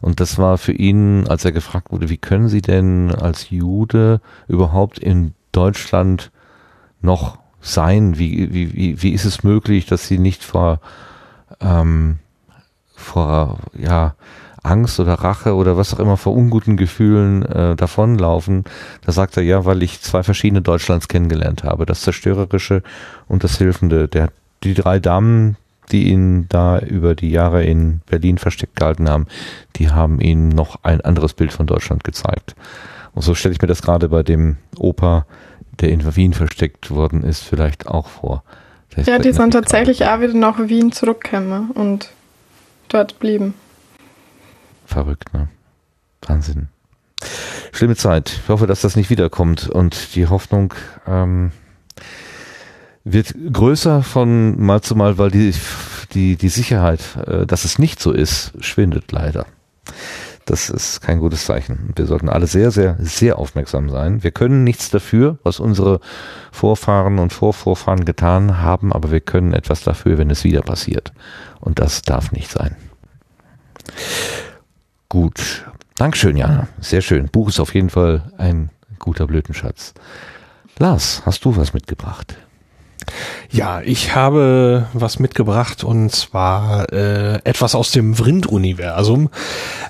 Und 0.01 0.19
das 0.19 0.38
war 0.38 0.58
für 0.58 0.74
ihn, 0.74 1.27
als 1.27 1.45
er 1.45 1.51
gefragt 1.51 1.92
wurde, 1.92 2.09
wie 2.09 2.17
können 2.17 2.50
Sie 2.50 2.61
denn 2.61 3.14
als 3.14 3.50
Jude 3.50 4.22
überhaupt 4.48 5.00
in 5.00 5.33
Deutschland 5.51 6.32
noch 7.01 7.38
sein? 7.61 8.17
Wie, 8.17 8.53
wie, 8.53 8.74
wie, 8.74 9.01
wie 9.01 9.11
ist 9.11 9.25
es 9.25 9.43
möglich, 9.43 9.85
dass 9.85 10.08
Sie 10.08 10.17
nicht 10.17 10.43
vor 10.43 10.82
ähm, 11.61 12.19
vor 12.95 13.59
ja 13.77 14.16
Angst 14.64 15.00
oder 15.00 15.16
Rache 15.16 15.56
oder 15.56 15.75
was 15.75 15.93
auch 15.93 16.00
immer 16.00 16.16
vor 16.17 16.33
unguten 16.33 16.77
Gefühlen 16.77 17.43
äh, 17.43 17.75
davonlaufen. 17.75 18.64
Da 19.06 19.11
sagt 19.11 19.35
er 19.35 19.43
ja, 19.43 19.66
weil 19.66 19.83
ich 19.83 20.01
zwei 20.01 20.24
verschiedene 20.24 20.61
Deutschlands 20.61 21.09
kennengelernt 21.09 21.64
habe, 21.64 21.85
das 21.85 22.01
zerstörerische 22.01 22.82
und 23.27 23.43
das 23.43 23.58
hilfende. 23.58 24.08
Der 24.08 24.32
die 24.64 24.74
drei 24.74 25.00
Damen, 25.00 25.58
die 25.92 26.09
ihn 26.09 26.48
da 26.50 26.80
über 26.80 27.16
die 27.16 27.30
Jahre 27.30 27.64
in 27.64 28.01
Berlin 28.06 28.38
versteckt 28.38 28.77
gehalten 28.77 29.09
haben, 29.09 29.27
die 29.75 29.92
haben 29.92 30.19
ihm 30.22 30.50
noch 30.50 30.83
ein 30.83 31.01
anderes 31.01 31.33
Bild 31.33 31.51
von 31.51 31.67
Deutschland 31.67 32.03
gezeigt. 32.03 32.56
Und 33.14 33.22
so 33.22 33.35
stelle 33.35 33.53
ich 33.53 33.61
mir 33.61 33.67
das 33.67 33.82
gerade 33.82 34.09
bei 34.09 34.24
dem 34.24 34.58
Opa, 34.77 35.25
der 35.80 35.90
in 35.90 36.16
Wien 36.16 36.33
versteckt 36.33 36.92
worden 36.92 37.24
ist, 37.24 37.43
vielleicht 37.43 37.88
auch 37.88 38.08
vor. 38.08 38.43
Ist 38.95 39.08
Ja, 39.08 39.19
die 39.19 39.33
sind 39.33 39.51
tatsächlich 39.51 40.06
auch 40.06 40.19
wieder 40.19 40.33
nach 40.33 40.59
Wien 40.59 40.92
zurückgekommen 40.92 41.72
und 41.72 42.11
dort 42.90 43.19
blieben. 43.19 43.56
Verrückt, 44.85 45.33
ne? 45.33 45.48
Wahnsinn. 46.27 46.69
Schlimme 47.72 47.95
Zeit. 47.95 48.40
Ich 48.43 48.50
hoffe, 48.50 48.67
dass 48.67 48.82
das 48.82 48.95
nicht 48.95 49.09
wiederkommt 49.09 49.67
und 49.67 50.16
die 50.16 50.27
Hoffnung 50.27 50.74
ähm, 51.08 51.51
wird 53.03 53.33
größer 53.51 54.03
von 54.03 54.59
Mal 54.61 54.82
zu 54.82 54.95
Mal, 54.95 55.17
weil 55.17 55.32
die, 55.32 55.53
die, 56.14 56.35
die 56.35 56.49
Sicherheit, 56.49 57.01
äh, 57.27 57.45
dass 57.45 57.65
es 57.65 57.80
nicht 57.80 57.99
so 57.99 58.11
ist, 58.11 58.53
schwindet 58.59 59.11
leider. 59.11 59.45
Das 60.45 60.69
ist 60.69 61.01
kein 61.01 61.19
gutes 61.19 61.45
Zeichen. 61.45 61.93
Wir 61.95 62.06
sollten 62.06 62.27
alle 62.27 62.48
sehr, 62.48 62.72
sehr, 62.72 62.98
sehr 62.99 63.40
aufmerksam 63.40 63.90
sein. 63.90 64.23
Wir 64.23 64.32
können 64.32 64.65
nichts 64.65 64.90
dafür, 64.90 65.38
was 65.43 65.59
unsere 65.59 66.01
Vorfahren 66.51 67.19
und 67.19 67.32
Vorvorfahren 67.32 68.03
getan 68.03 68.59
haben, 68.59 68.91
aber 68.91 69.11
wir 69.11 69.22
können 69.22 69.53
etwas 69.53 69.83
dafür, 69.83 70.17
wenn 70.17 70.30
es 70.30 70.43
wieder 70.43 70.61
passiert. 70.61 71.14
Und 71.61 71.80
das 71.80 72.01
darf 72.01 72.33
nicht 72.33 72.51
sein. 72.51 72.75
Gut. 75.07 75.65
Dankeschön, 75.95 76.35
Jana. 76.35 76.67
Sehr 76.82 77.01
schön. 77.01 77.30
Buch 77.30 77.48
ist 77.48 77.59
auf 77.59 77.73
jeden 77.73 77.90
Fall 77.90 78.33
ein 78.38 78.69
guter 78.99 79.27
Blütenschatz. 79.27 79.93
Lars, 80.77 81.22
hast 81.25 81.45
du 81.45 81.56
was 81.56 81.73
mitgebracht? 81.73 82.35
Ja, 83.51 83.82
ich 83.82 84.15
habe 84.15 84.88
was 84.93 85.19
mitgebracht 85.19 85.83
und 85.83 86.11
zwar 86.11 86.91
äh, 86.91 87.40
etwas 87.43 87.75
aus 87.75 87.91
dem 87.91 88.15
Vrind-Universum. 88.15 89.30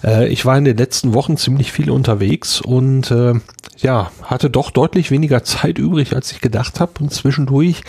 Äh, 0.04 0.28
ich 0.28 0.46
war 0.46 0.58
in 0.58 0.66
den 0.66 0.78
letzten 0.78 1.14
Wochen 1.14 1.38
ziemlich 1.38 1.72
viel 1.72 1.90
unterwegs 1.90 2.62
und 2.62 3.12
äh, 3.12 3.36
ja, 3.78 4.12
hatte 4.24 4.50
doch 4.50 4.72
deutlich 4.72 5.12
weniger 5.12 5.44
Zeit 5.44 5.78
übrig, 5.78 6.16
als 6.16 6.32
ich 6.32 6.42
gedacht 6.42 6.80
habe. 6.80 6.92
Und 7.00 7.14
zwischendurch 7.14 7.84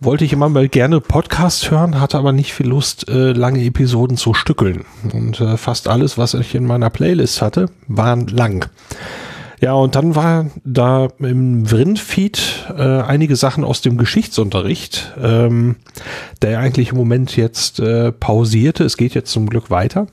wollte 0.00 0.24
ich 0.24 0.32
immer 0.32 0.48
mal 0.48 0.68
gerne 0.68 1.00
Podcast 1.00 1.70
hören, 1.70 2.00
hatte 2.00 2.18
aber 2.18 2.32
nicht 2.32 2.52
viel 2.52 2.68
Lust, 2.68 3.08
äh, 3.08 3.32
lange 3.32 3.62
Episoden 3.64 4.16
zu 4.16 4.34
stückeln. 4.34 4.84
Und 5.12 5.40
äh, 5.40 5.56
fast 5.56 5.88
alles, 5.88 6.18
was 6.18 6.34
ich 6.34 6.54
in 6.54 6.66
meiner 6.66 6.90
Playlist 6.90 7.40
hatte, 7.40 7.66
waren 7.86 8.26
lang. 8.26 8.68
Ja, 9.62 9.74
und 9.74 9.94
dann 9.94 10.16
war 10.16 10.46
da 10.64 11.06
im 11.20 11.66
Vrindfeed 11.66 12.66
äh, 12.76 12.82
einige 12.82 13.36
Sachen 13.36 13.62
aus 13.62 13.80
dem 13.80 13.96
Geschichtsunterricht, 13.96 15.12
ähm, 15.22 15.76
der 16.42 16.58
eigentlich 16.58 16.90
im 16.90 16.96
Moment 16.96 17.36
jetzt 17.36 17.78
äh, 17.78 18.10
pausierte. 18.10 18.82
Es 18.82 18.96
geht 18.96 19.14
jetzt 19.14 19.30
zum 19.30 19.48
Glück 19.48 19.70
weiter. 19.70 20.08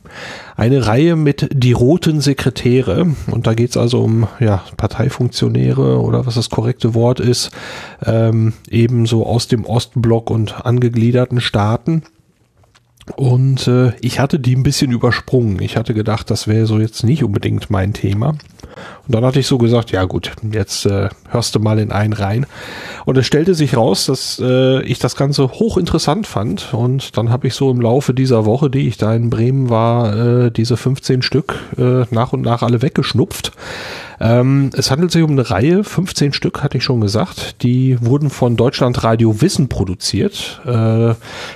Eine 0.56 0.86
Reihe 0.86 1.16
mit 1.16 1.50
die 1.52 1.72
roten 1.72 2.22
Sekretäre. 2.22 3.08
Und 3.32 3.48
da 3.48 3.56
geht's 3.56 3.76
also 3.76 4.03
um 4.03 4.28
ja, 4.40 4.64
Parteifunktionäre 4.78 6.00
oder 6.00 6.28
was 6.28 6.36
das 6.36 6.52
korrekte 6.52 6.94
Wort 6.94 7.19
ist, 7.19 7.50
ähm, 8.06 8.53
ebenso 8.69 9.26
aus 9.26 9.48
dem 9.48 9.66
Ostblock 9.66 10.30
und 10.30 10.64
angegliederten 10.64 11.42
Staaten. 11.42 12.03
Und 13.16 13.68
äh, 13.68 13.94
ich 14.02 14.20
hatte 14.20 14.40
die 14.40 14.56
ein 14.56 14.64
bisschen 14.64 14.92
übersprungen. 14.92 15.62
Ich 15.62 15.78
hatte 15.78 15.94
gedacht, 15.94 16.30
das 16.30 16.48
wäre 16.48 16.66
so 16.66 16.80
jetzt 16.80 17.04
nicht 17.04 17.24
unbedingt 17.24 17.70
mein 17.70 17.94
Thema. 17.94 18.30
Und 19.08 19.16
dann 19.16 19.26
hatte 19.26 19.40
ich 19.40 19.48
so 19.48 19.58
gesagt, 19.58 19.92
ja 19.92 20.06
gut, 20.06 20.32
jetzt 20.52 20.86
äh, 20.86 21.10
hörst 21.30 21.56
du 21.56 21.60
mal 21.60 21.80
in 21.80 21.92
einen 21.92 22.14
rein. 22.14 22.46
Und 23.06 23.18
es 23.18 23.26
stellte 23.26 23.56
sich 23.56 23.76
raus, 23.76 24.06
dass 24.06 24.40
äh, 24.44 24.82
ich 24.84 25.00
das 25.00 25.16
Ganze 25.16 25.50
hochinteressant 25.50 26.28
fand. 26.28 26.74
Und 26.74 27.18
dann 27.18 27.30
habe 27.30 27.48
ich 27.48 27.56
so 27.56 27.72
im 27.72 27.82
Laufe 27.82 28.14
dieser 28.14 28.46
Woche, 28.46 28.70
die 28.70 28.88
ich 28.88 28.98
da 28.98 29.14
in 29.14 29.30
Bremen 29.30 29.70
war, 29.70 30.16
äh, 30.16 30.52
diese 30.52 30.78
15 30.78 31.22
Stück 31.22 31.56
äh, 31.78 32.06
nach 32.12 32.34
und 32.34 32.42
nach 32.42 32.62
alle 32.62 32.82
weggeschnupft. 32.82 33.52
Ähm, 34.20 34.70
es 34.74 34.92
handelt 34.92 35.12
sich 35.12 35.24
um 35.24 35.32
eine 35.32 35.50
Reihe, 35.50 35.84
15 35.84 36.34
Stück 36.34 36.62
hatte 36.62 36.78
ich 36.78 36.84
schon 36.84 37.02
gesagt, 37.02 37.64
die 37.64 37.98
wurden 38.02 38.30
von 38.30 38.58
Deutschland 38.58 39.04
Radio 39.04 39.42
Wissen 39.42 39.70
produziert, 39.70 40.62
äh, 40.66 41.14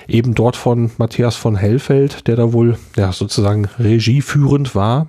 eben 0.07 0.33
dort 0.33 0.55
von 0.55 0.91
Matthias 0.97 1.35
von 1.35 1.55
Hellfeld, 1.55 2.27
der 2.27 2.35
da 2.35 2.53
wohl 2.53 2.77
ja 2.95 3.11
sozusagen 3.11 3.67
regieführend 3.79 4.75
war. 4.75 5.07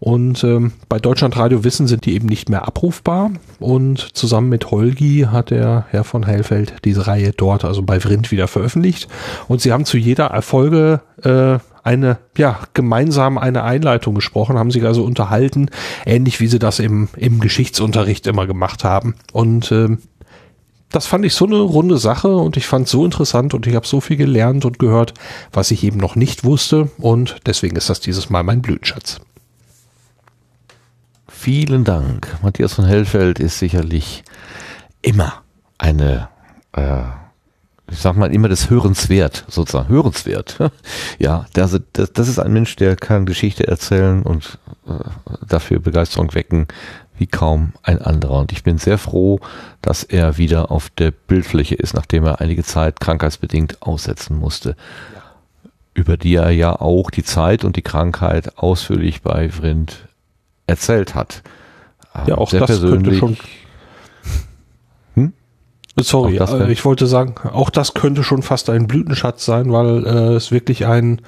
Und 0.00 0.44
ähm, 0.44 0.72
bei 0.88 0.98
Deutschland 0.98 1.36
Radio 1.36 1.64
Wissen 1.64 1.88
sind 1.88 2.06
die 2.06 2.14
eben 2.14 2.26
nicht 2.26 2.48
mehr 2.48 2.66
abrufbar. 2.66 3.32
Und 3.58 4.16
zusammen 4.16 4.48
mit 4.48 4.70
Holgi 4.70 5.26
hat 5.30 5.50
der 5.50 5.86
Herr 5.90 6.04
von 6.04 6.24
Hellfeld 6.24 6.74
diese 6.84 7.06
Reihe 7.06 7.32
dort, 7.36 7.64
also 7.64 7.82
bei 7.82 7.98
Vrind, 7.98 8.30
wieder 8.30 8.46
veröffentlicht. 8.46 9.08
Und 9.48 9.60
sie 9.60 9.72
haben 9.72 9.84
zu 9.84 9.98
jeder 9.98 10.26
Erfolge 10.26 11.00
äh, 11.22 11.58
eine, 11.82 12.18
ja, 12.36 12.58
gemeinsam 12.74 13.38
eine 13.38 13.64
Einleitung 13.64 14.14
gesprochen, 14.14 14.58
haben 14.58 14.70
sich 14.70 14.84
also 14.84 15.04
unterhalten, 15.04 15.70
ähnlich 16.06 16.40
wie 16.40 16.48
sie 16.48 16.58
das 16.58 16.78
im, 16.78 17.08
im 17.16 17.40
Geschichtsunterricht 17.40 18.26
immer 18.26 18.46
gemacht 18.46 18.84
haben. 18.84 19.14
Und 19.32 19.72
ähm, 19.72 19.98
das 20.90 21.06
fand 21.06 21.24
ich 21.24 21.34
so 21.34 21.46
eine 21.46 21.56
runde 21.56 21.98
Sache 21.98 22.34
und 22.34 22.56
ich 22.56 22.66
fand 22.66 22.88
so 22.88 23.04
interessant 23.04 23.52
und 23.54 23.66
ich 23.66 23.74
habe 23.74 23.86
so 23.86 24.00
viel 24.00 24.16
gelernt 24.16 24.64
und 24.64 24.78
gehört, 24.78 25.14
was 25.52 25.70
ich 25.70 25.84
eben 25.84 25.98
noch 25.98 26.16
nicht 26.16 26.44
wusste 26.44 26.90
und 26.98 27.36
deswegen 27.46 27.76
ist 27.76 27.90
das 27.90 28.00
dieses 28.00 28.30
Mal 28.30 28.42
mein 28.42 28.62
Blütenschatz. 28.62 29.20
Vielen 31.28 31.84
Dank. 31.84 32.36
Matthias 32.42 32.72
von 32.72 32.86
Hellfeld 32.86 33.38
ist 33.38 33.58
sicherlich 33.58 34.24
immer 35.02 35.42
eine, 35.76 36.28
äh, 36.72 37.02
ich 37.90 37.98
sag 37.98 38.16
mal, 38.16 38.32
immer 38.32 38.48
des 38.48 38.70
Hörenswert, 38.70 39.44
sozusagen, 39.48 39.88
hörenswert. 39.88 40.58
ja, 41.18 41.46
das, 41.54 41.78
das, 41.92 42.12
das 42.12 42.28
ist 42.28 42.38
ein 42.38 42.52
Mensch, 42.52 42.76
der 42.76 42.96
kann 42.96 43.26
Geschichte 43.26 43.66
erzählen 43.66 44.22
und 44.22 44.58
äh, 44.86 44.92
dafür 45.46 45.80
Begeisterung 45.80 46.34
wecken, 46.34 46.66
wie 47.16 47.26
kaum 47.26 47.72
ein 47.82 48.00
anderer. 48.00 48.40
Und 48.40 48.52
ich 48.52 48.62
bin 48.62 48.78
sehr 48.78 48.98
froh, 48.98 49.40
dass 49.82 50.04
er 50.04 50.38
wieder 50.38 50.70
auf 50.70 50.90
der 50.90 51.10
Bildfläche 51.10 51.74
ist, 51.74 51.94
nachdem 51.94 52.24
er 52.24 52.40
einige 52.40 52.62
Zeit 52.62 53.00
krankheitsbedingt 53.00 53.82
aussetzen 53.82 54.38
musste. 54.38 54.76
Über 55.94 56.16
die 56.16 56.36
er 56.36 56.50
ja 56.50 56.80
auch 56.80 57.10
die 57.10 57.24
Zeit 57.24 57.64
und 57.64 57.76
die 57.76 57.82
Krankheit 57.82 58.56
ausführlich 58.58 59.22
bei 59.22 59.50
Vrind 59.50 60.08
erzählt 60.66 61.14
hat. 61.14 61.42
Ja, 62.26 62.36
auch 62.36 62.50
Sehr 62.50 62.60
das 62.60 62.80
könnte 62.80 63.14
schon. 63.14 63.36
Sorry, 66.02 66.36
äh, 66.36 66.72
ich 66.72 66.84
wollte 66.84 67.06
sagen, 67.06 67.34
auch 67.52 67.70
das 67.70 67.94
könnte 67.94 68.22
schon 68.22 68.42
fast 68.42 68.70
ein 68.70 68.86
Blütenschatz 68.86 69.44
sein, 69.44 69.72
weil 69.72 70.06
äh, 70.06 70.34
es 70.34 70.50
wirklich 70.50 70.86
ein, 70.86 71.20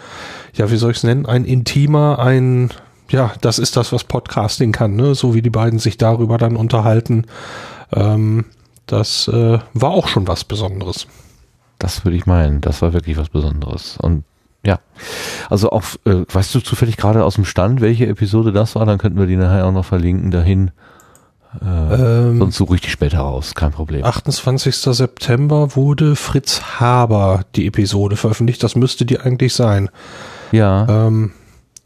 ja, 0.55 0.71
wie 0.71 0.77
soll 0.77 0.93
ich 0.93 0.99
es 0.99 1.05
nennen, 1.05 1.27
ein 1.27 1.45
intimer, 1.45 2.19
ein, 2.19 2.71
ja, 3.09 3.33
das 3.41 3.59
ist 3.59 3.77
das, 3.77 3.93
was 3.93 4.05
Podcasting 4.05 4.73
kann, 4.73 4.97
ne? 4.97 5.15
So 5.15 5.35
wie 5.35 5.43
die 5.43 5.51
beiden 5.51 5.79
sich 5.79 5.99
darüber 5.99 6.39
dann 6.39 6.57
unterhalten. 6.57 7.27
Ähm, 7.93 8.45
das 8.87 9.29
äh, 9.29 9.59
war 9.75 9.91
auch 9.91 10.09
schon 10.09 10.29
was 10.29 10.45
Besonderes. 10.45 11.07
Das 11.79 12.05
würde 12.05 12.17
ich 12.17 12.27
meinen. 12.27 12.61
Das 12.61 12.83
war 12.83 12.93
wirklich 12.93 13.17
was 13.17 13.29
Besonderes. 13.29 13.97
Und 14.01 14.25
ja. 14.65 14.81
Also 15.49 15.71
auch, 15.71 15.83
äh, 16.05 16.25
weißt 16.31 16.55
du 16.55 16.61
zufällig 16.61 16.97
gerade 16.97 17.25
aus 17.25 17.37
dem 17.37 17.45
Stand, 17.45 17.81
welche 17.81 18.07
Episode 18.07 18.53
das 18.53 18.75
war? 18.75 18.85
Dann 18.85 18.99
könnten 18.99 19.19
wir 19.19 19.27
die 19.27 19.37
nachher 19.37 19.67
auch 19.67 19.73
noch 19.73 19.85
verlinken 19.85 20.31
dahin. 20.31 20.71
Äh, 21.61 21.95
ähm, 21.95 22.39
sonst 22.39 22.57
suche 22.57 22.77
ich 22.77 22.81
die 22.81 22.89
später 22.91 23.19
raus, 23.19 23.55
kein 23.55 23.73
Problem. 23.73 24.05
28. 24.05 24.77
September 24.77 25.75
wurde 25.75 26.15
Fritz 26.17 26.63
Haber 26.79 27.45
die 27.57 27.67
Episode 27.67 28.17
veröffentlicht. 28.17 28.63
Das 28.63 28.77
müsste 28.77 29.05
die 29.05 29.21
eigentlich 29.21 29.55
sein. 29.55 29.91
Ja. 30.53 30.87
Ähm, 30.89 31.33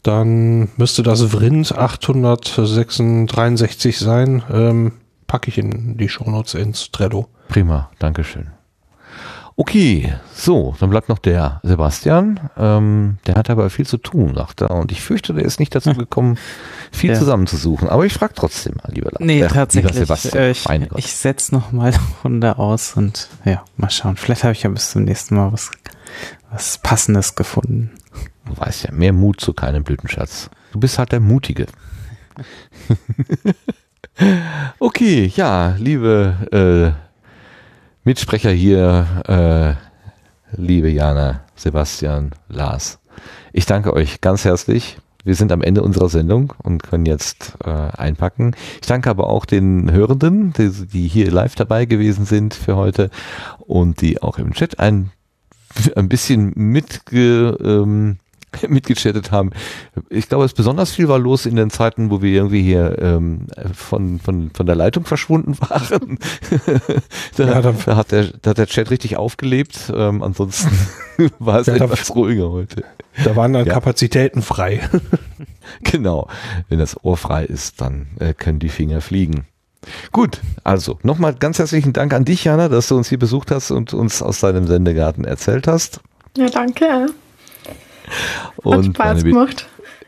dann 0.03 0.69
müsste 0.77 1.01
das 1.01 1.23
Vrind 1.23 1.75
863 1.75 3.97
sein. 3.97 4.43
Ähm, 4.51 4.91
packe 5.25 5.49
ich 5.49 5.57
in 5.57 5.97
die 5.97 6.09
Shownotes 6.09 6.53
ins 6.53 6.91
Trello. 6.91 7.27
Prima, 7.47 7.89
Dankeschön. 7.97 8.51
Okay, 9.57 10.13
so, 10.33 10.75
dann 10.81 10.89
bleibt 10.89 11.07
noch 11.07 11.17
der 11.17 11.61
Sebastian. 11.63 12.49
Ähm, 12.57 13.19
der 13.25 13.35
hat 13.35 13.49
aber 13.49 13.69
viel 13.69 13.87
zu 13.87 13.97
tun, 13.97 14.35
sagt 14.35 14.59
er. 14.61 14.71
Und 14.71 14.91
ich 14.91 15.01
fürchte, 15.01 15.33
der 15.33 15.45
ist 15.45 15.61
nicht 15.61 15.73
dazu 15.73 15.91
hm. 15.91 15.97
gekommen, 15.97 16.37
viel 16.91 17.11
ja. 17.11 17.17
zusammenzusuchen. 17.17 17.87
Aber 17.87 18.05
ich 18.05 18.13
frage 18.13 18.33
trotzdem 18.35 18.75
mal, 18.83 18.91
lieber 18.93 19.11
Nee, 19.19 19.41
äh, 19.41 19.47
tatsächlich. 19.47 19.93
Sebastian. 19.93 20.43
Äh, 20.43 20.51
ich 20.51 20.65
ich 20.97 21.13
setze 21.13 21.55
noch 21.55 21.71
mal 21.71 21.93
eine 21.93 21.99
Runde 22.23 22.57
aus 22.59 22.95
und 22.97 23.29
ja, 23.45 23.63
mal 23.77 23.89
schauen. 23.89 24.17
Vielleicht 24.17 24.43
habe 24.43 24.51
ich 24.51 24.63
ja 24.63 24.69
bis 24.69 24.91
zum 24.91 25.05
nächsten 25.05 25.35
Mal 25.35 25.53
was, 25.53 25.71
was 26.51 26.77
Passendes 26.79 27.35
gefunden. 27.35 27.91
Du 28.45 28.57
weißt 28.57 28.83
ja, 28.83 28.91
mehr 28.91 29.13
Mut 29.13 29.39
zu 29.39 29.53
keinem 29.53 29.85
Blütenschatz. 29.85 30.49
Du 30.73 30.81
bist 30.81 30.99
halt 30.99 31.13
der 31.13 31.21
Mutige. 31.21 31.67
okay, 34.79 35.31
ja, 35.33 35.75
liebe 35.77 36.95
äh, 36.97 37.04
Mitsprecher 38.07 38.51
hier, 38.51 39.07
äh, 39.27 40.61
liebe 40.61 40.89
Jana, 40.89 41.41
Sebastian, 41.55 42.33
Lars. 42.49 42.99
Ich 43.51 43.65
danke 43.65 43.93
euch 43.93 44.21
ganz 44.21 44.45
herzlich. 44.45 44.99
Wir 45.23 45.33
sind 45.33 45.51
am 45.51 45.63
Ende 45.63 45.81
unserer 45.81 46.07
Sendung 46.07 46.53
und 46.61 46.83
können 46.83 47.07
jetzt 47.07 47.57
äh, 47.65 47.69
einpacken. 47.71 48.55
Ich 48.79 48.85
danke 48.85 49.09
aber 49.09 49.27
auch 49.27 49.45
den 49.45 49.91
Hörenden, 49.91 50.53
die, 50.53 50.69
die 50.85 51.07
hier 51.07 51.31
live 51.31 51.55
dabei 51.55 51.85
gewesen 51.85 52.25
sind 52.25 52.53
für 52.53 52.75
heute 52.75 53.09
und 53.57 54.01
die 54.01 54.21
auch 54.21 54.37
im 54.37 54.53
Chat 54.53 54.77
ein, 54.79 55.09
ein 55.95 56.07
bisschen 56.07 56.53
mitge, 56.55 57.57
ähm, 57.59 58.17
mitgechattet 58.67 59.31
haben. 59.31 59.51
Ich 60.09 60.29
glaube, 60.29 60.45
es 60.45 60.53
besonders 60.53 60.91
viel 60.91 61.07
war 61.07 61.19
los 61.19 61.45
in 61.45 61.55
den 61.55 61.69
Zeiten, 61.69 62.09
wo 62.09 62.21
wir 62.21 62.31
irgendwie 62.31 62.61
hier 62.61 62.97
ähm, 62.99 63.47
von, 63.73 64.19
von, 64.19 64.51
von 64.51 64.65
der 64.65 64.75
Leitung 64.75 65.05
verschwunden 65.05 65.57
waren. 65.69 66.19
da, 67.37 67.43
ja, 67.45 67.61
da, 67.61 67.95
hat 67.95 68.11
der, 68.11 68.25
da 68.41 68.51
hat 68.51 68.57
der 68.57 68.67
Chat 68.67 68.91
richtig 68.91 69.17
aufgelebt. 69.17 69.91
Ähm, 69.95 70.23
ansonsten 70.23 70.77
war 71.39 71.59
es 71.59 71.67
ja, 71.67 71.75
etwas 71.75 72.13
ruhiger 72.15 72.51
heute. 72.51 72.83
Da 73.23 73.35
waren 73.35 73.53
dann 73.53 73.65
ja. 73.65 73.73
Kapazitäten 73.73 74.41
frei. 74.41 74.81
genau. 75.83 76.27
Wenn 76.69 76.79
das 76.79 77.03
Ohr 77.03 77.17
frei 77.17 77.45
ist, 77.45 77.81
dann 77.81 78.07
äh, 78.19 78.33
können 78.33 78.59
die 78.59 78.69
Finger 78.69 79.01
fliegen. 79.01 79.45
Gut, 80.11 80.41
also 80.63 80.99
nochmal 81.03 81.35
ganz 81.35 81.59
herzlichen 81.59 81.93
Dank 81.93 82.13
an 82.13 82.25
dich, 82.25 82.43
Jana, 82.43 82.69
dass 82.69 82.87
du 82.87 82.97
uns 82.97 83.09
hier 83.09 83.19
besucht 83.19 83.51
hast 83.51 83.71
und 83.71 83.93
uns 83.93 84.21
aus 84.21 84.39
deinem 84.39 84.67
Sendegarten 84.67 85.25
erzählt 85.25 85.67
hast. 85.67 85.99
Ja, 86.37 86.49
danke. 86.49 87.07
Und 88.57 88.95
Spaß 88.95 89.23
gemacht. 89.23 89.67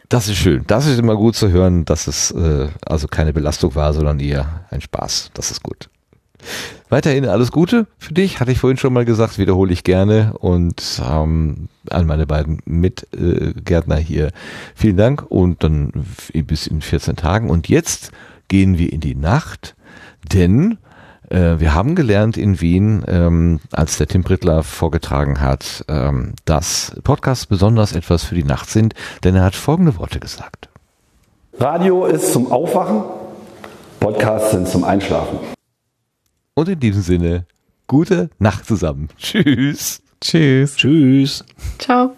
Das 0.10 0.30
ist 0.30 0.38
schön. 0.38 0.64
Das 0.68 0.86
ist 0.86 1.00
immer 1.00 1.16
gut 1.16 1.36
zu 1.36 1.50
hören, 1.50 1.84
dass 1.84 2.08
es 2.08 2.32
äh, 2.32 2.70
also 2.86 3.08
keine 3.08 3.34
Belastung 3.34 3.76
war, 3.76 3.94
sondern 3.94 4.20
eher 4.20 4.66
ein 4.70 4.82
Spaß. 4.82 5.32
Das 5.34 5.52
ist 5.52 5.64
gut. 5.64 5.90
Weiterhin 6.90 7.26
alles 7.26 7.52
Gute 7.52 7.88
für 7.98 8.14
dich, 8.14 8.40
hatte 8.40 8.52
ich 8.52 8.60
vorhin 8.60 8.78
schon 8.78 8.94
mal 8.94 9.04
gesagt, 9.04 9.38
wiederhole 9.38 9.74
ich 9.74 9.84
gerne 9.84 10.34
und 10.38 11.02
ähm, 11.06 11.68
an 11.90 12.06
meine 12.06 12.26
beiden 12.26 12.62
Mitgärtner 12.66 14.00
äh, 14.00 14.04
hier 14.04 14.32
vielen 14.74 14.96
Dank 14.96 15.26
und 15.30 15.64
dann 15.64 15.92
bis 16.34 16.68
in 16.68 16.82
14 16.82 17.18
Tagen. 17.18 17.50
Und 17.50 17.68
jetzt 17.68 18.12
gehen 18.48 18.78
wir 18.78 18.94
in 18.94 19.02
die 19.02 19.16
Nacht, 19.16 19.76
denn 20.32 20.78
äh, 21.30 21.60
wir 21.60 21.74
haben 21.74 21.96
gelernt 21.96 22.38
in 22.38 22.62
Wien, 22.62 23.04
ähm, 23.08 23.60
als 23.72 23.98
der 23.98 24.08
Tim 24.08 24.24
Prittler 24.24 24.64
vorgetragen 24.64 25.42
hat, 25.42 25.84
ähm, 25.88 26.34
dass 26.46 26.96
Podcasts 27.04 27.46
besonders 27.46 27.94
etwas 27.94 28.24
für 28.24 28.36
die 28.36 28.44
Nacht 28.44 28.70
sind, 28.70 28.94
denn 29.24 29.36
er 29.36 29.44
hat 29.44 29.56
folgende 29.56 29.98
Worte 29.98 30.20
gesagt. 30.20 30.70
Radio 31.60 32.06
ist 32.06 32.34
zum 32.34 32.52
Aufwachen, 32.52 33.04
Podcasts 34.00 34.52
sind 34.52 34.68
zum 34.68 34.84
Einschlafen. 34.84 35.40
Und 36.54 36.70
in 36.70 36.80
diesem 36.80 37.02
Sinne, 37.02 37.46
gute 37.88 38.30
Nacht 38.40 38.66
zusammen. 38.66 39.10
Tschüss. 39.18 40.02
Tschüss. 40.22 40.76
Tschüss. 40.76 41.46
Ciao. 41.78 42.16